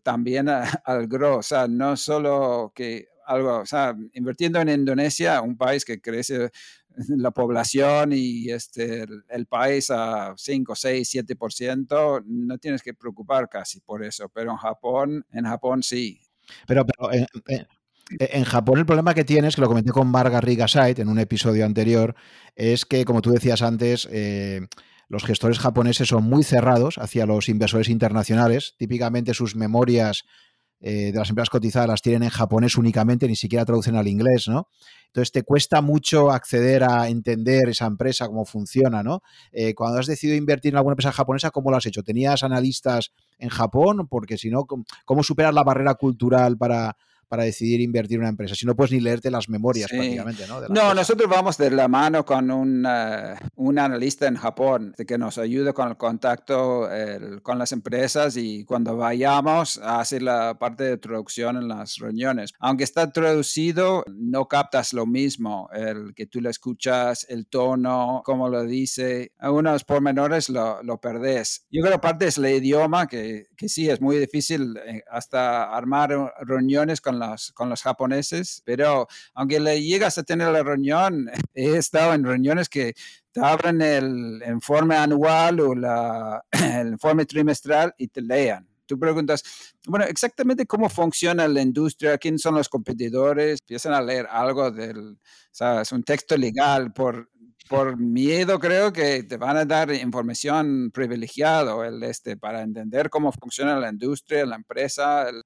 también 0.02 0.48
al 0.48 1.06
growth, 1.06 1.38
o 1.38 1.42
sea, 1.42 1.68
no 1.68 1.96
solo 1.96 2.72
que 2.74 3.08
algo, 3.26 3.60
o 3.60 3.66
sea, 3.66 3.94
invirtiendo 4.12 4.60
en 4.60 4.68
Indonesia, 4.68 5.40
un 5.40 5.56
país 5.56 5.84
que 5.84 6.00
crece 6.00 6.50
la 7.08 7.30
población 7.30 8.12
y 8.12 8.50
este, 8.50 9.06
el, 9.28 9.46
país 9.46 9.90
a 9.90 10.34
5, 10.36 10.74
6, 10.74 11.14
7%, 11.14 12.24
no 12.26 12.58
tienes 12.58 12.82
que 12.82 12.94
preocupar 12.94 13.48
casi 13.48 13.80
por 13.80 14.04
eso, 14.04 14.28
pero 14.28 14.52
en 14.52 14.56
Japón, 14.56 15.26
en 15.32 15.44
Japón 15.44 15.82
sí. 15.82 16.20
Pero, 16.66 16.84
pero 16.84 17.10
en, 18.18 18.44
Japón 18.44 18.78
el 18.78 18.86
problema 18.86 19.14
que 19.14 19.24
tienes, 19.24 19.54
que 19.54 19.60
lo 19.60 19.68
comenté 19.68 19.90
con 19.92 20.12
Varga 20.12 20.40
Rigasait 20.40 20.98
en 20.98 21.08
un 21.08 21.18
episodio 21.18 21.64
anterior, 21.64 22.14
es 22.56 22.84
que, 22.84 23.04
como 23.04 23.22
tú 23.22 23.30
decías 23.30 23.62
antes, 23.62 24.08
eh, 24.10 24.66
los 25.08 25.24
gestores 25.24 25.58
japoneses 25.58 26.08
son 26.08 26.24
muy 26.24 26.42
cerrados 26.42 26.96
hacia 26.96 27.26
los 27.26 27.48
inversores 27.48 27.88
internacionales. 27.88 28.74
Típicamente 28.78 29.34
sus 29.34 29.54
memorias 29.54 30.24
eh, 30.84 31.12
de 31.12 31.18
las 31.18 31.28
empresas 31.30 31.48
cotizadas 31.48 31.88
las 31.88 32.02
tienen 32.02 32.24
en 32.24 32.30
japonés 32.30 32.76
únicamente, 32.76 33.28
ni 33.28 33.36
siquiera 33.36 33.64
traducen 33.64 33.94
al 33.94 34.08
inglés, 34.08 34.48
¿no? 34.48 34.68
Entonces 35.06 35.30
te 35.30 35.44
cuesta 35.44 35.80
mucho 35.80 36.30
acceder 36.32 36.82
a 36.82 37.08
entender 37.08 37.68
esa 37.68 37.86
empresa, 37.86 38.26
cómo 38.26 38.44
funciona, 38.44 39.02
¿no? 39.02 39.22
Eh, 39.52 39.74
cuando 39.74 40.00
has 40.00 40.06
decidido 40.06 40.36
invertir 40.36 40.72
en 40.72 40.78
alguna 40.78 40.94
empresa 40.94 41.12
japonesa, 41.12 41.52
¿cómo 41.52 41.70
lo 41.70 41.76
has 41.76 41.86
hecho? 41.86 42.02
¿Tenías 42.02 42.42
analistas 42.42 43.12
en 43.38 43.48
Japón? 43.48 44.08
Porque 44.08 44.36
si 44.36 44.50
no, 44.50 44.66
¿cómo 45.04 45.22
superar 45.22 45.54
la 45.54 45.62
barrera 45.62 45.94
cultural 45.94 46.58
para, 46.58 46.96
para 47.32 47.44
decidir 47.44 47.80
invertir 47.80 48.16
en 48.16 48.24
una 48.24 48.28
empresa, 48.28 48.54
si 48.54 48.66
no 48.66 48.76
puedes 48.76 48.92
ni 48.92 49.00
leerte 49.00 49.30
las 49.30 49.48
memorias 49.48 49.88
prácticamente, 49.88 50.46
¿no? 50.46 50.60
no, 50.68 50.92
nosotros 50.92 51.30
vamos 51.30 51.56
de 51.56 51.70
la 51.70 51.88
mano 51.88 52.26
con 52.26 52.50
un, 52.50 52.86
un 53.54 53.78
analista 53.78 54.26
en 54.26 54.36
Japón 54.36 54.94
que 55.08 55.16
nos 55.16 55.38
ayuda 55.38 55.72
con 55.72 55.88
el 55.88 55.96
contacto 55.96 56.86
con 57.42 57.58
las 57.58 57.72
empresas 57.72 58.36
y 58.36 58.66
cuando 58.66 58.98
vayamos 58.98 59.78
a 59.78 60.00
hacer 60.00 60.22
la 60.22 60.58
parte 60.58 60.84
de 60.84 60.98
traducción 60.98 61.56
en 61.56 61.68
las 61.68 61.96
reuniones. 61.96 62.52
Aunque 62.58 62.84
está 62.84 63.10
traducido, 63.10 64.04
no 64.08 64.46
captas 64.46 64.92
lo 64.92 65.06
mismo, 65.06 65.70
el 65.72 66.12
que 66.14 66.26
tú 66.26 66.42
le 66.42 66.50
escuchas, 66.50 67.24
el 67.30 67.46
tono, 67.46 68.20
cómo 68.26 68.50
lo 68.50 68.62
dice, 68.64 69.32
algunos 69.38 69.84
pormenores 69.84 70.50
lo, 70.50 70.82
lo 70.82 71.00
perdés. 71.00 71.64
Yo 71.70 71.80
creo 71.80 71.94
que 71.94 71.98
parte 71.98 72.26
es 72.26 72.36
el 72.36 72.44
idioma, 72.44 73.06
que, 73.06 73.46
que 73.56 73.70
sí, 73.70 73.88
es 73.88 74.02
muy 74.02 74.18
difícil 74.18 74.76
eh, 74.84 75.02
hasta 75.10 75.74
armar 75.74 76.34
reuniones 76.42 77.00
con 77.00 77.21
con 77.54 77.68
los 77.68 77.82
japoneses, 77.82 78.62
pero 78.64 79.06
aunque 79.34 79.60
le 79.60 79.82
llegas 79.82 80.18
a 80.18 80.22
tener 80.22 80.48
la 80.48 80.62
reunión, 80.62 81.30
he 81.54 81.76
estado 81.76 82.14
en 82.14 82.24
reuniones 82.24 82.68
que 82.68 82.94
te 83.32 83.40
abren 83.40 83.80
el 83.80 84.42
informe 84.46 84.96
anual 84.96 85.60
o 85.60 85.74
la, 85.74 86.44
el 86.50 86.88
informe 86.88 87.26
trimestral 87.26 87.94
y 87.96 88.08
te 88.08 88.20
lean. 88.20 88.68
Tú 88.86 88.98
preguntas, 88.98 89.42
bueno, 89.86 90.04
exactamente 90.04 90.66
cómo 90.66 90.88
funciona 90.88 91.48
la 91.48 91.62
industria, 91.62 92.18
quiénes 92.18 92.42
son 92.42 92.56
los 92.56 92.68
competidores, 92.68 93.60
empiezan 93.60 93.94
a 93.94 94.02
leer 94.02 94.26
algo 94.30 94.70
del, 94.70 95.18
¿sabes? 95.50 95.92
Un 95.92 96.02
texto 96.02 96.36
legal 96.36 96.92
por, 96.92 97.30
por 97.68 97.96
miedo 97.96 98.58
creo 98.58 98.92
que 98.92 99.22
te 99.22 99.36
van 99.38 99.56
a 99.56 99.64
dar 99.64 99.92
información 99.94 100.90
privilegiada 100.92 101.86
el 101.86 102.02
este, 102.02 102.36
para 102.36 102.62
entender 102.62 103.08
cómo 103.08 103.32
funciona 103.32 103.78
la 103.78 103.88
industria, 103.88 104.44
la 104.44 104.56
empresa, 104.56 105.28
el, 105.28 105.42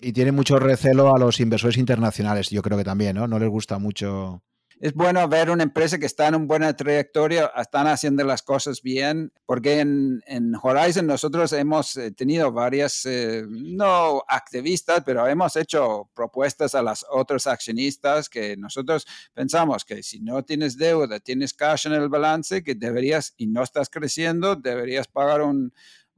y 0.00 0.12
tiene 0.12 0.32
mucho 0.32 0.58
recelo 0.58 1.14
a 1.14 1.18
los 1.18 1.38
inversores 1.38 1.76
internacionales, 1.76 2.50
yo 2.50 2.62
creo 2.62 2.76
que 2.76 2.84
también, 2.84 3.16
¿no? 3.16 3.28
No 3.28 3.38
les 3.38 3.48
gusta 3.48 3.78
mucho. 3.78 4.42
Es 4.80 4.94
bueno 4.94 5.28
ver 5.28 5.48
una 5.48 5.62
empresa 5.62 5.96
que 5.96 6.06
está 6.06 6.26
en 6.26 6.34
una 6.34 6.46
buena 6.46 6.74
trayectoria, 6.74 7.52
están 7.56 7.86
haciendo 7.86 8.24
las 8.24 8.42
cosas 8.42 8.82
bien, 8.82 9.32
porque 9.46 9.78
en, 9.78 10.20
Horizon 10.60 11.06
nosotros 11.06 11.52
hemos 11.52 11.96
eh, 11.96 12.10
tenido 12.10 12.50
varias, 12.50 13.06
eh, 13.06 13.44
no 13.48 14.24
activistas, 14.26 15.04
pero 15.06 15.24
hemos 15.28 15.54
hecho 15.54 16.10
propuestas 16.12 16.74
a 16.74 16.82
las 16.82 17.06
otros 17.08 17.46
accionistas 17.46 18.28
que 18.28 18.56
nosotros 18.56 19.06
pensamos 19.32 19.84
que 19.84 20.02
si 20.02 20.18
no 20.18 20.42
tienes 20.42 20.76
deuda, 20.76 21.20
tienes 21.20 21.54
cash 21.54 21.86
en 21.86 21.92
el 21.92 22.08
balance, 22.08 22.64
que 22.64 22.74
deberías, 22.74 23.34
y 23.36 23.46
no 23.46 23.62
estás 23.62 23.88
creciendo, 23.88 24.56
deberías 24.56 25.06
pagar 25.06 25.42
un, 25.42 25.72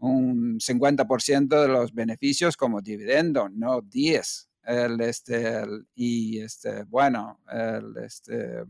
un 0.09 0.59
50% 0.61 1.61
de 1.61 1.69
los 1.69 1.93
beneficios 1.93 2.57
como 2.57 2.81
dividendo, 2.81 3.49
no 3.49 3.81
10. 3.81 4.49
El, 4.67 5.01
este, 5.03 5.63
y 5.95 6.41
este, 6.41 6.85
bueno, 6.85 7.41
este, 8.03 8.65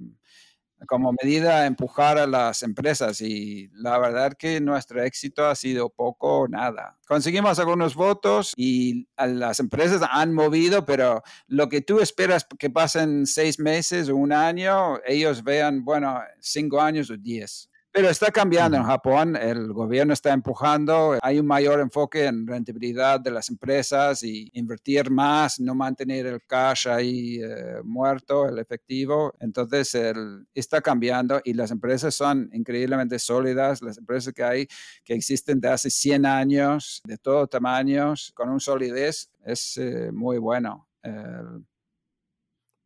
como 0.87 1.15
medida 1.23 1.67
empujar 1.67 2.19
a 2.19 2.27
las 2.27 2.63
empresas 2.63 3.21
y 3.21 3.69
la 3.75 3.99
verdad 3.99 4.35
que 4.39 4.61
nuestro 4.61 5.03
éxito 5.03 5.47
ha 5.47 5.55
sido 5.55 5.89
poco 5.89 6.41
o 6.41 6.49
nada. 6.49 6.99
Conseguimos 7.07 7.59
algunos 7.59 7.95
votos 7.95 8.53
y 8.57 9.09
las 9.17 9.61
empresas 9.61 10.03
han 10.11 10.33
movido, 10.33 10.85
pero 10.85 11.23
lo 11.47 11.69
que 11.69 11.81
tú 11.81 12.01
esperas 12.01 12.47
que 12.59 12.71
pasen 12.71 13.27
seis 13.27 13.59
meses 13.59 14.09
o 14.09 14.17
un 14.17 14.33
año, 14.33 14.99
ellos 15.07 15.43
vean, 15.43 15.85
bueno, 15.85 16.21
cinco 16.41 16.81
años 16.81 17.11
o 17.11 17.17
diez. 17.17 17.71
Pero 17.97 18.11
está 18.11 18.33
cambiando 18.33 18.77
en 18.77 18.83
Japón, 18.83 19.37
el 19.37 19.73
gobierno 19.73 20.15
está 20.15 20.33
empujando, 20.33 21.17
hay 21.23 21.39
un 21.39 21.47
mayor 21.47 21.79
enfoque 21.79 22.25
en 22.25 22.45
rentabilidad 22.45 23.21
de 23.21 23.31
las 23.31 23.49
empresas 23.51 24.25
y 24.25 24.51
invertir 24.55 25.13
más, 25.13 25.61
no 25.61 25.77
mantener 25.77 26.27
el 26.27 26.43
cash 26.45 26.89
ahí 26.89 27.39
eh, 27.41 27.81
muerto, 27.85 28.49
el 28.49 28.59
efectivo. 28.59 29.33
Entonces, 29.39 29.95
el, 29.95 30.45
está 30.53 30.81
cambiando 30.81 31.41
y 31.45 31.53
las 31.53 31.71
empresas 31.71 32.17
son 32.17 32.51
increíblemente 32.53 33.17
sólidas, 33.21 33.81
las 33.81 33.97
empresas 33.97 34.35
que 34.35 34.43
hay, 34.43 34.67
que 35.05 35.15
existen 35.15 35.61
de 35.61 35.69
hace 35.69 35.89
100 35.89 36.27
años, 36.27 37.01
de 37.05 37.17
todo 37.17 37.47
tamaños, 37.47 38.33
con 38.35 38.49
un 38.49 38.59
solidez, 38.59 39.31
es 39.45 39.77
eh, 39.77 40.11
muy 40.11 40.39
bueno. 40.39 40.89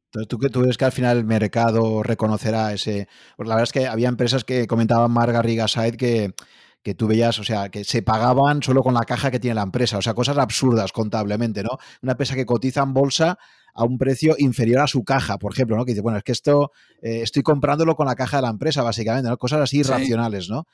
Entonces, 0.08 0.28
¿tú, 0.28 0.38
¿tú 0.38 0.60
crees 0.62 0.78
que 0.78 0.84
al 0.84 0.92
final 0.92 1.18
el 1.18 1.24
mercado 1.24 2.02
reconocerá 2.02 2.72
ese...? 2.72 3.08
Pues 3.36 3.48
la 3.48 3.54
verdad 3.54 3.68
es 3.68 3.72
que 3.72 3.86
había 3.86 4.08
empresas 4.08 4.44
que 4.44 4.66
comentaban 4.66 5.10
Marga 5.10 5.42
Rigaside 5.42 5.96
que, 5.96 6.34
que 6.82 6.94
tú 6.94 7.06
veías, 7.06 7.38
o 7.38 7.44
sea, 7.44 7.68
que 7.68 7.84
se 7.84 8.02
pagaban 8.02 8.62
solo 8.62 8.82
con 8.82 8.94
la 8.94 9.02
caja 9.02 9.30
que 9.30 9.40
tiene 9.40 9.56
la 9.56 9.62
empresa, 9.62 9.98
o 9.98 10.02
sea, 10.02 10.14
cosas 10.14 10.38
absurdas 10.38 10.92
contablemente, 10.92 11.62
¿no? 11.62 11.78
Una 12.02 12.12
empresa 12.12 12.34
que 12.34 12.46
cotiza 12.46 12.82
en 12.82 12.94
bolsa 12.94 13.38
a 13.74 13.84
un 13.84 13.98
precio 13.98 14.34
inferior 14.38 14.80
a 14.80 14.86
su 14.86 15.04
caja, 15.04 15.38
por 15.38 15.52
ejemplo, 15.52 15.76
¿no? 15.76 15.84
Que 15.84 15.92
dice, 15.92 16.00
bueno, 16.00 16.18
es 16.18 16.24
que 16.24 16.32
esto 16.32 16.72
eh, 17.02 17.20
estoy 17.22 17.42
comprándolo 17.42 17.94
con 17.94 18.06
la 18.06 18.14
caja 18.14 18.38
de 18.38 18.42
la 18.42 18.48
empresa, 18.48 18.82
básicamente, 18.82 19.28
¿no? 19.28 19.36
Cosas 19.36 19.60
así 19.60 19.80
irracionales, 19.80 20.48
¿no? 20.48 20.66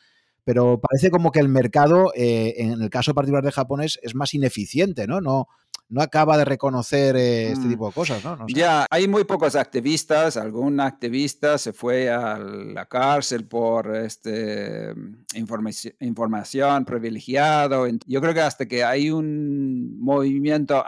Pero 0.45 0.80
parece 0.80 1.11
como 1.11 1.32
que 1.32 1.40
el 1.40 1.49
mercado, 1.49 2.12
eh, 2.14 2.55
en 2.59 2.82
el 2.82 2.90
caso 2.90 3.14
particular 3.14 3.45
de 3.45 3.53
Japón, 3.53 3.80
es, 3.82 3.99
es 4.03 4.14
más 4.14 4.34
ineficiente, 4.34 5.07
¿no? 5.07 5.20
No, 5.20 5.49
no 5.88 6.03
acaba 6.03 6.36
de 6.36 6.45
reconocer 6.45 7.16
eh, 7.16 7.53
este 7.53 7.66
mm. 7.66 7.70
tipo 7.70 7.86
de 7.86 7.92
cosas, 7.92 8.24
¿no? 8.24 8.47
Ya, 8.49 8.86
hay 8.90 9.07
muy 9.07 9.24
pocos 9.24 9.55
activistas. 9.55 10.36
Algún 10.36 10.80
activista 10.80 11.59
se 11.59 11.72
fue 11.72 12.11
a 12.11 12.38
la 12.38 12.86
cárcel 12.86 13.47
por 13.47 13.95
este, 13.95 14.92
información, 15.34 15.95
información 16.01 16.84
privilegiado. 16.84 17.86
Yo 18.07 18.20
creo 18.20 18.34
que 18.34 18.40
hasta 18.40 18.66
que 18.66 18.82
hay 18.82 19.11
un 19.11 19.99
movimiento 20.01 20.82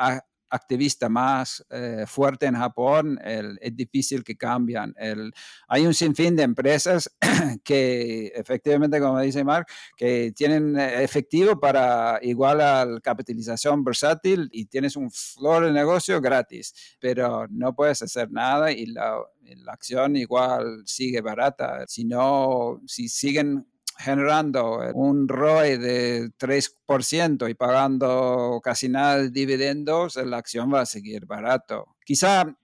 activista 0.51 1.09
más 1.09 1.65
eh, 1.71 2.05
fuerte 2.07 2.47
en 2.47 2.55
Japón, 2.55 3.19
es 3.25 3.77
difícil 3.77 4.23
que 4.25 4.37
cambian. 4.37 4.95
El, 4.97 5.33
hay 5.69 5.87
un 5.87 5.95
sinfín 5.95 6.37
de 6.37 6.43
empresas 6.43 7.11
que 7.65 8.29
efectivamente, 8.35 9.01
como 9.01 9.21
dice 9.21 9.45
Mark, 9.45 9.67
que 9.97 10.33
tienen 10.35 10.79
eh, 10.79 11.03
efectivo 11.03 11.59
para 11.59 12.19
igual 12.23 12.61
a 12.61 12.85
la 12.85 13.01
capitalización 13.01 13.85
versátil 13.85 14.49
y 14.53 14.67
tienes 14.67 14.97
un 14.97 15.11
flor 15.11 15.67
de 15.67 15.73
negocio 15.73 16.21
gratis, 16.21 16.97
pero 17.01 17.47
no 17.49 17.75
puedes 17.75 18.03
hacer 18.03 18.31
nada 18.31 18.71
y 18.71 18.87
la, 18.87 19.19
la 19.43 19.73
acción 19.73 20.17
igual 20.17 20.83
sigue 20.87 21.21
barata. 21.21 21.85
Si 21.87 22.05
no, 22.05 22.81
si 22.87 23.09
siguen 23.09 23.67
generando 23.99 24.81
un 24.95 25.29
ROI 25.29 25.79
de 25.79 26.31
3% 26.39 27.49
y 27.51 27.55
pagando 27.55 28.61
casi 28.63 28.89
nada 28.89 29.19
de 29.19 29.31
dividendos, 29.31 30.17
la 30.17 30.39
acción 30.39 30.73
va 30.73 30.83
a 30.83 30.87
seguir 30.87 31.27
barato. 31.27 31.97
Quizá 32.05 32.57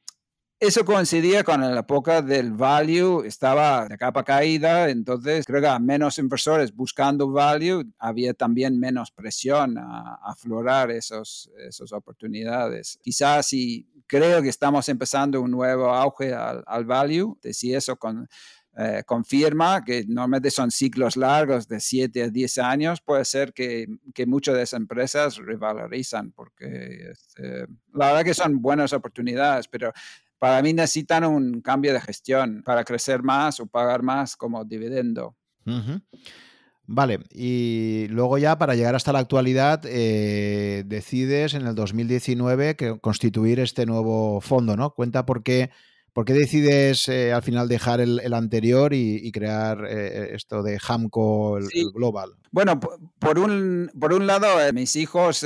eso 0.63 0.85
coincidía 0.85 1.43
con 1.43 1.61
la 1.61 1.81
época 1.81 2.23
del 2.23 2.53
value, 2.53 3.25
estaba 3.25 3.89
de 3.89 3.99
capa 3.99 4.23
caída, 4.23 4.91
entonces 4.91 5.45
creo 5.45 5.61
que 5.61 5.81
menos 5.81 6.19
inversores 6.19 6.73
buscando 6.73 7.33
value, 7.33 7.83
había 7.99 8.33
también 8.33 8.79
menos 8.79 9.11
presión 9.11 9.77
a, 9.77 10.21
aflorar 10.23 10.93
esos, 10.93 11.51
esas 11.67 11.93
oportunidades. 11.93 12.97
Quizás 13.03 13.47
si 13.47 13.89
creo 14.07 14.41
que 14.41 14.51
estamos 14.51 14.89
empezando 14.89 15.41
un 15.41 15.51
nuevo 15.51 15.87
auge 15.93 16.33
al, 16.33 16.63
al 16.65 16.85
value, 16.85 17.37
de 17.43 17.55
si 17.55 17.75
eso 17.75 17.97
con 17.97 18.29
eh, 18.77 19.03
confirma 19.05 19.85
que 19.85 20.05
normalmente 20.09 20.51
son 20.51 20.71
ciclos 20.71 21.17
largos 21.17 21.69
de 21.69 21.79
7 21.79 22.23
a 22.23 22.29
10 22.29 22.59
años, 22.59 23.01
puede 23.03 23.25
ser 23.27 23.53
que, 23.53 23.87
que 24.15 24.25
muchas 24.25 24.55
de 24.57 24.63
esas 24.63 24.81
empresas 24.81 25.37
revalorizan, 25.37 26.33
porque 26.33 27.11
este, 27.11 27.67
la 27.93 28.07
verdad 28.09 28.25
que 28.25 28.35
son 28.35 28.63
buenas 28.63 28.95
oportunidades, 28.95 29.69
pero 29.69 29.93
para 30.39 30.63
mí 30.63 30.73
necesitan 30.73 31.25
un 31.25 31.61
cambio 31.61 31.93
de 31.93 32.01
gestión 32.01 32.63
para 32.65 32.83
crecer 32.83 33.23
más 33.23 33.61
o 33.61 33.67
pagar 33.67 34.03
más 34.03 34.37
como 34.37 34.65
dividendo. 34.65 35.37
Vale, 36.87 37.21
y 37.31 38.07
luego 38.09 38.39
ya 38.39 38.59
para 38.59 38.75
llegar 38.75 38.95
hasta 38.95 39.13
la 39.13 39.21
actualidad 39.21 39.83
eh, 39.85 40.83
decides 40.87 41.55
en 41.55 41.67
el 41.67 41.75
2019 41.75 42.75
que 42.75 42.99
constituir 42.99 43.61
este 43.61 43.87
nuevo 43.87 44.41
fondo, 44.41 44.77
¿no? 44.77 44.95
Cuenta 44.95 45.25
por 45.25 45.43
qué 45.43 45.71
¿Por 46.13 46.27
qué 46.27 46.35
decides 46.35 47.09
eh, 47.09 47.33
al 47.33 47.43
final 47.43 47.69
dejar 47.69 48.01
el, 48.01 48.35
anterior 48.35 48.93
y, 48.93 49.33
crear 49.33 49.87
eh, 49.89 50.35
esto 50.35 50.63
de 50.63 50.79
Hamco, 50.87 51.57
el, 51.57 51.69
Global? 51.95 52.33
Bueno, 52.51 52.79
por 53.19 53.39
un, 53.39 53.91
por 53.99 54.13
un 54.13 54.27
lado, 54.27 54.61
eh, 54.61 54.75
mis 54.75 54.95
hijos 54.97 55.45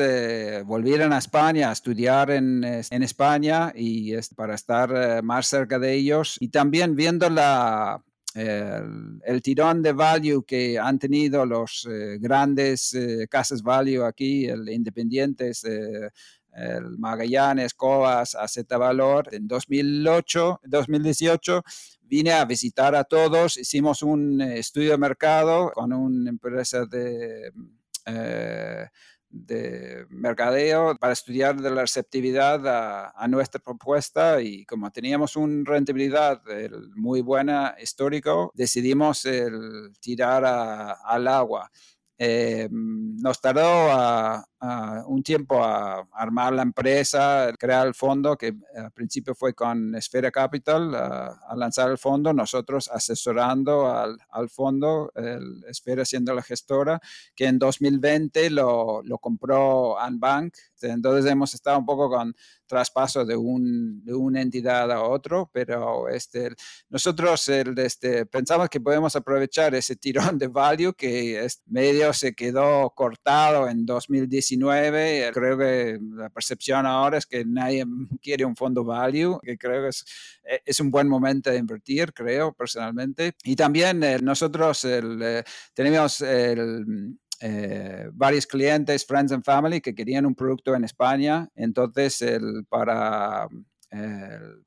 volvieron 0.65 1.13
a 1.13 1.19
España 1.19 1.69
a 1.69 1.73
estudiar 1.73 2.33
en, 2.33 2.65
en 2.65 3.03
España 3.05 3.73
y 3.77 4.13
para 4.35 4.57
estar 4.57 5.23
más 5.23 5.47
cerca 5.47 5.79
de 5.79 5.95
ellos 5.95 6.37
y 6.41 6.49
también 6.49 6.97
viendo 6.97 7.31
la, 7.31 8.03
el, 8.35 9.43
tirón 9.43 9.83
de 9.83 9.93
value 9.93 10.45
que 10.45 10.81
han 10.81 10.99
tenido 10.99 11.47
los 11.47 11.89
grandes 12.19 12.97
casas 13.31 13.63
value 13.63 14.05
aquí, 14.05 14.47
el 14.47 14.69
Independientes, 14.69 15.65
el 16.57 16.99
Magallanes, 16.99 17.75
Cobas, 17.75 18.35
AZ 18.35 18.67
Valor. 18.69 19.29
En 19.33 19.47
2008, 19.47 20.61
2018 20.65 21.63
vine 22.01 22.33
a 22.33 22.45
visitar 22.45 22.95
a 22.95 23.05
todos, 23.05 23.57
hicimos 23.57 24.03
un 24.03 24.41
eh, 24.41 24.59
estudio 24.59 24.93
de 24.93 24.99
mercado 24.99 25.71
con 25.75 25.93
una 25.93 26.31
empresa 26.31 26.87
de... 26.87 27.53
Eh, 28.07 28.87
de 29.29 30.07
mercadeo 30.09 30.97
para 30.97 31.13
estudiar 31.13 31.61
la 31.61 31.83
receptividad 31.83 33.13
a, 33.15 33.29
nuestra 33.29 33.61
propuesta 33.61 34.41
y 34.41 34.65
como 34.65 34.91
teníamos 34.91 35.37
una 35.37 35.63
rentabilidad 35.69 36.41
muy 36.95 37.21
buena 37.21 37.75
histórico, 37.79 38.51
decidimos 38.55 39.27
tirar 40.01 40.45
al 41.05 41.29
agua. 41.29 41.71
Eh, 42.19 42.69
nos 42.71 43.41
tardó 43.43 43.91
un 44.61 45.23
tiempo 45.23 45.63
a 45.63 46.09
armar 46.13 46.53
la 46.53 46.63
empresa, 46.63 47.53
crear 47.59 47.87
el 47.87 47.95
fondo, 47.95 48.37
que 48.37 48.55
al 48.77 48.91
principio 48.93 49.35
fue 49.35 49.55
con 49.55 49.95
Esfera 49.95 50.31
Capital, 50.31 50.95
a 50.95 51.55
lanzar 51.57 51.91
el 51.91 51.99
fondo, 51.99 52.33
nosotros 52.33 52.89
asesorando 52.93 53.87
al, 53.87 54.19
al 54.31 54.49
fondo, 54.49 55.13
el 55.15 55.65
Esfera 55.69 56.05
siendo 56.05 56.35
la 56.35 56.43
gestora, 56.43 57.01
que 57.35 57.47
en 57.47 57.59
2020 57.59 58.51
lo, 58.51 59.03
lo 59.03 59.19
compró 59.19 59.99
Anbank. 59.99 60.55
Entonces 60.83 61.31
hemos 61.31 61.55
estado 61.55 61.79
un 61.79 61.87
poco 61.87 62.11
con 62.11 62.35
traspaso 62.67 63.25
de, 63.25 63.37
un, 63.37 64.05
de 64.05 64.15
una 64.15 64.43
entidad 64.43 64.91
a 64.91 65.03
otro, 65.03 65.49
pero 65.53 66.09
este, 66.09 66.51
nosotros 66.89 67.49
el, 67.49 67.79
este, 67.79 68.27
pensamos 68.27 68.69
que 68.69 68.81
podemos 68.81 69.15
aprovechar 69.17 69.75
ese 69.75 69.97
tirón 69.97 70.39
de 70.39 70.49
value 70.49 70.93
que 70.93 71.45
es 71.45 71.63
medio 71.67 72.13
se 72.13 72.35
quedó 72.35 72.91
cortado 72.91 73.69
en 73.69 73.87
2019. 73.87 74.56
Creo 75.33 75.59
que 75.59 75.99
la 76.15 76.31
percepción 76.31 76.87
ahora 76.87 77.19
es 77.19 77.27
que 77.27 77.45
nadie 77.45 77.85
quiere 78.23 78.45
un 78.45 78.57
fondo 78.57 78.85
value, 78.85 79.39
que 79.43 79.57
creo 79.57 79.83
que 79.83 79.89
es, 79.89 80.05
e, 80.45 80.63
es 80.65 80.81
un 80.81 80.91
buen 80.91 81.09
momento 81.09 81.51
de 81.51 81.59
invertir, 81.59 82.13
creo 82.13 82.53
personalmente. 82.53 83.35
Y 83.45 83.57
también 83.57 84.03
eh, 84.03 84.19
nosotros 84.21 84.85
el, 84.85 85.21
eh, 85.23 85.45
tenemos 85.75 86.21
el 86.21 87.17
eh, 87.41 88.09
varios 88.13 88.47
clientes, 88.47 89.05
friends 89.05 89.33
and 89.33 89.45
family, 89.45 89.81
que 89.81 89.95
querían 89.95 90.27
un 90.27 90.35
producto 90.35 90.75
en 90.75 90.85
España. 90.85 91.49
Entonces, 91.55 92.23
el, 92.23 92.65
para, 92.69 93.49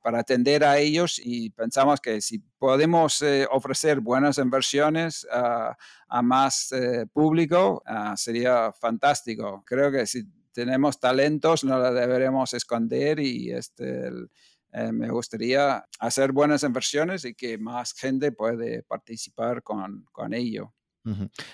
para 0.02 0.20
atender 0.20 0.64
a 0.64 0.78
ellos 0.78 1.20
y 1.22 1.50
pensamos 1.50 2.00
que 2.00 2.20
si 2.20 2.38
podemos 2.58 3.20
eh, 3.22 3.46
ofrecer 3.50 4.00
buenas 4.00 4.38
inversiones 4.38 5.26
a 5.30 6.22
más 6.22 6.72
eh, 6.72 7.06
público, 7.12 7.82
ah, 7.86 8.16
sería 8.16 8.72
fantástico. 8.72 9.62
Creo 9.66 9.92
que 9.92 10.06
si 10.06 10.24
tenemos 10.52 10.98
talentos, 10.98 11.64
no 11.64 11.78
lo 11.78 11.92
deberemos 11.92 12.54
esconder 12.54 13.20
y 13.20 13.52
este, 13.52 14.10
me 14.92 15.10
gustaría 15.10 15.84
hacer 16.00 16.32
buenas 16.32 16.62
inversiones 16.64 17.24
y 17.24 17.34
que 17.34 17.58
más 17.58 17.92
gente 17.92 18.32
puede 18.32 18.82
participar 18.82 19.62
con, 19.62 20.06
con 20.10 20.34
ello. 20.34 20.74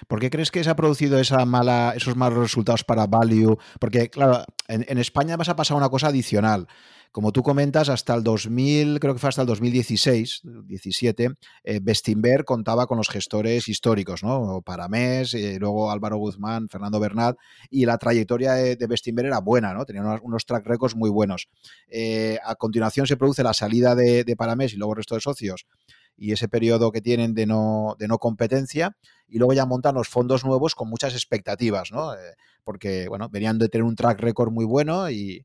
¿Por 0.08 0.20
qué 0.20 0.28
crees 0.28 0.50
que 0.50 0.64
se 0.64 0.70
ha 0.70 0.76
producido 0.76 1.18
esa 1.18 1.44
mala, 1.44 1.92
esos 1.94 2.16
malos 2.16 2.38
resultados 2.38 2.84
para 2.84 3.06
Value? 3.06 3.56
Porque, 3.78 4.10
claro, 4.10 4.44
en, 4.66 4.98
España 4.98 5.36
vas 5.36 5.48
a 5.48 5.56
pasar 5.56 5.76
una 5.76 5.88
cosa 5.88 6.08
adicional. 6.08 6.66
Como 7.12 7.32
tú 7.32 7.42
comentas, 7.42 7.88
hasta 7.88 8.14
el 8.14 8.22
2000, 8.22 9.00
creo 9.00 9.14
que 9.14 9.20
fue 9.20 9.28
hasta 9.28 9.42
el 9.42 9.48
2016, 9.48 10.42
17, 10.66 11.30
eh, 11.64 11.80
contaba 12.44 12.86
con 12.86 12.98
los 12.98 13.08
gestores 13.08 13.68
históricos, 13.68 14.22
¿no? 14.22 14.62
Paramés, 14.62 15.34
eh, 15.34 15.56
luego 15.58 15.90
Álvaro 15.90 16.18
Guzmán, 16.18 16.68
Fernando 16.68 17.00
Bernat, 17.00 17.36
y 17.70 17.86
la 17.86 17.98
trayectoria 17.98 18.52
de, 18.52 18.76
de 18.76 18.86
era 19.18 19.40
buena, 19.40 19.72
¿no? 19.72 19.84
Tenía 19.84 20.02
unos, 20.22 20.44
track 20.44 20.66
records 20.66 20.94
muy 20.94 21.10
buenos. 21.10 21.48
Eh, 21.88 22.38
a 22.44 22.54
continuación 22.56 23.06
se 23.06 23.16
produce 23.16 23.42
la 23.42 23.54
salida 23.54 23.94
de, 23.94 24.24
de 24.24 24.36
Paramés 24.36 24.74
y 24.74 24.76
luego 24.76 24.92
el 24.92 24.98
resto 24.98 25.14
de 25.14 25.20
socios 25.20 25.66
y 26.16 26.32
ese 26.32 26.48
periodo 26.48 26.92
que 26.92 27.02
tienen 27.02 27.34
de 27.34 27.46
no, 27.46 27.94
de 27.98 28.08
no 28.08 28.18
competencia, 28.18 28.96
y 29.28 29.38
luego 29.38 29.52
ya 29.52 29.66
montan 29.66 29.94
los 29.94 30.08
fondos 30.08 30.44
nuevos 30.44 30.74
con 30.74 30.88
muchas 30.88 31.14
expectativas, 31.14 31.92
¿no? 31.92 32.14
Eh, 32.14 32.34
porque, 32.64 33.08
bueno, 33.08 33.28
venían 33.28 33.58
de 33.58 33.68
tener 33.68 33.84
un 33.84 33.96
track 33.96 34.20
record 34.20 34.50
muy 34.50 34.64
bueno 34.64 35.10
y, 35.10 35.44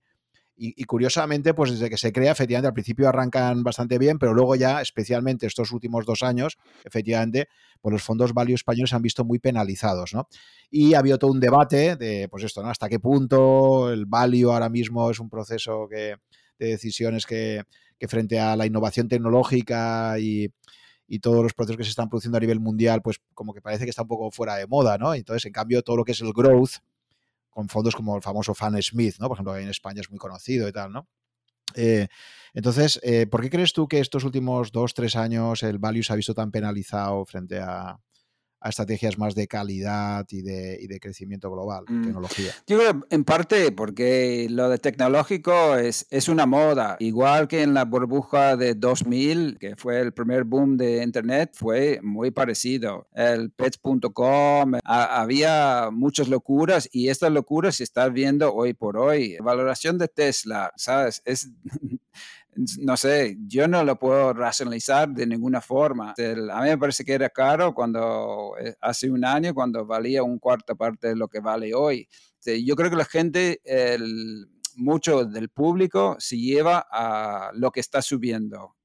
y, 0.63 0.83
curiosamente, 0.83 1.55
pues 1.55 1.71
desde 1.71 1.89
que 1.89 1.97
se 1.97 2.13
crea, 2.13 2.33
efectivamente, 2.33 2.67
al 2.67 2.73
principio 2.75 3.09
arrancan 3.09 3.63
bastante 3.63 3.97
bien, 3.97 4.19
pero 4.19 4.35
luego 4.35 4.55
ya, 4.55 4.79
especialmente 4.79 5.47
estos 5.47 5.71
últimos 5.71 6.05
dos 6.05 6.21
años, 6.21 6.59
efectivamente, 6.85 7.47
pues 7.81 7.93
los 7.93 8.03
fondos 8.03 8.31
value 8.31 8.53
españoles 8.53 8.91
se 8.91 8.95
han 8.95 9.01
visto 9.01 9.25
muy 9.25 9.39
penalizados, 9.39 10.13
¿no? 10.13 10.27
Y 10.69 10.93
ha 10.93 10.99
habido 10.99 11.17
todo 11.17 11.31
un 11.31 11.39
debate 11.39 11.95
de, 11.95 12.27
pues 12.29 12.43
esto, 12.43 12.61
¿no? 12.61 12.69
Hasta 12.69 12.89
qué 12.89 12.99
punto 12.99 13.91
el 13.91 14.05
value 14.05 14.51
ahora 14.51 14.69
mismo 14.69 15.09
es 15.09 15.19
un 15.19 15.31
proceso 15.31 15.87
que, 15.89 16.17
de 16.59 16.67
decisiones 16.67 17.25
que, 17.25 17.65
frente 18.07 18.39
a 18.39 18.55
la 18.55 18.67
innovación 18.67 19.07
tecnológica 19.07 20.19
y, 20.19 20.47
y 21.07 21.19
todos 21.19 21.41
los 21.41 21.53
procesos 21.55 21.77
que 21.77 21.83
se 21.85 21.89
están 21.89 22.07
produciendo 22.07 22.37
a 22.37 22.41
nivel 22.41 22.59
mundial, 22.59 23.01
pues 23.01 23.17
como 23.33 23.51
que 23.51 23.61
parece 23.61 23.85
que 23.85 23.89
está 23.89 24.03
un 24.03 24.09
poco 24.09 24.29
fuera 24.29 24.57
de 24.57 24.67
moda, 24.67 24.99
¿no? 24.99 25.15
Entonces, 25.15 25.45
en 25.45 25.53
cambio, 25.53 25.81
todo 25.81 25.97
lo 25.97 26.05
que 26.05 26.11
es 26.11 26.21
el 26.21 26.33
growth, 26.33 26.81
con 27.51 27.69
fondos 27.69 27.95
como 27.95 28.15
el 28.15 28.23
famoso 28.23 28.55
Fan 28.55 28.81
Smith, 28.81 29.15
¿no? 29.19 29.27
Por 29.27 29.35
ejemplo, 29.35 29.55
en 29.57 29.69
España 29.69 30.01
es 30.01 30.09
muy 30.09 30.17
conocido 30.17 30.67
y 30.67 30.71
tal, 30.71 30.91
¿no? 30.91 31.07
Eh, 31.75 32.07
entonces, 32.53 32.99
eh, 33.03 33.27
¿por 33.27 33.41
qué 33.41 33.49
crees 33.49 33.73
tú 33.73 33.87
que 33.87 33.99
estos 33.99 34.23
últimos 34.23 34.71
dos, 34.71 34.93
tres 34.93 35.15
años 35.15 35.63
el 35.63 35.77
value 35.77 36.03
se 36.03 36.13
ha 36.13 36.15
visto 36.15 36.33
tan 36.33 36.51
penalizado 36.51 37.23
frente 37.25 37.59
a, 37.59 37.97
a 38.61 38.69
estrategias 38.69 39.17
más 39.17 39.35
de 39.35 39.47
calidad 39.47 40.25
y 40.29 40.41
de, 40.43 40.77
y 40.79 40.87
de 40.87 40.99
crecimiento 40.99 41.51
global, 41.51 41.83
mm. 41.87 42.03
tecnología. 42.03 42.51
Yo 42.67 42.77
creo 42.77 43.05
en 43.09 43.23
parte 43.23 43.71
porque 43.71 44.47
lo 44.49 44.69
de 44.69 44.77
tecnológico 44.77 45.75
es, 45.75 46.05
es 46.11 46.29
una 46.29 46.45
moda, 46.45 46.95
igual 46.99 47.47
que 47.47 47.63
en 47.63 47.73
la 47.73 47.85
burbuja 47.85 48.55
de 48.55 48.75
2000, 48.75 49.57
que 49.59 49.75
fue 49.75 49.99
el 49.99 50.13
primer 50.13 50.43
boom 50.43 50.77
de 50.77 51.03
Internet, 51.03 51.51
fue 51.53 51.99
muy 52.03 52.31
parecido. 52.31 53.07
El 53.13 53.51
pets.com, 53.51 54.73
había 54.83 55.89
muchas 55.91 56.29
locuras 56.29 56.87
y 56.91 57.09
estas 57.09 57.31
locuras 57.31 57.75
se 57.75 57.83
están 57.83 58.13
viendo 58.13 58.53
hoy 58.53 58.73
por 58.73 58.97
hoy. 58.97 59.37
Valoración 59.41 59.97
de 59.97 60.07
Tesla, 60.07 60.71
¿sabes? 60.75 61.21
Es 61.25 61.49
no 62.79 62.97
sé, 62.97 63.37
yo 63.47 63.67
no 63.67 63.83
lo 63.83 63.97
puedo 63.97 64.33
racionalizar 64.33 65.09
de 65.09 65.25
ninguna 65.25 65.61
forma. 65.61 66.13
a 66.17 66.61
mí 66.61 66.69
me 66.69 66.77
parece 66.77 67.05
que 67.05 67.13
era 67.13 67.29
caro 67.29 67.73
cuando 67.73 68.55
eh, 68.59 68.75
hace 68.81 69.09
un 69.09 69.23
año, 69.23 69.53
cuando 69.53 69.85
valía 69.85 70.23
un 70.23 70.39
cuarto 70.39 70.75
parte 70.75 71.09
de 71.09 71.15
lo 71.15 71.27
que 71.27 71.39
vale 71.39 71.73
hoy. 71.73 72.07
Yo 72.43 72.75
creo 72.75 72.89
que 72.89 72.95
la 72.95 73.05
gente, 73.05 73.61
mucho 74.75 75.25
del 75.25 75.49
público 75.49 76.15
se 76.19 76.37
lleva 76.37 76.85
a 76.91 77.51
lo 77.53 77.71
que 77.71 77.79
está 77.79 78.01
subiendo. 78.01 78.75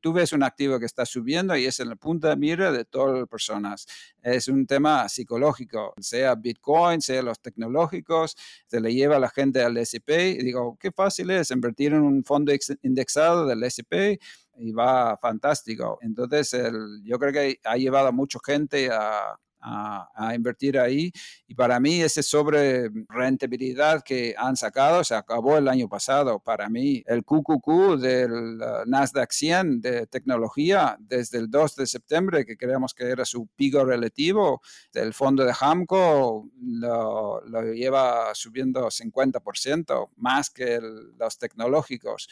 tú 0.00 0.12
ves 0.12 0.32
un 0.32 0.42
activo 0.42 0.78
que 0.78 0.86
está 0.86 1.06
subiendo 1.06 1.56
y 1.56 1.66
es 1.66 1.80
en 1.80 1.88
la 1.88 1.96
punta 1.96 2.30
de 2.30 2.36
mira 2.36 2.72
de 2.72 2.84
todas 2.84 3.18
las 3.18 3.28
personas. 3.28 3.86
Es 4.22 4.48
un 4.48 4.66
tema 4.66 5.08
psicológico, 5.08 5.94
sea 6.00 6.34
Bitcoin, 6.34 7.00
sea 7.00 7.22
los 7.22 7.40
tecnológicos, 7.40 8.36
se 8.66 8.80
le 8.80 8.92
lleva 8.92 9.16
a 9.16 9.20
la 9.20 9.30
gente 9.30 9.62
al 9.62 9.76
SP 9.78 10.38
y 10.38 10.44
digo, 10.44 10.76
qué 10.78 10.92
fácil 10.92 11.30
es 11.30 11.50
invertir 11.50 11.92
en 11.92 12.02
un 12.02 12.24
fondo 12.24 12.52
indexado 12.82 13.46
del 13.46 13.62
SP 13.64 14.18
y 14.56 14.72
va 14.72 15.16
fantástico. 15.16 15.98
Entonces, 16.00 16.54
yo 17.02 17.18
creo 17.18 17.32
que 17.32 17.58
ha 17.64 17.76
llevado 17.76 18.08
a 18.08 18.12
mucha 18.12 18.38
gente 18.44 18.90
a, 18.90 19.38
a, 19.64 20.34
invertir 20.34 20.78
ahí. 20.78 21.12
Y 21.46 21.54
para 21.54 21.80
mí 21.80 22.00
ese 22.02 22.22
sobre 22.22 22.90
rentabilidad 23.08 24.02
que 24.02 24.34
han 24.36 24.56
sacado 24.56 25.02
se 25.04 25.14
acabó 25.14 25.56
el 25.56 25.68
año 25.68 25.88
pasado. 25.88 26.38
Para 26.38 26.68
mí 26.68 27.02
el 27.06 27.24
QQQ 27.24 27.98
del 27.98 28.32
uh, 28.60 28.84
Nasdaq 28.86 29.32
100 29.32 29.80
de 29.80 30.06
tecnología 30.06 30.96
desde 31.00 31.38
el 31.38 31.50
2 31.50 31.76
de 31.76 31.86
septiembre, 31.86 32.44
que 32.44 32.56
creemos 32.56 32.94
que 32.94 33.04
era 33.04 33.24
su 33.24 33.46
pico 33.56 33.84
relativo, 33.84 34.60
del 34.92 35.14
fondo 35.14 35.44
de 35.44 35.54
Hamco 35.58 36.48
lo, 36.60 37.42
lleva 37.72 38.34
subiendo 38.34 38.88
50%, 38.88 40.10
más 40.16 40.50
que 40.50 40.80
los 40.80 41.38
tecnológicos. 41.38 42.28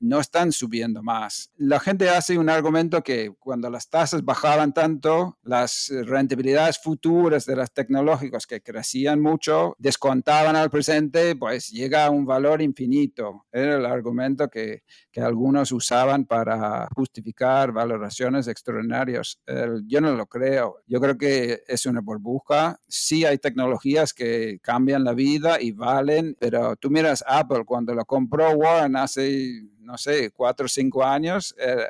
no 0.00 0.20
están 0.20 0.52
subiendo 0.52 1.02
más. 1.02 1.52
La 1.56 1.80
gente 1.80 2.08
hace 2.08 2.38
un 2.38 2.48
argumento 2.48 3.02
que 3.02 3.32
cuando 3.38 3.70
las 3.70 3.88
tasas 3.88 4.24
bajaban 4.24 4.72
tanto, 4.72 5.38
las 5.42 5.92
rentabilidades 6.04 6.55
futuras 6.82 7.46
de 7.46 7.56
las 7.56 7.72
tecnológicas 7.72 8.46
que 8.46 8.60
crecían 8.60 9.20
mucho, 9.20 9.76
descontaban 9.78 10.56
al 10.56 10.70
presente, 10.70 11.36
pues 11.36 11.68
llega 11.68 12.06
a 12.06 12.10
un 12.10 12.24
valor 12.24 12.62
infinito. 12.62 13.46
Era 13.52 13.76
el 13.76 13.86
argumento 13.86 14.48
que, 14.48 14.82
que 15.10 15.20
algunos 15.20 15.72
usaban 15.72 16.24
para 16.24 16.88
justificar 16.94 17.72
valoraciones 17.72 18.48
extraordinarias. 18.48 19.38
yo 19.86 20.00
no 20.00 20.14
lo 20.14 20.26
creo. 20.26 20.78
Yo 20.86 21.00
creo 21.00 21.16
que 21.16 21.62
es 21.66 21.86
una 21.86 22.00
burbuja. 22.00 22.80
Sí 22.88 23.24
hay 23.24 23.38
tecnologías 23.38 24.12
que 24.12 24.58
cambian 24.62 25.04
la 25.04 25.12
vida 25.12 25.60
y 25.60 25.72
valen, 25.72 26.36
pero 26.38 26.76
tú 26.76 26.90
miras 26.90 27.24
Apple 27.26 27.64
cuando 27.64 27.94
lo 27.94 28.04
compró 28.04 28.50
Warren 28.52 28.96
hace, 28.96 29.62
no 29.80 29.98
sé, 29.98 30.30
cuatro 30.30 30.66
o 30.66 30.68
cinco 30.68 31.04
años. 31.04 31.54
Eh, 31.58 31.86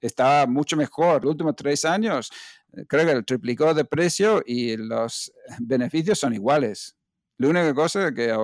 estaba 0.00 0.46
mucho 0.46 0.76
mejor. 0.76 1.24
Los 1.24 1.32
últimos 1.32 1.56
tres 1.56 1.84
años 1.84 2.30
creo 2.86 3.06
que 3.06 3.22
triplicó 3.22 3.74
de 3.74 3.84
precio 3.84 4.42
y 4.46 4.76
los 4.76 5.32
beneficios 5.58 6.18
son 6.18 6.34
iguales. 6.34 6.98
La 7.38 7.48
única 7.48 7.72
cosa 7.72 8.12
que 8.12 8.32
ha 8.32 8.38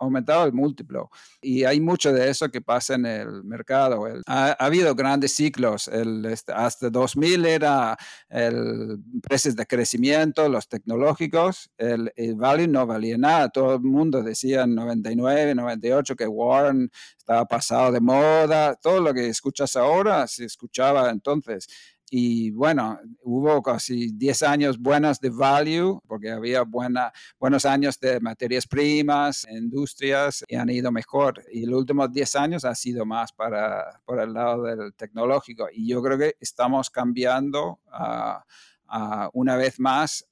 aumentado 0.00 0.46
el 0.46 0.54
múltiplo. 0.54 1.10
Y 1.42 1.64
hay 1.64 1.80
mucho 1.80 2.14
de 2.14 2.30
eso 2.30 2.50
que 2.50 2.62
pasa 2.62 2.94
en 2.94 3.04
el 3.04 3.44
mercado. 3.44 4.06
ha, 4.26 4.52
habido 4.52 4.94
grandes 4.94 5.34
ciclos. 5.34 5.86
El, 5.86 6.24
este, 6.24 6.52
hasta 6.54 6.88
2000 6.88 7.44
era 7.44 7.98
el 8.30 8.98
precios 9.22 9.54
de 9.54 9.66
crecimiento, 9.66 10.48
los 10.48 10.66
tecnológicos. 10.66 11.70
El, 11.76 12.10
el, 12.16 12.36
value 12.36 12.68
no 12.68 12.86
valía 12.86 13.18
nada. 13.18 13.50
Todo 13.50 13.74
el 13.74 13.82
mundo 13.82 14.22
decía 14.22 14.62
en 14.62 14.74
99, 14.74 15.54
98 15.54 16.16
que 16.16 16.26
Warren 16.26 16.90
estaba 17.18 17.44
pasado 17.44 17.92
de 17.92 18.00
moda. 18.00 18.76
Todo 18.76 19.00
lo 19.00 19.12
que 19.12 19.28
escuchas 19.28 19.76
ahora 19.76 20.26
se 20.26 20.46
escuchaba 20.46 21.10
entonces 21.10 21.68
y 22.10 22.50
bueno, 22.52 22.98
hubo 23.22 23.62
casi 23.62 24.12
10 24.12 24.42
años 24.44 24.78
buenos 24.78 25.20
de 25.20 25.28
value, 25.28 26.00
porque 26.06 26.30
había 26.30 26.62
buena, 26.62 27.12
buenos 27.38 27.66
años 27.66 28.00
de 28.00 28.18
materias 28.20 28.66
primas, 28.66 29.46
industrias, 29.50 30.44
y 30.48 30.56
han 30.56 30.70
ido 30.70 30.90
mejor. 30.90 31.44
Y 31.52 31.66
los 31.66 31.80
últimos 31.80 32.10
10 32.10 32.36
años 32.36 32.64
ha 32.64 32.74
sido 32.74 33.04
más 33.04 33.32
para, 33.32 34.00
por 34.06 34.20
el 34.20 34.32
lado 34.32 34.62
del 34.62 34.94
tecnológico. 34.94 35.68
Y 35.70 35.88
yo 35.88 36.02
creo 36.02 36.16
que 36.16 36.36
estamos 36.40 36.88
cambiando 36.88 37.80
uh, 37.92 39.28
una 39.34 39.56
vez 39.56 39.78
más, 39.78 40.26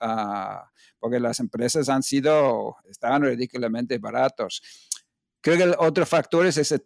porque 0.99 1.21
las 1.21 1.41
empresas 1.41 1.91
han 1.91 2.03
sido, 2.03 2.77
estaban 2.89 3.23
ridículamente 3.23 3.99
baratos. 3.99 4.63
Creo 5.43 5.59
que 5.59 5.65
el 5.65 5.75
otro 5.79 6.07
factor 6.07 6.47
es 6.47 6.57
ese 6.57 6.81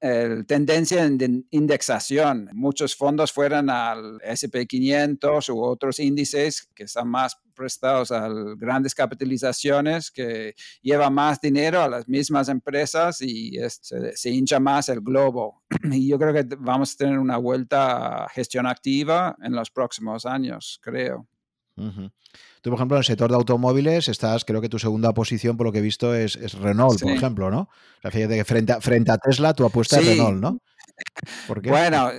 el 0.00 0.46
tendencia 0.46 1.04
en 1.04 1.46
indexación. 1.50 2.48
Muchos 2.52 2.96
fondos 2.96 3.32
fueran 3.32 3.68
al 3.68 4.18
SP500 4.20 5.52
u 5.52 5.62
otros 5.62 5.98
índices 5.98 6.68
que 6.74 6.84
están 6.84 7.08
más 7.08 7.36
prestados 7.54 8.10
a 8.10 8.28
grandes 8.56 8.94
capitalizaciones, 8.94 10.10
que 10.10 10.54
lleva 10.80 11.10
más 11.10 11.40
dinero 11.40 11.82
a 11.82 11.88
las 11.88 12.08
mismas 12.08 12.48
empresas 12.48 13.20
y 13.20 13.58
se, 13.68 14.30
hincha 14.30 14.58
más 14.58 14.88
el 14.88 15.00
globo. 15.00 15.62
Y 15.92 16.08
yo 16.08 16.18
creo 16.18 16.32
que 16.32 16.46
vamos 16.58 16.94
a 16.94 16.96
tener 16.96 17.18
una 17.18 17.36
vuelta 17.36 18.24
a 18.24 18.28
gestión 18.30 18.66
activa 18.66 19.36
en 19.42 19.52
los 19.52 19.70
próximos 19.70 20.24
años, 20.24 20.80
creo. 20.82 21.26
Tú, 22.60 22.70
por 22.70 22.78
ejemplo, 22.78 22.96
en 22.96 23.00
el 23.00 23.04
sector 23.04 23.30
de 23.30 23.36
automóviles 23.36 24.08
estás, 24.08 24.44
creo 24.44 24.60
que 24.60 24.68
tu 24.68 24.78
segunda 24.78 25.12
posición, 25.12 25.56
por 25.56 25.66
lo 25.66 25.72
que 25.72 25.78
he 25.78 25.82
visto, 25.82 26.14
es, 26.14 26.36
Renault, 26.54 27.00
por 27.00 27.12
ejemplo, 27.12 27.50
¿no? 27.50 27.68
fíjate 28.02 28.36
que 28.36 28.44
frente 28.44 28.72
a, 28.72 28.80
frente 28.80 29.10
a 29.12 29.18
Tesla 29.18 29.54
tu 29.54 29.64
apuesta 29.64 29.98
es 29.98 30.06
Renault, 30.06 30.40
¿no? 30.40 30.58
Bueno, 31.64 32.10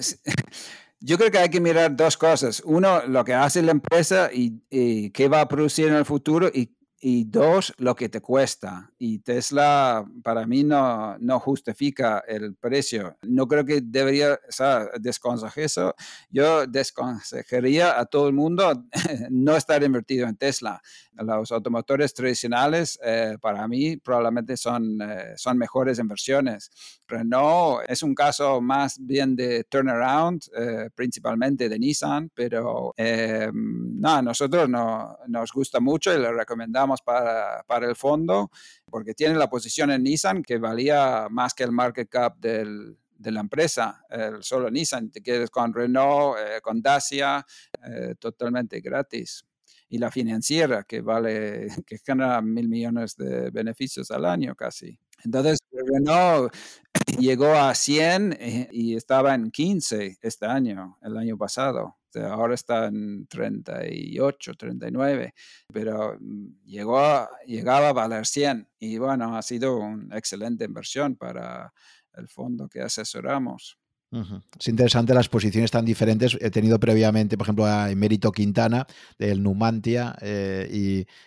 yo 0.99 1.17
creo 1.17 1.31
que 1.31 1.37
hay 1.37 1.49
que 1.49 1.61
mirar 1.61 1.95
dos 1.95 2.17
cosas. 2.17 2.61
Uno, 2.65 3.05
lo 3.05 3.23
que 3.23 3.33
hace 3.33 3.61
la 3.61 3.71
empresa 3.71 4.29
y, 4.33 4.63
y 4.69 5.11
qué 5.11 5.27
va 5.27 5.41
a 5.41 5.47
producir 5.47 5.87
en 5.87 5.95
el 5.95 6.05
futuro 6.05 6.49
y 6.53 6.75
y 7.01 7.25
dos, 7.25 7.73
lo 7.77 7.95
que 7.95 8.07
te 8.07 8.21
cuesta. 8.21 8.90
Y 9.03 9.17
Tesla 9.17 10.05
para 10.21 10.45
mí 10.45 10.63
no, 10.63 11.17
no 11.17 11.39
justifica 11.39 12.23
el 12.27 12.53
precio. 12.53 13.17
No 13.23 13.47
creo 13.47 13.65
que 13.65 13.81
debería, 13.81 14.33
o 14.33 14.51
sea, 14.51 14.89
eso. 15.55 15.95
Yo 16.29 16.67
desconsejaría 16.67 17.99
a 17.99 18.05
todo 18.05 18.27
el 18.27 18.35
mundo 18.35 18.85
no 19.31 19.55
estar 19.57 19.81
invertido 19.81 20.27
en 20.27 20.35
Tesla. 20.37 20.79
Los 21.13 21.51
automotores 21.51 22.13
tradicionales 22.13 22.99
eh, 23.03 23.37
para 23.41 23.67
mí 23.67 23.97
probablemente 23.97 24.55
son, 24.55 24.99
eh, 25.01 25.33
son 25.35 25.57
mejores 25.57 25.97
inversiones. 25.97 26.69
Renault 27.07 27.83
es 27.87 28.03
un 28.03 28.13
caso 28.13 28.61
más 28.61 28.97
bien 28.99 29.35
de 29.35 29.63
turnaround, 29.63 30.43
eh, 30.55 30.89
principalmente 30.93 31.67
de 31.67 31.79
Nissan, 31.79 32.29
pero 32.35 32.93
no, 32.95 34.09
a 34.09 34.21
nosotros 34.21 34.69
no, 34.69 35.17
nos 35.27 35.51
gusta 35.51 35.79
mucho 35.79 36.13
y 36.13 36.19
le 36.19 36.31
recomendamos 36.31 37.01
para, 37.01 37.63
para 37.67 37.89
el 37.89 37.95
fondo, 37.95 38.51
porque 38.91 39.15
tiene 39.15 39.35
la 39.35 39.49
posición 39.49 39.89
en 39.89 40.03
Nissan 40.03 40.43
que 40.43 40.59
valía 40.59 41.27
más 41.31 41.55
que 41.55 41.63
el 41.63 41.71
market 41.71 42.09
cap 42.09 42.37
de 42.37 43.31
la 43.31 43.39
empresa, 43.39 44.03
solo 44.41 44.69
Nissan, 44.69 45.09
te 45.11 45.21
quedes 45.21 45.49
con 45.49 45.73
Renault, 45.73 46.37
con 46.61 46.81
Dacia, 46.81 47.45
totalmente 48.19 48.81
gratis 48.81 49.45
y 49.91 49.97
la 49.97 50.09
financiera 50.09 50.83
que 50.83 51.01
vale, 51.01 51.67
que 51.85 51.97
gana 52.05 52.41
mil 52.41 52.67
millones 52.67 53.15
de 53.17 53.51
beneficios 53.51 54.09
al 54.09 54.25
año 54.25 54.55
casi. 54.55 54.97
Entonces, 55.23 55.59
Renault 55.71 56.51
llegó 57.19 57.53
a 57.53 57.75
100 57.75 58.33
eh, 58.39 58.69
y 58.71 58.95
estaba 58.95 59.35
en 59.35 59.51
15 59.51 60.17
este 60.21 60.45
año, 60.45 60.97
el 61.01 61.17
año 61.17 61.37
pasado. 61.37 61.97
Ahora 62.19 62.55
está 62.55 62.87
en 62.87 63.27
38, 63.27 64.53
39, 64.55 65.33
pero 65.71 66.17
mm, 66.19 66.65
llegó 66.65 67.27
llegaba 67.45 67.89
a 67.89 67.93
valer 67.93 68.25
100 68.25 68.67
y 68.79 68.97
bueno, 68.97 69.35
ha 69.35 69.41
sido 69.41 69.77
una 69.77 70.17
excelente 70.17 70.65
inversión 70.65 71.15
para 71.15 71.73
el 72.15 72.27
fondo 72.27 72.67
que 72.67 72.81
asesoramos. 72.81 73.77
Es 74.59 74.67
interesante 74.67 75.13
las 75.13 75.29
posiciones 75.29 75.71
tan 75.71 75.85
diferentes. 75.85 76.37
He 76.41 76.51
tenido 76.51 76.77
previamente, 76.81 77.37
por 77.37 77.45
ejemplo, 77.45 77.65
a 77.65 77.89
Emérito 77.89 78.33
Quintana 78.33 78.85
del 79.17 79.41
Numantia 79.41 80.17
eh, 80.19 80.67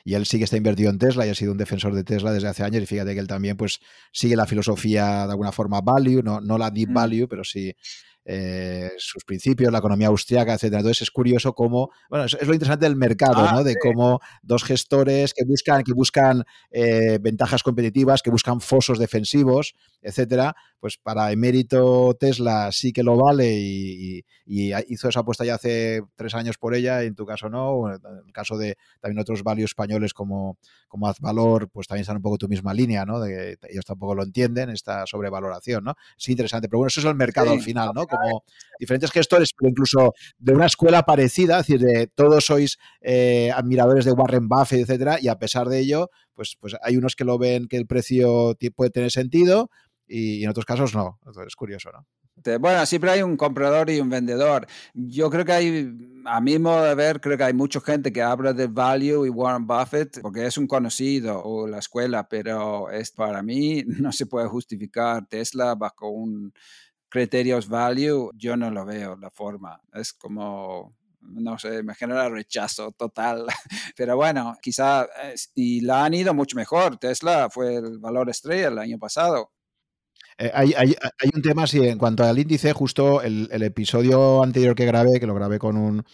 y, 0.05 0.15
él 0.15 0.27
sí 0.27 0.37
que 0.37 0.45
está 0.45 0.59
invertido 0.59 0.91
en 0.91 0.99
Tesla 0.99 1.27
y 1.27 1.31
ha 1.31 1.35
sido 1.35 1.53
un 1.53 1.59
defensor 1.59 1.95
de 1.95 2.05
Tesla 2.05 2.31
desde 2.31 2.49
hace 2.49 2.63
años 2.63 2.83
y 2.83 2.87
fíjate 2.87 3.15
que 3.15 3.21
él 3.21 3.27
también 3.27 3.57
pues 3.57 3.81
sigue 4.13 4.37
la 4.37 4.47
filosofía 4.47 5.25
de 5.25 5.31
alguna 5.31 5.51
forma 5.51 5.81
value, 5.81 6.23
no, 6.23 6.43
no 6.43 6.59
la 6.59 6.71
deep 6.71 6.91
mm. 6.91 6.95
value, 6.95 7.27
pero 7.27 7.43
sí 7.43 7.75
eh, 8.25 8.91
sus 8.97 9.25
principios, 9.25 9.71
la 9.71 9.79
economía 9.79 10.09
austriaca, 10.09 10.55
etcétera. 10.55 10.81
Entonces 10.81 11.03
es 11.03 11.11
curioso 11.11 11.55
cómo, 11.55 11.91
bueno, 12.09 12.25
es, 12.25 12.33
lo 12.47 12.55
interesante 12.55 12.87
del 12.87 12.97
mercado, 12.97 13.47
ah, 13.47 13.53
¿no? 13.53 13.65
De 13.65 13.77
cómo 13.77 14.21
dos 14.43 14.65
gestores 14.65 15.35
que 15.35 15.45
buscan, 15.45 15.83
que 15.83 15.93
buscan 15.93 16.45
eh, 16.71 17.19
ventajas 17.21 17.63
competitivas, 17.63 18.23
que 18.23 18.31
buscan 18.31 18.61
fosos 18.61 18.99
defensivos, 18.99 19.75
etcétera, 20.05 20.55
pues 20.79 20.99
para 20.99 21.33
emérito 21.33 22.15
Tesla 22.21 22.71
sí 22.71 22.93
que 22.93 23.03
lo 23.03 23.17
vale 23.17 23.51
y, 23.53 24.25
hizo 24.47 25.09
esa 25.09 25.21
apuesta 25.21 25.45
ya 25.45 25.55
hace 25.55 26.03
tres 26.15 26.35
años 26.35 26.59
por 26.59 26.75
ella, 26.75 27.03
en 27.03 27.15
tu 27.15 27.25
caso 27.25 27.49
no, 27.49 27.89
en 27.89 28.01
el 28.27 28.33
caso 28.33 28.59
de 28.59 28.77
también 29.01 29.19
otros 29.19 29.43
valios 29.43 29.71
españoles 29.71 30.13
como, 30.13 30.59
como 30.87 31.09
Azvalor, 31.09 31.71
pues 31.71 31.87
también 31.87 32.03
están 32.03 32.17
un 32.17 32.23
poco 32.23 32.37
tu 32.37 32.49
misma 32.49 32.75
línea, 32.75 33.07
¿no? 33.07 33.19
De 33.21 33.57
que 33.59 33.69
ellos 33.71 33.87
tampoco 33.87 34.15
lo 34.15 34.23
entienden, 34.23 34.69
esta 34.69 35.07
sobrevaloración, 35.07 35.85
¿no? 35.85 35.95
Es 36.19 36.29
interesante, 36.29 36.69
pero 36.69 36.81
bueno, 36.81 36.89
eso 36.89 37.01
es 37.01 37.07
el 37.07 37.15
mercado 37.15 37.53
al 37.53 37.63
final, 37.63 37.91
¿no? 37.95 38.07
como 38.07 38.45
diferentes 38.79 39.11
gestores, 39.11 39.51
pero 39.59 39.71
incluso 39.71 40.13
de 40.39 40.53
una 40.53 40.67
escuela 40.67 41.03
parecida, 41.03 41.61
es 41.61 41.67
decir, 41.67 41.81
de 41.81 42.07
todos 42.09 42.45
sois 42.45 42.79
eh, 43.01 43.51
admiradores 43.55 44.05
de 44.05 44.13
Warren 44.13 44.49
Buffett, 44.49 44.81
etcétera, 44.81 45.19
y 45.21 45.29
a 45.29 45.39
pesar 45.39 45.69
de 45.69 45.79
ello, 45.79 46.11
pues, 46.35 46.57
pues 46.61 46.77
hay 46.83 46.97
unos 46.97 47.17
que 47.17 47.25
lo 47.25 47.39
ven 47.39 47.67
que 47.69 47.77
el 47.77 47.87
precio 47.87 48.57
puede 48.77 48.91
tener 48.91 49.11
sentido 49.11 49.71
y 50.07 50.45
en 50.45 50.51
otros 50.51 50.65
casos 50.65 50.95
no. 50.95 51.19
Entonces, 51.21 51.47
es 51.49 51.57
curioso, 51.57 51.91
¿no? 51.93 52.07
Bueno, 52.59 52.85
siempre 52.85 53.11
hay 53.11 53.23
un 53.23 53.37
comprador 53.37 53.89
y 53.91 54.01
un 54.01 54.11
vendedor. 54.11 54.67
Yo 54.93 55.31
creo 55.31 55.45
que 55.45 55.53
hay, 55.53 55.95
a 56.25 56.41
mi 56.41 56.59
modo 56.59 56.83
de 56.83 56.95
ver, 56.95 57.21
creo 57.21 57.39
que 57.39 57.45
hay 57.45 57.55
mucha 57.55 57.81
gente 57.81 58.13
que 58.13 58.23
habla 58.23 58.53
de 58.53 58.67
value 58.67 59.25
y 59.25 59.31
Warren 59.31 59.67
Buffett 59.67 60.21
porque 60.21 60.45
es 60.45 60.59
un 60.59 60.67
conocido 60.67 61.41
o 61.43 61.67
la 61.67 61.79
escuela, 61.79 62.29
pero 62.29 62.91
es 62.91 63.13
para 63.13 63.43
mí 63.43 63.85
no 63.87 64.11
se 64.13 64.27
puede 64.27 64.49
justificar 64.49 65.27
Tesla 65.29 65.75
bajo 65.75 66.09
un 66.09 66.53
criterios 67.15 67.69
value, 67.69 68.33
yo 68.35 68.57
no 68.57 68.73
lo 68.73 68.85
veo 68.85 69.17
la 69.17 69.31
forma. 69.31 69.81
Es 69.93 70.13
como, 70.13 70.97
no 71.21 71.57
sé, 71.61 71.85
me 71.85 71.95
genera 71.95 72.29
rechazo 72.29 72.91
total. 72.91 73.47
Pero 73.97 74.17
bueno, 74.17 74.57
quizá, 74.61 75.07
y 75.55 75.81
la 75.83 76.05
han 76.05 76.15
ido 76.15 76.35
mucho 76.35 76.57
mejor. 76.57 76.97
Tesla 76.97 77.49
fue 77.51 77.77
el 77.77 78.01
valor 78.01 78.31
estrella 78.31 78.67
el 78.67 78.79
año 78.81 78.99
pasado. 78.99 79.53
Eh, 80.39 80.51
hay, 80.53 80.75
un 81.35 81.43
tema, 81.43 81.67
sí, 81.67 81.79
en 81.87 81.99
cuanto 81.99 82.25
al 82.25 82.39
índice, 82.39 82.73
justo 82.73 83.23
el, 83.23 83.49
episodio 83.63 84.43
anterior 84.43 84.75
que 84.75 84.87
grabé, 84.87 85.21
que 85.21 85.27
lo 85.27 85.35
grabé 85.35 85.59
con 85.59 85.77
un, 85.77 86.05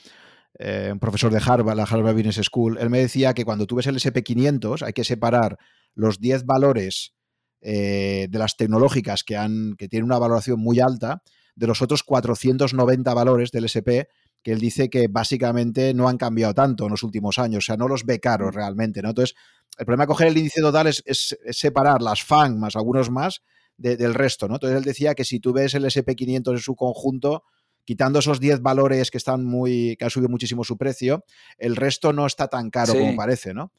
eh, 0.59 0.91
un, 0.93 0.99
profesor 0.99 1.33
de 1.33 1.41
Harvard, 1.45 1.77
la 1.77 1.85
Harvard 1.85 2.15
Business 2.15 2.41
School, 2.45 2.79
él 2.79 2.91
me 2.91 2.99
decía 2.99 3.33
que 3.33 3.45
cuando 3.45 3.67
tú 3.67 3.77
ves 3.77 3.87
el 3.87 3.97
SP500 3.97 4.83
hay 4.83 4.93
que 4.93 5.05
separar 5.05 5.57
los 5.95 6.21
10 6.21 6.45
valores 6.45 7.15
eh, 7.63 8.27
de 8.31 8.39
las 8.39 8.57
tecnológicas 8.57 9.25
que, 9.25 9.37
han, 9.37 9.75
que 9.77 9.89
tienen 9.89 10.05
una 10.05 10.19
valoración 10.19 10.61
muy 10.61 10.81
alta, 10.81 11.23
de 11.55 11.67
los 11.67 11.83
otros 11.83 12.03
490 12.03 13.13
valores 13.13 13.51
del 13.51 13.65
SP, 13.69 14.09
que 14.43 14.53
él 14.53 14.61
dice 14.61 14.89
que 14.89 15.09
básicamente 15.09 15.93
no 15.93 16.09
han 16.09 16.17
cambiado 16.17 16.55
tanto 16.55 16.85
en 16.85 16.91
los 16.91 17.03
últimos 17.03 17.39
años, 17.39 17.65
o 17.65 17.67
sea, 17.67 17.77
no 17.77 17.89
los 17.89 18.05
ve 18.05 18.21
caros 18.21 18.55
mm. 18.55 18.57
realmente, 18.57 19.03
¿no? 19.03 19.11
Entonces, 19.11 19.37
el 19.79 19.87
problema 19.87 20.05
de 20.05 20.09
coger 20.09 20.29
el 20.29 20.39
índice 20.39 20.61
total 20.61 20.87
es, 20.87 21.39
separar 21.51 22.03
las 22.03 22.23
FAN 22.23 22.59
más 22.59 22.77
algunos 22.77 23.11
más 23.11 23.43
del 23.81 24.15
resto, 24.15 24.47
¿no? 24.47 24.55
Entonces 24.55 24.79
él 24.79 24.85
decía 24.85 25.15
que 25.15 25.25
si 25.25 25.41
tú 25.41 25.53
ves 25.53 25.75
el 25.75 25.85
SP500 25.85 26.53
en 26.53 26.59
su 26.59 26.77
conjunto, 26.77 27.45
quitando 27.85 28.19
esos 28.19 28.39
10 28.39 28.61
valores 28.61 29.11
que 29.11 29.19
están 29.19 29.45
muy, 29.45 29.97
que 29.97 30.05
han 30.05 30.11
subido 30.11 30.29
muchísimo 30.29 30.65
su 30.65 30.77
precio, 30.77 31.25
el 31.59 31.77
resto 31.77 32.13
no 32.13 32.27
está 32.27 32.49
tan 32.49 32.71
caro 32.71 32.93
como 32.93 33.17
parece, 33.17 33.55
¿no? 33.55 33.73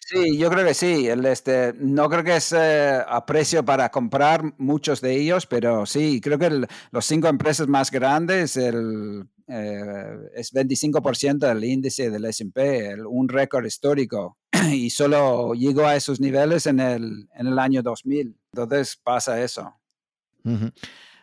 Sí, 0.00 0.38
yo 0.38 0.50
creo 0.50 0.66
que 0.66 0.74
sí. 0.74 1.08
El, 1.08 1.24
este, 1.26 1.72
no 1.78 2.08
creo 2.08 2.24
que 2.24 2.36
es 2.36 2.52
eh, 2.52 3.00
a 3.06 3.24
precio 3.26 3.64
para 3.64 3.90
comprar 3.90 4.42
muchos 4.58 5.00
de 5.00 5.14
ellos, 5.16 5.46
pero 5.46 5.86
sí, 5.86 6.20
creo 6.20 6.38
que 6.38 6.66
los 6.90 7.04
cinco 7.04 7.28
empresas 7.28 7.68
más 7.68 7.90
grandes 7.90 8.56
el, 8.56 9.28
eh, 9.48 10.30
es 10.34 10.52
25% 10.52 11.38
del 11.38 11.64
índice 11.64 12.10
del 12.10 12.26
S&P, 12.26 12.96
un 13.04 13.28
récord 13.28 13.64
histórico. 13.64 14.38
Y 14.72 14.90
solo 14.90 15.54
llegó 15.54 15.86
a 15.86 15.96
esos 15.96 16.20
niveles 16.20 16.66
en 16.66 16.80
el, 16.80 17.28
en 17.34 17.46
el 17.46 17.58
año 17.58 17.82
2000. 17.82 18.36
Entonces 18.52 19.00
pasa 19.02 19.42
eso. 19.42 19.74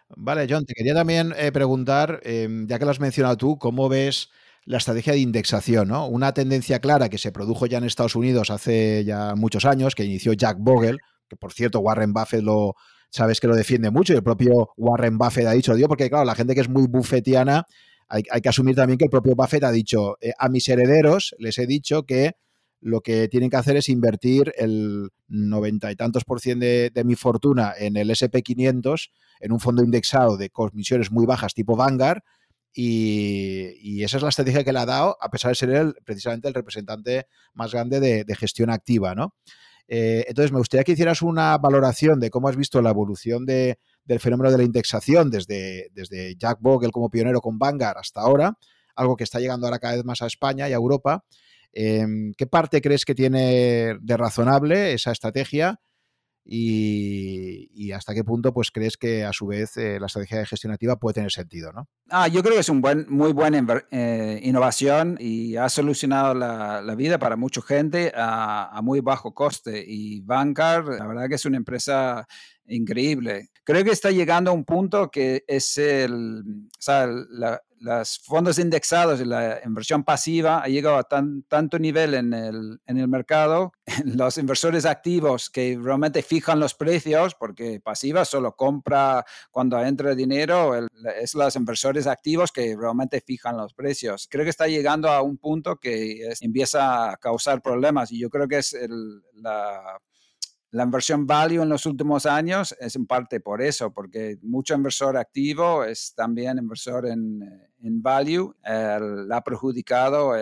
Vale, 0.09 0.47
John, 0.49 0.65
te 0.65 0.73
quería 0.73 0.93
también 0.93 1.33
eh, 1.37 1.51
preguntar, 1.51 2.21
em, 2.23 2.67
ya 2.67 2.79
que 2.79 2.85
lo 2.85 2.91
has 2.91 2.99
mencionado 2.99 3.37
tú, 3.37 3.57
¿cómo 3.57 3.89
ves 3.89 4.29
la 4.65 4.77
estrategia 4.77 5.13
de 5.13 5.19
indexación, 5.19 5.87
¿no? 5.87 6.07
Una 6.07 6.33
tendencia 6.33 6.79
clara 6.79 7.09
que 7.09 7.17
se 7.17 7.31
produjo 7.31 7.65
ya 7.67 7.77
en 7.77 7.83
Estados 7.83 8.15
Unidos 8.15 8.49
hace 8.49 9.03
ya 9.05 9.35
muchos 9.35 9.65
años, 9.65 9.93
que 9.95 10.05
inició 10.05 10.33
Jack 10.33 10.57
Bogle, 10.59 10.97
que 11.27 11.35
por 11.35 11.53
cierto 11.53 11.79
Warren 11.79 12.13
Buffett 12.13 12.43
lo 12.43 12.75
sabes 13.09 13.39
que 13.39 13.47
lo 13.47 13.55
defiende 13.55 13.91
mucho 13.91 14.13
y 14.13 14.17
el 14.17 14.23
propio 14.23 14.71
Warren 14.77 15.17
Buffett 15.17 15.47
ha 15.47 15.51
dicho, 15.51 15.73
digo, 15.75 15.87
porque 15.87 16.09
claro, 16.09 16.25
la 16.25 16.35
gente 16.35 16.53
que 16.53 16.61
es 16.61 16.69
muy 16.69 16.87
buffetiana, 16.87 17.65
hay, 18.07 18.23
que 18.41 18.49
asumir 18.49 18.75
también 18.75 18.97
que 18.97 19.05
el 19.05 19.09
propio 19.09 19.35
Buffett 19.35 19.63
ha 19.63 19.71
dicho, 19.71 20.17
eh, 20.21 20.33
a 20.37 20.49
mis 20.49 20.67
herederos 20.69 21.35
les 21.39 21.57
he 21.57 21.65
dicho 21.65 22.03
que 22.03 22.33
lo 22.81 23.01
que 23.01 23.27
tienen 23.27 23.49
que 23.49 23.57
hacer 23.57 23.77
es 23.77 23.89
invertir 23.89 24.53
el 24.57 25.09
noventa 25.27 25.91
y 25.91 25.95
tantos 25.95 26.23
por 26.23 26.39
ciento 26.39 26.65
de, 26.65 26.91
de, 26.93 27.03
mi 27.03 27.15
fortuna 27.15 27.73
en 27.77 27.97
el 27.97 28.09
SP500, 28.11 29.09
en 29.39 29.51
un 29.51 29.59
fondo 29.59 29.83
indexado 29.83 30.37
de 30.37 30.49
comisiones 30.49 31.11
muy 31.11 31.25
bajas 31.25 31.53
tipo 31.53 31.75
Vanguard, 31.75 32.21
y, 32.77 34.03
esa 34.03 34.17
es 34.17 34.23
la 34.23 34.29
estrategia 34.29 34.63
que 34.63 34.73
le 34.73 34.79
ha 34.79 34.85
dado, 34.85 35.17
a 35.21 35.29
pesar 35.29 35.49
de 35.49 35.55
ser 35.55 35.69
él 35.69 35.95
precisamente 36.03 36.49
el 36.49 36.53
representante 36.53 37.27
más 37.53 37.71
grande 37.71 37.99
de, 37.99 38.35
gestión 38.35 38.69
activa, 38.69 39.15
¿no? 39.15 39.33
Eh, 39.87 40.25
entonces, 40.27 40.51
me 40.51 40.57
gustaría 40.57 40.83
que 40.83 40.91
hicieras 40.91 41.21
una 41.21 41.57
valoración 41.57 42.19
de 42.19 42.29
cómo 42.29 42.49
has 42.49 42.57
visto 42.57 42.81
la 42.81 42.89
evolución 42.89 43.45
del 44.05 44.19
fenómeno 44.19 44.51
de 44.51 44.57
la 44.57 44.63
indexación 44.63 45.29
desde, 45.29 45.89
desde 45.93 46.35
Jack 46.35 46.59
Bogle 46.61 46.91
como 46.91 47.09
pionero 47.09 47.41
con 47.41 47.57
Vanguard 47.59 47.97
hasta 47.97 48.21
ahora, 48.21 48.57
algo 48.95 49.15
que 49.15 49.23
está 49.23 49.39
llegando 49.39 49.67
ahora 49.67 49.79
cada 49.79 49.95
vez 49.95 50.05
más 50.05 50.21
a 50.21 50.27
España 50.27 50.69
y 50.69 50.73
a 50.73 50.75
Europa. 50.75 51.25
Em, 51.73 52.33
¿Qué 52.37 52.47
parte 52.47 52.81
crees 52.81 53.03
que 53.03 53.15
tiene 53.15 53.97
de 53.99 54.17
razonable 54.17 54.93
esa 54.93 55.11
estrategia? 55.11 55.79
y, 56.47 57.91
hasta 57.91 58.13
qué 58.13 58.23
punto 58.23 58.53
pues 58.53 58.71
crees 58.71 58.97
que 58.97 59.23
a 59.23 59.33
su 59.33 59.47
vez 59.47 59.77
eh, 59.77 59.99
la 59.99 60.07
estrategia 60.07 60.39
de 60.39 60.45
gestión 60.45 60.73
activa 60.73 60.97
puede 60.97 61.15
tener 61.15 61.31
sentido, 61.31 61.71
¿no? 61.71 61.87
Ah, 62.09 62.27
yo 62.27 62.43
creo 62.43 62.53
que 62.53 62.59
es 62.59 62.69
un 62.69 62.81
buen, 62.81 63.05
muy 63.09 63.33
buena 63.33 63.65
eh, 63.89 64.39
innovación 64.43 65.17
y 65.19 65.55
ha 65.55 65.69
solucionado 65.69 66.33
la, 66.33 66.81
la 66.81 66.95
vida 66.95 67.17
para 67.17 67.35
mucha 67.35 67.61
gente 67.61 68.11
a, 68.15 68.77
a, 68.77 68.81
muy 68.81 68.99
bajo 68.99 69.33
coste 69.33 69.83
y 69.85 70.21
Vanguard, 70.21 70.99
la 70.99 71.07
verdad 71.07 71.27
que 71.27 71.35
es 71.35 71.45
una 71.45 71.57
empresa 71.57 72.27
increíble. 72.67 73.49
Creo 73.63 73.83
que 73.83 73.91
está 73.91 74.11
llegando 74.11 74.51
a 74.51 74.53
un 74.53 74.63
punto 74.63 75.09
que 75.09 75.43
es 75.47 75.77
el, 75.77 76.43
o 76.77 76.81
sea, 76.81 77.07
los 77.79 78.19
fondos 78.19 78.57
indexados 78.59 79.19
y 79.19 79.25
la 79.25 79.59
inversión 79.65 80.03
pasiva 80.03 80.61
ha 80.61 80.67
llegado 80.67 80.97
a 80.97 81.03
tan, 81.03 81.43
tanto 81.43 81.77
nivel 81.77 82.13
en 82.13 82.33
el, 82.33 82.79
en 82.85 82.97
el 82.97 83.07
mercado, 83.07 83.73
los 84.05 84.37
inversores 84.37 84.85
activos 84.85 85.49
que 85.49 85.77
realmente 85.81 86.21
fijan 86.21 86.59
los 86.59 86.73
precios, 86.73 87.35
porque 87.35 87.79
pasiva 87.79 88.25
solo 88.25 88.55
compra 88.55 89.25
cuando 89.51 89.79
entra 89.83 90.15
dinero, 90.15 90.75
es 90.75 91.33
los 91.35 91.55
inversores 91.55 92.07
activos 92.07 92.51
que 92.51 92.75
realmente 92.79 93.21
fijan 93.21 93.57
los 93.57 93.73
precios. 93.73 94.27
Creo 94.29 94.43
que 94.43 94.51
está 94.51 94.67
llegando 94.67 95.09
a 95.09 95.21
un 95.21 95.37
punto 95.37 95.77
que 95.77 96.33
empieza 96.41 97.11
a 97.11 97.17
causar 97.17 97.61
problemas 97.61 98.11
y 98.11 98.19
yo 98.19 98.29
creo 98.29 98.47
que 98.47 98.59
es 98.59 98.73
el, 98.73 99.21
la 99.33 99.99
la 100.75 100.83
inversión 100.83 101.25
value 101.25 101.61
en 101.61 101.69
los 101.69 101.85
últimos 101.85 102.25
años 102.25 102.75
es 102.77 102.97
en 102.97 103.05
parte 103.05 103.39
por 103.39 103.61
eso, 103.61 103.93
porque 103.93 104.37
mucho 104.41 104.75
inversor 104.75 105.15
activo 105.15 105.85
es 105.85 106.13
también 106.13 106.57
inversor 106.57 107.07
en, 107.07 107.39
en 107.85 108.01
value 108.01 108.55
la 108.63 109.37
ha 109.37 109.43
perjudicado 109.43 110.33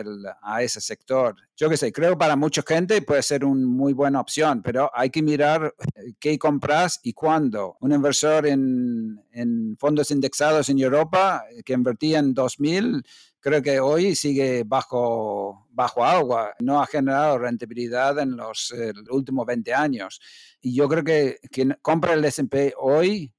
a 0.41 0.63
ese 0.63 0.79
sector. 0.79 1.35
Yo 1.57 1.69
qué 1.69 1.77
sé, 1.77 1.91
creo 1.91 2.17
para 2.17 2.35
mucha 2.35 2.63
gente 2.65 3.01
puede 3.01 3.21
ser 3.21 3.43
una 3.43 3.67
muy 3.67 3.93
buena 3.93 4.21
opción, 4.21 4.61
pero 4.63 4.89
hay 4.93 5.09
que 5.09 5.21
mirar 5.21 5.75
eh, 5.95 6.13
qué 6.19 6.39
compras 6.39 6.99
y 7.03 7.13
cuándo. 7.13 7.77
Un 7.81 7.91
inversor 7.91 8.47
en, 8.47 9.21
en 9.31 9.75
fondos 9.77 10.09
indexados 10.11 10.69
en 10.69 10.79
Europa 10.79 11.43
eh, 11.51 11.63
que 11.63 11.73
invertía 11.73 12.19
en 12.19 12.33
2000 12.33 13.03
creo 13.41 13.61
que 13.61 13.81
hoy 13.81 14.15
sigue 14.15 14.63
bajo, 14.65 15.67
bajo 15.69 16.05
agua, 16.05 16.53
no 16.59 16.81
ha 16.81 16.87
generado 16.87 17.37
rentabilidad 17.37 18.17
en 18.19 18.37
los 18.37 18.73
últimos 19.09 19.45
20 19.45 19.73
años. 19.73 20.21
Y 20.61 20.73
yo 20.73 20.87
creo 20.87 21.03
que 21.03 21.39
quien 21.51 21.77
compra 21.81 22.13
el 22.13 22.23
SP 22.23 22.71
hoy, 22.79 23.33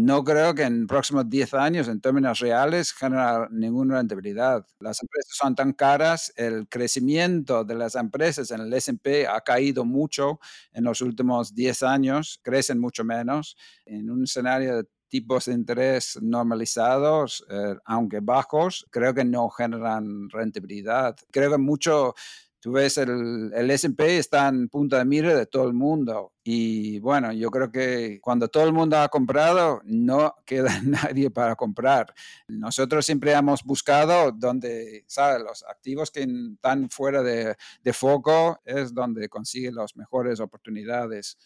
no 0.00 0.22
creo 0.22 0.54
que 0.54 0.62
en 0.62 0.86
próximos 0.86 1.28
10 1.28 1.54
años, 1.54 1.88
en 1.88 2.00
términos 2.00 2.38
reales, 2.38 2.92
genere 2.92 3.48
ninguna 3.50 3.96
rentabilidad. 3.96 4.64
Las 4.78 5.02
empresas 5.02 5.36
son 5.36 5.56
tan 5.56 5.72
caras, 5.72 6.32
el 6.36 6.68
crecimiento 6.68 7.64
de 7.64 7.74
las 7.74 7.96
empresas 7.96 8.52
en 8.52 8.60
el 8.60 8.72
SP 8.78 9.26
ha 9.26 9.40
caído 9.40 9.84
mucho 9.84 10.38
en 10.72 10.84
los 10.84 11.00
últimos 11.00 11.52
10 11.52 11.82
años, 11.82 12.38
crecen 12.44 12.78
mucho 12.78 13.02
menos. 13.02 13.56
En 13.86 14.08
un 14.08 14.22
escenario 14.22 14.76
de 14.76 14.84
tipos 15.08 15.46
de 15.46 15.54
interés 15.54 16.16
normalizados, 16.22 17.44
eh, 17.50 17.74
aunque 17.84 18.20
bajos, 18.20 18.86
creo 18.90 19.12
que 19.14 19.24
no 19.24 19.48
generan 19.48 20.30
rentabilidad. 20.30 21.16
Creo 21.32 21.50
que 21.50 21.58
mucho, 21.58 22.14
tú 22.60 22.72
ves, 22.72 22.98
el, 22.98 23.52
el 23.54 23.70
SP 23.70 24.18
está 24.18 24.48
en 24.48 24.68
punta 24.68 24.98
de 24.98 25.04
mira 25.04 25.34
de 25.36 25.46
todo 25.46 25.66
el 25.66 25.74
mundo. 25.74 26.32
Y 26.44 26.98
bueno, 27.00 27.32
yo 27.32 27.50
creo 27.50 27.70
que 27.70 28.20
cuando 28.20 28.48
todo 28.48 28.64
el 28.64 28.72
mundo 28.72 28.98
ha 28.98 29.08
comprado, 29.08 29.80
no 29.84 30.34
queda 30.46 30.80
nadie 30.82 31.30
para 31.30 31.56
comprar. 31.56 32.14
Nosotros 32.48 33.04
siempre 33.06 33.32
hemos 33.32 33.62
buscado 33.64 34.32
donde, 34.32 35.04
¿sabes? 35.06 35.42
Los 35.42 35.62
activos 35.64 36.10
que 36.10 36.22
están 36.22 36.90
fuera 36.90 37.22
de, 37.22 37.56
de 37.82 37.92
foco 37.92 38.60
es 38.64 38.94
donde 38.94 39.28
consiguen 39.28 39.74
las 39.76 39.96
mejores 39.96 40.40
oportunidades, 40.40 41.36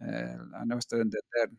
eh, 0.00 0.36
a 0.54 0.64
nuestro 0.64 1.00
entender. 1.00 1.50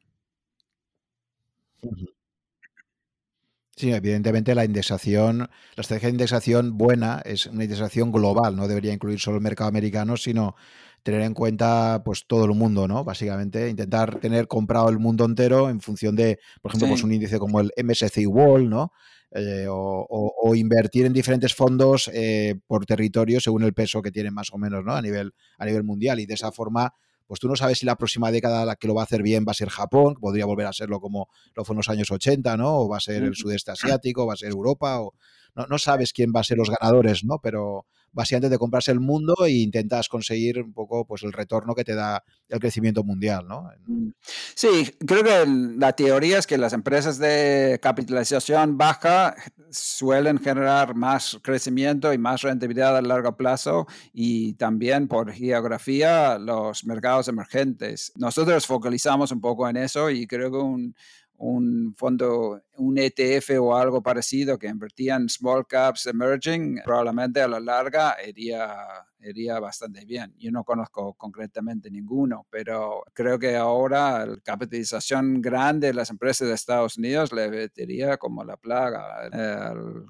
Sí, 3.79 3.93
evidentemente 3.93 4.53
la 4.55 4.65
indexación, 4.65 5.37
la 5.37 5.47
estrategia 5.77 6.07
de 6.07 6.15
indexación 6.15 6.77
buena 6.77 7.21
es 7.23 7.45
una 7.45 7.63
indexación 7.63 8.11
global, 8.11 8.57
no 8.57 8.67
debería 8.67 8.91
incluir 8.91 9.21
solo 9.21 9.37
el 9.37 9.41
mercado 9.41 9.69
americano, 9.69 10.17
sino 10.17 10.57
tener 11.01 11.21
en 11.21 11.33
cuenta 11.33 12.01
pues 12.03 12.25
todo 12.27 12.43
el 12.43 12.51
mundo, 12.55 12.89
¿no? 12.89 13.05
Básicamente 13.05 13.69
intentar 13.69 14.19
tener 14.19 14.49
comprado 14.49 14.89
el 14.89 14.99
mundo 14.99 15.23
entero 15.23 15.69
en 15.69 15.79
función 15.79 16.17
de, 16.17 16.39
por 16.61 16.71
ejemplo, 16.71 16.89
pues 16.89 17.03
un 17.05 17.13
índice 17.13 17.39
como 17.39 17.61
el 17.61 17.71
MSCI 17.81 18.25
World, 18.25 18.67
¿no? 18.67 18.91
Eh, 19.31 19.67
o, 19.69 20.55
invertir 20.55 21.05
en 21.05 21.13
diferentes 21.13 21.55
fondos 21.55 22.11
eh, 22.13 22.55
por 22.67 22.85
territorio 22.85 23.39
según 23.39 23.63
el 23.63 23.73
peso 23.73 24.01
que 24.01 24.11
tienen 24.11 24.33
más 24.33 24.49
o 24.51 24.57
menos, 24.57 24.83
¿no? 24.83 24.93
A 24.93 25.01
nivel, 25.01 25.31
a 25.57 25.65
nivel 25.65 25.85
mundial 25.85 26.19
y 26.19 26.25
de 26.25 26.33
esa 26.33 26.51
forma 26.51 26.93
pues 27.29 27.39
tú 27.39 27.47
no 27.47 27.55
sabes 27.55 27.77
si 27.77 27.85
la 27.85 27.95
próxima 27.95 28.31
década 28.31 28.65
la 28.65 28.75
que 28.75 28.87
lo 28.87 28.95
va 28.95 29.03
a 29.03 29.03
hacer 29.03 29.21
bien 29.21 29.45
va 29.47 29.51
a 29.51 29.53
ser 29.53 29.69
Japón, 29.69 30.15
podría 30.15 30.47
volver 30.47 30.65
a 30.65 30.73
serlo 30.73 30.99
como 30.99 31.29
lo 31.53 31.63
fue 31.63 31.75
en 31.75 31.77
los 31.77 31.87
años 31.87 32.09
80, 32.09 32.57
¿no? 32.57 32.79
O 32.79 32.89
va 32.89 32.97
a 32.97 32.99
ser 32.99 33.21
el 33.21 33.35
sudeste 33.35 33.69
asiático, 33.69 34.25
va 34.25 34.33
a 34.33 34.37
ser 34.37 34.49
Europa, 34.49 34.99
o 34.99 35.13
no, 35.55 35.67
no 35.67 35.77
sabes 35.77 36.11
quién 36.11 36.33
va 36.35 36.39
a 36.39 36.43
ser 36.43 36.57
los 36.57 36.71
ganadores, 36.71 37.23
¿no? 37.23 37.37
Pero 37.37 37.85
básicamente 38.11 38.49
de 38.49 38.57
comprarse 38.57 38.91
el 38.91 38.99
mundo 38.99 39.35
e 39.45 39.51
intentas 39.51 40.09
conseguir 40.09 40.59
un 40.59 40.73
poco 40.73 41.05
pues 41.05 41.21
el 41.21 41.31
retorno 41.31 41.75
que 41.75 41.83
te 41.83 41.93
da 41.93 42.23
el 42.47 42.59
crecimiento 42.59 43.03
mundial, 43.03 43.47
¿no? 43.47 43.69
Mm. 43.85 44.09
Sí, 44.55 44.91
creo 45.05 45.23
que 45.23 45.45
la 45.77 45.93
teoría 45.93 46.39
es 46.39 46.47
que 46.47 46.57
las 46.57 46.73
empresas 46.73 47.19
de 47.19 47.79
capitalización 47.79 48.75
baja 48.75 49.35
suelen 49.71 50.39
generar 50.39 50.95
más 50.95 51.37
crecimiento 51.41 52.13
y 52.13 52.17
más 52.17 52.41
rentabilidad 52.41 52.97
a 52.97 53.01
largo 53.01 53.35
plazo 53.35 53.87
y 54.13 54.53
también 54.53 55.07
por 55.07 55.31
geografía 55.31 56.37
los 56.37 56.85
mercados 56.85 57.27
emergentes. 57.27 58.11
Nosotros 58.15 58.65
focalizamos 58.65 59.31
un 59.31 59.41
poco 59.41 59.67
en 59.69 59.77
eso 59.77 60.09
y 60.09 60.27
creo 60.27 60.51
que 60.51 60.57
un, 60.57 60.95
un 61.41 61.95
fondo, 61.97 62.61
un 62.77 62.97
ETF 62.97 63.51
o 63.61 63.75
algo 63.75 64.03
parecido 64.03 64.59
que 64.59 64.67
invertía 64.67 65.15
en 65.15 65.29
small 65.29 65.65
caps 65.65 66.05
emerging, 66.07 66.81
probablemente 66.83 67.41
a 67.41 67.47
la 67.47 67.59
larga 67.59 68.17
iría, 68.25 69.59
bastante 69.59 70.05
bien. 70.05 70.35
Yo 70.37 70.51
no 70.51 70.63
conozco 70.63 71.13
concretamente 71.13 71.89
ninguno, 71.89 72.45
pero 72.49 73.03
creo 73.13 73.39
que 73.39 73.55
ahora 73.55 74.25
la 74.25 74.37
capitalización 74.41 75.41
grande 75.41 75.87
de 75.87 75.93
las 75.93 76.09
empresas 76.09 76.47
de 76.47 76.53
Estados 76.53 76.97
Unidos 76.97 77.31
le 77.31 77.49
metería 77.49 78.17
como 78.17 78.43
la 78.43 78.57
plaga. 78.57 79.29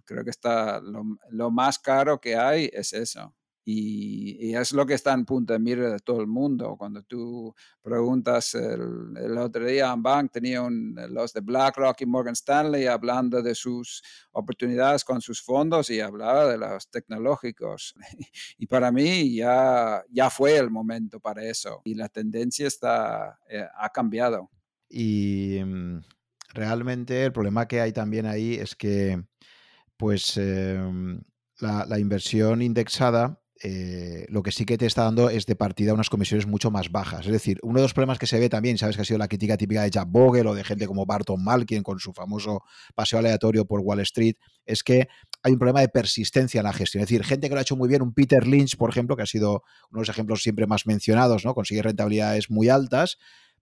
creo 0.05 0.23
que 0.23 0.29
está 0.31 0.81
lo 0.81 1.51
más 1.51 1.79
caro 1.79 2.19
que 2.19 2.35
hay 2.35 2.69
es 2.73 2.93
eso. 2.93 3.33
Y, 3.65 4.55
es 4.55 4.71
lo 4.71 4.85
que 4.85 4.95
está 4.95 5.13
en 5.13 5.25
punto 5.25 5.53
de 5.53 5.59
mira 5.59 5.89
de 5.91 5.99
todo 5.99 6.21
el 6.21 6.27
mundo. 6.27 6.75
Cuando 6.77 7.03
tú 7.03 7.53
preguntas, 7.81 8.55
el, 8.55 9.37
otro 9.37 9.65
día 9.65 9.93
Bank 9.95 10.31
tenía 10.31 10.67
los 10.69 11.33
de 11.33 11.41
BlackRock 11.41 12.01
y 12.01 12.05
Morgan 12.05 12.33
Stanley 12.33 12.87
hablando 12.87 13.41
de 13.41 13.53
sus 13.53 14.01
oportunidades 14.31 15.03
con 15.03 15.21
sus 15.21 15.41
fondos 15.41 15.89
y 15.89 15.99
hablaba 15.99 16.47
de 16.47 16.57
los 16.57 16.89
tecnológicos. 16.89 17.93
Y 18.57 18.67
para 18.67 18.91
mí 18.91 19.35
ya, 19.35 20.03
ya 20.09 20.29
fue 20.29 20.57
el 20.57 20.69
momento 20.69 21.19
para 21.19 21.43
eso. 21.43 21.81
Y 21.85 21.95
la 21.95 22.09
tendencia 22.09 22.67
está, 22.67 23.39
eh, 23.49 23.65
ha 23.77 23.89
cambiado. 23.89 24.49
Y 24.89 25.59
mm, 25.63 26.01
realmente 26.53 27.25
el 27.25 27.31
problema 27.31 27.67
que 27.67 27.81
hay 27.81 27.93
también 27.93 28.25
ahí 28.25 28.55
es 28.55 28.75
que 28.75 29.23
pues 29.97 30.37
em, 30.37 31.21
la, 31.59 31.85
la, 31.85 31.99
inversión 31.99 32.61
indexada 32.61 33.41
eh, 33.61 34.25
lo 34.29 34.41
que 34.41 34.51
sí 34.51 34.65
que 34.65 34.77
te 34.77 34.85
está 34.85 35.03
dando 35.03 35.29
es 35.29 35.45
de 35.45 35.55
partida 35.55 35.93
unas 35.93 36.09
comisiones 36.09 36.47
mucho 36.47 36.71
más 36.71 36.91
bajas. 36.91 37.25
Es 37.25 37.31
decir, 37.31 37.59
uno 37.61 37.79
de 37.79 37.83
los 37.83 37.93
problemas 37.93 38.17
que 38.17 38.25
se 38.25 38.39
ve 38.39 38.47
también, 38.47 38.77
sabes 38.77 38.95
que 38.95 39.01
ha 39.01 39.05
sido 39.05 39.17
la 39.17 39.27
crítica 39.27 39.57
típica 39.57 39.83
de 39.83 39.89
Jack 39.89 40.07
Bogle 40.09 40.47
o 40.47 40.55
de 40.55 40.63
gente 40.63 40.87
como 40.87 41.05
Barton 41.05 41.43
Malkin 41.43 41.83
con 41.83 41.99
su 41.99 42.13
famoso 42.13 42.63
paseo 42.95 43.19
aleatorio 43.19 43.65
por 43.65 43.81
Wall 43.81 43.99
Street, 44.01 44.35
es 44.65 44.81
que 44.81 45.09
hay 45.43 45.51
un 45.51 45.59
problema 45.59 45.81
de 45.81 45.89
persistencia 45.89 46.59
en 46.59 46.65
la 46.65 46.73
gestión. 46.73 47.03
Es 47.03 47.09
decir, 47.09 47.25
gente 47.25 47.49
que 47.49 47.55
lo 47.55 47.59
ha 47.59 47.63
hecho 47.63 47.75
muy 47.75 47.89
bien, 47.89 48.01
un 48.01 48.13
Peter 48.13 48.47
Lynch, 48.47 48.77
por 48.77 48.89
ejemplo, 48.89 49.17
que 49.17 49.23
ha 49.23 49.27
sido 49.27 49.63
uno 49.91 49.99
de 49.99 50.01
los 50.01 50.09
ejemplos 50.09 50.41
siempre 50.41 50.65
más 50.65 50.85
mencionados, 50.85 51.43
¿no? 51.43 51.53
Consigue 51.53 51.81
rentabilidades 51.81 52.49
muy 52.49 52.69
altas, 52.69 53.17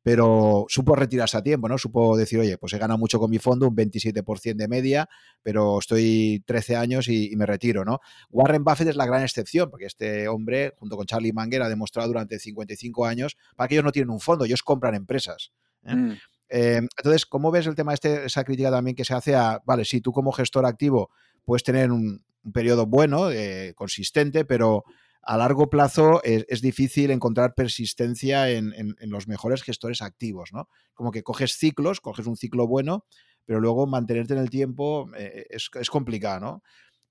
pero 0.08 0.66
supo 0.70 0.96
retirarse 0.96 1.36
a 1.36 1.44
tiempo, 1.44 1.68
¿no? 1.68 1.78
Supo 1.78 2.16
decir, 2.16 2.40
oye, 2.40 2.58
pues 2.58 2.72
he 2.72 2.78
ganado 2.78 2.98
mucho 2.98 3.20
con 3.20 3.30
mi 3.30 3.40
fondo, 3.40 3.68
un 3.68 3.76
27% 3.76 4.56
de 4.56 4.68
media, 4.70 5.10
pero 5.44 5.80
estoy 5.80 6.42
13 6.46 6.78
años 6.78 7.10
y, 7.10 7.36
me 7.36 7.46
retiro, 7.46 7.84
¿no? 7.84 8.00
Warren 8.30 8.64
Buffett 8.64 8.88
es 8.88 8.96
la 8.96 9.06
gran 9.06 9.24
excepción, 9.24 9.70
porque 9.70 9.86
este 9.86 10.30
hombre, 10.30 10.74
junto 10.78 10.96
con 10.96 11.08
Charlie 11.08 11.34
Munger, 11.34 11.62
ha 11.62 11.68
demostrado 11.68 12.08
durante 12.08 12.40
55 12.40 13.06
años 13.06 13.36
para 13.58 13.68
que 13.68 13.76
ellos 13.76 13.84
no 13.84 13.92
tienen 13.92 14.10
un 14.10 14.22
fondo, 14.22 14.46
ellos 14.46 14.64
compran 14.64 14.96
empresas. 14.96 15.52
¿eh? 15.84 15.94
Mm. 15.94 16.12
Eh, 16.52 16.78
entonces, 16.78 17.26
¿cómo 17.26 17.52
ves 17.52 17.68
el 17.68 17.76
tema 17.76 17.94
este, 17.94 18.28
esa 18.28 18.46
crítica 18.46 18.72
también 18.72 18.96
que 18.96 19.04
se 19.04 19.14
hace 19.14 19.36
a, 19.36 19.62
vale, 19.66 19.84
sí, 19.84 20.00
tú 20.00 20.14
como 20.14 20.32
gestor 20.32 20.66
activo 20.66 21.10
puedes 21.44 21.64
tener 21.64 21.92
un, 21.92 22.24
periodo 22.54 22.86
bueno, 22.86 23.30
eh, 23.30 23.74
consistente, 23.76 24.46
pero 24.46 24.86
a 25.22 25.38
largo 25.38 25.70
plazo 25.70 26.22
es, 26.24 26.62
difícil 26.62 27.12
encontrar 27.12 27.54
persistencia 27.56 28.50
en, 28.50 28.74
los 29.02 29.28
mejores 29.28 29.64
gestores 29.64 30.02
activos, 30.02 30.52
¿no? 30.54 30.70
Como 30.94 31.12
que 31.12 31.24
coges 31.24 31.58
ciclos, 31.58 32.02
coges 32.02 32.28
un 32.28 32.38
ciclo 32.38 32.68
bueno, 32.68 33.06
pero 33.46 33.60
luego 33.60 33.88
mantenerte 33.88 34.34
en 34.34 34.40
el 34.40 34.50
tiempo 34.50 35.10
eh, 35.18 35.46
es, 35.50 35.90
complicado, 35.90 36.40
¿no? 36.40 36.64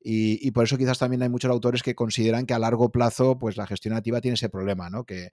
Y, 0.09 0.51
por 0.53 0.65
eso 0.65 0.79
quizás 0.79 0.99
también 0.99 1.23
hay 1.23 1.29
muchos 1.29 1.51
autores 1.51 1.83
que 1.83 1.97
consideran 1.97 2.47
que 2.47 2.55
a 2.55 2.61
largo 2.61 2.93
plazo, 2.93 3.39
pues 3.39 3.57
la 3.57 3.67
gestión 3.67 3.95
activa 3.95 4.21
tiene 4.21 4.35
ese 4.35 4.49
problema, 4.49 4.89
¿no? 4.89 5.05
Que, 5.05 5.31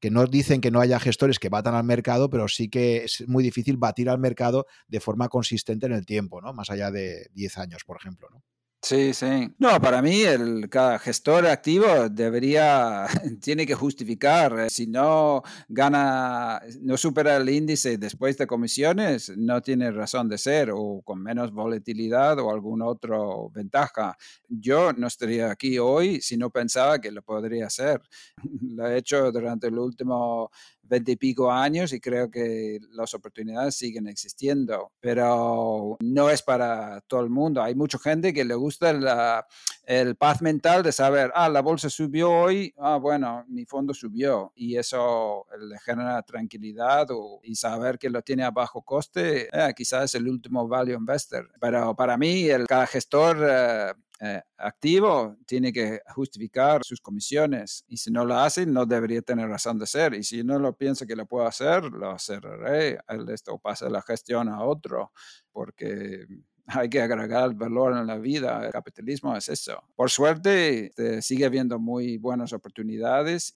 que 0.00 0.10
no 0.10 0.26
dicen 0.26 0.60
que 0.60 0.70
no 0.70 0.80
haya 0.80 1.00
gestores 1.00 1.38
que 1.38 1.48
batan 1.48 1.74
al 1.74 1.84
mercado, 1.84 2.30
pero 2.30 2.46
sí 2.46 2.68
que 2.68 3.04
es 3.04 3.24
muy 3.26 3.42
difícil 3.42 3.76
batir 3.76 4.08
al 4.08 4.18
mercado 4.18 4.66
de 4.86 5.00
forma 5.00 5.28
consistente 5.28 5.86
en 5.86 5.92
el 5.92 6.06
tiempo, 6.06 6.40
¿no? 6.40 6.52
Más 6.52 6.70
allá 6.70 6.90
de 6.90 7.28
10 7.32 7.58
años, 7.58 7.84
por 7.84 7.96
ejemplo, 7.96 8.28
¿no? 8.30 8.42
Sí, 8.84 9.14
sí. 9.14 9.50
No, 9.58 9.80
para 9.80 10.02
mí 10.02 10.20
el 10.20 10.68
cada 10.68 10.98
gestor 10.98 11.46
activo 11.46 11.86
debería, 12.10 13.06
tiene 13.40 13.64
que 13.66 13.74
justificar. 13.74 14.58
Eh, 14.60 14.68
si 14.68 14.86
no 14.86 15.42
gana, 15.68 16.60
no 16.82 16.98
supera 16.98 17.38
el 17.38 17.48
índice 17.48 17.96
después 17.96 18.36
de 18.36 18.46
comisiones, 18.46 19.32
no 19.38 19.62
tiene 19.62 19.90
razón 19.90 20.28
de 20.28 20.36
ser 20.36 20.70
o 20.70 21.00
con 21.02 21.22
menos 21.22 21.50
volatilidad 21.50 22.38
o 22.40 22.50
alguna 22.50 22.84
otra 22.84 23.16
ventaja. 23.54 24.18
Yo 24.50 24.92
no 24.92 25.06
estaría 25.06 25.50
aquí 25.50 25.78
hoy 25.78 26.20
si 26.20 26.36
no 26.36 26.50
pensaba 26.50 27.00
que 27.00 27.10
lo 27.10 27.22
podría 27.22 27.68
hacer. 27.68 28.02
Lo 28.76 28.86
he 28.86 28.98
hecho 28.98 29.32
durante 29.32 29.70
los 29.70 29.86
últimos 29.86 30.50
20 30.84 31.12
y 31.12 31.16
pico 31.16 31.50
años 31.50 31.92
y 31.92 32.00
creo 32.00 32.30
que 32.30 32.78
las 32.92 33.14
oportunidades 33.14 33.74
siguen 33.74 34.06
existiendo, 34.06 34.92
pero 35.00 35.96
no 36.00 36.30
es 36.30 36.42
para 36.42 37.00
todo 37.02 37.20
el 37.20 37.30
mundo. 37.30 37.62
Hay 37.62 37.74
mucha 37.74 37.98
gente 37.98 38.32
que 38.32 38.44
le 38.44 38.54
gusta 38.54 38.92
la, 38.92 39.46
el 39.86 40.16
paz 40.16 40.42
mental 40.42 40.82
de 40.82 40.92
saber, 40.92 41.32
ah, 41.34 41.48
la 41.48 41.62
bolsa 41.62 41.90
subió 41.90 42.30
hoy, 42.30 42.74
ah, 42.78 42.96
bueno, 42.96 43.44
mi 43.48 43.64
fondo 43.64 43.94
subió 43.94 44.52
y 44.54 44.76
eso 44.76 45.46
le 45.58 45.78
genera 45.80 46.22
tranquilidad 46.22 47.08
y 47.42 47.54
saber 47.54 47.98
que 47.98 48.10
lo 48.10 48.22
tiene 48.22 48.44
a 48.44 48.50
bajo 48.50 48.82
coste, 48.82 49.48
eh, 49.52 49.72
quizás 49.76 50.04
es 50.04 50.14
el 50.14 50.28
último 50.28 50.68
value 50.68 50.94
investor. 50.94 51.50
Pero 51.60 51.94
para 51.94 52.16
mí, 52.16 52.48
el, 52.48 52.66
cada 52.66 52.86
gestor... 52.86 53.38
Eh, 53.42 53.92
eh, 54.20 54.40
activo 54.56 55.36
tiene 55.46 55.72
que 55.72 56.00
justificar 56.14 56.82
sus 56.84 57.00
comisiones 57.00 57.84
y 57.88 57.96
si 57.96 58.10
no 58.10 58.24
lo 58.24 58.36
hace 58.36 58.64
no 58.64 58.86
debería 58.86 59.22
tener 59.22 59.48
razón 59.48 59.78
de 59.78 59.86
ser 59.86 60.14
y 60.14 60.22
si 60.22 60.44
no 60.44 60.58
lo 60.58 60.76
piensa 60.76 61.04
que 61.04 61.16
lo 61.16 61.26
puedo 61.26 61.46
hacer 61.46 61.84
lo 61.84 62.16
cerraré 62.18 62.98
esto 63.28 63.58
pasa 63.58 63.88
la 63.88 64.02
gestión 64.02 64.48
a 64.48 64.62
otro 64.62 65.12
porque 65.50 66.26
hay 66.66 66.88
que 66.88 67.00
agregar 67.00 67.54
valor 67.54 67.96
en 67.96 68.06
la 68.06 68.18
vida. 68.18 68.64
El 68.64 68.72
capitalismo 68.72 69.36
es 69.36 69.48
eso. 69.48 69.82
Por 69.94 70.10
suerte, 70.10 70.92
sigue 71.20 71.44
habiendo 71.44 71.78
muy 71.78 72.16
buenas 72.16 72.52
oportunidades, 72.52 73.54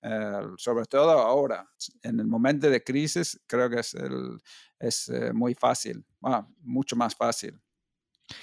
sobre 0.56 0.85
todo 0.86 1.10
ahora. 1.12 1.68
En 2.02 2.20
el 2.20 2.26
momento 2.26 2.68
de 2.68 2.82
crisis, 2.82 3.40
creo 3.47 3.70
que 3.70 3.80
es, 3.80 3.94
el, 3.94 4.39
es 4.78 5.09
eh, 5.09 5.32
muy 5.32 5.55
fácil, 5.55 6.05
mucho 6.60 6.97
más 6.97 7.14
fácil. 7.14 7.59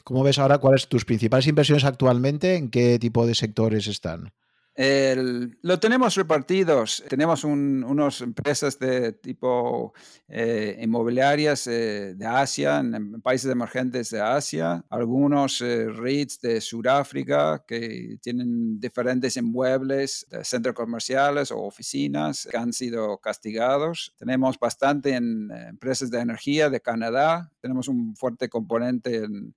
¿Cómo 0.03 0.23
ves 0.23 0.39
ahora 0.39 0.57
cuáles 0.57 0.87
tus 0.87 1.05
principales 1.05 1.47
inversiones 1.47 1.83
actualmente? 1.83 2.55
¿En 2.55 2.69
qué 2.69 2.99
tipo 2.99 3.25
de 3.25 3.35
sectores 3.35 3.87
están? 3.87 4.33
Lo 4.77 5.79
tenemos 5.79 6.15
repartidos. 6.15 7.03
Tenemos 7.07 7.45
unas 7.45 8.19
empresas 8.21 8.77
de 8.77 9.13
tipo 9.13 9.93
eh, 10.27 10.77
inmobiliarias 10.81 11.67
eh, 11.67 12.13
de 12.15 12.25
Asia, 12.25 12.79
en, 12.79 13.21
países 13.21 13.49
emergentes 13.49 14.09
de 14.09 14.19
Asia, 14.19 14.83
algunos 14.89 15.61
eh, 15.61 15.87
REITs 15.87 16.41
de 16.41 16.59
Sudáfrica 16.59 17.63
que 17.65 18.17
tienen 18.21 18.79
diferentes 18.79 19.37
inmuebles, 19.37 20.27
centros 20.43 20.75
comerciales 20.75 21.51
o 21.51 21.61
oficinas 21.61 22.47
que 22.49 22.57
han 22.57 22.73
sido 22.73 23.17
castigados. 23.19 24.13
Tenemos 24.17 24.59
bastante 24.59 25.15
en 25.15 25.51
empresas 25.51 26.11
de 26.11 26.19
energía 26.19 26.69
de 26.69 26.81
Canadá. 26.81 27.49
Tenemos 27.61 27.87
un 27.87 28.15
fuerte 28.15 28.49
componente 28.49 29.23
en 29.23 29.55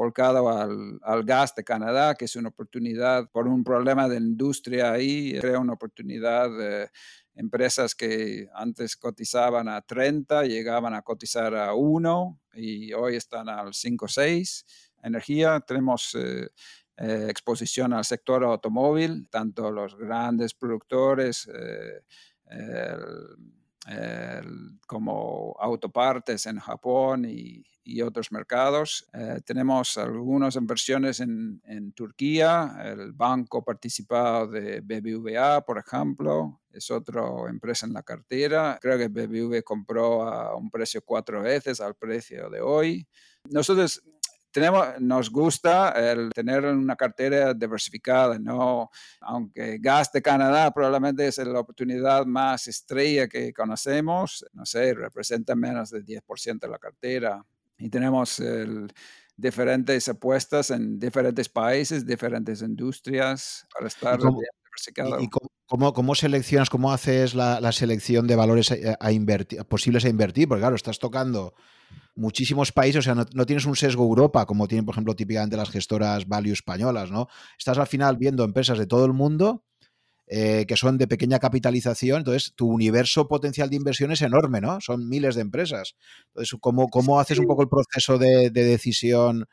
volcado 0.00 0.48
al, 0.48 0.98
al, 1.02 1.24
gas 1.24 1.54
de 1.54 1.62
Canadá, 1.62 2.14
que 2.14 2.24
es 2.24 2.34
una 2.34 2.48
oportunidad 2.48 3.28
por 3.30 3.46
un 3.46 3.62
problema 3.62 4.08
de 4.08 4.16
industria 4.16 4.92
ahí, 4.92 5.38
crea 5.38 5.58
una 5.58 5.74
oportunidad 5.74 6.48
de 6.48 6.88
empresas 7.34 7.94
que 7.94 8.48
antes 8.54 8.96
cotizaban 8.96 9.68
a 9.68 9.82
30, 9.82 10.44
llegaban 10.44 10.94
a 10.94 11.02
cotizar 11.02 11.54
a 11.54 11.74
1 11.74 12.40
y 12.54 12.94
hoy 12.94 13.16
están 13.16 13.50
al 13.50 13.74
5 13.74 14.06
o 14.06 14.08
6. 14.08 14.64
Energía, 15.02 15.60
tenemos... 15.60 16.14
Eh, 16.14 16.48
eh, 17.02 17.28
exposición 17.30 17.94
al 17.94 18.04
sector 18.04 18.44
automóvil, 18.44 19.26
tanto 19.30 19.70
los 19.70 19.96
grandes 19.96 20.52
productores 20.52 21.48
eh, 23.88 24.42
como 24.86 25.56
autopartes 25.58 26.46
en 26.46 26.58
Japón 26.58 27.24
y, 27.24 27.64
y 27.82 28.02
otros 28.02 28.30
mercados. 28.30 29.06
Eh, 29.12 29.40
tenemos 29.44 29.96
algunas 29.98 30.56
inversiones 30.56 31.20
en, 31.20 31.60
en, 31.64 31.92
Turquía, 31.92 32.76
el 32.84 33.12
banco 33.12 33.64
participado 33.64 34.48
de 34.48 34.80
BBVA, 34.80 35.62
por 35.62 35.78
ejemplo, 35.78 36.60
es 36.72 36.90
otra 36.90 37.22
empresa 37.48 37.86
en 37.86 37.92
la 37.92 38.02
cartera. 38.02 38.78
Creo 38.80 38.98
que 38.98 39.08
BBVA 39.08 39.62
compró 39.62 40.22
a 40.28 40.54
un 40.54 40.70
precio 40.70 41.02
cuatro 41.04 41.42
veces 41.42 41.80
al 41.80 41.94
precio 41.94 42.48
de 42.50 42.60
hoy. 42.60 43.06
Nosotros 43.48 44.02
tenemos, 44.50 45.00
nos 45.00 45.30
gusta 45.30 45.90
el 45.90 46.30
tener 46.30 46.64
una 46.64 46.96
cartera 46.96 47.54
diversificada, 47.54 48.38
¿no? 48.38 48.90
aunque 49.20 49.78
gas 49.78 50.10
de 50.12 50.22
Canadá 50.22 50.70
probablemente 50.72 51.26
es 51.26 51.38
la 51.38 51.60
oportunidad 51.60 52.26
más 52.26 52.66
estrella 52.68 53.28
que 53.28 53.52
conocemos, 53.52 54.44
no 54.52 54.66
sé, 54.66 54.94
representa 54.94 55.54
menos 55.54 55.90
del 55.90 56.04
10% 56.04 56.60
de 56.60 56.68
la 56.68 56.78
cartera 56.78 57.44
y 57.78 57.88
tenemos 57.88 58.42
diferentes 59.36 60.08
apuestas 60.08 60.70
en 60.70 60.98
diferentes 60.98 61.48
países, 61.48 62.06
diferentes 62.06 62.60
industrias 62.62 63.66
para 63.72 63.86
estar 63.86 64.18
¿Y, 65.20 65.28
cómo, 65.66 65.92
cómo, 65.92 66.14
seleccionas, 66.14 66.70
cómo 66.70 66.92
haces 66.92 67.34
la, 67.34 67.72
selección 67.72 68.26
de 68.26 68.36
valores 68.36 68.72
a, 69.00 69.12
invertir, 69.12 69.64
posibles 69.64 70.04
a 70.04 70.08
invertir? 70.08 70.48
Porque 70.48 70.62
claro, 70.62 70.76
estás 70.76 70.98
tocando 70.98 71.54
muchísimos 72.14 72.72
países, 72.72 73.00
o 73.00 73.02
sea, 73.02 73.14
no, 73.14 73.24
no, 73.34 73.46
tienes 73.46 73.66
un 73.66 73.76
sesgo 73.76 74.04
Europa 74.04 74.46
como 74.46 74.68
tienen, 74.68 74.84
por 74.84 74.94
ejemplo, 74.94 75.14
típicamente 75.14 75.56
las 75.56 75.70
gestoras 75.70 76.28
value 76.28 76.52
españolas, 76.52 77.10
¿no? 77.10 77.28
Estás 77.58 77.78
al 77.78 77.86
final 77.86 78.16
viendo 78.16 78.44
empresas 78.44 78.78
de 78.78 78.86
todo 78.86 79.04
el 79.04 79.12
mundo 79.12 79.64
eh, 80.32 80.64
que 80.68 80.76
son 80.76 80.96
de 80.96 81.08
pequeña 81.08 81.40
capitalización, 81.40 82.18
entonces 82.18 82.52
tu 82.54 82.68
universo 82.68 83.26
potencial 83.26 83.68
de 83.68 83.74
inversión 83.74 84.12
es 84.12 84.22
enorme, 84.22 84.60
¿no? 84.60 84.80
Son 84.80 85.08
miles 85.08 85.34
de 85.34 85.40
empresas. 85.40 85.96
Entonces, 86.28 86.56
¿cómo, 86.60 86.86
cómo 86.86 87.18
haces 87.18 87.40
un 87.40 87.46
poco 87.46 87.62
el 87.62 87.68
proceso 87.68 88.16
de, 88.16 88.48
decisión 88.50 89.48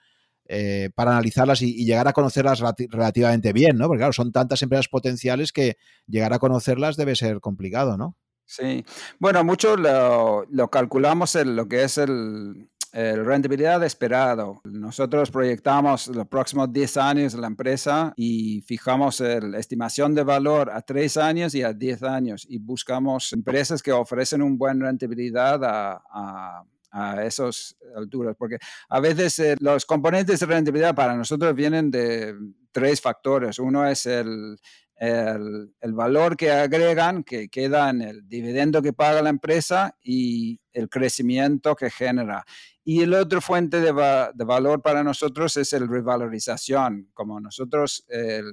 eh, 0.50 0.90
para 0.96 1.12
analizarlas 1.12 1.62
y, 1.62 1.86
llegar 1.86 2.08
a 2.08 2.14
conocerlas 2.14 2.62
relativamente 2.90 3.52
bien, 3.52 3.78
¿no? 3.78 3.88
Porque 3.88 4.00
claro, 4.00 4.14
son 4.14 4.32
tantas 4.32 4.62
empresas 4.62 4.88
potenciales 4.88 5.52
que 5.52 5.78
llegar 6.08 6.34
a 6.34 6.40
conocerlas 6.40 6.96
debe 6.96 7.16
ser 7.16 7.42
complicado, 7.42 7.98
¿no? 7.98 8.16
Sí, 8.46 8.86
bueno, 9.20 9.44
mucho 9.44 9.76
lo, 9.76 10.70
calculamos 10.72 11.36
en 11.36 11.58
lo 11.58 11.68
que 11.68 11.84
es 11.84 11.98
el, 11.98 12.70
el 12.94 13.26
rentabilidad 13.26 13.84
esperado. 13.84 14.62
Nosotros 14.64 15.32
proyectamos 15.32 16.08
los 16.08 16.28
próximos 16.28 16.72
10 16.72 16.96
años 16.96 17.34
la 17.34 17.48
empresa 17.48 18.14
y 18.16 18.62
fijamos 18.62 19.20
la 19.20 19.60
estimación 19.60 20.16
de 20.16 20.24
valor 20.24 20.70
a 20.70 20.82
3 20.82 21.18
años 21.18 21.56
y 21.56 21.64
a 21.64 21.74
10 21.74 22.04
años 22.04 22.46
y 22.48 22.58
buscamos 22.58 23.34
empresas 23.34 23.84
que 23.84 23.92
ofrecen 23.92 24.42
un 24.42 24.58
buen 24.58 24.80
rentabilidad 24.80 25.60
a 25.66 26.64
a 26.98 27.24
esas 27.26 27.76
alturas, 27.96 28.36
porque 28.38 28.58
a 28.90 29.00
veces 29.00 29.38
eh, 29.40 29.56
los 29.60 29.86
componentes 29.86 30.40
de 30.40 30.46
rentabilidad 30.46 30.96
para 30.96 31.16
nosotros 31.16 31.54
vienen 31.54 31.92
de 31.92 32.34
tres 32.72 33.02
factores. 33.02 33.60
Uno 33.60 33.88
es 33.88 34.06
el, 34.06 34.58
el, 34.96 35.74
el, 35.80 35.94
valor 35.94 36.36
que 36.36 36.52
agregan, 36.52 37.24
que 37.24 37.50
queda 37.50 37.90
en 37.90 38.02
el 38.02 38.28
dividendo 38.28 38.82
que 38.82 38.94
paga 38.94 39.22
la 39.22 39.30
empresa 39.30 39.96
y 40.02 40.60
el 40.74 40.90
crecimiento 40.90 41.76
que 41.76 41.90
genera. 41.90 42.44
Y 42.90 43.02
el 43.02 43.14
otro 43.16 43.42
fuente 43.42 43.82
de, 43.82 43.92
de 44.34 44.46
valor 44.46 44.82
para 44.82 45.04
nosotros 45.04 45.58
es 45.58 45.74
el 45.74 45.90
revalorización. 45.90 47.10
Como 47.14 47.38
nosotros 47.38 48.06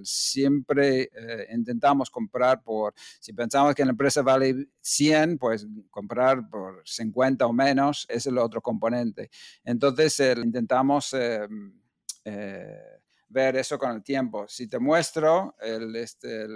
siempre 0.02 1.02
eh, 1.02 1.47
intentamos 1.55 2.11
comprar 2.11 2.61
por, 2.61 2.94
si 3.20 3.32
pensamos 3.32 3.77
que 3.77 3.85
la 3.85 3.93
empresa 3.93 4.23
vale 4.23 4.66
100, 4.81 5.39
pues 5.39 5.69
comprar 5.89 6.51
por 6.51 6.82
50 6.85 7.47
o 7.47 7.52
menos 7.52 8.06
es 8.09 8.27
el 8.27 8.39
otro 8.39 8.61
componente. 8.61 9.31
Entonces 9.62 10.19
intentamos... 10.43 11.12
Em, 11.12 11.81
eh, 12.24 12.81
ver 13.28 13.56
eso 13.56 13.78
con 13.78 13.90
el 13.90 14.02
tiempo. 14.02 14.47
Si 14.48 14.69
te 14.69 14.78
muestro, 14.78 15.56
el, 15.61 15.94
este, 15.97 16.47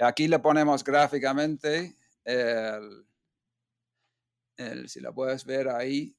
aquí 0.00 0.28
le 0.28 0.38
ponemos 0.38 0.82
gráficamente, 0.82 1.94
el, 2.24 3.04
si 4.86 5.00
la 5.00 5.12
puedes 5.12 5.44
ver 5.44 5.68
ahí, 5.68 6.16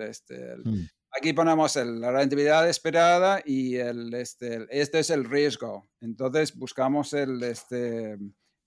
este, 0.00 0.56
mm. 0.64 0.88
aquí 1.18 1.32
ponemos 1.32 1.76
la 1.76 2.12
rentabilidad 2.12 2.68
esperada 2.68 3.40
y 3.44 3.76
el, 3.76 4.12
este, 4.14 4.66
este 4.70 5.00
es 5.00 5.10
el 5.10 5.24
riesgo. 5.24 5.88
Entonces 6.00 6.56
buscamos 6.56 7.12
el, 7.12 7.42
este, 7.42 8.16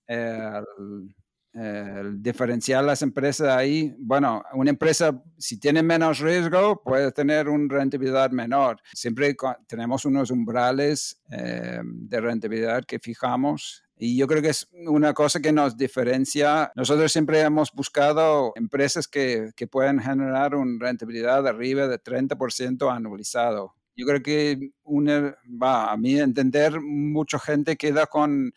el, 0.06 1.14
el 1.52 2.22
diferenciar 2.22 2.84
las 2.84 3.02
empresas 3.02 3.48
ahí, 3.48 3.94
bueno, 3.98 4.42
una 4.52 4.70
empresa 4.70 5.20
si 5.36 5.58
tiene 5.58 5.82
menos 5.82 6.20
riesgo 6.20 6.80
puede 6.82 7.10
tener 7.12 7.48
una 7.48 7.74
rentabilidad 7.74 8.30
menor. 8.30 8.80
Siempre 8.92 9.36
tenemos 9.66 10.04
unos 10.04 10.30
umbrales 10.30 11.20
eh, 11.30 11.80
de 11.82 12.20
rentabilidad 12.20 12.84
que 12.84 12.98
fijamos 13.00 13.82
y 14.02 14.16
yo 14.16 14.26
creo 14.26 14.40
que 14.40 14.48
es 14.48 14.66
una 14.86 15.12
cosa 15.12 15.40
que 15.40 15.52
nos 15.52 15.76
diferencia. 15.76 16.72
Nosotros 16.74 17.12
siempre 17.12 17.40
hemos 17.40 17.70
buscado 17.70 18.52
empresas 18.56 19.06
que, 19.06 19.50
que 19.54 19.66
pueden 19.66 20.00
generar 20.00 20.54
una 20.54 20.86
rentabilidad 20.86 21.46
arriba 21.46 21.86
de 21.86 22.02
30% 22.02 22.90
anualizado. 22.90 23.74
Yo 23.94 24.06
creo 24.06 24.22
que 24.22 24.70
una, 24.84 25.36
va, 25.44 25.92
a 25.92 25.98
mi 25.98 26.18
entender, 26.18 26.80
mucha 26.80 27.38
gente 27.38 27.76
queda 27.76 28.06
con 28.06 28.54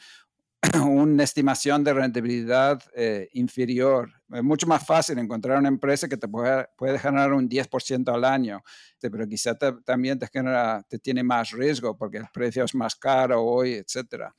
una 0.88 1.24
estimación 1.24 1.84
de 1.84 1.94
rentabilidad 1.94 2.82
eh, 2.96 3.28
inferior. 3.34 4.10
Es 4.32 4.44
mucho 4.44 4.66
más 4.66 4.86
fácil 4.86 5.20
encontrar 5.20 5.60
una 5.60 5.68
empresa 5.68 6.08
que 6.08 6.16
te 6.16 6.30
puede, 6.30 6.68
puede 6.78 6.98
generar 6.98 7.34
un 7.34 7.50
10% 7.50 8.14
al 8.14 8.24
año, 8.24 8.64
pero 9.02 9.28
quizá 9.28 9.56
también 9.84 10.18
te, 10.18 10.28
genera, 10.28 10.86
te 10.88 11.00
tiene 11.00 11.22
más 11.22 11.52
riesgo 11.52 11.98
porque 11.98 12.20
el 12.20 12.28
precio 12.34 12.64
es 12.64 12.74
más 12.74 12.96
caro 12.96 13.44
hoy, 13.44 13.74
etc. 13.74 14.32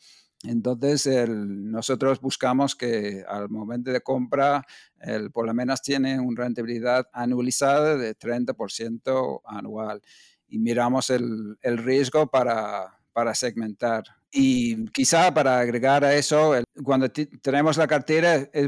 Entonces, 0.47 1.29
nosotros 1.29 2.21
buscamos 2.21 2.75
que 2.75 3.25
al 3.27 3.49
momento 3.49 3.91
de 3.91 4.01
compra, 4.01 4.65
el, 5.01 5.31
por 5.31 5.47
lo 5.47 5.55
menos 5.55 5.81
tiene 5.81 6.21
una 6.21 6.45
rentabilidad 6.45 7.07
anualizada 7.13 7.97
de 7.97 8.17
30% 8.17 9.41
anual 9.45 10.03
y 10.49 10.59
miramos 10.59 11.11
el, 11.11 11.57
el 11.63 11.79
riesgo 11.79 12.27
para, 12.27 12.99
para 13.13 13.35
segmentar. 13.35 14.05
Y 14.31 14.87
quizá 14.91 15.33
para 15.33 15.61
agregar 15.61 16.05
a 16.05 16.15
eso, 16.15 16.55
cuando 16.83 17.09
tenemos 17.09 17.77
la 17.77 17.87
cartera 17.87 18.35
es 18.53 18.67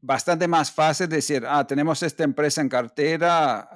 bastante 0.00 0.46
más 0.46 0.70
fácil 0.70 1.08
decir, 1.08 1.44
ah, 1.46 1.66
tenemos 1.66 2.02
esta 2.04 2.22
empresa 2.22 2.60
en 2.60 2.68
cartera, 2.68 3.68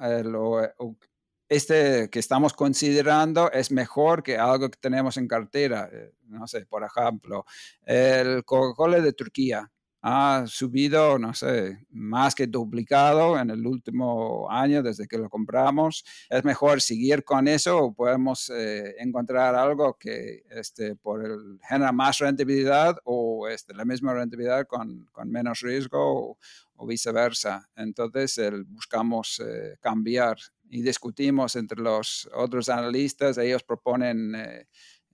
este 1.49 2.09
que 2.09 2.19
estamos 2.19 2.53
considerando 2.53 3.51
es 3.51 3.71
mejor 3.71 4.23
que 4.23 4.37
algo 4.37 4.69
que 4.69 4.77
tenemos 4.79 5.17
en 5.17 5.27
cartera. 5.27 5.89
Eh, 5.91 6.11
no 6.27 6.47
sé, 6.47 6.65
por 6.65 6.83
ejemplo, 6.83 7.45
el 7.85 8.43
Coca-Cola 8.45 8.99
de 8.99 9.13
Turquía 9.13 9.71
ha 10.07 10.45
subido, 10.45 11.17
no 11.17 11.33
sé, 11.33 11.79
más 11.89 12.35
que 12.35 12.45
duplicado 12.45 13.39
en 13.39 13.49
el 13.49 13.65
último 13.65 14.47
año 14.51 14.83
desde 14.83 15.07
que 15.07 15.17
lo 15.17 15.31
compramos. 15.31 16.05
Es 16.29 16.43
mejor 16.43 16.79
seguir 16.79 17.23
con 17.23 17.47
eso 17.47 17.79
o 17.79 17.91
podemos 17.91 18.51
eh, 18.51 18.93
encontrar 18.99 19.55
algo 19.55 19.97
que 19.97 20.43
este, 20.51 20.95
por 20.95 21.25
el, 21.25 21.59
genera 21.67 21.91
más 21.91 22.19
rentabilidad 22.19 22.97
o 23.03 23.47
este, 23.47 23.73
la 23.73 23.83
misma 23.83 24.13
rentabilidad 24.13 24.67
con, 24.67 25.09
con 25.11 25.31
menos 25.31 25.61
riesgo 25.61 26.37
o, 26.77 26.85
viceversa. 26.85 27.67
Entonces 27.75 28.39
buscamos 28.67 29.41
eh, 29.43 29.77
cambiar 29.81 30.37
y 30.69 30.81
discutimos 30.81 31.55
entre 31.55 31.81
los 31.81 32.29
otros 32.33 32.69
analistas. 32.69 33.37
Ellos 33.37 33.63
proponen... 33.63 34.35
Eh, 34.35 34.67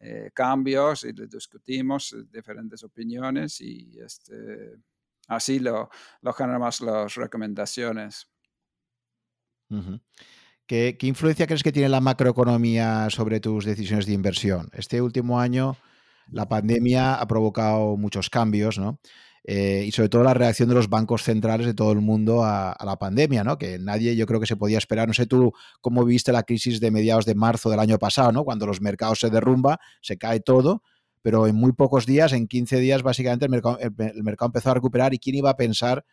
eh, 0.04 0.32
cambios 0.34 1.04
y 1.04 1.12
discutimos 1.14 2.14
eh, 2.14 2.24
diferentes 2.32 2.84
opiniones 2.84 3.62
y 3.62 4.00
este, 4.04 4.80
así 5.28 5.60
lo, 5.60 5.92
lo 6.22 6.34
generamos 6.34 6.82
las 6.82 7.14
recomendaciones. 7.14 8.28
¿Qué, 10.66 10.98
¿Qué, 10.98 11.06
influencia 11.06 11.46
crees 11.46 11.62
que 11.62 11.72
tiene 11.72 11.88
la 11.88 12.02
macroeconomía 12.02 13.12
sobre 13.12 13.40
tus 13.40 13.64
decisiones 13.64 14.08
de 14.08 14.14
inversión? 14.14 14.72
Este 14.74 15.04
último 15.04 15.40
año 15.40 15.78
la 16.32 16.50
pandemia 16.50 17.14
ha 17.16 17.28
provocado 17.28 17.96
muchos 17.96 18.32
cambios, 18.32 18.80
¿no? 18.80 19.00
Eh, 19.44 19.86
y 19.88 19.92
sobre 19.92 20.10
todo 20.10 20.24
la 20.24 20.36
reacción 20.36 20.70
de 20.70 20.76
los 20.76 20.88
bancos 20.88 21.24
centrales 21.24 21.66
de 21.66 21.74
todo 21.74 21.92
el 21.92 22.00
mundo 22.00 22.44
a, 22.44 22.78
la 22.86 22.98
pandemia, 22.98 23.44
¿no? 23.44 23.58
Que 23.58 23.80
nadie 23.80 24.16
yo 24.16 24.28
creo 24.28 24.40
que 24.40 24.46
se 24.46 24.56
podía 24.56 24.78
esperar. 24.78 25.08
No 25.08 25.14
sé 25.14 25.26
tú 25.26 25.54
cómo 25.82 26.06
viste 26.06 26.32
la 26.32 26.44
crisis 26.44 26.80
de 26.80 26.92
mediados 26.92 27.26
de 27.26 27.34
marzo 27.36 27.70
del 27.70 27.80
año 27.80 27.98
pasado, 27.98 28.32
¿no? 28.32 28.44
Cuando 28.44 28.68
los 28.68 28.82
mercados 28.82 29.20
se 29.20 29.30
derrumba, 29.30 29.80
se 30.02 30.18
cae 30.18 30.42
todo, 30.42 30.84
pero 31.24 31.48
en 31.48 31.56
muy 31.56 31.74
pocos 31.74 32.06
días, 32.06 32.34
en 32.34 32.48
15 32.48 32.80
días 32.80 33.02
básicamente 33.04 33.46
el 33.46 33.52
mercado, 33.52 34.48
empezó 34.48 34.72
a 34.72 34.74
recuperar 34.76 35.14
y 35.14 35.20
quién 35.20 35.36
iba 35.36 35.50
a 35.50 35.58
pensar 35.58 36.06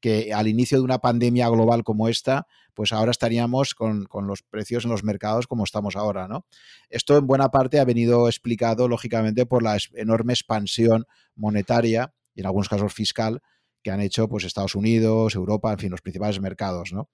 que 0.00 0.32
al 0.32 0.46
inicio 0.46 0.78
de 0.78 0.84
una 0.84 0.98
pandemia 0.98 1.48
global 1.48 1.82
como 1.82 2.08
esta, 2.08 2.46
pues 2.74 2.92
ahora 2.92 3.10
estaríamos 3.10 3.74
con, 3.74 4.04
con, 4.04 4.26
los 4.26 4.42
precios 4.42 4.84
en 4.84 4.90
los 4.90 5.02
mercados 5.02 5.46
como 5.46 5.64
estamos 5.64 5.96
ahora, 5.96 6.28
¿no? 6.28 6.44
Esto 6.90 7.16
en 7.16 7.26
buena 7.26 7.48
parte 7.48 7.80
ha 7.80 7.84
venido 7.84 8.28
explicado, 8.28 8.88
lógicamente, 8.88 9.46
por 9.46 9.62
la 9.62 9.78
enorme 9.94 10.34
expansión 10.34 11.06
monetaria 11.34 12.12
y 12.36 12.40
en 12.40 12.46
algunos 12.46 12.68
casos 12.68 12.94
fiscal 12.94 13.40
que 13.82 13.90
han 13.90 14.00
hecho 14.00 14.28
pues 14.28 14.44
Estados 14.44 14.76
Unidos, 14.76 15.34
Europa, 15.34 15.72
en 15.72 15.78
fin, 15.78 15.90
los 15.90 16.02
principales 16.02 16.40
mercados, 16.40 16.92
¿no? 16.92 17.10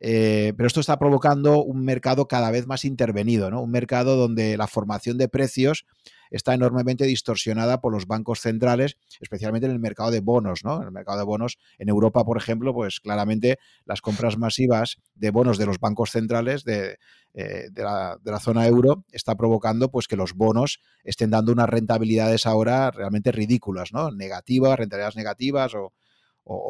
Eh, 0.00 0.54
pero 0.56 0.66
esto 0.66 0.80
está 0.80 0.98
provocando 0.98 1.62
un 1.62 1.84
mercado 1.84 2.26
cada 2.26 2.50
vez 2.50 2.66
más 2.66 2.84
intervenido, 2.86 3.50
¿no? 3.50 3.60
Un 3.60 3.70
mercado 3.70 4.16
donde 4.16 4.56
la 4.56 4.66
formación 4.66 5.18
de 5.18 5.28
precios 5.28 5.84
está 6.30 6.54
enormemente 6.54 7.04
distorsionada 7.04 7.80
por 7.80 7.92
los 7.92 8.06
bancos 8.06 8.40
centrales, 8.40 8.96
especialmente 9.20 9.66
en 9.66 9.72
el 9.72 9.78
mercado 9.78 10.10
de 10.10 10.20
bonos, 10.20 10.64
¿no? 10.64 10.80
En 10.80 10.84
el 10.84 10.92
mercado 10.92 11.18
de 11.18 11.24
bonos 11.24 11.58
en 11.78 11.88
Europa, 11.88 12.24
por 12.24 12.38
ejemplo, 12.38 12.72
pues 12.72 13.00
claramente 13.00 13.58
las 13.84 14.00
compras 14.00 14.38
masivas 14.38 14.98
de 15.14 15.30
bonos 15.30 15.58
de 15.58 15.66
los 15.66 15.78
bancos 15.78 16.10
centrales 16.12 16.64
de, 16.64 16.98
eh, 17.34 17.68
la, 17.74 18.40
zona 18.40 18.66
euro 18.66 19.04
está 19.12 19.36
provocando 19.36 19.90
pues 19.90 20.08
que 20.08 20.16
los 20.16 20.34
bonos 20.34 20.80
estén 21.04 21.30
dando 21.30 21.52
unas 21.52 21.68
rentabilidades 21.68 22.46
ahora 22.46 22.90
realmente 22.90 23.32
ridículas, 23.32 23.92
¿no? 23.92 24.10
Negativas, 24.10 24.78
rentabilidades 24.78 25.16
negativas 25.16 25.74
o, 25.74 25.92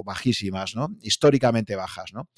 bajísimas, 0.04 0.74
¿no? 0.74 0.88
Históricamente 1.02 1.76
bajas, 1.76 2.12
¿no? 2.12 2.28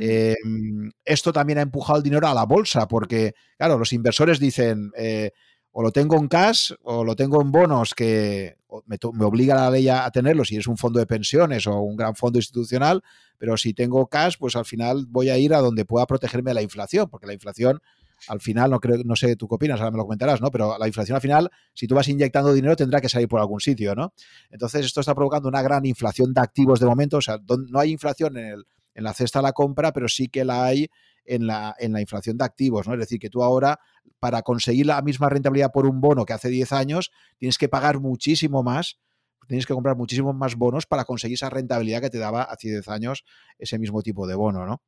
Em, 0.00 0.90
esto 1.04 1.32
también 1.32 1.58
ha 1.58 1.62
empujado 1.62 1.98
el 1.98 2.02
dinero 2.02 2.26
a 2.26 2.34
la 2.34 2.44
bolsa, 2.44 2.86
porque, 2.88 3.34
claro, 3.56 3.78
los 3.78 3.92
inversores 3.92 4.38
dicen, 4.38 4.90
eh, 4.96 5.32
o 5.72 5.82
lo 5.82 5.90
tengo 5.90 6.16
en 6.16 6.28
cash 6.28 6.72
o 6.82 7.02
lo 7.02 7.16
tengo 7.16 7.40
en 7.40 7.50
bonos 7.50 7.94
que 7.94 8.56
me, 8.86 8.98
obliga 9.24 9.54
la 9.54 9.70
ley 9.70 9.88
a, 9.88 10.10
tenerlo 10.10 10.44
si 10.44 10.56
es 10.56 10.66
un 10.66 10.76
fondo 10.76 10.98
de 10.98 11.06
pensiones 11.06 11.66
o 11.66 11.80
un 11.80 11.96
gran 11.96 12.14
fondo 12.14 12.38
institucional, 12.38 13.02
pero 13.38 13.56
si 13.56 13.74
tengo 13.74 14.06
cash, 14.06 14.36
pues 14.38 14.54
al 14.54 14.64
final 14.64 15.06
voy 15.08 15.30
a 15.30 15.38
ir 15.38 15.54
a 15.54 15.60
donde 15.60 15.84
pueda 15.84 16.06
protegerme 16.06 16.50
de 16.50 16.54
la 16.54 16.62
inflación, 16.62 17.08
porque 17.08 17.26
la 17.26 17.32
inflación 17.32 17.80
al 18.28 18.40
final, 18.40 18.70
no, 18.70 18.80
creo, 18.80 18.98
no 19.04 19.16
sé 19.16 19.36
tú 19.36 19.48
qué 19.48 19.54
opinas, 19.56 19.80
ahora 19.80 19.90
me 19.90 19.96
lo 19.98 20.04
comentarás, 20.04 20.40
¿no? 20.40 20.50
Pero 20.50 20.76
la 20.78 20.86
inflación 20.86 21.16
al 21.16 21.20
final, 21.20 21.50
si 21.74 21.86
tú 21.86 21.94
vas 21.94 22.08
inyectando 22.08 22.52
dinero, 22.52 22.76
tendrá 22.76 23.00
que 23.00 23.08
salir 23.08 23.28
por 23.28 23.40
algún 23.40 23.60
sitio, 23.60 23.94
¿no? 23.94 24.12
Entonces, 24.50 24.86
esto 24.86 25.00
está 25.00 25.14
provocando 25.14 25.48
una 25.48 25.62
gran 25.62 25.84
inflación 25.84 26.32
de 26.32 26.40
activos 26.40 26.80
de 26.80 26.86
momento, 26.86 27.18
o 27.18 27.22
sea, 27.22 27.38
no 27.68 27.78
hay 27.78 27.90
inflación 27.90 28.36
en, 28.36 28.46
el, 28.46 28.66
en 28.94 29.04
la 29.04 29.14
cesta 29.14 29.40
de 29.40 29.44
la 29.44 29.52
compra, 29.52 29.92
pero 29.92 30.08
sí 30.08 30.28
que 30.28 30.44
la 30.44 30.64
hay 30.64 30.88
en 31.24 31.46
la, 31.46 31.74
en 31.78 31.92
la 31.92 32.00
inflación 32.00 32.36
de 32.36 32.44
activos, 32.44 32.86
¿no? 32.86 32.94
Es 32.94 33.00
decir, 33.00 33.18
que 33.18 33.30
tú 33.30 33.42
ahora, 33.42 33.78
para 34.18 34.42
conseguir 34.42 34.86
la 34.86 35.00
misma 35.02 35.28
rentabilidad 35.28 35.72
por 35.72 35.86
un 35.86 36.00
bono 36.00 36.24
que 36.24 36.32
hace 36.32 36.48
10 36.48 36.72
años, 36.72 37.10
tienes 37.38 37.58
que 37.58 37.68
pagar 37.68 38.00
muchísimo 38.00 38.62
más, 38.62 38.98
tienes 39.46 39.66
que 39.66 39.74
comprar 39.74 39.96
muchísimos 39.96 40.34
más 40.34 40.56
bonos 40.56 40.86
para 40.86 41.04
conseguir 41.04 41.34
esa 41.34 41.50
rentabilidad 41.50 42.00
que 42.00 42.10
te 42.10 42.18
daba 42.18 42.42
hace 42.42 42.68
10 42.68 42.88
años 42.88 43.24
ese 43.58 43.78
mismo 43.78 44.02
tipo 44.02 44.26
de 44.26 44.34
bono, 44.34 44.66
¿no? 44.66 44.82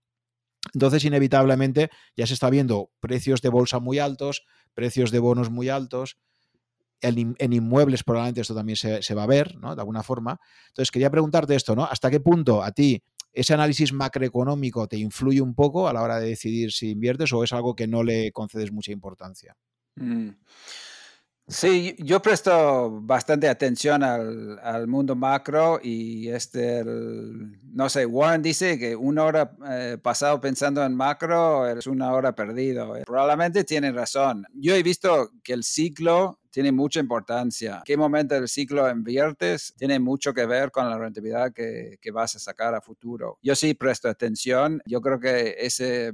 Entonces, 0.72 1.04
inevitablemente, 1.04 1.90
ya 2.16 2.26
se 2.26 2.34
está 2.34 2.50
viendo 2.50 2.90
precios 3.00 3.42
de 3.42 3.48
bolsa 3.48 3.78
muy 3.78 3.98
altos, 3.98 4.44
precios 4.72 5.10
de 5.10 5.18
bonos 5.18 5.50
muy 5.50 5.68
altos, 5.68 6.16
en, 7.00 7.36
inmuebles 7.52 8.02
probablemente 8.02 8.40
esto 8.40 8.54
también 8.54 8.76
se, 8.76 9.14
va 9.14 9.24
a 9.24 9.26
ver, 9.26 9.56
¿no? 9.56 9.74
De 9.74 9.80
alguna 9.80 10.02
forma. 10.02 10.40
Entonces, 10.68 10.90
quería 10.90 11.10
preguntarte 11.10 11.54
esto, 11.54 11.76
¿no? 11.76 11.84
¿Hasta 11.84 12.10
qué 12.10 12.20
punto 12.20 12.62
a 12.62 12.72
ti 12.72 13.02
ese 13.32 13.52
análisis 13.52 13.92
macroeconómico 13.92 14.86
te 14.86 14.96
influye 14.96 15.40
un 15.40 15.54
poco 15.54 15.88
a 15.88 15.92
la 15.92 16.02
hora 16.02 16.20
de 16.20 16.28
decidir 16.28 16.72
si 16.72 16.90
inviertes 16.90 17.32
o 17.32 17.42
es 17.42 17.52
algo 17.52 17.74
que 17.74 17.86
no 17.86 18.02
le 18.02 18.32
concedes 18.32 18.72
mucha 18.72 18.92
importancia? 18.92 19.56
Mm. 19.96 20.30
Sí, 21.46 21.94
yo 21.98 22.22
presto 22.22 23.02
bastante 23.02 23.48
atención 23.48 24.02
al, 24.02 24.86
mundo 24.88 25.14
macro 25.14 25.78
y 25.82 26.28
este, 26.30 26.82
no 26.84 27.88
sé, 27.90 28.06
Warren 28.06 28.40
dice 28.40 28.78
que 28.78 28.96
una 28.96 29.24
hora 29.24 29.54
eh, 29.70 29.98
pasado 30.02 30.40
pensando 30.40 30.82
en 30.82 30.94
macro 30.94 31.68
es 31.68 31.86
una 31.86 32.12
hora 32.14 32.34
perdido. 32.34 32.94
Probablemente 33.04 33.62
tiene 33.64 33.92
razón. 33.92 34.46
Yo 34.54 34.74
he 34.74 34.82
visto 34.82 35.32
que 35.42 35.52
el 35.52 35.64
ciclo 35.64 36.40
tiene 36.50 36.72
mucha 36.72 37.00
importancia. 37.00 37.82
¿Qué 37.84 37.98
momento 37.98 38.34
del 38.36 38.48
ciclo 38.48 38.88
inviertes? 38.88 39.74
Tiene 39.76 39.98
mucho 39.98 40.32
que 40.32 40.46
ver 40.46 40.70
con 40.70 40.88
la 40.88 40.96
rentabilidad 40.96 41.52
que, 41.52 41.98
que 42.00 42.10
vas 42.10 42.36
a 42.36 42.38
sacar 42.38 42.74
a 42.74 42.80
futuro. 42.80 43.38
Yo 43.42 43.54
sí 43.54 43.74
presto 43.74 44.08
atención. 44.08 44.80
Yo 44.86 45.02
creo 45.02 45.20
que 45.20 45.56
ese 45.58 46.10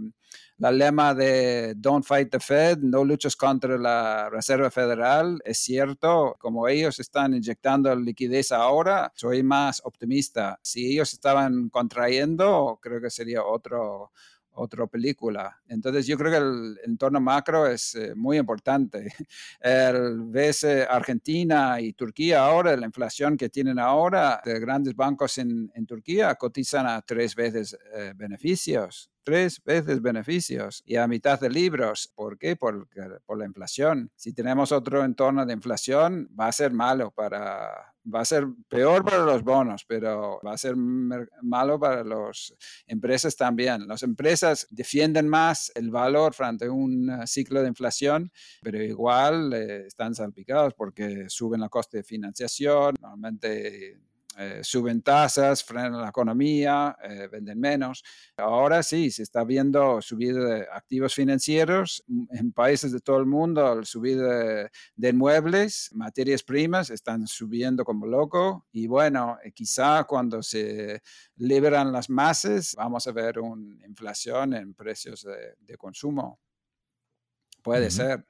la 0.60 0.70
lema 0.70 1.14
de 1.14 1.72
Don't 1.74 2.04
fight 2.04 2.30
the 2.30 2.38
Fed, 2.38 2.80
no 2.82 3.02
luches 3.02 3.34
contra 3.34 3.78
la 3.78 4.28
Reserva 4.28 4.70
Federal, 4.70 5.40
es 5.42 5.58
cierto, 5.58 6.36
como 6.38 6.68
ellos 6.68 7.00
están 7.00 7.32
inyectando 7.32 7.94
liquidez 7.96 8.52
ahora, 8.52 9.10
soy 9.14 9.42
más 9.42 9.80
optimista. 9.84 10.60
Si 10.62 10.92
ellos 10.92 11.14
estaban 11.14 11.70
contrayendo, 11.70 12.78
creo 12.82 13.00
que 13.00 13.08
sería 13.08 13.42
otro, 13.42 14.12
otra 14.52 14.86
película. 14.86 15.62
Entonces 15.66 16.06
yo 16.06 16.18
creo 16.18 16.30
que 16.30 16.36
el 16.36 16.78
entorno 16.84 17.22
macro 17.22 17.66
es 17.66 17.94
eh, 17.94 18.14
muy 18.14 18.36
importante. 18.36 19.10
El, 19.60 20.24
ves 20.26 20.64
Argentina 20.64 21.80
y 21.80 21.94
Turquía 21.94 22.44
ahora, 22.44 22.76
la 22.76 22.84
inflación 22.84 23.38
que 23.38 23.48
tienen 23.48 23.78
ahora, 23.78 24.42
de 24.44 24.60
grandes 24.60 24.94
bancos 24.94 25.38
en, 25.38 25.72
en 25.74 25.86
Turquía 25.86 26.34
cotizan 26.34 26.86
a 26.86 27.00
tres 27.00 27.34
veces 27.34 27.78
eh, 27.94 28.12
beneficios 28.14 29.10
tres 29.22 29.62
veces 29.64 30.00
beneficios 30.02 30.82
y 30.86 30.96
a 30.96 31.06
mitad 31.06 31.40
de 31.40 31.50
libros. 31.50 32.12
¿Por 32.14 32.38
qué? 32.38 32.56
Por, 32.56 32.88
por 33.26 33.38
la 33.38 33.46
inflación. 33.46 34.10
Si 34.16 34.32
tenemos 34.32 34.72
otro 34.72 35.04
entorno 35.04 35.46
de 35.46 35.52
inflación, 35.52 36.28
va 36.38 36.48
a 36.48 36.52
ser 36.52 36.72
malo 36.72 37.10
para, 37.10 37.94
va 38.12 38.20
a 38.20 38.24
ser 38.24 38.46
peor 38.68 39.04
para 39.04 39.24
los 39.24 39.42
bonos, 39.42 39.84
pero 39.86 40.40
va 40.44 40.52
a 40.52 40.58
ser 40.58 40.74
malo 40.76 41.78
para 41.78 42.04
las 42.04 42.54
empresas 42.86 43.36
también. 43.36 43.86
Las 43.86 44.02
empresas 44.02 44.66
defienden 44.70 45.28
más 45.28 45.70
el 45.74 45.90
valor 45.90 46.34
frente 46.34 46.66
a 46.66 46.72
un 46.72 47.10
eh, 47.10 47.26
ciclo 47.26 47.62
de 47.62 47.68
inflación, 47.68 48.32
pero 48.62 48.82
igual 48.82 49.52
eh, 49.52 49.86
están 49.86 50.14
salpicados 50.14 50.74
porque 50.74 51.26
suben 51.28 51.60
la 51.60 51.68
coste 51.68 51.98
de 51.98 52.04
financiación, 52.04 52.94
normalmente 53.00 54.00
eh, 54.38 54.60
suben 54.62 55.02
tasas, 55.02 55.64
frenan 55.64 56.00
la 56.00 56.08
economía, 56.08 56.96
eh, 57.02 57.28
venden 57.30 57.58
menos. 57.58 58.02
Ahora 58.36 58.82
sí, 58.82 59.10
se 59.10 59.24
está 59.24 59.44
viendo 59.44 60.00
subida 60.00 60.44
de 60.44 60.66
activos 60.72 61.14
financieros 61.14 62.04
en 62.30 62.52
países 62.52 62.92
de 62.92 63.00
todo 63.00 63.18
el 63.18 63.26
mundo, 63.26 63.84
subida 63.84 64.70
de, 64.94 65.08
inmuebles, 65.08 65.90
materias 65.92 66.42
primas 66.42 66.90
están 66.90 67.26
subiendo 67.26 67.84
como 67.84 68.06
loco 68.06 68.66
y 68.72 68.86
bueno, 68.86 69.36
eh, 69.44 69.52
quizá 69.52 70.04
cuando 70.04 70.42
se 70.42 71.02
liberan 71.36 71.92
las 71.92 72.08
masas 72.08 72.74
vamos 72.76 73.06
a 73.06 73.12
ver 73.12 73.40
una 73.40 73.86
inflación 73.86 74.54
en 74.54 74.74
precios 74.74 75.26
de, 75.26 75.76
consumo. 75.76 76.40
Puede 77.62 77.90
ser 77.90 78.24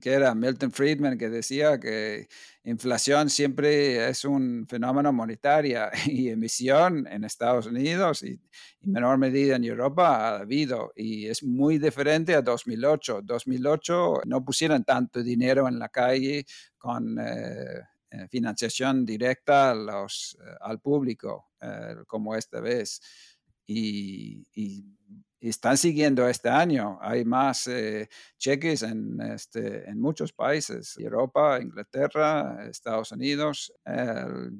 que 0.00 0.12
era 0.12 0.34
Milton 0.34 0.72
Friedman, 0.72 1.18
que 1.18 1.28
decía 1.28 1.78
que 1.78 2.28
inflación 2.64 3.28
siempre 3.30 4.08
es 4.08 4.24
un 4.24 4.66
fenómeno 4.68 5.12
monetario 5.12 5.88
y 6.06 6.28
emisión 6.28 7.06
en 7.06 7.24
Estados 7.24 7.66
Unidos 7.66 8.22
y 8.22 8.40
en 8.80 8.92
menor 8.92 9.18
medida 9.18 9.56
en 9.56 9.64
Europa 9.64 10.16
ha 10.16 10.40
habido 10.40 10.92
y 10.96 11.26
es 11.26 11.42
muy 11.42 11.78
diferente 11.78 12.34
a 12.34 12.42
2008. 12.42 13.22
2008 13.22 14.22
no 14.26 14.44
pusieron 14.44 14.84
tanto 14.84 15.22
dinero 15.22 15.68
en 15.68 15.78
la 15.78 15.88
calle 15.88 16.44
con 16.78 17.18
eh, 17.18 17.80
eh, 18.10 18.28
financiación 18.28 19.04
directa 19.04 19.70
a 19.70 19.74
los, 19.74 20.38
eh, 20.40 20.56
al 20.60 20.80
público 20.80 21.50
como 22.06 22.34
esta 22.36 22.60
vez. 22.60 23.00
y 23.66 24.44
están 25.48 25.76
siguiendo 25.76 26.28
este 26.28 26.48
año. 26.48 26.98
Hay 27.00 27.24
más 27.24 27.66
eh, 27.66 28.08
cheques 28.38 28.82
en, 28.82 29.20
este, 29.20 29.88
en 29.88 30.00
muchos 30.00 30.32
países, 30.32 30.96
Europa, 30.98 31.60
Inglaterra, 31.60 32.66
Estados 32.68 33.12
Unidos. 33.12 33.72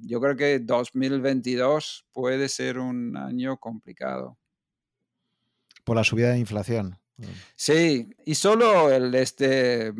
yo 0.03 0.21
creo 0.21 0.37
que 0.37 0.59
2022 0.59 2.07
puede 2.13 2.49
ser 2.49 2.79
un 2.79 3.17
año 3.17 3.59
complicado. 3.59 4.39
Por 5.85 5.97
la 5.97 6.05
subida 6.05 6.31
de 6.31 6.39
inflación. 6.39 6.99
Sí, 7.55 8.11
y 8.25 8.35
solo 8.35 8.91
el, 8.91 9.15
este, 9.15 9.93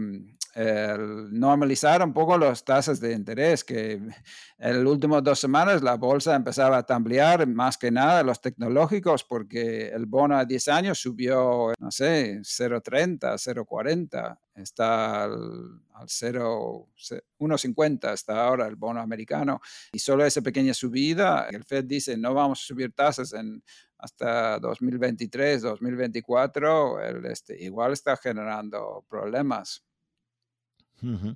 normalizar 0.57 2.03
un 2.03 2.13
poco 2.13 2.39
las 2.39 2.65
tasas 2.65 3.01
de 3.01 3.13
interés, 3.13 3.65
que 3.65 3.95
en 3.95 4.15
las 4.59 4.85
últimas 4.85 5.23
dos 5.23 5.41
semanas 5.41 5.83
la 5.83 5.97
bolsa 5.97 6.35
empezaba 6.35 6.79
a 6.79 6.83
tambalear 6.85 7.47
más 7.47 7.77
que 7.77 7.91
nada 7.91 8.23
los 8.23 8.41
tecnológicos 8.41 9.25
porque 9.25 9.89
el 9.89 10.07
bono 10.07 10.37
a 10.37 10.45
10 10.45 10.69
años 10.69 10.99
subió, 10.99 11.73
no 11.79 11.91
sé, 11.91 12.41
0,30, 12.41 13.35
0,40, 13.35 14.39
está 14.55 15.25
al, 15.25 15.83
al 15.95 16.07
1,50 16.07 18.13
está 18.13 18.45
ahora 18.45 18.69
el 18.69 18.77
bono 18.77 19.01
americano 19.01 19.61
y 19.93 19.99
solo 19.99 20.25
esa 20.25 20.43
pequeña 20.43 20.73
subida, 20.73 21.49
el 21.51 21.65
Fed 21.65 21.85
dice 21.85 22.17
no 22.17 22.33
vamos 22.33 22.63
a 22.63 22.67
subir 22.67 22.93
tasas 22.93 23.33
en 23.33 23.61
hasta 24.05 24.59
2023, 24.59 25.63
2024, 25.63 27.01
el, 27.01 27.25
este, 27.25 27.63
igual 27.63 27.95
está 27.95 28.19
generando 28.19 29.03
problemas. 29.09 29.83
Mm-hmm. 31.03 31.33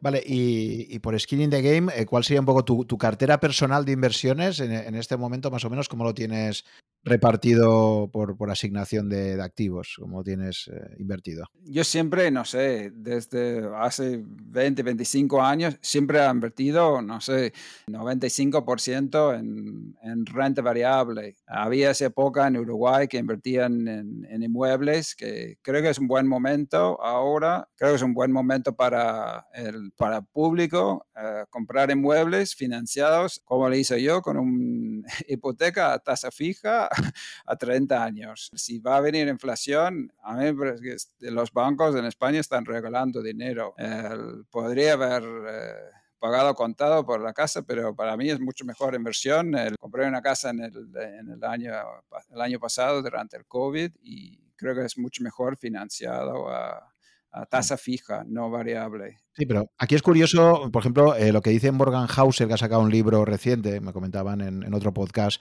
Vale, 0.00 0.22
y, 0.24 0.98
por 1.00 1.18
Skin 1.18 1.50
the 1.50 1.60
Game, 1.60 1.92
eh, 1.94 2.06
¿cuál 2.06 2.24
sería 2.24 2.40
un 2.40 2.46
poco 2.46 2.64
tu, 2.64 2.98
cartera 2.98 3.38
personal 3.38 3.84
de 3.84 3.92
inversiones 3.92 4.60
en, 4.60 4.72
en, 4.72 4.94
este 4.94 5.16
momento, 5.16 5.50
más 5.50 5.64
o 5.64 5.70
menos? 5.70 5.88
¿Cómo 5.88 6.04
lo 6.04 6.14
tienes 6.14 6.64
repartido 7.02 8.10
por, 8.12 8.36
asignación 8.50 9.08
de, 9.08 9.40
activos, 9.40 9.96
como 9.98 10.22
tienes 10.22 10.68
eh, 10.72 10.96
invertido? 10.98 11.46
Yo 11.64 11.84
siempre, 11.84 12.30
no 12.30 12.44
sé, 12.44 12.90
desde 12.94 13.68
hace 13.76 14.22
20, 14.24 14.82
25 14.82 15.42
años, 15.42 15.78
siempre 15.80 16.18
he 16.18 16.30
invertido, 16.30 17.00
no 17.00 17.20
sé, 17.20 17.52
95% 17.86 19.38
en, 19.38 19.96
en 20.02 20.26
renta 20.26 20.62
variable. 20.62 21.36
Había 21.46 21.90
esa 21.90 22.06
época 22.06 22.46
en 22.46 22.56
Uruguay 22.56 23.08
que 23.08 23.18
invertían 23.18 23.86
en, 23.88 24.26
en, 24.28 24.42
inmuebles, 24.42 25.14
que 25.14 25.58
creo 25.62 25.82
que 25.82 25.90
es 25.90 25.98
un 25.98 26.08
buen 26.08 26.26
momento 26.26 27.00
ahora, 27.02 27.68
creo 27.76 27.90
que 27.92 27.96
es 27.96 28.02
un 28.02 28.14
buen 28.14 28.32
momento 28.32 28.74
para 28.74 29.46
el 29.54 29.89
para 29.96 30.22
público 30.22 31.06
eh, 31.16 31.44
comprar 31.50 31.90
inmuebles 31.90 32.54
financiados, 32.54 33.40
como 33.44 33.68
le 33.68 33.78
hice 33.78 34.02
yo, 34.02 34.22
con 34.22 34.36
una 34.36 35.08
hipoteca 35.28 35.92
a 35.92 35.98
tasa 35.98 36.30
fija 36.30 36.88
a 37.46 37.56
30 37.56 38.02
años. 38.02 38.50
Si 38.54 38.78
va 38.78 38.96
a 38.96 39.00
venir 39.00 39.28
inflación, 39.28 40.12
a 40.22 40.36
mí 40.36 40.52
los 41.20 41.52
bancos 41.52 41.94
en 41.96 42.04
España 42.04 42.40
están 42.40 42.64
regalando 42.64 43.22
dinero. 43.22 43.74
podría 44.50 44.94
haber... 44.94 45.22
Eh, 45.22 46.00
pagado 46.20 46.54
contado 46.54 47.04
por 47.06 47.22
la 47.22 47.32
casa, 47.32 47.62
pero 47.62 47.96
para 47.96 48.14
mí 48.14 48.28
es 48.28 48.38
mucho 48.38 48.66
mejor 48.66 48.94
inversión. 48.94 49.54
compré 49.78 50.06
una 50.06 50.20
casa 50.20 50.50
en, 50.50 50.60
el, 50.60 50.94
en 50.94 51.30
el, 51.30 51.42
año, 51.42 51.72
el 52.30 52.40
año 52.42 52.60
pasado 52.60 53.00
durante 53.00 53.38
el 53.38 53.46
COVID 53.46 53.92
y 54.02 54.38
creo 54.54 54.74
que 54.74 54.84
es 54.84 54.98
mucho 54.98 55.24
mejor 55.24 55.56
financiado 55.56 56.50
a 56.50 56.89
tasa 57.48 57.76
fija, 57.76 58.24
no 58.26 58.50
variable. 58.50 59.18
Sí, 59.32 59.46
pero 59.46 59.70
aquí 59.78 59.94
es 59.94 60.02
curioso, 60.02 60.68
por 60.72 60.82
ejemplo, 60.82 61.14
eh, 61.14 61.32
lo 61.32 61.40
que 61.42 61.50
dice 61.50 61.70
Morgan 61.70 62.08
Hauser, 62.14 62.48
que 62.48 62.54
ha 62.54 62.58
sacado 62.58 62.82
un 62.82 62.90
libro 62.90 63.24
reciente, 63.24 63.80
me 63.80 63.92
comentaban 63.92 64.40
en, 64.40 64.74
otro 64.74 64.92
podcast, 64.92 65.40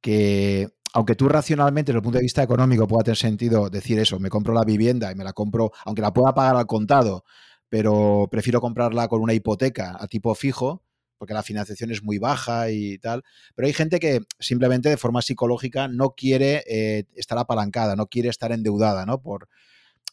que 0.00 0.68
aunque 0.92 1.14
tú 1.14 1.28
racionalmente, 1.28 1.92
desde 1.92 1.98
el 1.98 2.02
punto 2.02 2.18
de 2.18 2.24
vista 2.24 2.42
económico, 2.42 2.86
pueda 2.86 3.04
tener 3.04 3.16
sentido 3.16 3.70
decir 3.70 3.98
eso, 3.98 4.18
me 4.18 4.28
compro 4.28 4.52
la 4.52 4.64
vivienda 4.64 5.10
y 5.10 5.14
me 5.14 5.24
la 5.24 5.32
compro, 5.32 5.72
aunque 5.84 6.02
la 6.02 6.12
pueda 6.12 6.34
pagar 6.34 6.56
al 6.56 6.66
contado, 6.66 7.24
pero 7.68 8.28
prefiero 8.30 8.60
comprarla 8.60 9.08
con 9.08 9.22
una 9.22 9.32
hipoteca 9.32 9.96
a 9.98 10.06
tipo 10.08 10.34
fijo, 10.34 10.82
porque 11.16 11.34
la 11.34 11.42
financiación 11.42 11.90
es 11.90 12.02
muy 12.02 12.18
baja 12.18 12.70
y 12.70 12.98
tal. 12.98 13.22
Pero 13.54 13.66
hay 13.66 13.74
gente 13.74 14.00
que 14.00 14.20
simplemente 14.38 14.88
de 14.88 14.96
forma 14.96 15.20
psicológica 15.22 15.86
no 15.86 16.14
quiere 16.14 16.64
eh, 16.66 17.04
estar 17.14 17.38
apalancada, 17.38 17.94
no 17.94 18.06
quiere 18.06 18.30
estar 18.30 18.52
endeudada, 18.52 19.04
¿no? 19.04 19.20
Por, 19.20 19.48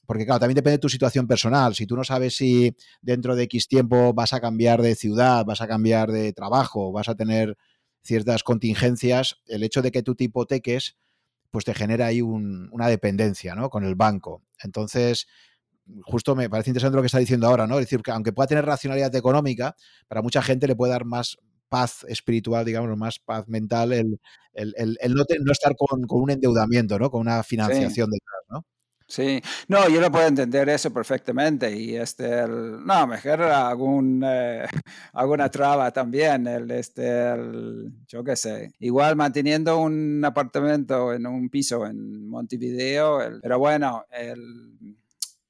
porque 0.08 0.26
claro, 0.26 0.40
también 0.40 0.56
depende 0.56 0.78
de 0.78 0.82
tu 0.82 0.90
situación 0.90 1.28
personal. 1.28 1.76
Si 1.76 1.86
tú 1.86 1.98
no 1.98 2.04
sabes 2.06 2.38
si 2.38 2.76
dentro 3.02 3.36
de 3.36 3.44
X 3.44 3.68
tiempo 3.68 4.14
vas 4.14 4.32
a 4.32 4.40
cambiar 4.40 4.82
de 4.82 4.96
ciudad, 4.96 5.46
vas 5.46 5.62
a 5.62 5.68
cambiar 5.68 6.12
de 6.12 6.32
trabajo, 6.32 6.94
vas 6.94 7.10
a 7.10 7.16
tener 7.16 7.58
ciertas 8.04 8.42
contingencias, 8.42 9.42
el 9.48 9.64
hecho 9.64 9.82
de 9.82 9.92
que 9.92 10.02
tú 10.02 10.16
te 10.16 10.24
hipoteques, 10.24 10.96
pues 11.52 11.66
te 11.66 11.74
genera 11.74 12.08
ahí 12.08 12.22
una 12.22 12.88
dependencia, 12.88 13.54
¿no? 13.54 13.70
Con 13.70 13.84
el 13.84 13.96
banco. 13.96 14.44
Entonces, 14.64 15.28
justo 16.04 16.36
me 16.36 16.50
parece 16.50 16.70
interesante 16.70 16.96
lo 16.96 17.02
que 17.02 17.08
está 17.08 17.20
diciendo 17.20 17.48
ahora, 17.48 17.68
¿no? 17.68 17.76
Es 17.76 17.86
decir, 17.86 18.02
que 18.02 18.12
aunque 18.12 18.32
pueda 18.32 18.48
tener 18.48 18.66
racionalidad 18.66 19.14
económica, 19.14 19.76
para 20.08 20.22
mucha 20.22 20.42
gente 20.42 20.68
le 20.68 20.76
puede 20.76 20.94
dar 20.94 21.04
más 21.04 21.38
paz 21.68 22.06
espiritual, 22.08 22.64
digamos, 22.64 22.98
más 22.98 23.20
paz 23.20 23.46
mental 23.50 23.92
el, 23.92 24.20
no, 24.56 25.52
estar 25.52 25.76
con, 25.76 26.06
un 26.08 26.32
endeudamiento, 26.32 26.98
¿no? 26.98 27.12
Con 27.12 27.22
una 27.22 27.44
financiación 27.44 28.10
detrás, 28.10 28.42
¿no? 28.50 28.66
Sí, 29.10 29.42
no, 29.70 29.88
yo 29.88 30.02
lo 30.02 30.12
puedo 30.12 30.28
entender 30.28 30.68
eso 30.68 30.92
perfectamente 30.92 31.72
y 31.74 31.96
este, 31.96 32.46
no, 32.46 33.08
mejor 33.08 33.42
algún, 33.44 34.22
eh, 34.26 34.66
alguna 35.14 35.50
traba 35.50 35.92
también, 35.92 36.46
el, 36.46 36.70
este, 36.72 37.34
yo 38.06 38.22
qué 38.26 38.36
sé, 38.36 38.74
igual 38.80 39.16
manteniendo 39.16 39.78
un 39.80 40.24
apartamento 40.26 41.14
en 41.14 41.26
un 41.26 41.50
piso 41.50 41.86
en 41.86 42.28
Montevideo, 42.28 43.40
pero 43.42 43.58
bueno, 43.60 44.04
el 44.12 44.98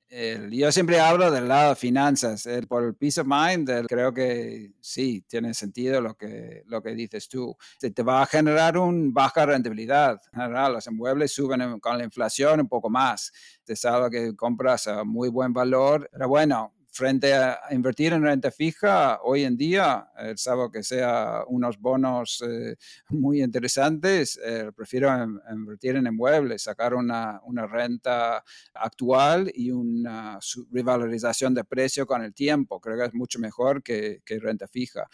yo 0.10 0.72
siempre 0.72 1.00
hablo 1.00 1.30
del 1.32 1.48
lado 1.48 1.70
de 1.70 1.76
finanzas. 1.76 2.46
El, 2.46 2.68
por 2.68 2.84
el 2.84 2.96
peace 2.96 3.20
of 3.20 3.28
mind, 3.28 3.70
creo 3.88 4.14
que 4.14 4.72
sí, 4.80 5.24
tiene 5.28 5.54
sentido 5.54 6.02
lo 6.02 6.16
que, 6.16 6.64
lo 6.66 6.82
que 6.82 6.92
dices 6.92 7.28
tú. 7.28 7.56
Te, 7.80 8.04
va 8.04 8.22
a 8.22 8.26
generar 8.26 8.78
una 8.78 9.10
baja 9.12 9.46
rentabilidad. 9.46 10.22
En 10.34 10.42
general, 10.42 10.74
los 10.74 10.88
inmuebles 10.88 11.34
suben 11.34 11.80
con 11.80 11.98
la 11.98 12.04
inflación 12.04 12.62
un 12.62 12.68
poco 12.68 12.90
más. 12.90 13.32
Te 13.64 13.76
sabe 13.76 14.10
que 14.10 14.36
compras 14.36 14.88
a 14.88 15.04
muy 15.04 15.30
buen 15.30 15.54
valor. 15.54 16.10
Pero 16.12 16.30
bueno, 16.30 16.74
frente 16.98 17.34
a 17.34 17.60
invertir 17.69 18.11
en 18.11 18.24
renta 18.24 18.49
fija, 18.49 19.19
hoy 19.22 19.44
en 19.44 19.56
día, 19.56 20.10
eh, 20.18 20.34
salvo 20.36 20.72
que 20.72 20.82
sea 20.82 21.44
unos 21.48 21.80
bonos 21.80 22.44
eh, 22.45 22.76
muy 23.10 23.44
interesantes, 23.44 24.40
eh, 24.44 24.72
prefiero 24.76 25.10
invertir 25.52 25.95
en 25.95 26.07
inmuebles, 26.07 26.64
sacar 26.64 26.95
una, 26.95 27.40
una, 27.45 27.68
renta 27.68 28.44
actual 28.74 29.52
y 29.53 29.69
una 29.69 30.40
revalorización 30.72 31.53
de 31.53 31.64
precio 31.64 32.07
con 32.07 32.24
el 32.24 32.34
tiempo. 32.34 32.80
Creo 32.82 32.98
que 32.98 33.06
es 33.06 33.14
mucho 33.14 33.40
mejor 33.40 33.84
que, 33.84 34.22
que 34.26 34.40
renta 34.40 34.68
fija 34.68 35.07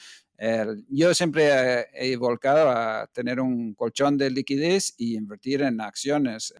yo 0.90 1.14
siempre 1.14 1.88
he, 1.94 2.16
volcado 2.18 2.70
a 2.70 3.08
tener 3.14 3.40
un 3.40 3.74
colchón 3.76 4.18
de 4.18 4.30
liquidez 4.30 4.94
y 4.98 5.16
invertir 5.16 5.62
en 5.62 5.80
acciones. 5.82 6.54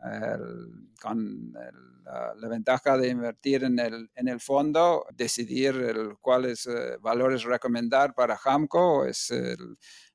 con 1.02 1.54
la, 1.54 2.48
ventaja 2.48 2.98
de 2.98 3.10
invertir 3.10 3.64
en 3.64 3.80
el, 3.80 4.10
en 4.16 4.28
el 4.28 4.40
fondo, 4.40 5.06
decidir 5.16 5.74
cuáles 6.22 6.66
eh, 6.68 6.98
valores 7.02 7.44
recomendar 7.44 8.14
para 8.14 8.38
Hamco 8.44 9.06
es 9.06 9.32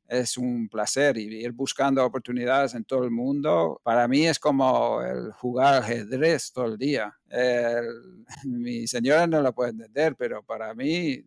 es 0.09 0.39
un 0.39 0.69
placer 0.69 1.19
ir 1.19 1.53
buscando 1.53 2.05
oportunidades 2.05 2.74
en 2.74 2.85
todo 2.85 3.05
el 3.05 3.11
mundo. 3.11 3.81
Para 3.85 4.09
mí 4.09 4.27
es 4.27 4.39
como 4.39 5.03
el 5.03 5.32
jugar 5.32 5.82
ajedrez 5.82 6.51
todo 6.51 6.65
el 6.65 6.78
día. 6.78 7.15
mi 8.45 8.86
señora 8.86 9.27
no 9.27 9.43
lo 9.43 9.55
puede 9.55 9.70
entender, 9.70 10.16
pero 10.16 10.43
para 10.43 10.74
mí 10.74 11.23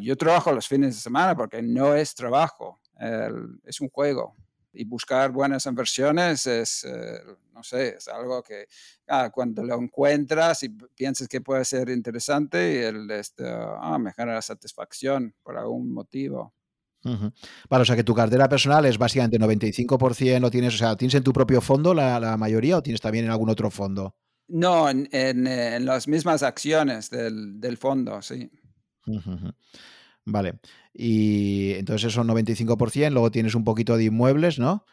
yo 0.00 0.16
trabajo 0.16 0.52
los 0.52 0.66
fines 0.66 0.94
de 0.94 1.00
semana 1.00 1.36
porque 1.36 1.62
no 1.62 1.94
es 1.94 2.14
trabajo. 2.14 2.80
es 3.64 3.80
un 3.80 3.88
juego 3.88 4.34
y 4.72 4.84
buscar 4.84 5.32
buenas 5.32 5.66
inversiones 5.66 6.46
es, 6.46 6.84
eh, 6.84 7.20
no 7.52 7.62
sé, 7.62 7.96
es 7.96 8.08
algo 8.08 8.42
que 8.42 8.66
ah, 9.08 9.30
cuando 9.32 9.62
lo 9.64 9.74
encuentras 9.74 10.62
y 10.62 10.68
piensas 10.68 11.26
que 11.28 11.40
puede 11.40 11.64
ser 11.64 11.88
interesante, 11.88 12.86
el, 12.86 13.10
este, 13.10 13.44
ah, 13.46 13.98
me 13.98 14.12
genera 14.12 14.40
satisfacción 14.40 15.34
por 15.42 15.56
algún 15.58 15.92
motivo. 15.92 16.54
Vale, 17.02 17.82
o 17.82 17.84
sea 17.84 17.96
que 17.96 18.04
tu 18.04 18.14
cartera 18.14 18.48
personal 18.48 18.84
es 18.84 18.98
básicamente 18.98 19.38
95% 19.38 20.40
lo 20.40 20.50
tienes, 20.50 20.74
o 20.74 20.78
sea, 20.78 20.96
¿tienes 20.96 21.14
en 21.14 21.22
tu 21.22 21.32
propio 21.32 21.60
fondo 21.60 21.94
la, 21.94 22.36
mayoría 22.36 22.76
o 22.76 22.82
tienes 22.82 23.00
también 23.00 23.24
en 23.24 23.30
algún 23.30 23.48
otro 23.48 23.70
fondo? 23.70 24.14
No, 24.48 24.88
en, 24.88 25.08
en, 25.12 25.84
las 25.84 26.08
mismas 26.08 26.42
acciones 26.42 27.10
del, 27.10 27.60
del 27.60 27.76
fondo, 27.76 28.20
sí. 28.22 28.50
Vale. 30.24 30.58
Y 30.92 31.72
entonces 31.74 32.12
eso 32.12 32.22
95%, 32.24 33.10
luego 33.10 33.30
tienes 33.30 33.54
un 33.54 33.64
poquito 33.64 33.96
de 33.96 34.04
inmuebles, 34.04 34.58
¿no? 34.58 34.84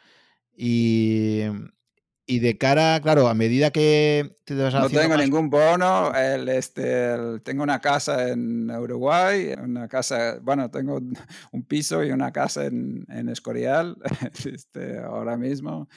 Y, 0.55 1.41
y 2.25 2.39
de 2.39 2.57
cara, 2.57 2.99
claro, 3.01 3.27
a 3.27 3.33
medida 3.33 3.71
que 3.71 4.37
te 4.45 4.55
vas 4.55 4.73
No 4.73 4.89
tengo 4.89 5.17
ningún 5.17 5.49
bono, 5.49 6.13
el, 6.15 6.47
este, 6.49 7.39
tengo 7.43 7.63
una 7.63 7.81
casa 7.81 8.29
en 8.29 8.71
Uruguay, 8.71 9.53
una 9.61 9.87
casa, 9.87 10.39
bueno, 10.41 10.71
tengo 10.71 10.99
un 11.51 11.63
piso 11.63 12.03
y 12.03 12.11
una 12.11 12.31
casa 12.31 12.65
en, 12.65 13.05
en 13.09 13.29
Escorial 13.29 13.97
este, 14.45 14.99
ahora 14.99 15.37
mismo. 15.37 15.87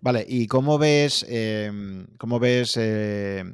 Vale, 0.00 0.24
¿y 0.28 0.46
cómo 0.46 0.78
ves, 0.78 1.24
em, 1.28 2.06
cómo 2.18 2.38
ves 2.38 2.76
eh, 2.76 3.44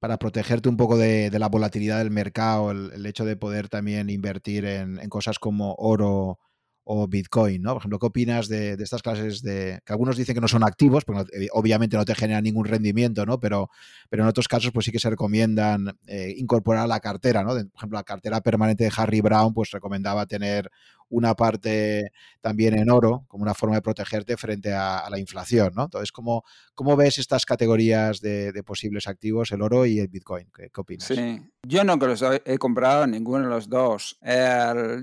para 0.00 0.16
protegerte 0.16 0.68
un 0.68 0.76
poco 0.78 0.96
de, 0.96 1.30
la 1.38 1.48
volatilidad 1.48 1.98
del 1.98 2.10
mercado, 2.10 2.70
el, 2.70 3.06
hecho 3.06 3.24
de 3.26 3.36
poder 3.36 3.68
también 3.68 4.08
invertir 4.10 4.64
en, 4.64 4.96
cosas 5.10 5.38
como 5.38 5.74
oro 5.78 6.38
o 6.84 7.06
Bitcoin, 7.06 7.62
¿no? 7.62 7.74
Por 7.74 7.82
ejemplo, 7.82 7.98
¿qué 7.98 8.06
opinas 8.06 8.48
de, 8.48 8.72
estas 8.80 9.02
clases 9.02 9.42
de 9.42 9.80
que 9.84 9.92
algunos 9.92 10.16
dicen 10.16 10.34
que 10.34 10.40
no 10.40 10.48
son 10.48 10.64
activos, 10.64 11.04
porque 11.04 11.48
obviamente 11.52 11.98
no 11.98 12.06
te 12.06 12.14
generan 12.14 12.42
ningún 12.42 12.64
rendimiento, 12.64 13.26
¿no? 13.26 13.38
Pero, 13.38 13.68
pero 14.08 14.22
en 14.22 14.28
otros 14.30 14.48
casos, 14.48 14.72
pues 14.72 14.86
sí 14.86 14.90
que 14.90 14.98
se 14.98 15.10
recomiendan 15.10 15.98
eh, 16.06 16.34
incorporar 16.36 16.84
a 16.84 16.88
la 16.88 17.00
cartera, 17.00 17.44
¿no? 17.44 17.50
por 17.50 17.76
ejemplo, 17.76 17.98
la 17.98 18.04
cartera 18.04 18.40
permanente 18.40 18.84
de 18.84 18.92
Harry 18.96 19.20
Brown, 19.20 19.52
pues 19.52 19.70
recomendaba 19.70 20.24
tener 20.24 20.70
una 21.10 21.34
parte 21.34 22.12
también 22.40 22.78
en 22.78 22.90
oro 22.90 23.24
como 23.28 23.42
una 23.42 23.54
forma 23.54 23.76
de 23.76 23.82
protegerte 23.82 24.36
frente 24.36 24.72
a, 24.72 25.08
la 25.10 25.18
inflación, 25.18 25.72
¿no? 25.74 25.84
Entonces, 25.84 26.12
¿cómo, 26.12 26.44
cómo 26.74 26.96
ves 26.96 27.18
estas 27.18 27.44
categorías 27.44 28.20
de, 28.20 28.62
posibles 28.64 29.06
activos, 29.06 29.50
el 29.52 29.62
oro 29.62 29.84
y 29.86 29.98
el 29.98 30.08
Bitcoin? 30.08 30.46
¿Qué, 30.54 30.70
opinas? 30.76 31.06
Sí, 31.06 31.42
yo 31.66 31.84
no 31.84 31.96
los 31.96 32.22
he 32.22 32.58
comprado 32.58 33.06
ninguno 33.06 33.44
de 33.44 33.50
los 33.50 33.68
dos. 33.68 34.18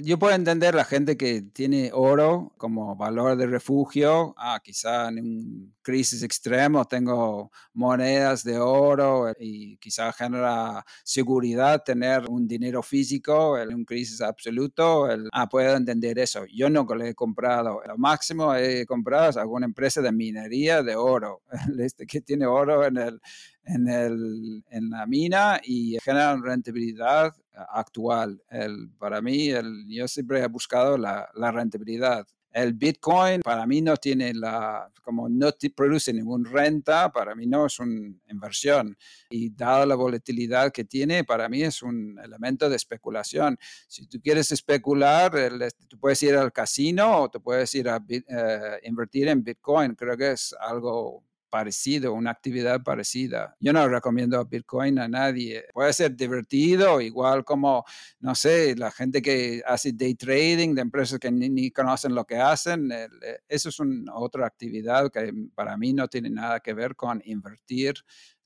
yo 0.02 0.18
puedo 0.18 0.34
entender 0.34 0.74
la 0.74 0.86
gente 0.86 1.18
que 1.18 1.42
tiene 1.42 1.92
oro 1.94 2.54
como 2.58 2.96
valor 2.96 3.36
de 3.36 3.48
refugio, 3.48 4.34
ah, 4.38 4.60
quizá 4.64 5.10
en 5.10 5.20
un 5.20 5.76
crisis 5.82 6.24
extremo 6.24 6.86
tengo 6.86 7.52
monedas 7.74 8.44
de 8.44 8.60
oro 8.60 9.32
y 9.40 9.78
quizá 9.78 10.12
genera 10.12 10.86
seguridad 11.04 11.84
tener 11.84 12.26
un 12.30 12.48
dinero 12.48 12.82
físico 12.82 13.58
en 13.58 13.74
un 13.74 13.86
crisis 13.86 14.22
absoluto. 14.22 15.08
ah, 15.32 15.48
puedo 15.48 15.76
entender 15.76 15.97
eso. 16.04 16.46
Yo 16.54 16.70
no 16.70 16.84
lo 16.84 17.04
he 17.04 17.14
comprado. 17.14 17.82
Lo 17.86 17.98
máximo 17.98 18.54
he 18.56 18.86
comprado 18.86 19.30
es 19.30 19.38
alguna 19.38 19.66
empresa 19.66 20.02
de 20.02 20.12
minería 20.12 20.84
de 20.84 20.96
oro, 20.96 21.42
este 21.80 22.06
que 22.06 22.22
tiene 22.22 22.46
oro 22.46 22.86
en, 22.86 22.98
el, 22.98 23.20
en, 23.66 23.88
el, 23.88 24.64
en 24.70 24.90
la 24.90 25.06
mina 25.06 25.60
y 25.64 25.98
genera 26.04 26.36
rentabilidad 26.38 27.34
actual. 27.70 28.42
El, 28.50 28.90
para 28.98 29.22
mí, 29.22 29.50
el, 29.50 29.86
yo 29.88 30.08
siempre 30.08 30.42
he 30.42 30.48
buscado 30.48 30.98
la, 30.98 31.30
la 31.36 31.52
rentabilidad. 31.52 32.28
El 32.52 32.74
Bitcoin 32.74 33.42
para 33.42 33.66
mí 33.66 33.82
no 33.82 33.98
tiene 33.98 34.34
la, 34.34 34.92
como 35.04 35.30
no 35.30 35.52
produce 35.76 36.14
ninguna 36.14 36.50
renta, 36.50 37.12
para 37.12 37.36
mí 37.36 37.46
no 37.46 37.66
es 37.66 37.80
una 37.80 38.14
inversión. 38.30 38.98
Y 39.30 39.52
dada 39.52 39.86
la 39.86 39.96
volatilidad 39.96 40.72
que 40.72 40.86
tiene, 40.86 41.24
para 41.24 41.50
mí 41.50 41.64
es 41.64 41.84
un 41.84 42.20
elemento 42.24 42.70
de 42.70 42.76
especulación. 42.76 43.58
Si 43.88 44.08
tú 44.08 44.20
quieres 44.22 44.52
especular, 44.52 45.36
este, 45.36 45.86
tú 45.88 46.00
puedes 46.00 46.22
ir 46.24 46.36
al 46.36 46.52
casino 46.52 47.22
o 47.22 47.30
te 47.30 47.40
puedes 47.40 47.74
ir 47.76 47.90
a 47.90 48.04
eh, 48.10 48.80
invertir 48.84 49.28
en 49.28 49.44
Bitcoin. 49.44 49.96
Creo 49.96 50.18
que 50.18 50.32
es 50.32 50.56
algo 50.60 51.27
parecido, 51.58 52.14
una 52.14 52.30
actividad 52.30 52.84
parecida. 52.84 53.56
Yo 53.60 53.74
no 53.74 53.88
recomiendo 53.90 54.46
Bitcoin 54.46 55.00
a 55.00 55.08
nadie. 55.08 55.66
Puede 55.74 55.92
ser 55.92 56.16
divertido, 56.16 57.02
igual 57.02 57.44
como, 57.44 57.84
no 58.20 58.36
sé, 58.36 58.76
la 58.76 58.92
gente 58.92 59.24
que 59.24 59.64
hace 59.66 59.92
day 59.92 60.14
trading 60.14 60.76
de 60.76 60.82
empresas 60.82 61.18
que 61.18 61.32
ni, 61.32 61.72
conocen 61.72 62.14
lo 62.14 62.26
que 62.26 62.38
hacen. 62.38 62.92
Eh, 62.92 63.08
eso 63.50 63.70
es 63.70 63.80
una 63.80 64.14
otra 64.14 64.46
actividad 64.46 65.10
que 65.12 65.34
para 65.56 65.76
mí 65.78 65.94
no 65.94 66.08
tiene 66.08 66.30
nada 66.30 66.60
que 66.60 66.76
ver 66.76 66.96
con 66.96 67.24
invertir 67.26 67.96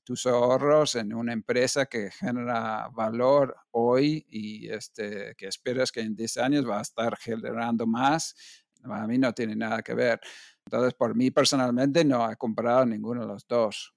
tus 0.02 0.24
ahorros 0.24 0.94
en 0.94 1.12
una 1.12 1.34
empresa 1.34 1.84
que 1.84 2.10
genera 2.12 2.88
valor 2.94 3.54
hoy 3.72 4.24
y 4.30 4.70
este, 4.70 5.34
que 5.36 5.48
esperas 5.48 5.92
que 5.92 6.00
en 6.00 6.16
10 6.16 6.38
años 6.38 6.66
va 6.66 6.78
a 6.78 6.82
estar 6.82 7.14
generando 7.18 7.86
más. 7.86 8.34
Para 8.82 9.06
mí 9.06 9.18
no 9.18 9.34
tiene 9.34 9.54
nada 9.54 9.82
que 9.82 9.92
ver. 9.92 10.18
Entonces, 10.66 10.94
por 10.94 11.14
mí 11.14 11.30
personalmente 11.30 12.04
no 12.04 12.30
he 12.30 12.36
comprado 12.36 12.86
ninguno 12.86 13.22
de 13.22 13.26
los 13.26 13.46
dos. 13.46 13.94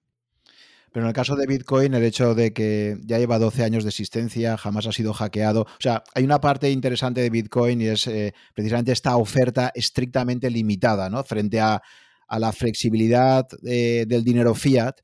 Pero 0.96 1.08
en 1.08 1.10
el 1.10 1.14
caso 1.14 1.36
de 1.36 1.46
Bitcoin, 1.46 1.94
el 1.94 2.06
hecho 2.06 2.36
de 2.36 2.54
que 2.54 2.98
ya 3.04 3.18
lleva 3.18 3.38
12 3.38 3.66
años 3.66 3.84
de 3.84 3.90
existencia, 3.90 4.56
jamás 4.56 4.88
ha 4.88 4.94
sido 4.94 5.14
hackeado. 5.14 5.64
O 5.64 5.82
sea, 5.82 6.06
hay 6.14 6.24
una 6.24 6.40
parte 6.40 6.72
interesante 6.72 7.20
de 7.20 7.30
Bitcoin 7.30 7.82
y 7.82 7.88
es 7.88 8.08
eh, 8.08 8.34
precisamente 8.54 8.94
esta 8.94 9.18
oferta 9.18 9.74
estrictamente 9.76 10.50
limitada, 10.50 11.10
¿no? 11.10 11.22
Frente 11.26 11.60
a, 11.60 11.82
la 12.30 12.54
flexibilidad 12.54 13.46
eh, 13.66 14.06
del 14.08 14.24
dinero 14.24 14.56
fiat, 14.56 14.96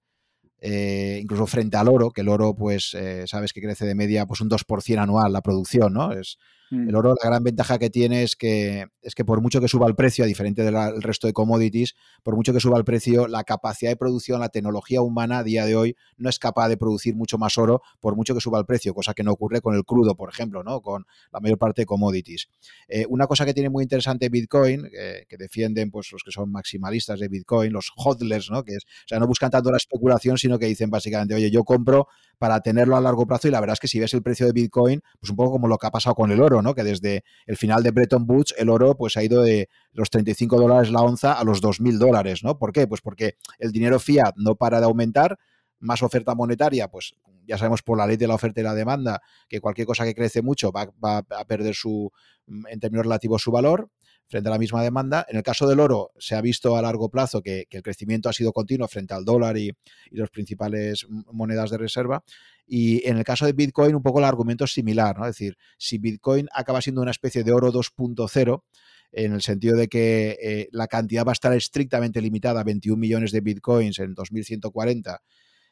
eh, 0.61 1.19
incluso 1.21 1.45
frente 1.45 1.75
al 1.75 1.89
oro, 1.89 2.11
que 2.11 2.21
el 2.21 2.29
oro, 2.29 2.55
pues, 2.55 2.95
sabes 3.25 3.51
que 3.51 3.61
crece 3.61 3.85
de 3.85 3.93
media 3.93 4.25
pues 4.25 4.39
un 4.39 4.49
2% 4.49 4.97
anual 4.97 5.33
la 5.33 5.41
producción, 5.41 5.91
¿no? 5.91 6.13
Es, 6.13 6.37
el 6.71 6.93
mm. 6.93 6.95
oro, 6.95 7.15
la 7.21 7.29
gran 7.29 7.43
ventaja 7.43 7.77
que 7.77 7.89
tiene 7.89 8.23
es 8.23 8.35
que, 8.35 8.87
es 9.01 9.13
que 9.13 9.25
por 9.25 9.41
mucho 9.41 9.59
que 9.59 9.67
suba 9.67 9.87
el 9.87 9.95
precio, 9.95 10.23
a 10.23 10.27
diferente 10.27 10.63
del 10.63 11.01
resto 11.01 11.27
de 11.27 11.33
commodities, 11.33 11.95
por 12.23 12.35
mucho 12.35 12.53
que 12.53 12.59
suba 12.59 12.77
el 12.77 12.85
precio, 12.85 13.27
la 13.27 13.43
capacidad 13.43 13.91
de 13.91 13.97
producción, 13.97 14.39
la 14.39 14.49
tecnología 14.49 15.01
humana 15.01 15.39
a 15.39 15.43
día 15.43 15.65
de 15.65 15.75
hoy 15.75 15.95
no 16.17 16.29
es 16.29 16.39
capaz 16.39 16.69
de 16.69 16.77
producir 16.77 17.15
mucho 17.15 17.37
más 17.37 17.57
oro 17.57 17.81
por 17.99 18.15
mucho 18.15 18.33
que 18.33 18.41
suba 18.41 18.57
el 18.59 18.65
precio, 18.65 18.93
cosa 18.93 19.13
que 19.13 19.23
no 19.23 19.31
ocurre 19.31 19.61
con 19.61 19.75
el 19.75 19.83
crudo, 19.83 20.15
por 20.15 20.29
ejemplo, 20.29 20.63
¿no? 20.63 20.81
con 20.81 21.05
la 21.31 21.39
mayor 21.39 21.57
parte 21.57 21.81
de 21.81 21.85
commodities. 21.85 22.47
Eh, 22.87 23.05
una 23.09 23.27
cosa 23.27 23.45
que 23.45 23.53
tiene 23.53 23.69
muy 23.69 23.83
interesante 23.83 24.29
Bitcoin, 24.29 24.87
eh, 24.97 25.25
que 25.27 25.37
defienden 25.37 25.91
pues, 25.91 26.09
los 26.11 26.23
que 26.23 26.31
son 26.31 26.51
maximalistas 26.51 27.19
de 27.19 27.27
Bitcoin, 27.27 27.73
los 27.73 27.91
hodlers, 27.95 28.49
¿no? 28.49 28.63
que 28.63 28.75
es, 28.75 28.83
o 28.83 29.07
sea, 29.07 29.19
no 29.19 29.27
buscan 29.27 29.51
tanto 29.51 29.71
la 29.71 29.77
especulación, 29.77 30.37
sino 30.37 30.57
que 30.57 30.67
dicen 30.67 30.89
básicamente, 30.89 31.35
oye, 31.35 31.51
yo 31.51 31.63
compro 31.63 32.07
para 32.37 32.61
tenerlo 32.61 32.95
a 32.95 33.01
largo 33.01 33.27
plazo 33.27 33.47
y 33.47 33.51
la 33.51 33.59
verdad 33.59 33.73
es 33.73 33.79
que 33.79 33.87
si 33.87 33.99
ves 33.99 34.13
el 34.13 34.23
precio 34.23 34.47
de 34.47 34.51
Bitcoin, 34.51 35.01
pues 35.19 35.29
un 35.29 35.35
poco 35.35 35.51
como 35.51 35.67
lo 35.67 35.77
que 35.77 35.87
ha 35.87 35.91
pasado 35.91 36.15
con 36.15 36.31
el 36.31 36.41
oro, 36.41 36.60
¿no? 36.61 36.75
Que 36.75 36.83
desde 36.83 37.23
el 37.45 37.57
final 37.57 37.83
de 37.83 37.91
Bretton 37.91 38.25
Woods 38.27 38.53
el 38.57 38.69
oro 38.69 38.95
pues 38.95 39.17
ha 39.17 39.23
ido 39.23 39.41
de 39.43 39.69
los 39.91 40.09
35 40.09 40.59
dólares 40.59 40.91
la 40.91 41.01
onza 41.01 41.33
a 41.33 41.43
los 41.43 41.61
2.000 41.61 41.97
dólares, 41.97 42.43
¿no? 42.43 42.57
¿Por 42.57 42.71
qué? 42.71 42.87
Pues 42.87 43.01
porque 43.01 43.35
el 43.59 43.71
dinero 43.71 43.99
fiat 43.99 44.33
no 44.37 44.55
para 44.55 44.79
de 44.79 44.85
aumentar, 44.85 45.37
más 45.79 46.03
oferta 46.03 46.35
monetaria, 46.35 46.87
pues 46.87 47.15
ya 47.47 47.57
sabemos 47.57 47.81
por 47.81 47.97
la 47.97 48.05
ley 48.05 48.17
de 48.17 48.27
la 48.27 48.35
oferta 48.35 48.61
y 48.61 48.63
la 48.63 48.75
demanda 48.75 49.21
que 49.47 49.59
cualquier 49.59 49.87
cosa 49.87 50.05
que 50.05 50.13
crece 50.13 50.41
mucho 50.41 50.71
va, 50.71 50.91
va 51.03 51.17
a 51.17 51.45
perder 51.45 51.73
su, 51.73 52.11
en 52.47 52.79
términos 52.79 53.05
relativos 53.05 53.41
su 53.41 53.51
valor 53.51 53.89
frente 54.31 54.49
a 54.49 54.51
la 54.51 54.57
misma 54.57 54.81
demanda. 54.81 55.25
En 55.29 55.37
el 55.37 55.43
caso 55.43 55.67
del 55.67 55.79
oro, 55.79 56.11
se 56.17 56.33
ha 56.35 56.41
visto 56.41 56.75
a 56.75 56.81
largo 56.81 57.09
plazo 57.09 57.43
que, 57.43 57.67
el 57.69 57.83
crecimiento 57.83 58.29
ha 58.29 58.33
sido 58.33 58.51
continuo 58.51 58.87
frente 58.87 59.13
al 59.13 59.25
dólar 59.25 59.57
y, 59.57 59.71
y 60.09 60.17
las 60.17 60.29
principales 60.29 61.05
monedas 61.31 61.69
de 61.69 61.77
reserva. 61.77 62.23
Y 62.65 63.07
en 63.07 63.17
el 63.17 63.23
caso 63.23 63.45
de 63.45 63.53
Bitcoin, 63.53 63.93
un 63.93 64.01
poco 64.01 64.19
el 64.19 64.25
argumento 64.25 64.63
es 64.63 64.73
similar, 64.73 65.19
¿no? 65.19 65.25
Es 65.25 65.35
decir, 65.35 65.57
si 65.77 65.97
Bitcoin 65.97 66.47
acaba 66.53 66.81
siendo 66.81 67.01
una 67.01 67.11
especie 67.11 67.43
de 67.43 67.51
oro 67.51 67.71
2.0, 67.71 68.63
en 69.11 69.33
el 69.33 69.41
sentido 69.41 69.75
de 69.75 69.87
que 69.87 70.37
eh, 70.41 70.69
la 70.71 70.87
cantidad 70.87 71.25
va 71.25 71.31
a 71.31 71.33
estar 71.33 71.53
estrictamente 71.53 72.21
limitada 72.21 72.61
a 72.61 72.63
21 72.63 72.97
millones 72.97 73.31
de 73.31 73.41
bitcoins 73.41 73.99
en 73.99 74.13
2140, 74.13 75.21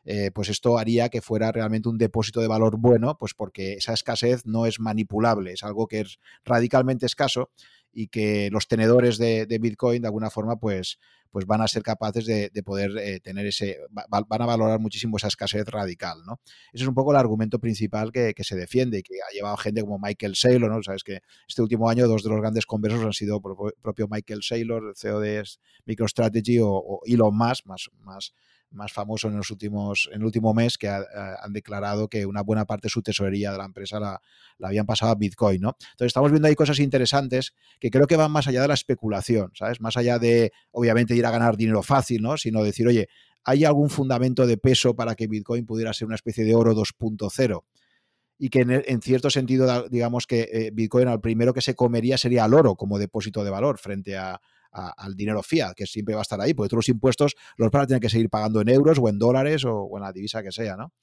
eh, 0.05 0.31
pues 0.33 0.49
esto 0.49 0.77
haría 0.77 1.09
que 1.09 1.21
fuera 1.21 1.51
realmente 1.51 1.89
un 1.89 1.97
depósito 1.97 2.41
de 2.41 2.47
valor 2.47 2.77
bueno, 2.77 3.17
pues 3.17 3.33
porque 3.33 3.73
esa 3.73 3.93
escasez 3.93 4.45
no 4.45 4.65
es 4.65 4.79
manipulable, 4.79 5.53
es 5.53 5.63
algo 5.63 5.87
que 5.87 6.01
es 6.01 6.19
radicalmente 6.43 7.05
escaso 7.05 7.51
y 7.91 8.07
que 8.07 8.49
los 8.51 8.67
tenedores 8.67 9.17
de, 9.17 9.45
Bitcoin 9.59 10.01
de 10.01 10.07
alguna 10.07 10.29
forma 10.29 10.57
pues, 10.57 10.99
pues 11.31 11.45
van 11.45 11.61
a 11.61 11.67
ser 11.67 11.83
capaces 11.83 12.25
de, 12.25 12.51
poder 12.63 12.97
eh, 12.97 13.19
tener 13.19 13.45
ese, 13.45 13.77
van 13.91 14.41
a 14.41 14.45
valorar 14.45 14.79
muchísimo 14.79 15.17
esa 15.17 15.27
escasez 15.27 15.65
radical, 15.65 16.19
¿no? 16.25 16.39
Ese 16.73 16.83
es 16.83 16.87
un 16.87 16.95
poco 16.95 17.11
el 17.11 17.17
argumento 17.17 17.59
principal 17.59 18.11
que, 18.11 18.33
se 18.39 18.55
defiende 18.55 18.99
y 18.99 19.03
que 19.03 19.15
ha 19.15 19.33
llevado 19.33 19.57
gente 19.57 19.81
como 19.81 19.99
Michael 19.99 20.35
Saylor, 20.35 20.71
¿no? 20.71 20.81
Sabes 20.83 21.03
que 21.03 21.19
este 21.47 21.61
último 21.61 21.89
año 21.89 22.07
dos 22.07 22.23
de 22.23 22.29
los 22.29 22.39
grandes 22.39 22.65
conversos 22.65 23.03
han 23.03 23.13
sido 23.13 23.41
propio 23.41 24.07
Michael 24.09 24.41
Saylor, 24.43 24.93
CEO 24.95 25.19
de 25.19 25.43
MicroStrategy 25.85 26.59
o, 26.59 26.69
o 26.69 27.01
Elon 27.05 27.35
Musk, 27.35 27.65
más, 27.65 27.89
más 28.01 28.33
más 28.71 28.91
famosos 28.91 29.31
en 29.31 29.37
los 29.37 29.49
últimos, 29.51 30.09
en 30.11 30.21
el 30.21 30.25
último 30.25 30.53
mes 30.53 30.77
que 30.77 30.87
han 30.87 31.53
declarado 31.53 32.07
que 32.07 32.25
una 32.25 32.41
buena 32.41 32.65
parte 32.65 32.87
de 32.87 32.89
su 32.89 33.01
tesorería 33.01 33.51
de 33.51 33.57
la 33.57 33.65
empresa 33.65 33.99
la, 33.99 34.21
habían 34.61 34.85
pasado 34.85 35.11
a 35.11 35.15
Bitcoin, 35.15 35.61
¿no? 35.61 35.75
Entonces 35.79 36.07
estamos 36.07 36.31
viendo 36.31 36.47
ahí 36.47 36.55
cosas 36.55 36.79
interesantes 36.79 37.53
que 37.79 37.89
creo 37.89 38.07
que 38.07 38.15
van 38.15 38.31
más 38.31 38.47
allá 38.47 38.61
de 38.61 38.67
la 38.67 38.73
especulación, 38.73 39.51
¿sabes? 39.55 39.81
Más 39.81 39.97
allá 39.97 40.19
de, 40.19 40.51
obviamente, 40.71 41.15
ir 41.15 41.25
a 41.25 41.31
ganar 41.31 41.57
dinero 41.57 41.83
fácil, 41.83 42.21
¿no? 42.21 42.37
Sino 42.37 42.63
decir, 42.63 42.87
oye, 42.87 43.07
¿hay 43.43 43.65
algún 43.65 43.89
fundamento 43.89 44.45
de 44.45 44.57
peso 44.57 44.95
para 44.95 45.15
que 45.15 45.27
Bitcoin 45.27 45.65
pudiera 45.65 45.93
ser 45.93 46.07
una 46.07 46.15
especie 46.15 46.43
de 46.43 46.55
oro 46.55 46.75
2.0? 46.75 47.63
y 48.41 48.47
que 48.47 48.61
en, 48.61 49.01
cierto 49.01 49.29
sentido, 49.29 49.89
digamos 49.89 50.25
que 50.25 50.47
eh, 50.49 50.71
Bitcoin 50.73 51.09
al 51.09 51.19
primero 51.19 51.53
que 51.53 51.59
se 51.59 51.75
comería 51.75 52.17
sería 52.17 52.45
al 52.45 52.53
oro 52.53 52.75
como 52.75 52.97
depósito 52.97 53.43
de 53.43 53.49
valor 53.49 53.77
frente 53.77 54.17
a, 54.17 54.39
al 54.71 55.15
dinero 55.15 55.41
fiat, 55.41 55.73
que 55.73 55.85
siempre 55.85 56.15
va 56.15 56.21
a 56.21 56.23
estar 56.23 56.39
ahí, 56.39 56.53
porque 56.53 56.69
todos 56.69 56.79
los 56.79 56.89
impuestos 56.89 57.35
los 57.57 57.71
van 57.71 57.83
a 57.83 57.87
tener 57.87 58.01
que 58.01 58.09
seguir 58.09 58.29
pagando 58.29 58.61
en 58.61 58.69
euros 58.69 58.99
o 59.01 59.09
en 59.09 59.17
dólares 59.17 59.65
o, 59.65 59.89
en 59.95 60.03
la 60.03 60.11
divisa 60.11 60.43
que 60.43 60.51
sea, 60.51 60.75
¿no? 60.75 60.93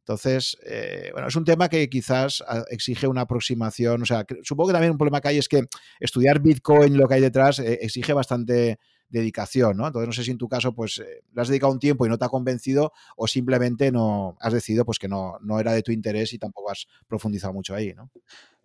Entonces, 0.00 0.58
eh, 0.66 1.08
bueno, 1.12 1.28
es 1.28 1.36
un 1.36 1.44
tema 1.46 1.70
que 1.70 1.88
quizás 1.88 2.44
ah, 2.46 2.62
exige 2.68 3.06
una 3.06 3.22
aproximación, 3.22 4.02
o 4.02 4.04
sea, 4.04 4.26
supongo 4.42 4.68
que 4.68 4.72
también 4.74 4.92
un 4.92 4.98
problema 4.98 5.20
que 5.22 5.28
hay 5.28 5.38
es 5.38 5.48
que 5.48 5.64
estudiar 5.98 6.40
Bitcoin, 6.40 6.98
lo 6.98 7.08
que 7.08 7.14
hay 7.14 7.20
detrás, 7.22 7.58
eh, 7.58 7.78
exige 7.80 8.12
bastante 8.12 8.78
dedicación, 9.08 9.76
¿no? 9.76 9.86
Entonces 9.86 10.06
no 10.06 10.12
sé 10.12 10.24
si 10.24 10.30
en 10.32 10.38
tu 10.38 10.48
caso 10.48 10.74
pues 10.74 10.98
eh, 10.98 11.22
le 11.32 11.40
has 11.40 11.48
dedicado 11.48 11.72
un 11.72 11.78
tiempo 11.78 12.04
y 12.04 12.08
no 12.08 12.18
te 12.18 12.24
ha 12.24 12.28
convencido 12.28 12.92
o 13.16 13.26
simplemente 13.26 13.92
no 13.92 14.36
has 14.40 14.52
decidido 14.52 14.84
pues 14.84 14.98
que 14.98 15.08
no, 15.08 15.38
no 15.40 15.60
era 15.60 15.72
de 15.72 15.82
tu 15.82 15.92
interés 15.92 16.32
y 16.32 16.38
tampoco 16.38 16.70
has 16.70 16.86
profundizado 17.06 17.52
mucho 17.52 17.74
ahí, 17.74 17.94
¿no? 17.94 18.10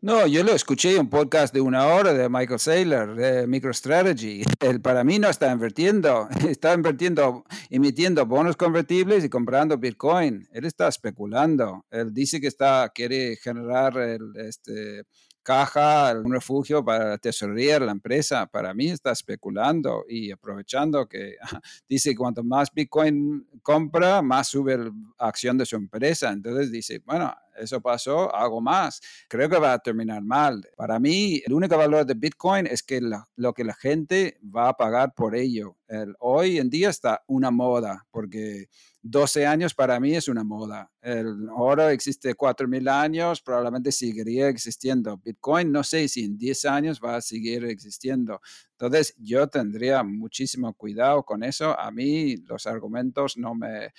No, 0.01 0.25
yo 0.27 0.45
lo 0.45 0.53
escuché 0.53 0.97
un 0.97 1.09
podcast 1.09 1.53
de 1.53 1.59
una 1.59 1.87
hora 1.87 2.13
de 2.13 2.29
Michael 2.29 2.59
Saylor, 2.61 3.15
de 3.17 3.45
MicroStrategy. 3.47 4.43
Él 4.61 4.79
para 4.79 5.03
mí 5.03 5.19
no 5.19 5.27
está 5.27 5.51
invirtiendo, 5.51 6.29
está 6.47 6.73
invirtiendo, 6.73 7.43
emitiendo 7.69 8.25
bonos 8.25 8.55
convertibles 8.55 9.25
y 9.25 9.29
comprando 9.29 9.77
Bitcoin. 9.77 10.47
Él 10.53 10.63
está 10.63 10.87
especulando. 10.87 11.85
Él 11.91 12.13
dice 12.13 12.39
que 12.39 12.47
está, 12.47 12.89
quiere 12.95 13.35
generar 13.35 13.97
el, 13.97 14.37
este, 14.37 15.03
caja, 15.43 16.13
un 16.13 16.31
refugio 16.31 16.85
para 16.85 17.17
tesorería 17.17 17.79
de 17.79 17.87
la 17.87 17.91
empresa. 17.91 18.45
Para 18.45 18.73
mí 18.73 18.89
está 18.91 19.11
especulando 19.11 20.05
y 20.07 20.31
aprovechando 20.31 21.09
que 21.09 21.35
dice 21.89 22.15
cuanto 22.15 22.43
más 22.43 22.71
Bitcoin 22.73 23.47
compra, 23.61 24.21
más 24.21 24.47
sube 24.47 24.77
la 24.77 24.91
acción 25.17 25.57
de 25.57 25.65
su 25.65 25.75
empresa. 25.75 26.31
Entonces 26.31 26.71
dice, 26.71 27.01
bueno, 27.05 27.35
eso 27.59 27.81
pasó, 27.81 28.33
hago 28.35 28.61
más. 28.61 29.01
Creo 29.27 29.49
que 29.49 29.59
va 29.59 29.73
a 29.73 29.79
terminar 29.79 30.21
mal. 30.21 30.67
Para 30.75 30.99
mí, 30.99 31.41
el 31.45 31.53
único 31.53 31.77
valor 31.77 32.05
de 32.05 32.13
Bitcoin 32.13 32.67
es 32.67 32.83
que 32.83 33.01
lo 33.35 33.53
que 33.53 33.63
la 33.63 33.73
gente 33.73 34.39
va 34.43 34.69
a 34.69 34.73
pagar 34.73 35.13
por 35.13 35.35
ello. 35.35 35.77
hoy 36.19 36.57
en 36.59 36.69
día 36.69 36.89
está 36.89 37.23
una 37.27 37.51
moda, 37.51 38.05
porque 38.11 38.67
12 39.01 39.45
años 39.47 39.73
para 39.73 39.99
mí 39.99 40.15
es 40.15 40.27
una 40.27 40.43
moda. 40.43 40.91
El 41.01 41.47
oro 41.55 41.89
existe 41.89 42.35
4.000 42.35 42.89
años, 42.89 43.41
probablemente 43.41 43.91
seguiría 43.91 44.49
existiendo. 44.49 45.17
Bitcoin, 45.17 45.71
no 45.71 45.83
sé 45.83 46.07
si 46.07 46.25
en 46.25 46.37
10 46.37 46.65
años 46.65 46.99
va 47.03 47.15
a 47.15 47.21
seguir 47.21 47.65
existiendo. 47.65 48.41
Entonces, 48.71 49.13
yo 49.17 49.47
tendría 49.47 50.03
muchísimo 50.03 50.73
cuidado 50.73 51.23
con 51.23 51.43
eso. 51.43 51.77
A 51.79 51.91
mí 51.91 52.37
los 52.37 52.67
argumentos 52.67 53.37
no 53.37 53.55
me, 53.55 53.91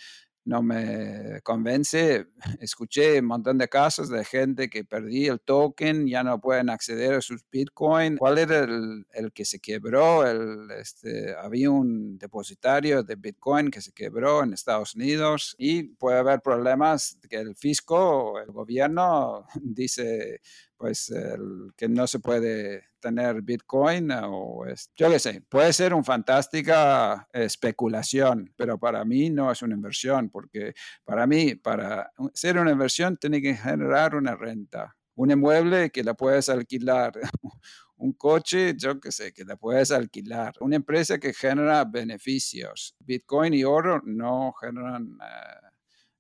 no 0.45 0.63
me 0.63 1.41
convence. 1.43 2.27
Escuché 2.61 3.19
un 3.21 3.27
montón 3.27 3.59
de 3.59 3.69
casos 3.69 4.09
de 4.09 4.25
gente 4.25 4.69
que 4.69 4.85
perdí 4.85 5.27
el 5.27 5.41
token, 5.41 6.07
ya 6.07 6.23
no 6.23 6.41
pueden 6.41 6.71
acceder 6.71 7.15
a 7.15 7.21
sus 7.21 7.45
Bitcoin. 7.51 8.17
¿Cuál 8.17 8.39
era 8.39 8.61
el, 8.61 9.33
que 9.33 9.45
se 9.45 9.61
quebró? 9.61 10.27
El, 10.27 10.71
este, 10.73 11.35
había 11.35 11.71
un 11.71 12.19
depositario 12.19 13.03
de 13.03 13.17
Bitcoin 13.17 13.71
que 13.71 13.81
se 13.81 13.93
quebró 13.93 14.43
en 14.43 14.53
Estados 14.53 14.95
Unidos 14.95 15.55
y 15.59 15.85
puede 15.85 16.19
haber 16.19 16.41
problemas 16.41 17.19
que 17.29 17.37
el 17.37 17.55
fisco, 17.55 18.39
el 18.41 18.51
gobierno 18.51 19.47
dice 19.63 20.41
pues 20.81 21.11
el, 21.11 21.75
que 21.77 21.91
no 21.91 22.07
se 22.07 22.21
puede 22.21 22.85
tener 23.01 23.43
Bitcoin 23.43 24.11
o 24.13 24.65
es, 24.65 24.91
yo 24.97 25.11
qué 25.11 25.19
sé, 25.19 25.43
puede 25.43 25.75
ser 25.75 25.93
una 25.93 26.03
fantástica 26.03 27.29
especulación, 27.35 28.51
pero 28.57 28.79
para 28.79 29.05
mí 29.05 29.29
no 29.29 29.53
es 29.53 29.61
una 29.61 29.75
inversión, 29.75 30.31
porque 30.31 30.73
para 31.05 31.27
mí, 31.27 31.55
para 31.55 32.11
ser 32.33 32.57
una 32.57 32.71
inversión, 32.71 33.19
tiene 33.19 33.43
que 33.43 33.55
generar 33.55 34.15
una 34.15 34.35
renta. 34.35 34.97
Un 35.17 35.31
inmueble 35.31 35.91
que 35.91 36.03
la 36.03 36.15
puedes 36.15 36.49
alquilar, 36.49 37.13
un 37.97 38.15
coche, 38.15 38.75
yo 38.75 38.99
qué 39.01 39.13
sé, 39.13 39.35
que 39.35 39.45
la 39.45 39.59
puedes 39.59 39.91
alquilar. 39.91 40.55
Una 40.61 40.77
empresa 40.77 41.19
que 41.19 41.35
genera 41.35 41.85
beneficios. 41.85 42.97
Bitcoin 43.01 43.53
y 43.53 43.65
oro 43.65 44.01
no 44.03 44.55
generan... 44.59 45.19
Eh, 45.21 45.70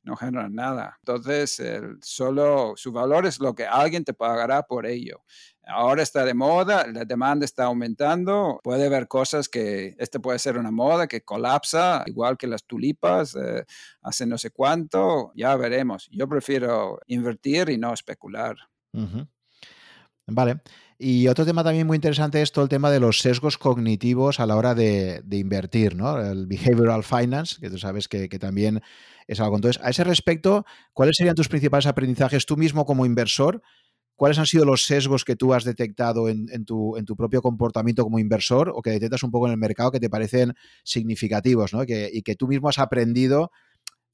no 0.03 0.17
generan 0.17 0.55
nada. 0.55 0.99
Entonces, 1.01 1.63
solo 2.01 2.75
su 2.77 2.93
valor 2.93 3.27
es 3.27 3.41
lo 3.41 3.55
que 3.55 3.67
alguien 3.67 4.05
te 4.05 4.15
pagará 4.15 4.63
por 4.63 4.87
ello. 4.87 5.23
Ahora 5.67 6.03
está 6.03 6.25
de 6.25 6.35
moda, 6.35 6.87
la 6.87 7.05
demanda 7.05 7.45
está 7.45 7.65
aumentando, 7.65 8.61
puede 8.65 8.87
haber 8.87 9.07
cosas 9.07 9.49
que, 9.49 9.95
este 9.99 10.19
puede 10.19 10.39
ser 10.39 10.59
una 10.59 10.71
moda 10.71 11.07
que 11.07 11.23
colapsa, 11.23 12.03
igual 12.07 12.37
que 12.37 12.49
las 12.49 12.65
tulipas, 12.65 13.37
eh, 13.37 13.65
hace 14.03 14.27
no 14.27 14.37
sé 14.37 14.51
cuánto, 14.51 15.33
ya 15.37 15.55
veremos. 15.57 16.09
Yo 16.11 16.29
prefiero 16.29 16.99
invertir 17.07 17.69
y 17.69 17.79
no 17.79 17.93
especular. 17.93 18.57
Vale. 20.27 20.61
Y 21.03 21.29
otro 21.29 21.47
tema 21.47 21.65
también 21.65 21.87
muy 21.87 21.97
interesante 21.97 22.43
es 22.43 22.53
todo 22.53 22.65
el 22.65 22.69
tema 22.69 22.91
de 22.91 23.01
los 23.01 23.21
sesgos 23.21 23.57
cognitivos 23.57 24.39
a 24.39 24.45
la 24.45 24.57
hora 24.57 24.75
de, 24.75 25.23
invertir, 25.31 25.97
¿no? 25.97 26.21
El 26.21 26.47
behavioral 26.47 27.05
finance, 27.05 27.57
que 27.59 27.71
tú 27.71 27.79
sabes 27.79 28.07
que, 28.07 28.29
también 28.39 28.83
es 29.27 29.41
algo. 29.41 29.57
Entonces, 29.57 29.83
a 29.85 29.91
ese 29.91 30.05
respecto, 30.05 30.65
¿cuáles 30.93 31.17
serían 31.17 31.35
tus 31.35 31.49
principales 31.49 31.87
aprendizajes 31.87 32.47
tú 32.47 32.57
mismo 32.57 32.85
como 32.85 33.07
inversor? 33.07 33.63
¿Cuáles 34.17 34.39
han 34.39 34.47
sido 34.47 34.65
los 34.67 34.85
sesgos 34.85 35.25
que 35.25 35.37
tú 35.37 35.55
has 35.55 35.65
detectado 35.65 36.29
en, 36.29 36.65
tu, 36.67 36.95
propio 37.17 37.41
comportamiento 37.41 38.05
como 38.05 38.19
inversor 38.19 38.71
o 38.75 38.83
que 38.83 38.91
detectas 38.91 39.23
un 39.23 39.31
poco 39.31 39.47
en 39.47 39.53
el 39.53 39.59
mercado 39.59 39.91
que 39.91 40.01
te 40.01 40.11
parecen 40.11 40.55
significativos 40.85 41.73
¿no? 41.73 41.83
y 41.85 42.23
que 42.23 42.37
tú 42.37 42.47
mismo 42.47 42.69
has 42.69 42.79
aprendido 42.79 43.51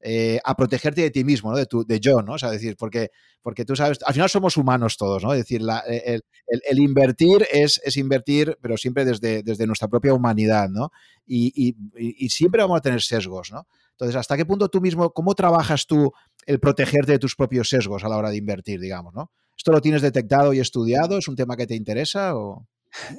eh, 0.09 0.39
a 0.45 0.55
protegerte 0.55 1.01
de 1.01 1.11
ti 1.11 1.25
mismo, 1.25 1.51
¿no? 1.51 1.57
De, 1.57 1.67
tu, 1.67 1.85
de 1.85 1.99
yo, 1.99 2.21
¿no? 2.21 2.35
O 2.35 2.39
sea, 2.39 2.51
decir, 2.51 2.77
porque, 2.79 3.11
porque 3.43 3.65
tú 3.65 3.75
sabes, 3.75 3.99
al 4.05 4.13
final 4.13 4.29
somos 4.29 4.57
humanos 4.57 4.99
todos, 4.99 5.25
¿no? 5.25 5.33
Es 5.33 5.39
decir, 5.39 5.63
eh, 5.89 6.21
el, 6.47 6.79
invertir 6.79 7.47
es, 7.51 7.81
es, 7.83 7.97
invertir, 7.97 8.59
pero 8.61 8.77
siempre 8.77 9.05
desde, 9.05 9.43
desde 9.43 9.67
nuestra 9.67 9.89
propia 9.89 10.13
humanidad, 10.13 10.69
¿no? 10.69 10.93
Y, 11.27 11.75
y, 11.97 12.29
siempre 12.29 12.61
vamos 12.63 12.79
a 12.79 12.83
tener 12.83 13.01
sesgos, 13.01 13.51
¿no? 13.51 13.67
Entonces, 13.99 14.17
¿hasta 14.17 14.37
qué 14.37 14.45
punto 14.45 14.69
tú 14.69 14.81
mismo, 14.81 15.11
cómo 15.11 15.35
trabajas 15.35 15.87
tú 15.87 16.13
el 16.45 16.61
protegerte 16.61 17.13
de 17.13 17.19
tus 17.19 17.35
propios 17.35 17.69
sesgos 17.69 18.05
a 18.05 18.09
la 18.09 18.17
hora 18.17 18.31
de 18.31 18.37
invertir, 18.37 18.79
digamos, 18.79 19.15
¿no? 19.15 19.31
¿Esto 19.57 19.73
lo 19.73 19.81
tienes 19.81 20.03
detectado 20.03 20.53
y 20.53 20.61
estudiado? 20.61 21.17
¿Es 21.17 21.29
un 21.29 21.37
tema 21.37 21.57
que 21.57 21.67
te 21.67 21.75
interesa 21.75 22.37
o...? 22.37 22.67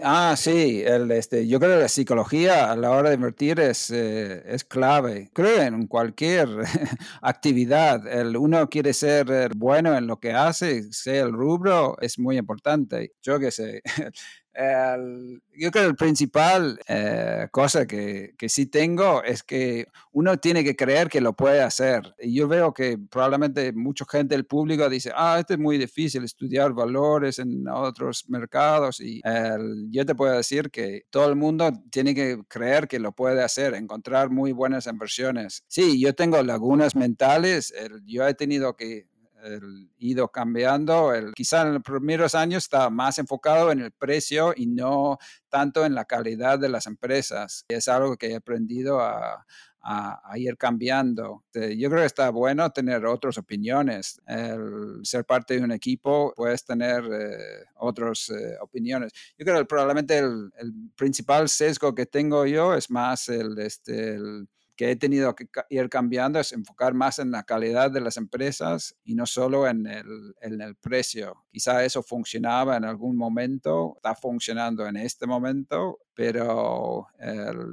Ah, 0.03 0.35
sí, 0.37 0.81
el, 0.85 1.11
este, 1.11 1.47
yo 1.47 1.59
creo 1.59 1.75
que 1.75 1.81
la 1.81 1.87
psicología 1.87 2.71
a 2.71 2.75
la 2.75 2.91
hora 2.91 3.09
de 3.09 3.15
invertir 3.15 3.59
es, 3.59 3.91
eh, 3.91 4.43
es 4.45 4.63
clave. 4.63 5.29
Creo 5.33 5.61
en 5.61 5.87
cualquier 5.87 6.47
actividad. 7.21 8.07
El, 8.07 8.37
uno 8.37 8.69
quiere 8.69 8.93
ser 8.93 9.29
eh, 9.29 9.49
bueno 9.55 9.95
en 9.95 10.07
lo 10.07 10.19
que 10.19 10.31
hace, 10.31 10.91
sea 10.91 11.23
el 11.23 11.31
rubro, 11.31 11.95
es 12.01 12.17
muy 12.17 12.37
importante. 12.37 13.13
Yo 13.21 13.39
qué 13.39 13.51
sé, 13.51 13.81
yo 14.57 15.71
creo 15.71 15.83
que 15.83 15.87
la 15.87 15.93
principal 15.93 16.79
eh, 16.87 17.47
cosa 17.51 17.85
que, 17.85 18.33
que, 18.37 18.49
sí 18.49 18.65
tengo 18.65 19.23
es 19.23 19.43
que 19.43 19.85
uno 20.11 20.37
tiene 20.37 20.63
que 20.63 20.75
creer 20.75 21.09
que 21.09 21.21
lo 21.21 21.33
puede 21.33 21.61
hacer. 21.61 22.15
Y 22.19 22.33
yo 22.33 22.47
veo 22.47 22.73
que 22.73 22.97
probablemente 22.97 23.71
mucha 23.73 24.05
gente 24.09 24.35
del 24.35 24.45
público 24.45 24.89
dice, 24.89 25.11
ah, 25.15 25.37
esto 25.39 25.53
es 25.53 25.59
muy 25.59 25.77
difícil 25.77 26.23
estudiar 26.23 26.73
valores 26.73 27.37
en 27.37 27.67
otros 27.67 28.25
mercados. 28.29 28.99
Y 28.99 29.21
yo 29.91 30.05
te 30.05 30.15
puedo 30.15 30.35
decir 30.35 30.71
que 30.71 31.03
todo 31.11 31.29
el 31.29 31.35
mundo 31.35 31.71
tiene 31.91 32.15
que 32.15 32.39
creer 32.47 32.87
que 32.87 32.99
lo 32.99 33.11
puede 33.11 33.43
hacer, 33.43 33.75
encontrar 33.75 34.31
muy 34.31 34.53
buenas 34.53 34.87
inversiones. 34.87 35.63
Sí, 35.67 35.99
yo 35.99 36.15
tengo 36.15 36.41
lagunas 36.41 36.95
mentales. 36.95 37.73
yo 38.05 38.27
he 38.27 38.33
tenido 38.33 38.75
que 38.75 39.07
el, 39.47 39.89
ido 39.97 40.27
cambiando. 40.29 41.13
El, 41.13 41.33
quizá 41.33 41.61
en 41.63 41.75
los 41.75 41.83
primeros 41.83 42.35
años 42.35 42.63
está 42.63 42.89
más 42.89 43.17
enfocado 43.19 43.71
en 43.71 43.79
el 43.81 43.91
precio 43.91 44.53
y 44.55 44.67
no 44.67 45.17
tanto 45.49 45.85
en 45.85 45.95
la 45.95 46.05
calidad 46.05 46.59
de 46.59 46.69
las 46.69 46.87
empresas. 46.87 47.65
Es 47.67 47.87
algo 47.87 48.17
que 48.17 48.27
he 48.27 48.35
aprendido 48.35 49.01
a, 49.01 49.45
a, 49.87 50.37
ir 50.37 50.57
cambiando. 50.57 51.45
Yo 51.53 51.89
creo 51.89 52.01
que 52.01 52.05
está 52.05 52.29
bueno 52.29 52.69
tener 52.71 53.05
otras 53.05 53.37
opiniones. 53.37 54.21
El 54.27 54.99
ser 55.03 55.25
parte 55.25 55.57
de 55.57 55.63
un 55.63 55.71
equipo, 55.71 56.33
puedes 56.35 56.65
tener 56.65 57.03
eh, 57.05 57.63
otras 57.75 58.29
eh, 58.29 58.57
opiniones. 58.61 59.13
Yo 59.37 59.45
creo 59.45 59.59
que 59.59 59.65
probablemente 59.65 60.17
el, 60.17 60.51
el, 60.57 60.73
principal 60.95 61.47
sesgo 61.47 61.95
que 61.95 62.05
tengo 62.05 62.45
yo 62.45 62.73
es 62.75 62.89
más 62.89 63.29
el, 63.29 63.57
este, 63.59 64.15
el 64.15 64.47
que 64.77 64.91
he 64.91 64.95
tenido 64.95 65.35
que 65.35 65.49
ir 65.69 65.89
cambiando 65.89 66.39
es 66.39 66.53
enfocar 66.53 66.93
más 66.93 67.17
en 67.17 67.31
la 67.31 67.43
calidad 67.43 67.89
de 67.89 67.99
las 67.99 68.15
empresas 68.15 68.95
y 69.03 69.15
no 69.15 69.25
solo 69.25 69.67
en 69.67 69.87
el, 69.87 70.35
en 70.39 70.61
el 70.61 70.75
precio. 70.75 71.45
Quizá 71.51 71.83
eso 71.83 72.03
funcionaba 72.03 72.77
en 72.77 72.85
algún 72.85 73.17
momento, 73.17 73.93
está 73.95 74.13
funcionando 74.13 74.85
en 74.85 74.97
este 74.97 75.25
momento, 75.25 75.99
pero 76.13 77.07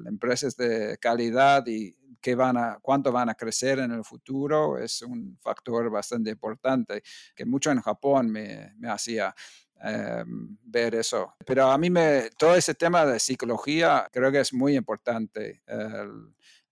empresas 0.07 0.57
de 0.57 0.97
calidad 0.99 1.67
y 1.67 1.95
qué 2.25 2.35
van 2.35 2.57
a, 2.57 2.79
cuánto 2.81 3.13
van 3.13 3.29
a 3.29 3.35
crecer 3.35 3.81
en 3.81 3.93
el 3.93 4.03
futuro 4.03 4.79
es 4.79 5.03
un 5.03 5.39
factor 5.43 5.91
bastante 5.91 6.31
importante 6.31 7.03
que 7.37 7.45
mucho 7.45 7.71
en 7.71 7.83
Japón 7.83 8.31
me, 8.31 8.73
me 8.79 8.89
hacía 8.89 9.35
em, 9.83 10.57
ver 10.63 10.95
eso. 10.95 11.35
Pero 11.45 11.71
a 11.71 11.77
mí 11.77 11.91
me, 11.91 12.31
todo 12.39 12.55
ese 12.57 12.75
tema 12.75 13.05
de 13.05 13.21
psicología 13.21 14.09
creo 14.11 14.33
que 14.33 14.41
es 14.41 14.55
muy 14.55 14.75
importante. 14.75 15.63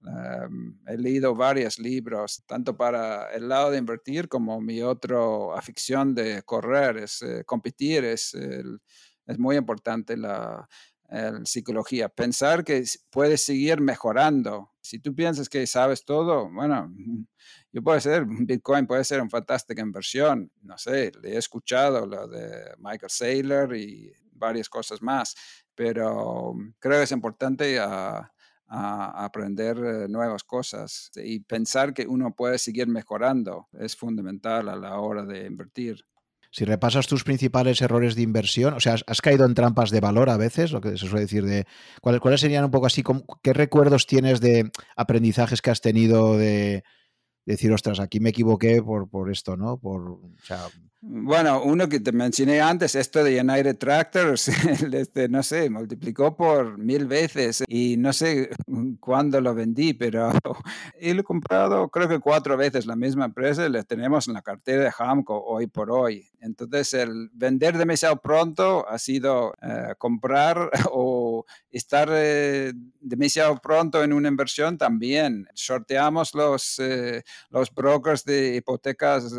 Em, 0.05 0.79
he 0.87 0.97
leído 0.97 1.35
varios 1.35 1.79
libros, 1.79 2.43
tanto 2.47 2.77
para 2.77 3.31
el 3.33 3.49
lado 3.49 3.70
de 3.70 3.79
invertir 3.79 4.29
como 4.29 4.61
mi 4.61 4.83
otra 4.83 5.19
afición 5.57 6.15
de 6.15 6.43
correr, 6.43 6.99
es 6.99 7.23
eh, 7.23 7.45
competir, 7.45 8.05
es, 8.05 8.35
es 8.35 9.39
muy 9.39 9.57
importante 9.57 10.16
la, 10.16 10.69
psicología. 11.45 12.09
Pensar 12.09 12.65
que 12.65 12.85
puedes 13.11 13.45
seguir 13.45 13.81
mejorando. 13.81 14.70
Si 14.81 14.99
tú 14.99 15.15
piensas 15.15 15.49
que 15.49 15.66
sabes 15.66 16.05
todo, 16.05 16.51
bueno, 16.51 16.91
yo 17.70 17.83
puedo 17.83 18.01
ser, 18.01 18.24
Bitcoin 18.27 18.87
puede 18.87 19.05
ser 19.05 19.20
una 19.20 19.31
fantástica 19.31 19.83
inversión. 19.83 20.51
No 20.62 20.79
sé, 20.79 21.12
le 21.23 21.35
he 21.35 21.37
escuchado 21.37 22.07
lo 22.07 22.27
de 22.29 22.74
Michael 22.79 23.11
Saylor 23.11 23.77
y 23.77 24.12
varias 24.33 24.69
cosas 24.69 25.03
más, 25.03 25.37
pero 25.74 26.55
creo 26.79 26.99
que 26.99 27.05
es 27.05 27.12
importante 27.12 27.79
a, 27.79 28.32
a 28.74 29.24
aprender 29.24 29.77
eh, 29.77 30.09
nuevas 30.09 30.44
cosas 30.44 31.11
y 31.15 31.40
pensar 31.40 31.93
que 31.93 32.07
uno 32.07 32.35
puede 32.35 32.57
seguir 32.57 32.89
mejorando 32.89 33.69
es 33.78 33.94
fundamental 33.94 34.70
a 34.70 34.77
la 34.77 34.99
hora 34.99 35.27
de 35.27 35.44
invertir. 35.44 36.07
Si 36.51 36.65
repasas 36.65 37.07
tus 37.07 37.23
principales 37.23 37.82
errores 37.82 38.15
de 38.15 38.23
inversión, 38.23 38.73
o 38.74 38.81
sea, 38.81 38.97
has, 39.07 39.20
caído 39.20 39.44
en 39.44 39.55
trampas 39.55 39.90
de 39.90 40.01
valor 40.01 40.31
a 40.31 40.39
veces, 40.39 40.73
lo 40.73 40.81
que 40.81 40.97
se 40.97 41.07
suele 41.07 41.20
decir 41.20 41.44
de 41.44 41.66
cuáles, 42.01 42.20
cuáles 42.23 42.40
serían 42.40 42.65
un 42.65 42.70
poco 42.70 42.86
así, 42.86 43.03
qué 43.43 43.53
recuerdos 43.53 44.07
tienes 44.07 44.40
de 44.40 44.70
aprendizajes 44.97 45.61
que 45.61 45.70
has 45.70 45.81
tenido 45.82 46.39
de, 46.39 46.82
decir, 47.44 47.73
ostras, 47.73 48.01
aquí 48.01 48.20
me 48.20 48.31
equivoqué 48.31 48.82
por, 48.82 49.09
por 49.09 49.31
esto, 49.31 49.57
¿no? 49.57 49.78
Por, 49.78 50.19
bueno, 51.05 51.61
uno 51.65 51.89
que 51.89 51.99
te 51.99 52.12
mencioné 52.12 52.61
antes, 52.61 52.95
esto 52.95 53.24
de 53.24 53.41
United 53.41 53.77
Tractors, 53.77 54.47
este, 54.95 55.29
no 55.29 55.43
sé, 55.43 55.69
multiplicó 55.69 56.37
por 56.37 56.79
mil 56.79 57.07
veces 57.07 57.65
y 57.66 57.97
no 57.97 58.12
sé 58.12 58.51
cuándo 59.01 59.41
lo 59.41 59.53
vendí, 59.53 59.95
pero 59.95 60.31
he 60.95 61.20
comprado 61.24 61.89
creo 61.89 62.09
que 62.09 62.20
cuatro 62.20 62.57
veces 62.57 62.87
la 62.87 62.95
misma 62.95 63.24
empresa 63.24 63.66
y 63.66 63.70
la 63.70 63.83
tenemos 63.83 64.29
en 64.29 64.35
la 64.35 64.43
cartera 64.43 64.85
de 64.85 64.93
Hamco 64.97 65.43
hoy 65.45 65.66
por 65.66 65.91
hoy. 65.91 66.29
Entonces, 66.43 66.93
el 66.95 67.31
vender 67.33 67.79
demasiado 67.79 68.16
pronto 68.16 68.89
ha 68.89 68.99
sido 68.99 69.55
eh, 69.62 69.95
comprar 69.97 70.70
o 70.93 71.45
estar 71.70 72.09
eh, 72.11 72.73
demasiado 73.01 73.57
pronto 73.59 74.03
en 74.03 74.12
una 74.12 74.29
inversión 74.29 74.77
también. 74.77 75.47
Sorteamos 75.55 76.35
los, 76.35 76.81
eh, 76.81 77.23
los 77.51 77.73
brokers 77.73 78.24
de 78.24 78.57
hipotecas 78.57 79.33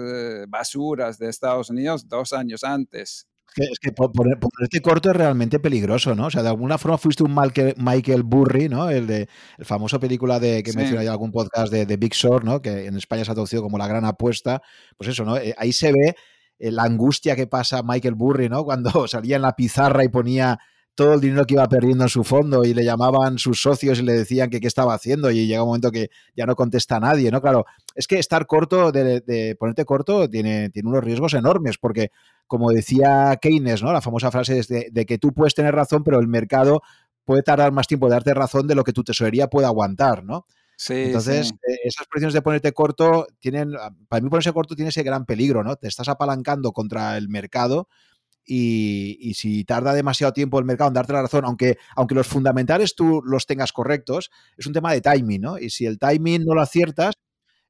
basuras 0.47 1.17
de 1.17 1.29
Estados 1.29 1.52
Unidos 1.69 2.07
dos 2.07 2.33
años 2.33 2.63
antes. 2.63 3.27
Es 3.55 3.79
que 3.79 3.91
ponerte 3.91 4.81
corto 4.81 5.11
es 5.11 5.15
realmente 5.15 5.59
peligroso, 5.59 6.15
¿no? 6.15 6.25
O 6.27 6.31
sea, 6.31 6.41
de 6.41 6.49
alguna 6.49 6.79
forma 6.79 6.97
fuiste 6.97 7.23
un 7.23 7.35
Michael 7.35 8.23
Burry, 8.23 8.67
¿no? 8.67 8.89
El 8.89 9.05
de 9.05 9.27
el 9.57 9.65
famoso 9.65 9.99
película 9.99 10.39
de 10.39 10.63
que 10.63 10.71
sí. 10.71 10.77
menciona 10.77 11.03
ya 11.03 11.11
algún 11.11 11.31
podcast 11.31 11.71
de, 11.71 11.97
Big 11.97 12.13
Short, 12.13 12.43
¿no? 12.43 12.61
Que 12.61 12.87
en 12.87 12.97
España 12.97 13.23
se 13.23 13.31
ha 13.31 13.35
traducido 13.35 13.61
como 13.61 13.77
la 13.77 13.87
gran 13.87 14.05
apuesta. 14.05 14.61
Pues 14.97 15.09
eso, 15.09 15.23
¿no? 15.23 15.37
Eh, 15.37 15.53
ahí 15.57 15.71
se 15.71 15.91
ve 15.91 16.15
eh, 16.57 16.71
la 16.71 16.83
angustia 16.83 17.35
que 17.35 17.45
pasa 17.45 17.83
Michael 17.83 18.15
Burry, 18.15 18.49
¿no? 18.49 18.63
Cuando 18.63 18.89
salía 19.07 19.35
en 19.35 19.43
la 19.43 19.55
pizarra 19.55 20.03
y 20.03 20.09
ponía 20.09 20.59
todo 20.95 21.15
el 21.15 21.21
dinero 21.21 21.45
que 21.45 21.55
iba 21.55 21.67
perdiendo 21.67 22.03
en 22.03 22.09
su 22.09 22.23
fondo 22.23 22.63
y 22.63 22.73
le 22.73 22.83
llamaban 22.83 23.39
sus 23.39 23.61
socios 23.61 23.99
y 23.99 24.03
le 24.03 24.13
decían 24.13 24.49
que 24.49 24.59
qué 24.59 24.67
estaba 24.67 24.93
haciendo 24.93 25.31
y 25.31 25.47
llega 25.47 25.63
un 25.63 25.69
momento 25.69 25.91
que 25.91 26.09
ya 26.35 26.45
no 26.45 26.55
contesta 26.55 26.97
a 26.97 26.99
nadie, 26.99 27.31
¿no? 27.31 27.41
Claro, 27.41 27.65
es 27.95 28.07
que 28.07 28.19
estar 28.19 28.45
corto, 28.45 28.91
de, 28.91 29.55
ponerte 29.59 29.85
corto, 29.85 30.29
tiene, 30.29 30.69
tiene 30.69 30.89
unos 30.89 31.03
riesgos 31.03 31.33
enormes 31.33 31.77
porque, 31.79 32.11
como 32.45 32.71
decía 32.71 33.37
Keynes, 33.41 33.81
¿no? 33.81 33.91
La 33.91 34.01
famosa 34.01 34.29
frase 34.29 34.59
es 34.59 34.67
de, 34.67 35.05
que 35.07 35.17
tú 35.17 35.33
puedes 35.33 35.55
tener 35.55 35.73
razón, 35.73 36.03
pero 36.03 36.19
el 36.19 36.27
mercado 36.27 36.81
puede 37.25 37.41
tardar 37.41 37.71
más 37.71 37.87
tiempo 37.87 38.07
de 38.07 38.13
darte 38.13 38.33
razón 38.33 38.67
de 38.67 38.75
lo 38.75 38.83
que 38.83 38.93
tu 38.93 39.03
tesorería 39.03 39.47
puede 39.47 39.65
aguantar, 39.65 40.23
¿no? 40.23 40.45
Sí, 40.75 41.03
Entonces, 41.05 41.51
eh, 41.67 41.77
esas 41.85 42.05
posiciones 42.07 42.33
de 42.33 42.41
ponerte 42.41 42.71
corto 42.73 43.27
tienen, 43.39 43.73
para 44.09 44.21
mí 44.21 44.29
ponerse 44.29 44.51
corto 44.51 44.75
tiene 44.75 44.89
ese 44.89 45.03
gran 45.03 45.25
peligro, 45.25 45.63
¿no? 45.63 45.75
Te 45.75 45.87
estás 45.87 46.09
apalancando 46.09 46.71
contra 46.71 47.17
el 47.17 47.29
mercado 47.29 47.87
y, 48.45 49.33
si 49.35 49.63
tarda 49.63 49.93
demasiado 49.93 50.33
tiempo 50.33 50.59
el 50.59 50.65
mercado 50.65 50.89
en 50.89 50.93
darte 50.95 51.13
la 51.13 51.21
razón, 51.21 51.45
aunque, 51.45 51.77
aunque 51.95 52.15
los 52.15 52.27
fundamentales 52.27 52.95
tú 52.95 53.21
los 53.23 53.45
tengas 53.45 53.71
correctos, 53.71 54.31
es 54.57 54.65
un 54.67 54.73
tema 54.73 54.91
de 54.93 55.01
timing, 55.01 55.41
¿no? 55.41 55.57
Y 55.57 55.69
si 55.69 55.85
el 55.85 55.99
timing 55.99 56.45
no 56.45 56.53
lo 56.53 56.61
aciertas, 56.61 57.13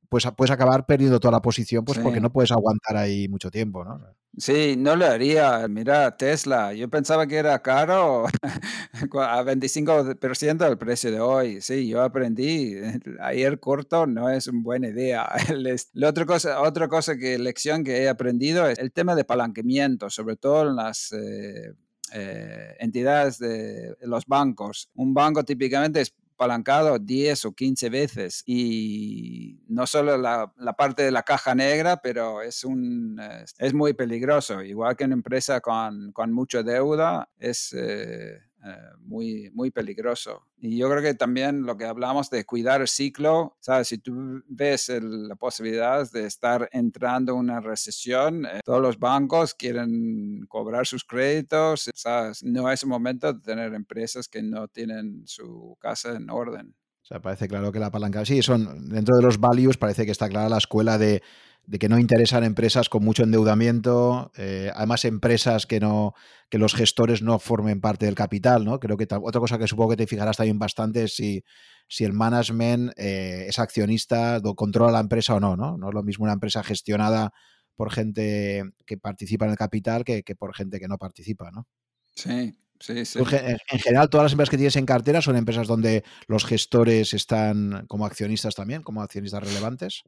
pues 0.10 0.28
puedes 0.36 0.52
acabar 0.52 0.86
perdiendo 0.86 1.20
toda 1.20 1.32
la 1.32 1.42
posición, 1.42 1.86
pues 1.86 2.00
porque 2.00 2.22
no 2.22 2.32
puedes 2.32 2.52
aguantar 2.52 2.98
ahí 2.98 3.28
mucho 3.28 3.50
tiempo, 3.50 3.84
¿no? 3.84 4.00
Sí, 4.36 4.76
no 4.78 4.96
lo 4.96 5.06
haría. 5.06 5.68
Mira, 5.68 6.18
Tesla, 6.18 6.74
yo 6.74 6.90
pensaba 6.90 7.28
que 7.28 7.36
era 7.38 7.62
caro 7.62 8.26
a 9.14 9.44
25% 9.44 10.58
del 10.58 10.78
precio 10.78 11.12
de 11.12 11.20
hoy. 11.20 11.62
Sí, 11.62 11.88
yo 11.88 12.02
aprendí. 12.02 12.76
Ayer 13.22 13.60
corto 13.60 14.08
no 14.08 14.30
es 14.30 14.48
una 14.48 14.64
buena 14.64 14.88
idea. 14.88 15.30
La 15.94 16.10
otra 16.10 16.26
cosa, 16.26 16.62
otra 16.62 16.88
cosa 16.88 17.16
que 17.16 17.38
lección 17.38 17.84
que 17.84 18.04
he 18.04 18.10
aprendido 18.10 18.68
es 18.68 18.80
el 18.80 18.92
tema 18.92 19.16
de 19.16 19.24
palanquamiento, 19.24 20.10
sobre 20.10 20.36
todo 20.36 20.68
en 20.70 20.78
las 20.78 21.12
eh, 21.12 21.74
eh, 22.12 22.76
entidades 22.80 23.38
de 23.38 23.96
los 24.02 24.26
bancos. 24.26 24.90
Un 24.96 25.14
banco 25.14 25.44
típicamente 25.44 26.02
es 26.02 26.12
apalancado 26.34 27.00
10 27.00 27.46
o 27.46 27.54
15 27.54 27.90
veces 27.90 28.44
y 28.46 29.60
no 29.68 29.88
solo 29.88 30.18
la, 30.18 30.52
la, 30.58 30.74
parte 30.74 31.04
de 31.04 31.12
la 31.12 31.24
caja 31.24 31.56
negra, 31.56 31.98
pero 31.98 32.42
es, 32.42 32.64
un, 32.64 33.20
es 33.58 33.74
muy 33.74 33.94
peligroso. 33.94 34.62
Igual 34.62 34.96
que 34.96 35.06
una 35.06 35.14
empresa 35.14 35.62
con, 35.62 36.12
con 36.12 36.32
mucha 36.34 36.64
deuda, 36.64 37.30
es... 37.40 37.74
Eh, 37.74 38.40
eh, 38.66 38.78
muy, 39.00 39.52
muy 39.54 39.72
peligroso. 39.72 40.48
Y 40.58 40.78
yo 40.78 40.90
creo 40.90 41.02
que 41.02 41.14
también 41.16 41.64
lo 41.64 41.76
que 41.76 41.84
hablamos 41.84 42.30
de 42.30 42.46
cuidar 42.46 42.80
el 42.80 42.88
ciclo, 42.88 43.58
¿sabes? 43.60 43.90
Si 43.90 43.98
tú 43.98 44.42
ves 44.48 44.90
la 45.02 45.36
posibilidad 45.36 46.10
de 46.10 46.26
estar 46.26 46.70
entrando 46.72 47.34
en 47.34 47.40
una 47.40 47.60
recesión, 47.60 48.46
eh, 48.46 48.62
todos 48.64 48.82
los 48.82 48.98
bancos 49.00 49.54
quieren 49.54 50.46
cobrar 50.48 50.88
sus 50.88 51.04
créditos, 51.04 51.90
¿sabes? 51.94 52.42
No 52.42 52.72
es 52.72 52.84
el 52.84 52.90
momento 52.90 53.34
de 53.34 53.42
tener 53.42 53.74
empresas 53.74 54.30
que 54.30 54.42
no 54.42 54.70
tienen 54.70 55.24
su 55.26 55.76
casa 55.80 56.16
en 56.16 56.30
orden. 56.30 56.74
O 57.02 57.06
sea, 57.06 57.22
parece 57.22 57.50
claro 57.50 57.74
que 57.74 57.80
la 57.80 57.92
palanca, 57.92 58.24
sí, 58.24 58.42
son 58.42 58.88
dentro 58.88 59.18
de 59.18 59.24
los 59.24 59.38
values, 59.38 59.76
parece 59.76 60.06
que 60.06 60.12
está 60.14 60.30
clara 60.30 60.48
la 60.48 60.58
escuela 60.58 60.98
de 60.98 61.22
de 61.66 61.80
que 61.80 61.90
no 61.90 61.98
interesan 61.98 62.44
empresas 62.44 62.90
con 62.90 63.04
mucho 63.04 63.24
endeudamiento, 63.24 64.32
eh, 64.36 64.72
además 64.76 65.06
empresas 65.06 65.66
que 65.66 65.80
no 65.80 66.14
que 66.50 66.58
los 66.60 66.76
gestores 66.76 67.22
no 67.22 67.40
formen 67.40 67.82
parte 67.82 68.06
del 68.06 68.16
capital, 68.16 68.64
¿no? 68.64 68.80
Creo 68.80 68.96
que 68.96 69.08
otra 69.10 69.42
cosa 69.42 69.58
que 69.58 69.68
supongo 69.68 69.92
que 69.92 69.98
te 69.98 70.08
fijarás 70.08 70.38
también 70.38 70.60
bastante 70.60 71.06
es 71.06 71.16
si, 71.16 71.44
si 71.88 72.04
el 72.04 72.14
management 72.14 72.92
eh, 72.96 73.46
es 73.48 73.58
accionista, 73.58 74.40
controla 74.56 74.92
la 74.92 75.00
empresa 75.00 75.34
o 75.36 75.40
no, 75.40 75.56
no, 75.56 75.78
no 75.78 75.90
es 75.90 75.94
lo 75.96 76.04
mismo 76.04 76.26
una 76.26 76.34
empresa 76.34 76.62
gestionada 76.64 77.34
por 77.76 77.92
gente 77.92 78.64
que 78.86 78.98
participa 78.98 79.46
en 79.46 79.52
el 79.52 79.58
capital 79.58 80.04
que, 80.04 80.24
por 80.38 80.56
gente 80.56 80.80
que 80.80 80.88
no 80.88 80.98
participa, 80.98 81.50
¿no? 81.52 81.68
Sí, 82.16 82.54
Sí, 82.80 83.06
sí. 83.06 83.20
En 83.20 83.80
general, 83.80 84.10
todas 84.10 84.26
las 84.26 84.34
empresas 84.34 84.50
que 84.50 84.58
tienes 84.58 84.76
en 84.76 84.86
cartera 84.86 85.22
son 85.22 85.38
empresas 85.38 85.68
donde 85.68 86.04
los 86.28 86.44
gestores 86.44 87.14
están 87.14 87.86
como 87.88 88.06
accionistas 88.06 88.56
también, 88.56 88.84
como 88.84 89.02
accionistas 89.02 89.42
relevantes. 89.42 90.04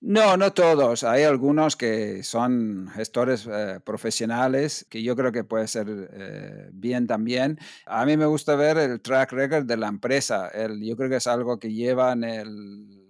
No, 0.00 0.36
no 0.36 0.52
todos. 0.52 1.02
Hay 1.04 1.24
algunos 1.24 1.74
que 1.74 2.22
son 2.22 2.88
gestores 2.94 3.46
eh, 3.50 3.80
profesionales 3.84 4.86
que 4.90 5.02
yo 5.02 5.16
creo 5.16 5.32
que 5.32 5.42
puede 5.42 5.66
ser 5.68 5.86
eh, 6.12 6.68
bien 6.72 7.06
también. 7.06 7.58
A 7.86 8.04
mí 8.04 8.16
me 8.16 8.26
gusta 8.26 8.54
ver 8.56 8.76
el 8.76 9.00
track 9.00 9.32
record 9.32 9.64
de 9.64 9.76
la 9.76 9.88
empresa. 9.88 10.48
El, 10.48 10.82
yo 10.84 10.96
creo 10.96 11.08
que 11.08 11.16
es 11.16 11.26
algo 11.26 11.58
que 11.58 11.72
llevan 11.72 12.24
el 12.24 13.05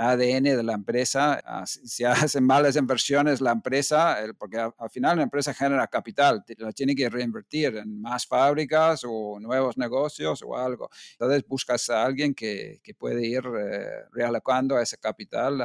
ADN 0.00 0.44
de 0.44 0.62
la 0.62 0.74
empresa. 0.74 1.40
Ah, 1.44 1.64
si 1.66 2.04
hacen 2.04 2.44
malas 2.44 2.76
inversiones 2.76 3.40
la 3.40 3.52
empresa, 3.52 4.16
porque 4.38 4.58
al 4.58 4.90
final 4.90 5.18
la 5.18 5.24
empresa 5.24 5.52
genera 5.52 5.86
capital, 5.86 6.44
lo 6.58 6.72
tiene 6.72 6.94
que 6.94 7.08
reinvertir 7.08 7.76
en 7.76 8.00
más 8.00 8.26
fábricas 8.26 9.02
o 9.06 9.38
nuevos 9.40 9.76
negocios 9.76 10.42
o 10.42 10.56
algo. 10.56 10.90
Entonces 11.12 11.46
buscas 11.46 11.90
a 11.90 12.04
alguien 12.04 12.34
que, 12.34 12.80
que 12.82 12.94
puede 12.94 13.26
ir 13.26 13.42
eh, 13.58 14.04
realocando 14.12 14.78
ese 14.78 14.96
capital 14.98 15.60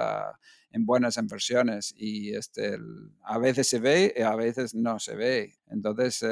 en 0.71 0.85
buenas 0.85 1.15
inversiones 1.17 1.93
y 1.95 2.35
este, 2.35 2.77
a 3.23 3.37
veces 3.37 3.67
se 3.69 3.79
ve 3.79 4.13
y 4.15 4.21
a 4.21 4.35
veces 4.35 4.75
no 4.75 4.99
se 4.99 5.15
ve. 5.15 5.53
Entonces 5.69 6.23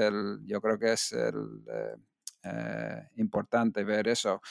yo 0.43 0.59
creo 0.61 0.77
que 0.77 0.93
es 0.93 1.13
el... 1.13 1.63
Eh, 1.71 1.95
eh, 2.43 3.07
importante 3.17 3.83
ver 3.83 4.07
eso. 4.07 4.41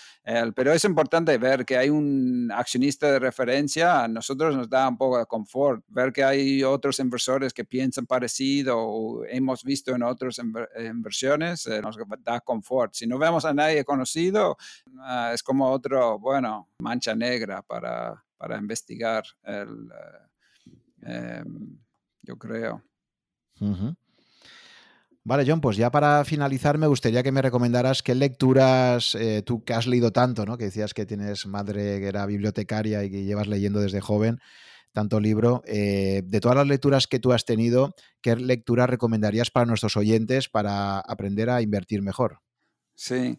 pero 0.55 0.73
es 0.73 0.85
importante 0.85 1.37
ver 1.37 1.65
que 1.65 1.77
hay 1.77 1.91
un 1.91 2.51
accionista 2.51 3.11
de 3.11 3.19
referencia. 3.19 4.05
A 4.05 4.09
nosotros 4.09 4.57
nos 4.57 4.69
da 4.69 4.89
un 4.89 4.97
poco 4.97 5.19
de 5.19 5.27
confort. 5.27 5.85
Ver 5.89 6.13
que 6.13 6.25
hay 6.25 6.65
otros 6.65 6.99
inversores 7.01 7.53
que 7.53 7.65
piensan 7.65 8.07
parecido 8.07 8.79
o 8.79 9.25
hemos 9.25 9.63
visto 9.63 9.95
en 9.95 10.03
otras 10.03 10.39
inversiones 10.39 11.67
eh, 11.67 11.83
nos 11.83 11.97
da 12.21 12.41
confort. 12.41 12.95
Si 12.95 13.07
no 13.07 13.19
vemos 13.19 13.45
a 13.45 13.53
nadie 13.53 13.85
conocido, 13.85 14.57
ah, 15.01 15.33
es 15.35 15.43
como 15.43 15.71
otro, 15.71 16.19
bueno, 16.19 16.69
mancha 16.79 17.15
negra 17.15 17.63
para, 17.63 18.25
para 18.37 18.59
investigar. 18.59 19.25
El, 19.43 19.91
em, 21.03 21.79
yo 22.23 22.37
creo. 22.37 22.83
Vale, 25.25 25.45
John, 25.47 25.61
pues 25.61 25.77
ya 25.77 25.91
para 25.93 26.25
finalizar 26.25 26.79
me 26.79 26.89
gustaría 26.89 27.23
que 27.23 27.31
me 27.31 27.43
recomendaras 27.43 28.03
qué 28.03 28.15
lecturas, 28.17 29.15
eh, 29.15 29.43
tú 29.47 29.63
que 29.63 29.73
has 29.73 29.87
leído 29.87 30.11
tanto, 30.11 30.45
¿no? 30.45 30.59
Que 30.59 30.65
decías 30.65 30.95
que 30.95 31.07
tienes 31.07 31.47
madre 31.47 32.01
que 32.01 32.09
era 32.09 32.27
bibliotecaria 32.27 33.05
y 33.05 33.11
que 33.11 33.23
llevas 33.25 33.47
leyendo 33.47 33.81
desde 33.81 34.01
joven 34.01 34.41
tanto 34.93 35.21
libro. 35.21 35.63
Eh, 35.67 36.23
de 36.25 36.41
todas 36.41 36.57
las 36.57 36.67
lecturas 36.67 37.07
que 37.07 37.21
tú 37.21 37.33
has 37.33 37.45
tenido, 37.45 37.95
¿qué 38.21 38.35
lecturas 38.37 38.91
recomendarías 38.91 39.51
para 39.51 39.67
nuestros 39.67 39.97
oyentes 39.97 40.49
para 40.49 40.99
aprender 40.99 41.51
a 41.51 41.63
invertir 41.63 42.03
mejor? 42.03 42.41
Sí, 42.95 43.37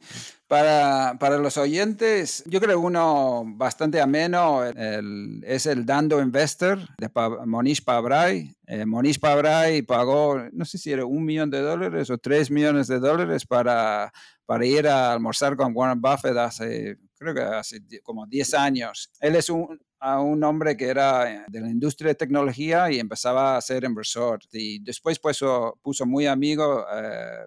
para, 0.47 1.17
para, 1.19 1.37
los 1.37 1.57
oyentes, 1.57 2.43
yo 2.47 2.59
creo 2.59 2.79
uno 2.79 3.43
bastante 3.45 4.01
ameno 4.01 4.63
es 4.65 5.65
el 5.67 5.85
Dando 5.85 6.21
Investor 6.21 6.79
de 6.97 7.09
Monish 7.45 7.83
Pabrai. 7.83 8.53
Eh, 8.67 8.85
Monish 8.85 9.19
Pabrai 9.19 9.81
pagó, 9.83 10.41
no 10.51 10.65
sé 10.65 10.77
si 10.77 10.91
era 10.91 11.05
un 11.05 11.23
millón 11.23 11.49
de 11.49 11.61
dólares 11.61 12.09
o 12.09 12.17
tres 12.17 12.51
millones 12.51 12.87
de 12.87 12.99
dólares 12.99 13.45
para, 13.45 14.11
para 14.45 14.65
ir 14.65 14.87
a 14.87 15.13
almorzar 15.13 15.55
con 15.55 15.71
Warren 15.75 16.01
Buffett 16.01 16.35
hace, 16.35 16.97
creo 17.15 17.33
que 17.33 17.41
hace 17.41 17.79
como 18.01 18.25
10 18.25 18.53
años. 18.55 19.11
Él 19.21 19.35
es 19.35 19.49
un, 19.49 19.79
un 20.01 20.43
hombre 20.43 20.75
que 20.75 20.87
era 20.87 21.45
de 21.47 21.61
la 21.61 21.69
industria 21.69 22.09
de 22.09 22.15
tecnología 22.15 22.91
y 22.91 22.99
empezaba 22.99 23.55
a 23.55 23.61
ser 23.61 23.83
inversor. 23.83 24.39
Y 24.51 24.79
después 24.83 25.19
puso, 25.19 25.79
puso 25.81 26.05
muy 26.05 26.25
amigo. 26.25 26.85
Eh, 26.93 27.45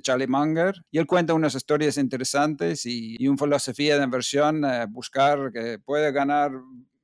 Charlie 0.00 0.26
Munger. 0.26 0.74
Y 0.90 0.98
él 0.98 1.06
cuenta 1.06 1.34
unas 1.34 1.54
historias 1.54 1.96
interesantes 1.96 2.86
y, 2.86 3.16
y 3.18 3.28
una 3.28 3.38
filosofía 3.38 3.98
de 3.98 4.04
inversión, 4.04 4.64
eh, 4.64 4.86
buscar 4.88 5.52
que 5.52 5.78
puede 5.78 6.12
ganar 6.12 6.52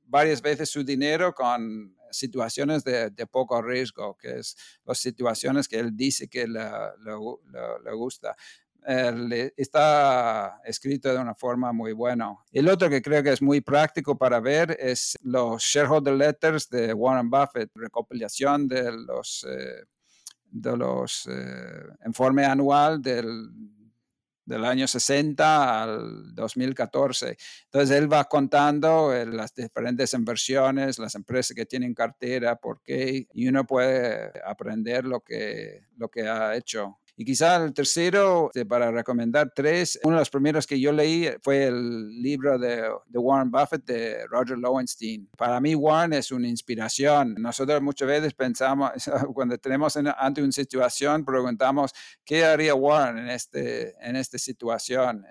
varias 0.05 0.41
veces 0.41 0.69
su 0.69 0.83
dinero 0.83 1.33
con 1.33 1.95
situaciones 2.13 2.83
de, 2.83 3.27
poco 3.29 3.61
riesgo, 3.61 4.15
que 4.15 4.39
es 4.39 4.55
las 4.85 4.99
situaciones 4.99 5.67
que 5.67 5.79
él 5.79 5.95
dice 5.95 6.27
que 6.27 6.47
le, 6.47 7.93
gusta. 7.93 8.35
está 9.57 10.61
escrito 10.63 11.11
de 11.11 11.19
una 11.19 11.35
forma 11.35 11.73
muy 11.73 11.93
buena. 11.93 12.35
El 12.51 12.69
otro 12.69 12.89
que 12.89 13.01
creo 13.01 13.23
que 13.23 13.33
es 13.33 13.41
muy 13.41 13.61
práctico 13.61 14.17
para 14.17 14.39
ver 14.39 14.77
es 14.79 15.17
los 15.23 15.61
shareholder 15.63 16.13
letters 16.13 16.69
de 16.69 16.93
Warren 16.93 17.29
Buffett, 17.29 17.71
recopilación 17.75 18.67
de 18.67 18.91
los 18.91 19.45
eh, 19.49 19.83
de 20.53 20.77
los 20.77 21.27
eh, 21.29 21.83
informe 22.05 22.45
anual 22.45 23.01
del, 23.01 23.49
del, 24.45 24.63
año 24.63 24.87
60 24.87 25.83
al 25.83 26.35
2014. 26.35 27.35
Entonces 27.65 27.97
él 27.97 28.11
va 28.11 28.23
contando 28.25 29.13
eh, 29.13 29.25
las 29.25 29.53
diferentes 29.55 30.13
inversiones, 30.13 30.99
las 30.99 31.15
empresas 31.15 31.55
que 31.55 31.65
tienen 31.65 31.95
cartera, 31.95 32.55
por 32.55 32.81
qué, 32.83 33.27
y 33.33 33.47
uno 33.47 33.65
puede 33.65 34.31
aprender 34.45 35.05
lo 35.05 35.21
que, 35.21 35.87
lo 35.97 36.09
que 36.09 36.27
ha 36.27 36.55
hecho. 36.55 36.99
Y 37.15 37.25
quizá 37.25 37.63
el 37.63 37.73
tercero, 37.73 38.47
este, 38.47 38.65
para 38.65 38.91
recomendar 38.91 39.51
tres, 39.55 39.99
uno 40.03 40.15
de 40.15 40.21
los 40.21 40.29
primeros 40.31 40.65
que 40.65 40.79
yo 40.79 40.91
leí 40.91 41.29
fue 41.41 41.65
el 41.65 42.21
libro 42.21 42.57
de, 42.57 42.89
de, 43.05 43.19
Warren 43.19 43.51
Buffett 43.51 43.85
de 43.85 44.25
Roger 44.27 44.57
Lowenstein. 44.57 45.29
Para 45.37 45.59
mí 45.61 45.75
Warren 45.75 46.13
es 46.13 46.31
una 46.31 46.47
inspiración. 46.47 47.35
Nosotros 47.37 47.81
muchas 47.81 48.07
veces 48.07 48.33
pensamos, 48.33 48.91
cuando 49.35 49.57
tenemos 49.59 49.95
ante 49.95 50.41
una 50.41 50.51
situación, 50.51 51.23
preguntamos, 51.23 51.93
¿qué 52.25 52.45
haría 52.45 52.73
Warren 52.73 53.19
en, 53.19 53.29
este, 53.29 53.93
en 54.01 54.15
esta 54.15 54.37
situación? 54.37 55.25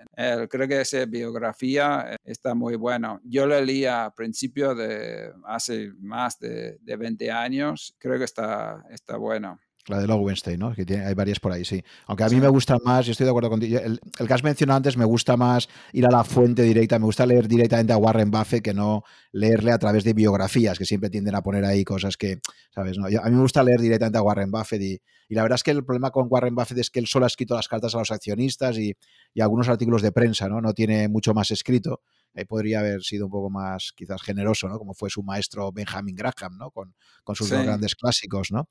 creo 0.49 0.67
que 0.67 0.81
esa 0.81 1.05
biografía 1.05 2.15
está 2.23 2.53
muy 2.53 2.75
bueno. 2.75 3.19
Yo 3.25 3.45
la 3.45 3.59
leí 3.59 3.85
a 3.85 4.13
principio 4.15 4.73
de 4.73 5.33
hace 5.45 5.91
más 5.99 6.39
de, 6.39 6.77
de 6.81 6.95
20 6.95 7.29
años. 7.31 7.95
Creo 7.99 8.17
que 8.17 8.25
está, 8.25 8.83
está 8.89 9.17
bueno. 9.17 9.59
La 9.87 9.99
de 9.99 10.07
Lowenstein, 10.07 10.57
¿no? 10.57 10.73
Que 10.73 10.85
tiene, 10.85 11.05
hay 11.05 11.13
varias 11.13 11.41
por 11.41 11.51
ahí, 11.51 11.65
sí. 11.65 11.83
Aunque 12.07 12.23
a 12.23 12.29
mí 12.29 12.39
me 12.39 12.47
gusta 12.47 12.77
más, 12.85 13.05
y 13.07 13.11
estoy 13.11 13.25
de 13.25 13.31
acuerdo 13.31 13.49
contigo, 13.49 13.79
el, 13.79 13.99
el, 14.17 14.27
que 14.27 14.33
has 14.33 14.43
mencionado 14.43 14.77
antes, 14.77 14.95
me 14.95 15.03
gusta 15.03 15.35
más 15.35 15.67
ir 15.91 16.05
a 16.05 16.09
la 16.09 16.23
fuente 16.23 16.61
directa, 16.61 16.97
me 16.99 17.05
gusta 17.05 17.25
leer 17.25 17.49
directamente 17.49 17.91
a 17.91 17.97
Warren 17.97 18.31
Buffett 18.31 18.63
que 18.63 18.73
no 18.73 19.03
leerle 19.33 19.73
a 19.73 19.77
través 19.77 20.05
de 20.05 20.13
biografías, 20.13 20.77
que 20.77 20.85
siempre 20.85 21.09
tienden 21.09 21.35
a 21.35 21.41
poner 21.41 21.65
ahí 21.65 21.83
cosas 21.83 22.15
que, 22.15 22.39
¿sabes? 22.73 22.97
No, 22.97 23.07
a 23.07 23.29
mí 23.29 23.35
me 23.35 23.41
gusta 23.41 23.61
leer 23.61 23.81
directamente 23.81 24.17
a 24.17 24.21
Warren 24.21 24.51
Buffett 24.51 24.81
y, 24.81 25.01
y, 25.27 25.35
la 25.35 25.41
verdad 25.41 25.55
es 25.55 25.63
que 25.63 25.71
el 25.71 25.83
problema 25.83 26.11
con 26.11 26.27
Warren 26.29 26.55
Buffett 26.55 26.77
es 26.77 26.89
que 26.89 26.99
él 26.99 27.07
solo 27.07 27.25
ha 27.25 27.27
escrito 27.27 27.53
las 27.53 27.67
cartas 27.67 27.93
a 27.95 27.97
los 27.97 28.11
accionistas 28.11 28.77
y, 28.77 28.95
y 29.33 29.41
algunos 29.41 29.67
artículos 29.67 30.01
de 30.01 30.13
prensa, 30.13 30.47
¿no? 30.47 30.61
No 30.61 30.73
tiene 30.73 31.09
mucho 31.09 31.33
más 31.33 31.51
escrito. 31.51 32.01
Eh, 32.35 32.45
podría 32.45 32.79
haber 32.79 33.03
sido 33.03 33.25
un 33.25 33.31
poco 33.31 33.49
más 33.49 33.91
quizás 33.95 34.21
generoso, 34.21 34.67
¿no? 34.67 34.79
Como 34.79 34.93
fue 34.93 35.09
su 35.09 35.21
maestro 35.23 35.71
Benjamin 35.71 36.15
Graham, 36.15 36.57
¿no? 36.57 36.71
Con, 36.71 36.95
con 37.23 37.35
sus 37.35 37.49
dos 37.49 37.63
grandes 37.63 37.95
clásicos, 37.95 38.51
¿no? 38.51 38.67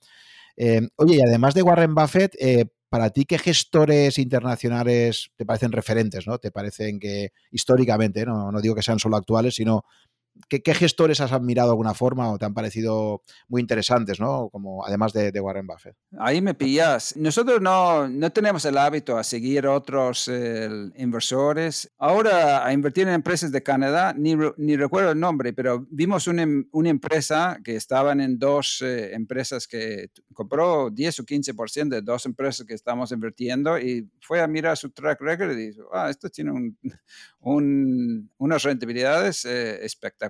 Eh, 0.57 0.81
oye, 0.97 1.17
y 1.17 1.21
además 1.23 1.55
de 1.55 1.63
Warren 1.63 1.95
Buffett, 1.95 2.35
eh, 2.41 2.67
para 2.89 3.11
ti, 3.11 3.25
¿qué 3.25 3.39
gestores 3.39 4.19
internacionales 4.19 5.31
te 5.37 5.47
parecen 5.47 5.73
referentes? 5.73 6.27
¿no? 6.27 6.39
¿Te 6.39 6.51
parecen 6.51 7.01
que 7.01 7.31
históricamente, 7.51 8.27
no, 8.27 8.53
no 8.53 8.61
digo 8.61 8.75
que 8.75 8.83
sean 8.83 8.99
solo 8.99 9.17
actuales, 9.17 9.55
sino 9.55 9.85
¿Qué, 10.49 10.75
gestores 10.75 11.21
has 11.21 11.33
admirado 11.33 11.69
de 11.69 11.73
alguna 11.73 11.95
forma 11.95 12.31
o 12.31 12.39
te 12.39 12.45
han 12.45 12.55
parecido 12.55 13.23
muy 13.49 13.61
interesantes, 13.61 14.21
¿no? 14.21 14.49
Como 14.51 14.85
además 14.85 15.13
de, 15.13 15.31
Warren 15.41 15.67
Buffett. 15.67 15.97
Ahí 16.19 16.41
me 16.41 16.55
pillas. 16.55 17.17
Nosotros 17.17 17.61
no, 17.61 18.09
no 18.09 18.31
tenemos 18.31 18.65
el 18.65 18.79
hábito 18.79 19.19
a 19.19 19.25
seguir 19.25 19.67
otros 19.67 20.31
inversores. 20.97 21.91
Ahora, 21.99 22.65
a 22.65 22.73
invertir 22.73 23.09
en 23.09 23.15
empresas 23.15 23.53
de 23.53 23.63
Canadá, 23.63 24.15
ni, 24.17 24.37
ni 24.57 24.77
recuerdo 24.77 25.13
el 25.13 25.21
nombre, 25.21 25.53
pero 25.53 25.87
vimos 25.91 26.27
una, 26.27 26.47
una 26.73 26.91
empresa 26.91 27.59
que 27.65 27.77
estaban 27.77 28.21
en 28.21 28.39
dos 28.39 28.83
eh, 28.83 29.15
empresas 29.15 29.67
que 29.67 30.11
compró 30.33 30.91
10 30.91 31.21
o 31.21 31.23
15% 31.25 31.89
de 31.89 32.03
dos 32.03 32.27
empresas 32.27 32.67
que 32.67 32.75
estamos 32.75 33.13
invirtiendo 33.13 33.79
y 33.79 34.09
fue 34.21 34.41
a 34.41 34.47
mirar 34.47 34.77
su 34.77 34.91
track 34.91 35.21
record 35.21 35.53
y 35.53 35.69
dijo, 35.69 35.89
ah, 35.93 36.11
esto 36.11 36.29
tiene 36.29 36.53
un, 36.53 36.79
un, 37.41 38.31
unas 38.39 38.63
rentabilidades 38.63 39.45
eh, 39.45 39.85
espectaculares, 39.85 40.22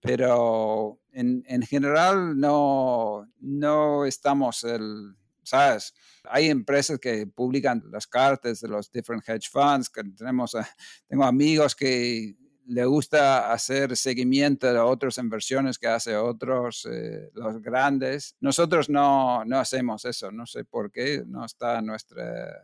pero 0.00 0.98
en, 1.12 1.44
en, 1.46 1.62
general 1.62 2.38
no, 2.38 3.26
no 3.40 4.04
estamos 4.04 4.64
el, 4.64 5.14
¿sabes? 5.42 5.94
Hay 6.24 6.48
empresas 6.48 6.98
que 6.98 7.26
publican 7.26 7.82
las 7.90 8.06
cartas 8.06 8.60
de 8.60 8.68
los 8.68 8.90
different 8.90 9.28
hedge 9.28 9.48
funds, 9.50 9.90
que 9.90 10.02
tenemos, 10.16 10.54
eh, 10.54 10.60
tengo 11.08 11.24
amigos 11.24 11.74
que 11.74 12.36
le 12.66 12.84
gusta 12.84 13.52
hacer 13.52 13.96
seguimiento 13.96 14.72
de 14.72 14.78
otras 14.78 15.18
inversiones 15.18 15.76
que 15.76 15.88
hace 15.88 16.16
otros, 16.16 16.86
eh, 16.88 17.28
los 17.34 17.60
grandes. 17.60 18.36
Nosotros 18.40 18.88
no, 18.88 19.44
no 19.44 19.58
hacemos 19.58 20.04
eso, 20.04 20.30
no 20.30 20.46
sé 20.46 20.64
por 20.64 20.92
qué, 20.92 21.24
no 21.26 21.44
está 21.44 21.80
en 21.80 21.86
nuestro 21.86 22.22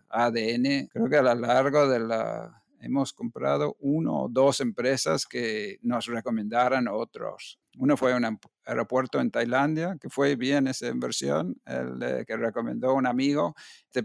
ADN. 0.09 0.89
Creo 0.93 1.09
que 1.09 1.16
a 1.16 1.23
lo 1.23 1.35
largo 1.35 1.89
de 1.89 1.99
la 1.99 2.62
hemos 2.81 3.12
comprado 3.12 3.77
uno 3.81 4.23
o 4.23 4.28
dos 4.28 4.61
empresas 4.61 5.27
que 5.27 5.78
nos 5.82 6.07
recomendaron 6.07 6.89
otros. 6.89 7.59
Uno 7.78 7.97
fue 7.97 8.15
un 8.15 8.39
aeropuerto 8.65 9.20
en 9.20 9.31
Tailandia, 9.31 9.97
que 10.01 10.09
fue 10.09 10.36
bien 10.36 10.66
esa 10.66 10.89
inversión, 10.89 11.61
el 11.66 12.24
que 12.27 12.36
recomendó 12.36 12.94
un 12.94 13.07
amigo, 13.07 13.55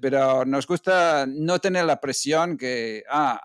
pero 0.02 0.46
nos 0.46 0.68
gusta 0.68 1.26
no 1.28 1.60
tener 1.60 1.86
la 1.86 2.00
presión 2.00 2.58
que, 2.58 3.04
ah, 3.10 3.40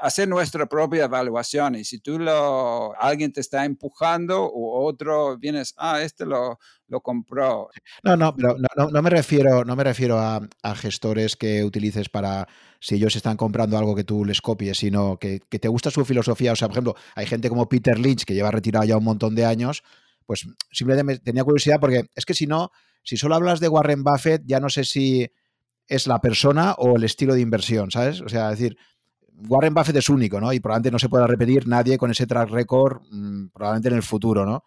hacer 0.00 0.28
nuestra 0.28 0.66
propia 0.66 1.04
evaluación 1.04 1.74
y 1.76 1.84
si 1.84 1.98
tú 1.98 2.18
lo, 2.18 2.94
alguien 3.00 3.32
te 3.32 3.40
está 3.40 3.64
empujando 3.64 4.44
o 4.44 4.84
otro 4.86 5.38
vienes, 5.38 5.74
ah, 5.78 6.02
este 6.02 6.26
lo, 6.26 6.58
lo 6.88 7.00
compró. 7.00 7.70
No, 8.02 8.16
no, 8.16 8.34
pero 8.34 8.56
no, 8.58 8.90
no, 8.90 9.02
me 9.02 9.10
refiero, 9.10 9.64
no 9.64 9.76
me 9.76 9.84
refiero 9.84 10.18
a, 10.18 10.40
a, 10.62 10.74
gestores 10.74 11.36
que 11.36 11.64
utilices 11.64 12.08
para 12.08 12.46
si 12.80 12.96
ellos 12.96 13.16
están 13.16 13.36
comprando 13.36 13.78
algo 13.78 13.94
que 13.94 14.04
tú 14.04 14.24
les 14.24 14.40
copies, 14.40 14.78
sino 14.78 15.18
que, 15.18 15.40
que, 15.48 15.58
te 15.58 15.68
gusta 15.68 15.90
su 15.90 16.04
filosofía. 16.04 16.52
O 16.52 16.56
sea, 16.56 16.68
por 16.68 16.74
ejemplo, 16.74 16.96
hay 17.14 17.26
gente 17.26 17.48
como 17.48 17.68
Peter 17.68 17.98
Lynch 17.98 18.24
que 18.24 18.34
lleva 18.34 18.50
retirado 18.50 18.84
ya 18.84 18.96
un 18.96 19.04
montón 19.04 19.34
de 19.34 19.44
años, 19.44 19.82
pues 20.26 20.46
simplemente 20.70 21.22
tenía 21.22 21.44
curiosidad 21.44 21.78
porque 21.80 22.06
es 22.14 22.26
que 22.26 22.34
si 22.34 22.46
no, 22.46 22.70
si 23.02 23.16
solo 23.16 23.36
hablas 23.36 23.60
de 23.60 23.68
Warren 23.68 24.04
Buffett, 24.04 24.42
ya 24.44 24.60
no 24.60 24.68
sé 24.68 24.84
si 24.84 25.30
es 25.88 26.06
la 26.06 26.20
persona 26.20 26.74
o 26.78 26.96
el 26.96 27.04
estilo 27.04 27.34
de 27.34 27.40
inversión, 27.40 27.90
¿sabes? 27.90 28.20
O 28.20 28.28
sea, 28.28 28.50
decir, 28.50 28.76
Warren 29.48 29.74
Buffett 29.74 29.96
es 29.96 30.08
único, 30.08 30.40
¿no? 30.40 30.52
Y 30.52 30.60
probablemente 30.60 30.90
no 30.90 30.98
se 30.98 31.08
pueda 31.08 31.26
repetir 31.26 31.68
nadie 31.68 31.98
con 31.98 32.10
ese 32.10 32.26
track 32.26 32.50
record, 32.50 33.02
mm, 33.10 33.48
probablemente 33.52 33.88
en 33.88 33.94
el 33.96 34.02
futuro, 34.02 34.46
¿no? 34.46 34.64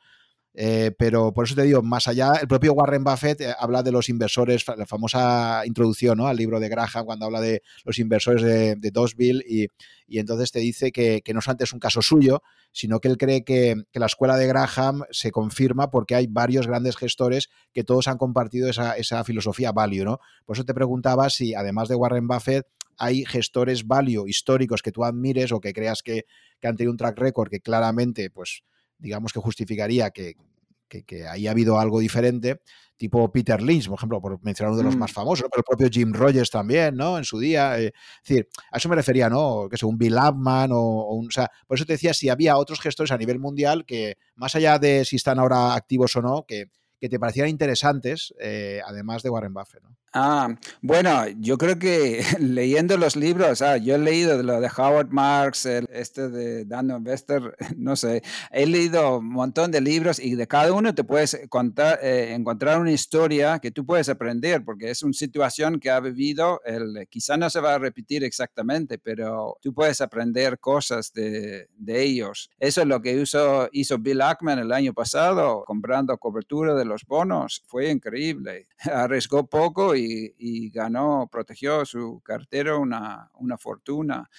Eh, 0.53 0.91
pero 0.97 1.31
por 1.31 1.45
eso 1.45 1.55
te 1.55 1.61
digo, 1.63 1.81
más 1.83 2.07
allá, 2.07 2.33
el 2.41 2.47
propio 2.47 2.73
Warren 2.73 3.03
Buffett 3.03 3.39
eh, 3.39 3.53
habla 3.57 3.83
de 3.83 3.91
los 3.91 4.09
inversores, 4.09 4.65
la 4.67 4.85
famosa 4.85 5.61
introducción 5.65 6.17
¿no? 6.17 6.27
al 6.27 6.35
libro 6.35 6.59
de 6.59 6.67
Graham, 6.67 7.05
cuando 7.05 7.25
habla 7.27 7.39
de 7.39 7.61
los 7.85 7.99
inversores 7.99 8.41
de, 8.41 8.75
de 8.75 8.91
Dosville, 8.91 9.43
y, 9.47 9.67
y, 10.07 10.19
entonces 10.19 10.51
te 10.51 10.59
dice 10.59 10.91
que, 10.91 11.21
que, 11.23 11.33
no 11.33 11.41
solamente 11.41 11.65
es 11.65 11.73
un 11.73 11.79
caso 11.79 12.01
suyo, 12.01 12.41
sino 12.71 12.99
que 12.99 13.07
él 13.07 13.17
cree 13.17 13.43
que, 13.43 13.75
que, 13.91 13.99
la 13.99 14.07
escuela 14.07 14.37
de 14.37 14.47
Graham 14.47 15.03
se 15.11 15.31
confirma 15.31 15.91
porque 15.91 16.15
hay 16.15 16.27
varios 16.27 16.67
grandes 16.67 16.97
gestores 16.97 17.49
que 17.73 17.83
todos 17.83 18.07
han 18.07 18.17
compartido 18.17 18.69
esa, 18.69 18.97
esa 18.97 19.23
filosofía 19.23 19.71
value. 19.71 20.03
¿no? 20.03 20.19
Por 20.45 20.57
eso 20.57 20.65
te 20.65 20.73
preguntaba 20.73 21.29
si, 21.29 21.53
además 21.53 21.87
de 21.89 21.95
Warren 21.95 22.27
Buffett, 22.27 22.65
hay 22.99 23.25
gestores 23.25 23.87
value 23.87 24.27
históricos 24.27 24.81
que 24.81 24.91
tú 24.91 25.03
admires 25.03 25.51
o 25.51 25.59
que 25.59 25.73
creas 25.73 26.03
que, 26.03 26.25
que 26.59 26.67
han 26.67 26.75
tenido 26.75 26.91
un 26.91 26.97
track 26.97 27.17
record 27.17 27.49
que 27.49 27.61
claramente, 27.61 28.29
pues, 28.29 28.63
digamos 28.97 29.33
que 29.33 29.39
justificaría 29.39 30.11
que, 30.11 30.35
que, 30.87 31.03
que, 31.03 31.27
ahí 31.27 31.47
ha 31.47 31.51
habido 31.51 31.79
algo 31.79 31.99
diferente, 31.99 32.59
tipo 32.97 33.31
Peter 33.31 33.61
Lynch, 33.61 33.87
por 33.87 33.97
ejemplo, 33.97 34.21
por 34.21 34.43
mencionar 34.43 34.71
uno 34.71 34.79
de 34.79 34.83
los 34.83 34.95
mm. 34.95 34.99
más 34.99 35.13
famosos, 35.13 35.47
pero 35.49 35.61
el 35.61 35.63
propio 35.63 35.87
Jim 35.89 36.11
Rogers 36.13 36.49
también, 36.49 36.95
¿no? 36.95 37.17
En 37.17 37.23
su 37.23 37.39
día. 37.39 37.79
Eh, 37.79 37.93
es 38.23 38.27
decir, 38.27 38.47
a 38.71 38.77
eso 38.77 38.89
me 38.89 38.95
refería, 38.95 39.29
¿no? 39.29 39.67
Que 39.69 39.77
sea 39.77 39.87
un 39.87 39.97
Bill 39.97 40.17
Upman 40.17 40.71
o, 40.73 40.79
o, 40.79 41.15
un. 41.15 41.27
O 41.27 41.31
sea, 41.31 41.49
por 41.65 41.77
eso 41.77 41.85
te 41.85 41.93
decía 41.93 42.13
si 42.13 42.27
había 42.27 42.57
otros 42.57 42.81
gestores 42.81 43.11
a 43.11 43.17
nivel 43.17 43.39
mundial 43.39 43.85
que, 43.85 44.17
más 44.35 44.55
allá 44.55 44.77
de 44.79 45.05
si 45.05 45.15
están 45.15 45.39
ahora 45.39 45.75
activos 45.75 46.13
o 46.17 46.21
no, 46.21 46.43
que, 46.45 46.65
que 46.99 47.09
te 47.09 47.19
parecieran 47.19 47.49
interesantes, 47.49 48.33
eh, 48.39 48.81
además 48.85 49.23
de 49.23 49.29
Warren 49.29 49.53
Buffett, 49.53 49.83
¿no? 49.83 49.95
Ah, 50.11 50.55
bueno, 50.81 51.27
yo 51.37 51.59
creo 51.59 51.77
que 51.77 52.23
leyendo 52.39 52.97
los 52.97 53.15
libros, 53.15 53.61
ah, 53.61 53.77
yo 53.77 53.93
he 53.95 53.99
leído 53.99 54.41
lo 54.41 54.59
de 54.59 54.67
Howard 54.75 55.09
Marks, 55.11 55.67
el, 55.67 55.87
este 55.91 56.29
de 56.29 56.65
Dan 56.65 56.89
Investor, 56.89 57.55
no 57.77 57.95
sé, 57.95 58.23
he 58.51 58.65
leído 58.65 59.19
un 59.19 59.29
montón 59.29 59.69
de 59.69 59.81
libros 59.81 60.19
y 60.19 60.33
de 60.33 60.47
cada 60.47 60.73
uno 60.73 60.95
te 60.95 61.03
puedes 61.03 61.39
contar, 61.49 61.99
eh, 62.01 62.33
encontrar 62.33 62.81
una 62.81 62.91
historia 62.91 63.59
que 63.59 63.69
tú 63.69 63.85
puedes 63.85 64.09
aprender, 64.09 64.65
porque 64.65 64.89
es 64.89 65.03
una 65.03 65.13
situación 65.13 65.79
que 65.79 65.91
ha 65.91 65.99
vivido, 65.99 66.59
el, 66.65 67.07
quizá 67.07 67.37
no 67.37 67.49
se 67.51 67.59
va 67.59 67.75
a 67.75 67.79
repetir 67.79 68.23
exactamente, 68.23 68.97
pero 68.97 69.57
tú 69.61 69.75
puedes 69.75 70.01
aprender 70.01 70.59
cosas 70.59 71.13
de, 71.13 71.67
de 71.77 72.01
ellos. 72.01 72.49
Eso 72.59 72.81
es 72.81 72.87
lo 72.87 72.99
que 73.01 73.13
hizo, 73.13 73.69
hizo 73.73 73.99
Bill 73.99 74.21
Ackman 74.21 74.57
el 74.57 74.71
año 74.71 74.93
pasado, 74.93 75.63
comprando 75.65 76.17
cobertura 76.17 76.73
de 76.73 76.85
los 76.89 77.05
bonos, 77.05 77.63
fue 77.67 77.89
increíble, 77.89 78.67
arriesgó 78.93 79.47
poco 79.47 79.95
y, 79.95 80.69
ganó, 80.71 81.29
protegió 81.31 81.85
su 81.85 82.21
cartero 82.21 82.79
una, 82.79 83.31
una 83.35 83.57
fortuna. 83.57 84.29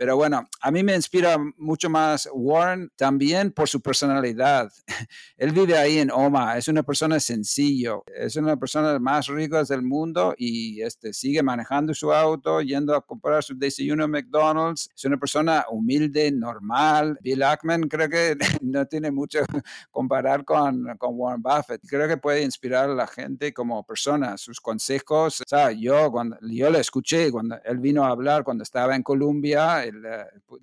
Pero 0.00 0.16
bueno, 0.16 0.48
a 0.62 0.70
mí 0.70 0.82
me 0.82 0.94
inspira 0.94 1.36
mucho 1.58 1.90
más 1.90 2.26
Warren 2.32 2.90
también 2.96 3.52
por 3.52 3.68
su 3.68 3.82
personalidad. 3.82 4.72
Él 5.36 5.52
vive 5.52 5.76
ahí 5.76 5.98
en 5.98 6.10
Oma, 6.10 6.56
es 6.56 6.68
una 6.68 6.82
persona 6.82 7.20
sencillo, 7.20 8.02
es 8.06 8.34
una 8.36 8.56
persona 8.56 8.98
más 8.98 9.26
rica 9.26 9.62
del 9.62 9.82
mundo 9.82 10.34
y 10.38 10.80
este, 10.80 11.12
sigue 11.12 11.42
manejando 11.42 11.92
su 11.92 12.14
auto, 12.14 12.62
yendo 12.62 12.94
a 12.94 13.04
comprar 13.04 13.44
su 13.44 13.54
desayuno 13.58 14.04
a 14.04 14.08
McDonald's. 14.08 14.88
Es 14.96 15.04
una 15.04 15.18
persona 15.18 15.66
humilde, 15.70 16.32
normal. 16.32 17.18
Bill 17.20 17.42
Ackman 17.42 17.82
creo 17.86 18.08
que 18.08 18.38
no 18.62 18.86
tiene 18.86 19.10
mucho 19.10 19.40
comparar 19.90 20.46
con, 20.46 20.96
con 20.96 21.10
Warren 21.12 21.42
Buffett. 21.42 21.82
Creo 21.86 22.08
que 22.08 22.16
puede 22.16 22.42
inspirar 22.42 22.88
a 22.88 22.94
la 22.94 23.06
gente 23.06 23.52
como 23.52 23.84
persona. 23.84 24.38
Sus 24.38 24.62
consejos, 24.62 25.42
o 25.42 25.44
sea, 25.46 25.72
yo, 25.72 26.10
cuando, 26.10 26.38
yo 26.40 26.70
le 26.70 26.80
escuché 26.80 27.30
cuando 27.30 27.58
él 27.66 27.80
vino 27.80 28.02
a 28.02 28.08
hablar 28.08 28.44
cuando 28.44 28.62
estaba 28.62 28.96
en 28.96 29.02
Colombia, 29.02 29.89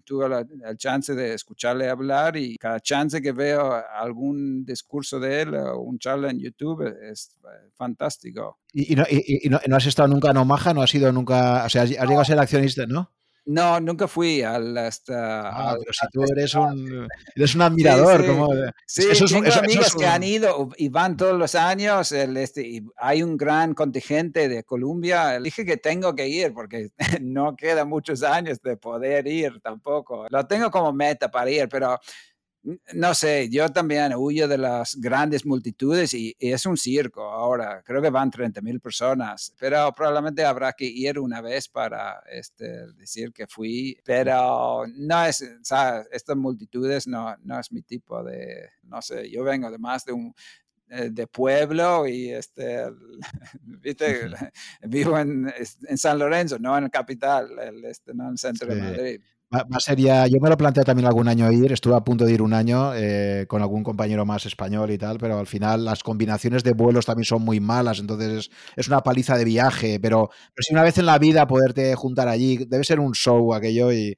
tuve 0.04 0.30
la, 0.30 0.46
chance 0.76 1.14
de 1.16 1.34
escucharle 1.34 1.90
hablar 1.90 2.38
y 2.38 2.58
cada 2.58 2.80
chance 2.80 3.22
que 3.22 3.32
veo 3.32 3.74
algún 3.74 4.66
discurso 4.66 5.20
de 5.20 5.42
él 5.42 5.56
o 5.56 5.80
un 5.80 6.00
charla 6.00 6.30
en 6.30 6.40
YouTube 6.40 6.86
es 7.10 7.36
fantástico. 7.76 8.60
¿Y, 8.74 8.94
y, 8.94 8.96
no, 8.96 9.04
y, 9.10 9.50
no, 9.50 9.60
no, 9.68 9.76
has 9.76 9.86
estado 9.86 10.08
nunca 10.08 10.32
en 10.32 10.38
Omaha? 10.38 10.74
¿No 10.74 10.82
has 10.82 10.90
sido 10.90 11.12
nunca, 11.12 11.66
o 11.66 11.70
sea, 11.70 11.84
has 11.84 11.90
llegado 11.90 12.20
a 12.20 12.26
ser 12.26 12.40
accionista, 12.40 12.86
no? 12.86 13.12
No, 13.50 13.80
nunca 13.80 14.10
fui 14.10 14.42
al 14.42 14.78
hasta. 14.78 15.48
Ah, 15.48 15.76
pero 15.80 15.94
si 15.94 16.08
tú 16.12 16.22
eres 16.30 16.54
un, 16.54 17.08
eres 17.34 17.56
un 17.56 17.62
admirador, 17.62 18.18
sí, 18.18 18.28
sí. 18.28 18.30
como. 18.30 18.50
Sí, 18.86 19.08
eso 19.10 19.26
tengo 19.26 19.46
eso, 19.46 19.60
amigos 19.60 19.88
eso 19.88 19.98
que 19.98 20.06
han 20.06 20.22
ido 20.24 20.70
y 20.76 20.90
van 20.90 21.16
todos 21.16 21.40
los 21.40 21.56
años. 21.56 22.12
El, 22.12 22.36
este, 22.36 22.68
y 22.68 22.86
hay 22.98 23.24
un 23.24 23.38
gran 23.38 23.74
contingente 23.74 24.50
de 24.50 24.66
Colombia. 24.66 25.40
Dije 25.40 25.64
que 25.64 25.78
tengo 25.78 26.14
que 26.14 26.28
ir 26.28 26.54
porque 26.54 26.90
no 27.22 27.56
quedan 27.56 27.88
muchos 27.88 28.22
años 28.22 28.62
de 28.62 28.76
poder 28.76 29.28
ir 29.28 29.62
tampoco. 29.62 30.28
Lo 30.30 30.46
tengo 30.46 30.70
como 30.70 30.92
meta 30.92 31.32
para 31.32 31.50
ir, 31.50 31.70
pero 31.70 31.98
no 32.94 33.14
sé, 33.14 33.50
yo 33.50 33.70
también 33.70 34.14
huyo 34.16 34.48
de 34.48 34.58
las 34.58 34.96
grandes 34.96 35.46
multitudes 35.46 36.14
y, 36.14 36.36
y, 36.40 36.52
es 36.52 36.66
un 36.66 36.78
circo 36.78 37.24
ahora. 37.24 37.82
Creo 37.86 38.02
que 38.02 38.10
van 38.10 38.32
30 38.32 38.62
mil 38.62 38.80
personas, 38.80 39.54
pero 39.58 39.94
probablemente 39.94 40.44
habrá 40.44 40.74
que 40.74 40.86
ir 40.86 41.20
una 41.20 41.42
vez 41.42 41.70
para 41.70 42.22
este, 42.30 42.88
decir 42.94 43.32
que 43.32 43.48
fui. 43.48 43.98
Pero 44.04 44.86
no 44.88 45.26
es, 45.26 45.42
o 45.42 45.64
sea, 45.64 46.04
estas 46.12 46.36
multitudes 46.36 47.08
no, 47.08 47.36
no 47.44 47.60
es 47.60 47.72
mi 47.72 47.82
tipo 47.82 48.24
de, 48.24 48.70
no 48.84 49.02
sé, 49.02 49.30
yo 49.30 49.44
vengo 49.44 49.72
de 49.72 49.78
más 49.78 50.04
de 50.06 50.14
un, 50.14 50.34
eh, 50.90 51.10
de 51.12 51.28
pueblo 51.28 52.08
y 52.08 52.30
este, 52.30 52.86
¿viste? 53.62 54.30
vivo 54.84 55.20
en, 55.20 55.54
en, 55.88 55.98
San 55.98 56.18
Lorenzo, 56.18 56.60
no 56.60 56.78
en 56.78 56.86
el 56.86 56.90
capital, 56.90 57.60
el, 57.60 57.84
este, 57.84 58.14
no 58.14 58.24
en 58.26 58.32
el 58.32 58.38
centro 58.38 58.70
sí. 58.70 58.76
de 58.76 58.82
Madrid. 58.82 59.22
Va, 59.54 59.64
va 59.64 60.28
yo 60.28 60.40
me 60.42 60.50
lo 60.50 60.58
planteé 60.58 60.84
también 60.84 61.08
algún 61.08 61.30
año 61.30 61.50
ir, 61.54 61.72
estuve 61.72 61.96
a 61.96 62.02
punto 62.02 62.26
de 62.26 62.34
ir 62.34 62.42
un 62.42 62.54
año 62.54 62.94
eh, 62.94 63.46
con 63.48 63.62
algún 63.62 63.82
compañero 63.82 64.26
más 64.26 64.46
español 64.46 64.92
y 64.92 64.98
tal, 64.98 65.20
pero 65.20 65.40
al 65.40 65.48
final 65.48 65.86
las 65.86 66.04
combinaciones 66.04 66.66
de 66.66 66.74
vuelos 66.74 67.06
también 67.06 67.24
son 67.24 67.44
muy 67.44 67.62
malas, 67.62 68.00
entonces 68.00 68.50
es, 68.76 68.88
una 68.90 69.04
paliza 69.04 69.38
de 69.38 69.46
viaje, 69.46 70.00
pero, 70.02 70.32
si 70.60 70.74
una 70.74 70.84
vez 70.84 70.98
en 70.98 71.06
la 71.06 71.18
vida 71.18 71.48
poderte 71.48 71.96
juntar 71.96 72.28
allí, 72.28 72.58
debe 72.68 72.84
ser 72.84 73.00
un 73.00 73.14
show 73.14 73.54
aquello 73.54 73.94
y, 73.94 74.18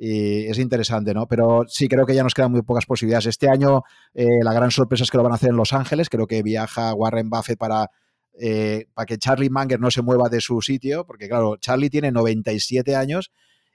es 0.00 0.58
interesante, 0.60 1.12
¿no? 1.12 1.26
Pero 1.26 1.64
sí, 1.66 1.88
creo 1.88 2.06
que 2.06 2.14
ya 2.14 2.22
nos 2.22 2.32
quedan 2.32 2.52
muy 2.52 2.62
pocas 2.62 2.86
posibilidades. 2.86 3.26
Este 3.26 3.48
año 3.48 3.82
eh, 4.14 4.28
la 4.44 4.52
gran 4.52 4.70
sorpresa 4.70 5.02
es 5.02 5.10
que 5.10 5.16
lo 5.16 5.24
van 5.24 5.32
a 5.32 5.34
hacer 5.34 5.50
en 5.50 5.56
Los 5.56 5.72
Ángeles, 5.72 6.08
creo 6.08 6.28
que 6.28 6.44
viaja 6.44 6.94
Warren 6.94 7.28
Buffett 7.30 7.58
para... 7.58 7.90
Eh, 8.40 8.86
para 8.94 9.06
que 9.06 9.18
Charlie 9.18 9.50
Munger 9.50 9.80
no 9.80 9.90
se 9.90 10.02
mueva 10.02 10.28
de 10.28 10.40
su 10.40 10.62
sitio, 10.62 11.04
porque 11.04 11.28
claro, 11.28 11.56
Charlie 11.56 11.90
tiene 11.90 12.12
97 12.12 12.94
años 12.94 13.32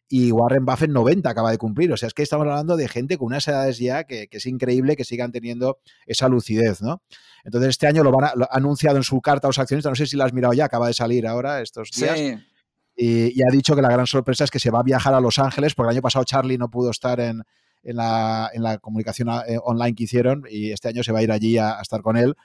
y 0.07 0.31
Warren 0.31 0.65
Buffett 0.65 0.89
90 0.91 1.29
acaba 1.29 1.51
de 1.51 1.57
cumplir. 1.57 1.91
O 1.91 1.97
sea, 1.97 2.07
es 2.07 2.13
que 2.13 2.23
estamos 2.23 2.45
hablando 2.45 2.77
de 2.77 2.87
gente 2.87 3.17
con 3.17 3.27
unas 3.27 3.47
edades 3.47 3.79
ya 3.79 4.03
que, 4.03 4.27
que 4.27 4.37
es 4.37 4.45
increíble 4.45 4.95
que 4.95 5.05
sigan 5.05 5.31
teniendo 5.31 5.79
esa 6.05 6.27
lucidez, 6.27 6.81
¿no? 6.81 7.01
Entonces, 7.43 7.71
este 7.71 7.87
año 7.87 8.03
lo 8.03 8.11
van 8.11 8.25
a, 8.25 8.35
lo 8.35 8.45
ha 8.45 8.49
anunciado 8.51 8.97
en 8.97 9.03
su 9.03 9.19
carta 9.21 9.47
a 9.47 9.49
los 9.49 9.59
accionistas, 9.59 9.91
no 9.91 9.95
sé 9.95 10.05
si 10.05 10.15
lo 10.15 10.23
has 10.23 10.33
mirado 10.33 10.53
ya, 10.53 10.65
acaba 10.65 10.87
de 10.87 10.93
salir 10.93 11.27
ahora 11.27 11.61
estos 11.61 11.89
días. 11.91 12.17
Sí. 12.17 12.37
Y, 12.95 13.39
y, 13.39 13.43
ha 13.43 13.51
dicho 13.51 13.75
que 13.75 13.81
la 13.81 13.89
gran 13.89 14.05
sorpresa 14.05 14.43
es 14.43 14.51
que 14.51 14.59
se 14.59 14.69
va 14.69 14.81
a 14.81 14.83
viajar 14.83 15.15
a 15.15 15.19
Los 15.19 15.39
Ángeles, 15.39 15.73
porque 15.73 15.89
el 15.89 15.95
año 15.95 16.01
pasado 16.03 16.25
Charlie 16.25 16.59
no 16.59 16.69
pudo 16.69 16.91
estar 16.91 17.19
en, 17.19 17.41
en, 17.81 17.95
la, 17.95 18.51
en 18.53 18.61
la, 18.61 18.77
comunicación 18.77 19.29
eh, 19.47 19.57
online 19.63 19.95
que 19.95 20.03
hicieron 20.03 20.43
y 20.47 20.71
este 20.71 20.89
año 20.89 21.01
se 21.01 21.11
va 21.11 21.19
a 21.19 21.23
ir 21.23 21.31
allí 21.31 21.57
a, 21.57 21.79
a 21.79 21.81
estar 21.81 22.03
con 22.03 22.17
él. 22.17 22.35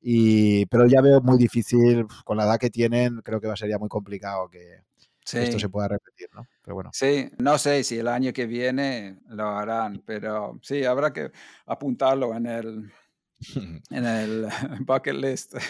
Y, 0.00 0.64
pero 0.66 0.86
ya 0.86 1.02
veo 1.02 1.20
muy 1.20 1.36
difícil, 1.36 2.06
con 2.24 2.38
la 2.38 2.44
edad 2.44 2.58
que 2.58 2.70
tienen, 2.70 3.20
creo 3.22 3.38
que 3.40 3.48
va 3.48 3.52
a 3.52 3.56
ser 3.56 3.68
ya 3.68 3.78
muy 3.78 3.90
complicado 3.90 4.48
que, 4.48 4.82
sí. 5.28 5.38
esto 5.38 5.58
se 5.58 5.68
pueda 5.68 5.88
repetir, 5.88 6.28
¿no? 6.34 6.46
Pero 6.62 6.74
bueno. 6.74 6.90
Sí, 6.92 7.30
no 7.38 7.58
sé 7.58 7.84
si 7.84 7.98
el 7.98 8.08
año 8.08 8.32
que 8.32 8.46
viene 8.46 9.18
lo 9.28 9.48
harán, 9.48 10.02
pero 10.06 10.58
sí, 10.62 10.84
habrá 10.84 11.12
que 11.12 11.30
apuntarlo 11.66 12.34
en 12.34 12.46
el, 12.46 12.92
en 13.90 14.04
el 14.04 14.46
bucket 14.80 15.14
list. 15.14 15.54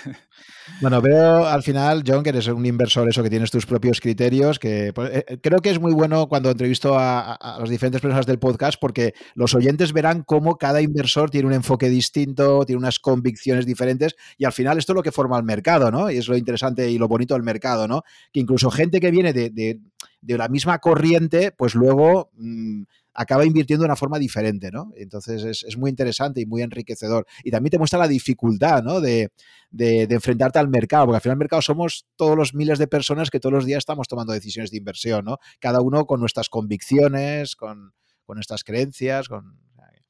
Bueno, 0.80 1.00
veo 1.00 1.46
al 1.46 1.62
final, 1.62 2.04
John, 2.06 2.22
que 2.22 2.28
eres 2.28 2.46
un 2.46 2.64
inversor, 2.64 3.08
eso 3.08 3.22
que 3.22 3.30
tienes 3.30 3.50
tus 3.50 3.64
propios 3.64 4.00
criterios, 4.00 4.58
que 4.58 4.92
pues, 4.94 5.10
eh, 5.12 5.38
creo 5.42 5.60
que 5.60 5.70
es 5.70 5.80
muy 5.80 5.92
bueno 5.92 6.28
cuando 6.28 6.50
entrevisto 6.50 6.96
a, 6.96 7.34
a, 7.34 7.58
las 7.58 7.70
diferentes 7.70 8.02
personas 8.02 8.26
del 8.26 8.38
podcast, 8.38 8.78
porque 8.78 9.14
los 9.34 9.54
oyentes 9.54 9.94
verán 9.94 10.22
cómo 10.24 10.56
cada 10.56 10.82
inversor 10.82 11.30
tiene 11.30 11.48
un 11.48 11.54
enfoque 11.54 11.88
distinto, 11.88 12.64
tiene 12.66 12.78
unas 12.78 12.98
convicciones 12.98 13.64
diferentes, 13.64 14.14
y 14.36 14.44
al 14.44 14.52
final 14.52 14.76
esto 14.76 14.92
es 14.92 14.96
lo 14.96 15.02
que 15.02 15.10
forma 15.10 15.38
el 15.38 15.44
mercado, 15.44 15.90
¿no? 15.90 16.10
Y 16.10 16.18
es 16.18 16.28
lo 16.28 16.36
interesante 16.36 16.90
y 16.90 16.98
lo 16.98 17.08
bonito 17.08 17.32
del 17.32 17.42
mercado, 17.42 17.88
¿no? 17.88 18.02
Que 18.30 18.40
incluso 18.40 18.70
gente 18.70 19.00
que 19.00 19.10
viene 19.10 19.32
de, 19.32 19.48
de, 19.50 19.80
de 20.20 20.38
la 20.38 20.48
misma 20.48 20.78
corriente, 20.78 21.50
pues 21.50 21.74
luego... 21.74 22.30
Mmm, 22.34 22.82
acaba 23.18 23.44
invirtiendo 23.44 23.82
de 23.82 23.86
una 23.86 23.96
forma 23.96 24.16
diferente, 24.16 24.70
¿no? 24.70 24.92
Entonces 24.94 25.42
es, 25.42 25.64
es, 25.64 25.76
muy 25.76 25.90
interesante 25.90 26.40
y 26.40 26.46
muy 26.46 26.62
enriquecedor. 26.62 27.26
Y 27.42 27.50
también 27.50 27.72
te 27.72 27.78
muestra 27.78 27.98
la 27.98 28.06
dificultad, 28.06 28.84
¿no? 28.84 29.00
De, 29.00 29.32
de, 29.72 30.04
enfrentarte 30.04 30.60
al 30.60 30.68
mercado, 30.68 31.06
porque 31.06 31.16
al 31.16 31.20
final 31.22 31.34
el 31.34 31.40
mercado 31.40 31.60
somos 31.60 32.06
todos 32.14 32.36
los 32.36 32.54
miles 32.54 32.78
de 32.78 32.86
personas 32.86 33.30
que 33.30 33.40
todos 33.40 33.52
los 33.52 33.66
días 33.66 33.78
estamos 33.78 34.06
tomando 34.06 34.32
decisiones 34.32 34.70
de 34.70 34.76
inversión, 34.76 35.24
¿no? 35.24 35.38
Cada 35.58 35.80
uno 35.80 36.06
con 36.06 36.20
nuestras 36.20 36.48
convicciones, 36.48 37.56
con, 37.56 37.92
con 38.24 38.36
nuestras 38.36 38.62
creencias, 38.62 39.28
con... 39.28 39.58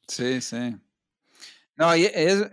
Sí, 0.06 0.42
sí. 0.42 0.76
No, 1.78 1.92
es, 1.92 2.44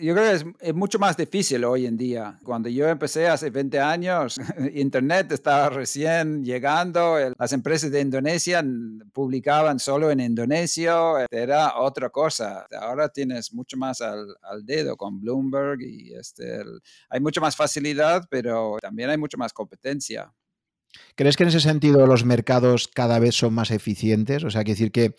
yo 0.00 0.14
creo 0.14 0.32
que 0.32 0.66
es, 0.68 0.74
mucho 0.74 0.98
más 0.98 1.16
difícil 1.16 1.64
hoy 1.64 1.86
en 1.86 1.96
día. 1.96 2.36
Cuando 2.42 2.68
yo 2.68 2.88
empecé 2.88 3.28
hace 3.28 3.48
20 3.48 3.78
años, 3.78 4.40
Internet 4.74 5.30
estaba 5.30 5.70
recién 5.70 6.44
llegando, 6.44 7.16
las 7.38 7.52
empresas 7.52 7.92
de 7.92 8.00
Indonesia 8.00 8.64
publicaban 9.12 9.78
solo 9.78 10.10
en 10.10 10.18
Indonesia, 10.18 10.96
era 11.30 11.78
otra 11.78 12.10
cosa. 12.10 12.66
Ahora 12.80 13.08
tienes 13.08 13.54
mucho 13.54 13.76
más 13.76 14.00
al, 14.00 14.26
dedo 14.64 14.96
con 14.96 15.20
Bloomberg 15.20 15.80
y 15.82 16.14
este, 16.14 16.64
hay 17.08 17.20
mucha 17.20 17.40
más 17.40 17.54
facilidad, 17.54 18.26
pero 18.28 18.78
también 18.80 19.10
hay 19.10 19.16
mucha 19.16 19.36
más 19.36 19.52
competencia. 19.52 20.32
¿Crees 21.14 21.36
que 21.36 21.44
en 21.44 21.50
ese 21.50 21.60
sentido 21.60 22.06
los 22.06 22.24
mercados 22.24 22.88
cada 22.88 23.20
vez 23.20 23.36
son 23.36 23.54
más 23.54 23.70
eficientes? 23.70 24.42
O 24.42 24.50
sea, 24.50 24.64
quiere 24.64 24.74
decir 24.78 24.92
que 24.92 25.14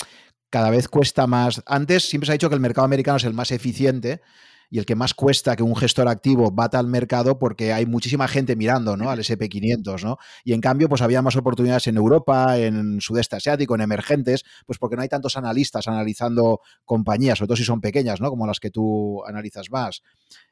cada 0.53 0.69
vez 0.69 0.87
cuesta 0.87 1.25
más. 1.25 1.63
Antes 1.65 2.07
siempre 2.07 2.27
se 2.27 2.31
ha 2.31 2.33
dicho 2.33 2.47
que 2.47 2.53
el 2.53 2.61
mercado 2.61 2.85
americano 2.85 3.17
es 3.17 3.23
el 3.23 3.33
más 3.33 3.49
eficiente, 3.49 4.21
y 4.69 4.79
el 4.79 4.85
que 4.85 4.95
más 4.95 5.13
cuesta 5.13 5.55
que 5.55 5.61
un 5.61 5.75
gestor 5.75 6.07
activo 6.07 6.49
bata 6.51 6.79
al 6.79 6.87
mercado 6.87 7.37
porque 7.37 7.73
hay 7.73 7.85
muchísima 7.85 8.27
gente 8.27 8.55
mirando 8.55 8.97
¿no? 8.97 9.11
al 9.11 9.19
SP500, 9.19 10.03
¿no? 10.03 10.17
Y 10.43 10.53
en 10.53 10.61
cambio, 10.61 10.89
pues 10.89 11.03
había 11.03 11.21
más 11.21 11.35
oportunidades 11.35 11.85
en 11.85 11.97
Europa, 11.97 12.57
en 12.57 12.99
sudeste 12.99 13.35
asiático, 13.35 13.75
en 13.75 13.81
emergentes, 13.81 14.43
pues 14.65 14.79
porque 14.79 14.95
no 14.95 15.03
hay 15.03 15.09
tantos 15.09 15.37
analistas 15.37 15.87
analizando 15.87 16.59
compañías, 16.85 17.37
sobre 17.37 17.49
todo 17.49 17.57
si 17.57 17.65
son 17.65 17.81
pequeñas, 17.81 18.19
¿no? 18.19 18.31
Como 18.31 18.47
las 18.47 18.59
que 18.59 18.71
tú 18.71 19.23
analizas 19.27 19.69
más. 19.69 20.01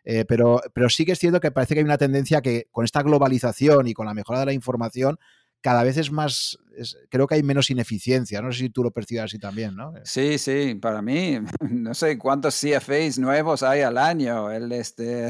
Eh, 0.03 0.26
pero, 0.28 0.61
pero 0.73 0.90
sí 0.90 1.03
que 1.03 1.14
es 1.14 1.19
cierto 1.19 1.40
que 1.40 1.49
parece 1.49 1.73
que 1.73 1.80
hay 1.80 1.86
una 1.86 1.98
tendencia 1.98 2.41
que 2.41 2.68
con 2.69 2.86
esta 2.86 3.02
globalización 3.02 3.88
y 3.88 3.94
con 3.94 4.06
la 4.06 4.14
mejora 4.14 4.41
de 4.41 4.45
la 4.45 4.53
información, 4.53 5.18
cada 5.61 5.83
vez 5.83 5.97
es 5.97 6.11
más, 6.11 6.57
creo 7.09 7.27
que 7.27 7.35
hay 7.35 7.43
menos 7.43 7.69
ineficiencia. 7.69 8.41
No 8.41 8.51
sé 8.51 8.59
si 8.59 8.69
tú 8.69 8.83
lo 8.83 8.91
percibes 8.91 9.25
así 9.25 9.39
también, 9.39 9.75
¿no? 9.75 9.93
Sí, 10.03 10.38
sí, 10.38 10.75
para 10.75 11.01
mí, 11.01 11.39
no 11.69 11.93
sé 11.93 12.17
cuántos 12.17 12.59
CFAs 12.59 13.19
nuevos 13.19 13.63
hay 13.63 13.81
al 13.81 13.97
año. 13.97 14.51
El, 14.51 14.71
este, 14.71 15.29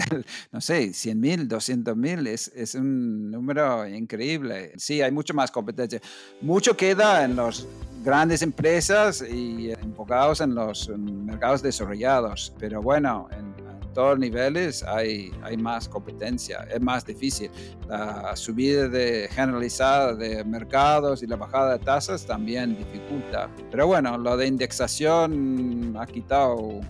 no 0.52 0.62
sé, 0.62 0.94
100 0.94 1.20
mil, 1.20 1.48
200 1.48 1.96
mil, 1.96 2.28
es, 2.28 2.52
es 2.56 2.76
un 2.76 3.30
número 3.30 3.88
increíble. 3.88 4.74
Sí, 4.78 5.02
hay 5.02 5.12
mucho 5.12 5.34
más 5.34 5.52
competencia. 5.52 6.02
Mucho 6.42 6.76
queda 6.76 7.26
en 7.26 7.36
las 7.36 7.68
grandes 8.04 8.42
empresas 8.42 9.22
y 9.22 9.72
enfocados 9.72 10.42
en 10.42 10.56
los 10.56 10.90
mercados 10.98 11.62
desarrollados. 11.62 12.54
Pero 12.58 12.82
bueno, 12.82 13.28
en, 13.32 13.71
todos 13.94 14.18
niveles 14.18 14.84
hay, 14.84 15.32
hay 15.44 15.58
más 15.58 15.88
competencia, 15.88 16.68
es 16.74 16.82
más 16.82 17.06
difícil. 17.06 17.52
La 17.88 18.36
subida 18.36 18.88
de, 18.88 19.28
generalizada 19.32 20.14
de 20.16 20.44
mercados 20.44 21.24
y 21.24 21.28
la 21.28 21.36
bajada 21.36 21.78
de 21.78 21.84
tasas 21.84 22.26
también 22.26 22.78
dificulta. 22.78 23.50
Pero 23.70 23.88
bueno, 23.88 24.18
lo 24.18 24.38
de 24.38 24.48
indexación 24.48 25.96
ha 26.00 26.06
quitado 26.06 26.82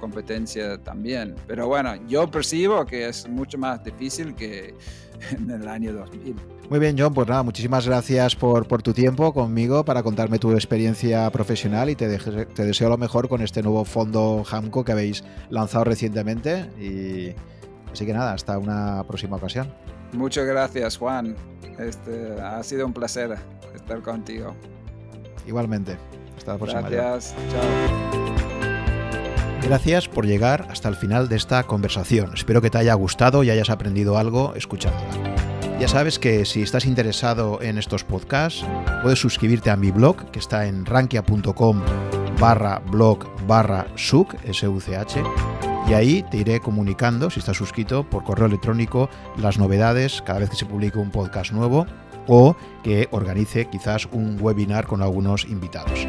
competencia 0.00 0.78
también. 0.78 1.34
Pero 1.46 1.66
bueno, 1.68 1.94
yo 2.06 2.30
percibo 2.30 2.84
que 2.84 3.08
es 3.08 3.28
mucho 3.28 3.58
más 3.58 3.82
difícil 3.82 4.34
que 4.34 4.74
en 5.30 5.50
el 5.50 5.66
año 5.68 5.92
2000. 5.92 6.36
Muy 6.68 6.80
bien, 6.80 6.96
John, 6.98 7.14
pues 7.14 7.28
nada, 7.28 7.44
muchísimas 7.44 7.86
gracias 7.86 8.34
por, 8.34 8.66
por 8.66 8.82
tu 8.82 8.92
tiempo 8.92 9.32
conmigo 9.32 9.84
para 9.84 10.02
contarme 10.02 10.40
tu 10.40 10.50
experiencia 10.52 11.30
profesional 11.30 11.90
y 11.90 11.94
te, 11.94 12.18
te 12.18 12.64
deseo 12.64 12.88
lo 12.88 12.98
mejor 12.98 13.28
con 13.28 13.40
este 13.40 13.62
nuevo 13.62 13.84
fondo 13.84 14.42
Hamco 14.50 14.84
que 14.84 14.90
habéis 14.90 15.22
lanzado 15.48 15.84
recientemente. 15.84 16.68
Y 16.80 17.34
así 17.92 18.04
que 18.04 18.12
nada, 18.12 18.32
hasta 18.32 18.58
una 18.58 19.04
próxima 19.04 19.36
ocasión. 19.36 19.72
Muchas 20.12 20.44
gracias, 20.44 20.96
Juan. 20.96 21.36
Este, 21.78 22.40
ha 22.40 22.60
sido 22.64 22.84
un 22.84 22.92
placer 22.92 23.36
estar 23.74 24.02
contigo. 24.02 24.56
Igualmente. 25.46 25.96
Hasta 26.36 26.52
la 26.52 26.58
próxima. 26.58 26.88
Gracias. 26.88 27.34
Chao. 27.52 28.26
Gracias 29.62 30.08
por 30.08 30.26
llegar 30.26 30.66
hasta 30.70 30.88
el 30.88 30.96
final 30.96 31.28
de 31.28 31.36
esta 31.36 31.62
conversación. 31.64 32.32
Espero 32.34 32.60
que 32.60 32.70
te 32.70 32.78
haya 32.78 32.94
gustado 32.94 33.44
y 33.44 33.50
hayas 33.50 33.70
aprendido 33.70 34.18
algo 34.18 34.54
escuchándola. 34.54 35.35
Ya 35.78 35.88
sabes 35.88 36.18
que 36.18 36.46
si 36.46 36.62
estás 36.62 36.86
interesado 36.86 37.60
en 37.60 37.76
estos 37.76 38.02
podcasts, 38.02 38.64
puedes 39.02 39.18
suscribirte 39.18 39.70
a 39.70 39.76
mi 39.76 39.90
blog, 39.90 40.30
que 40.30 40.38
está 40.38 40.66
en 40.66 40.86
rankia.com 40.86 41.82
barra 42.40 42.80
blog 42.90 43.26
barra 43.46 43.86
such, 43.94 44.34
y 45.86 45.92
ahí 45.92 46.24
te 46.30 46.38
iré 46.38 46.60
comunicando, 46.60 47.28
si 47.28 47.40
estás 47.40 47.58
suscrito, 47.58 48.04
por 48.08 48.24
correo 48.24 48.46
electrónico, 48.46 49.10
las 49.36 49.58
novedades 49.58 50.22
cada 50.22 50.40
vez 50.40 50.50
que 50.50 50.56
se 50.56 50.64
publique 50.64 50.98
un 50.98 51.10
podcast 51.10 51.52
nuevo 51.52 51.86
o 52.26 52.56
que 52.82 53.08
organice 53.10 53.68
quizás 53.68 54.08
un 54.12 54.38
webinar 54.40 54.86
con 54.86 55.02
algunos 55.02 55.44
invitados. 55.44 56.08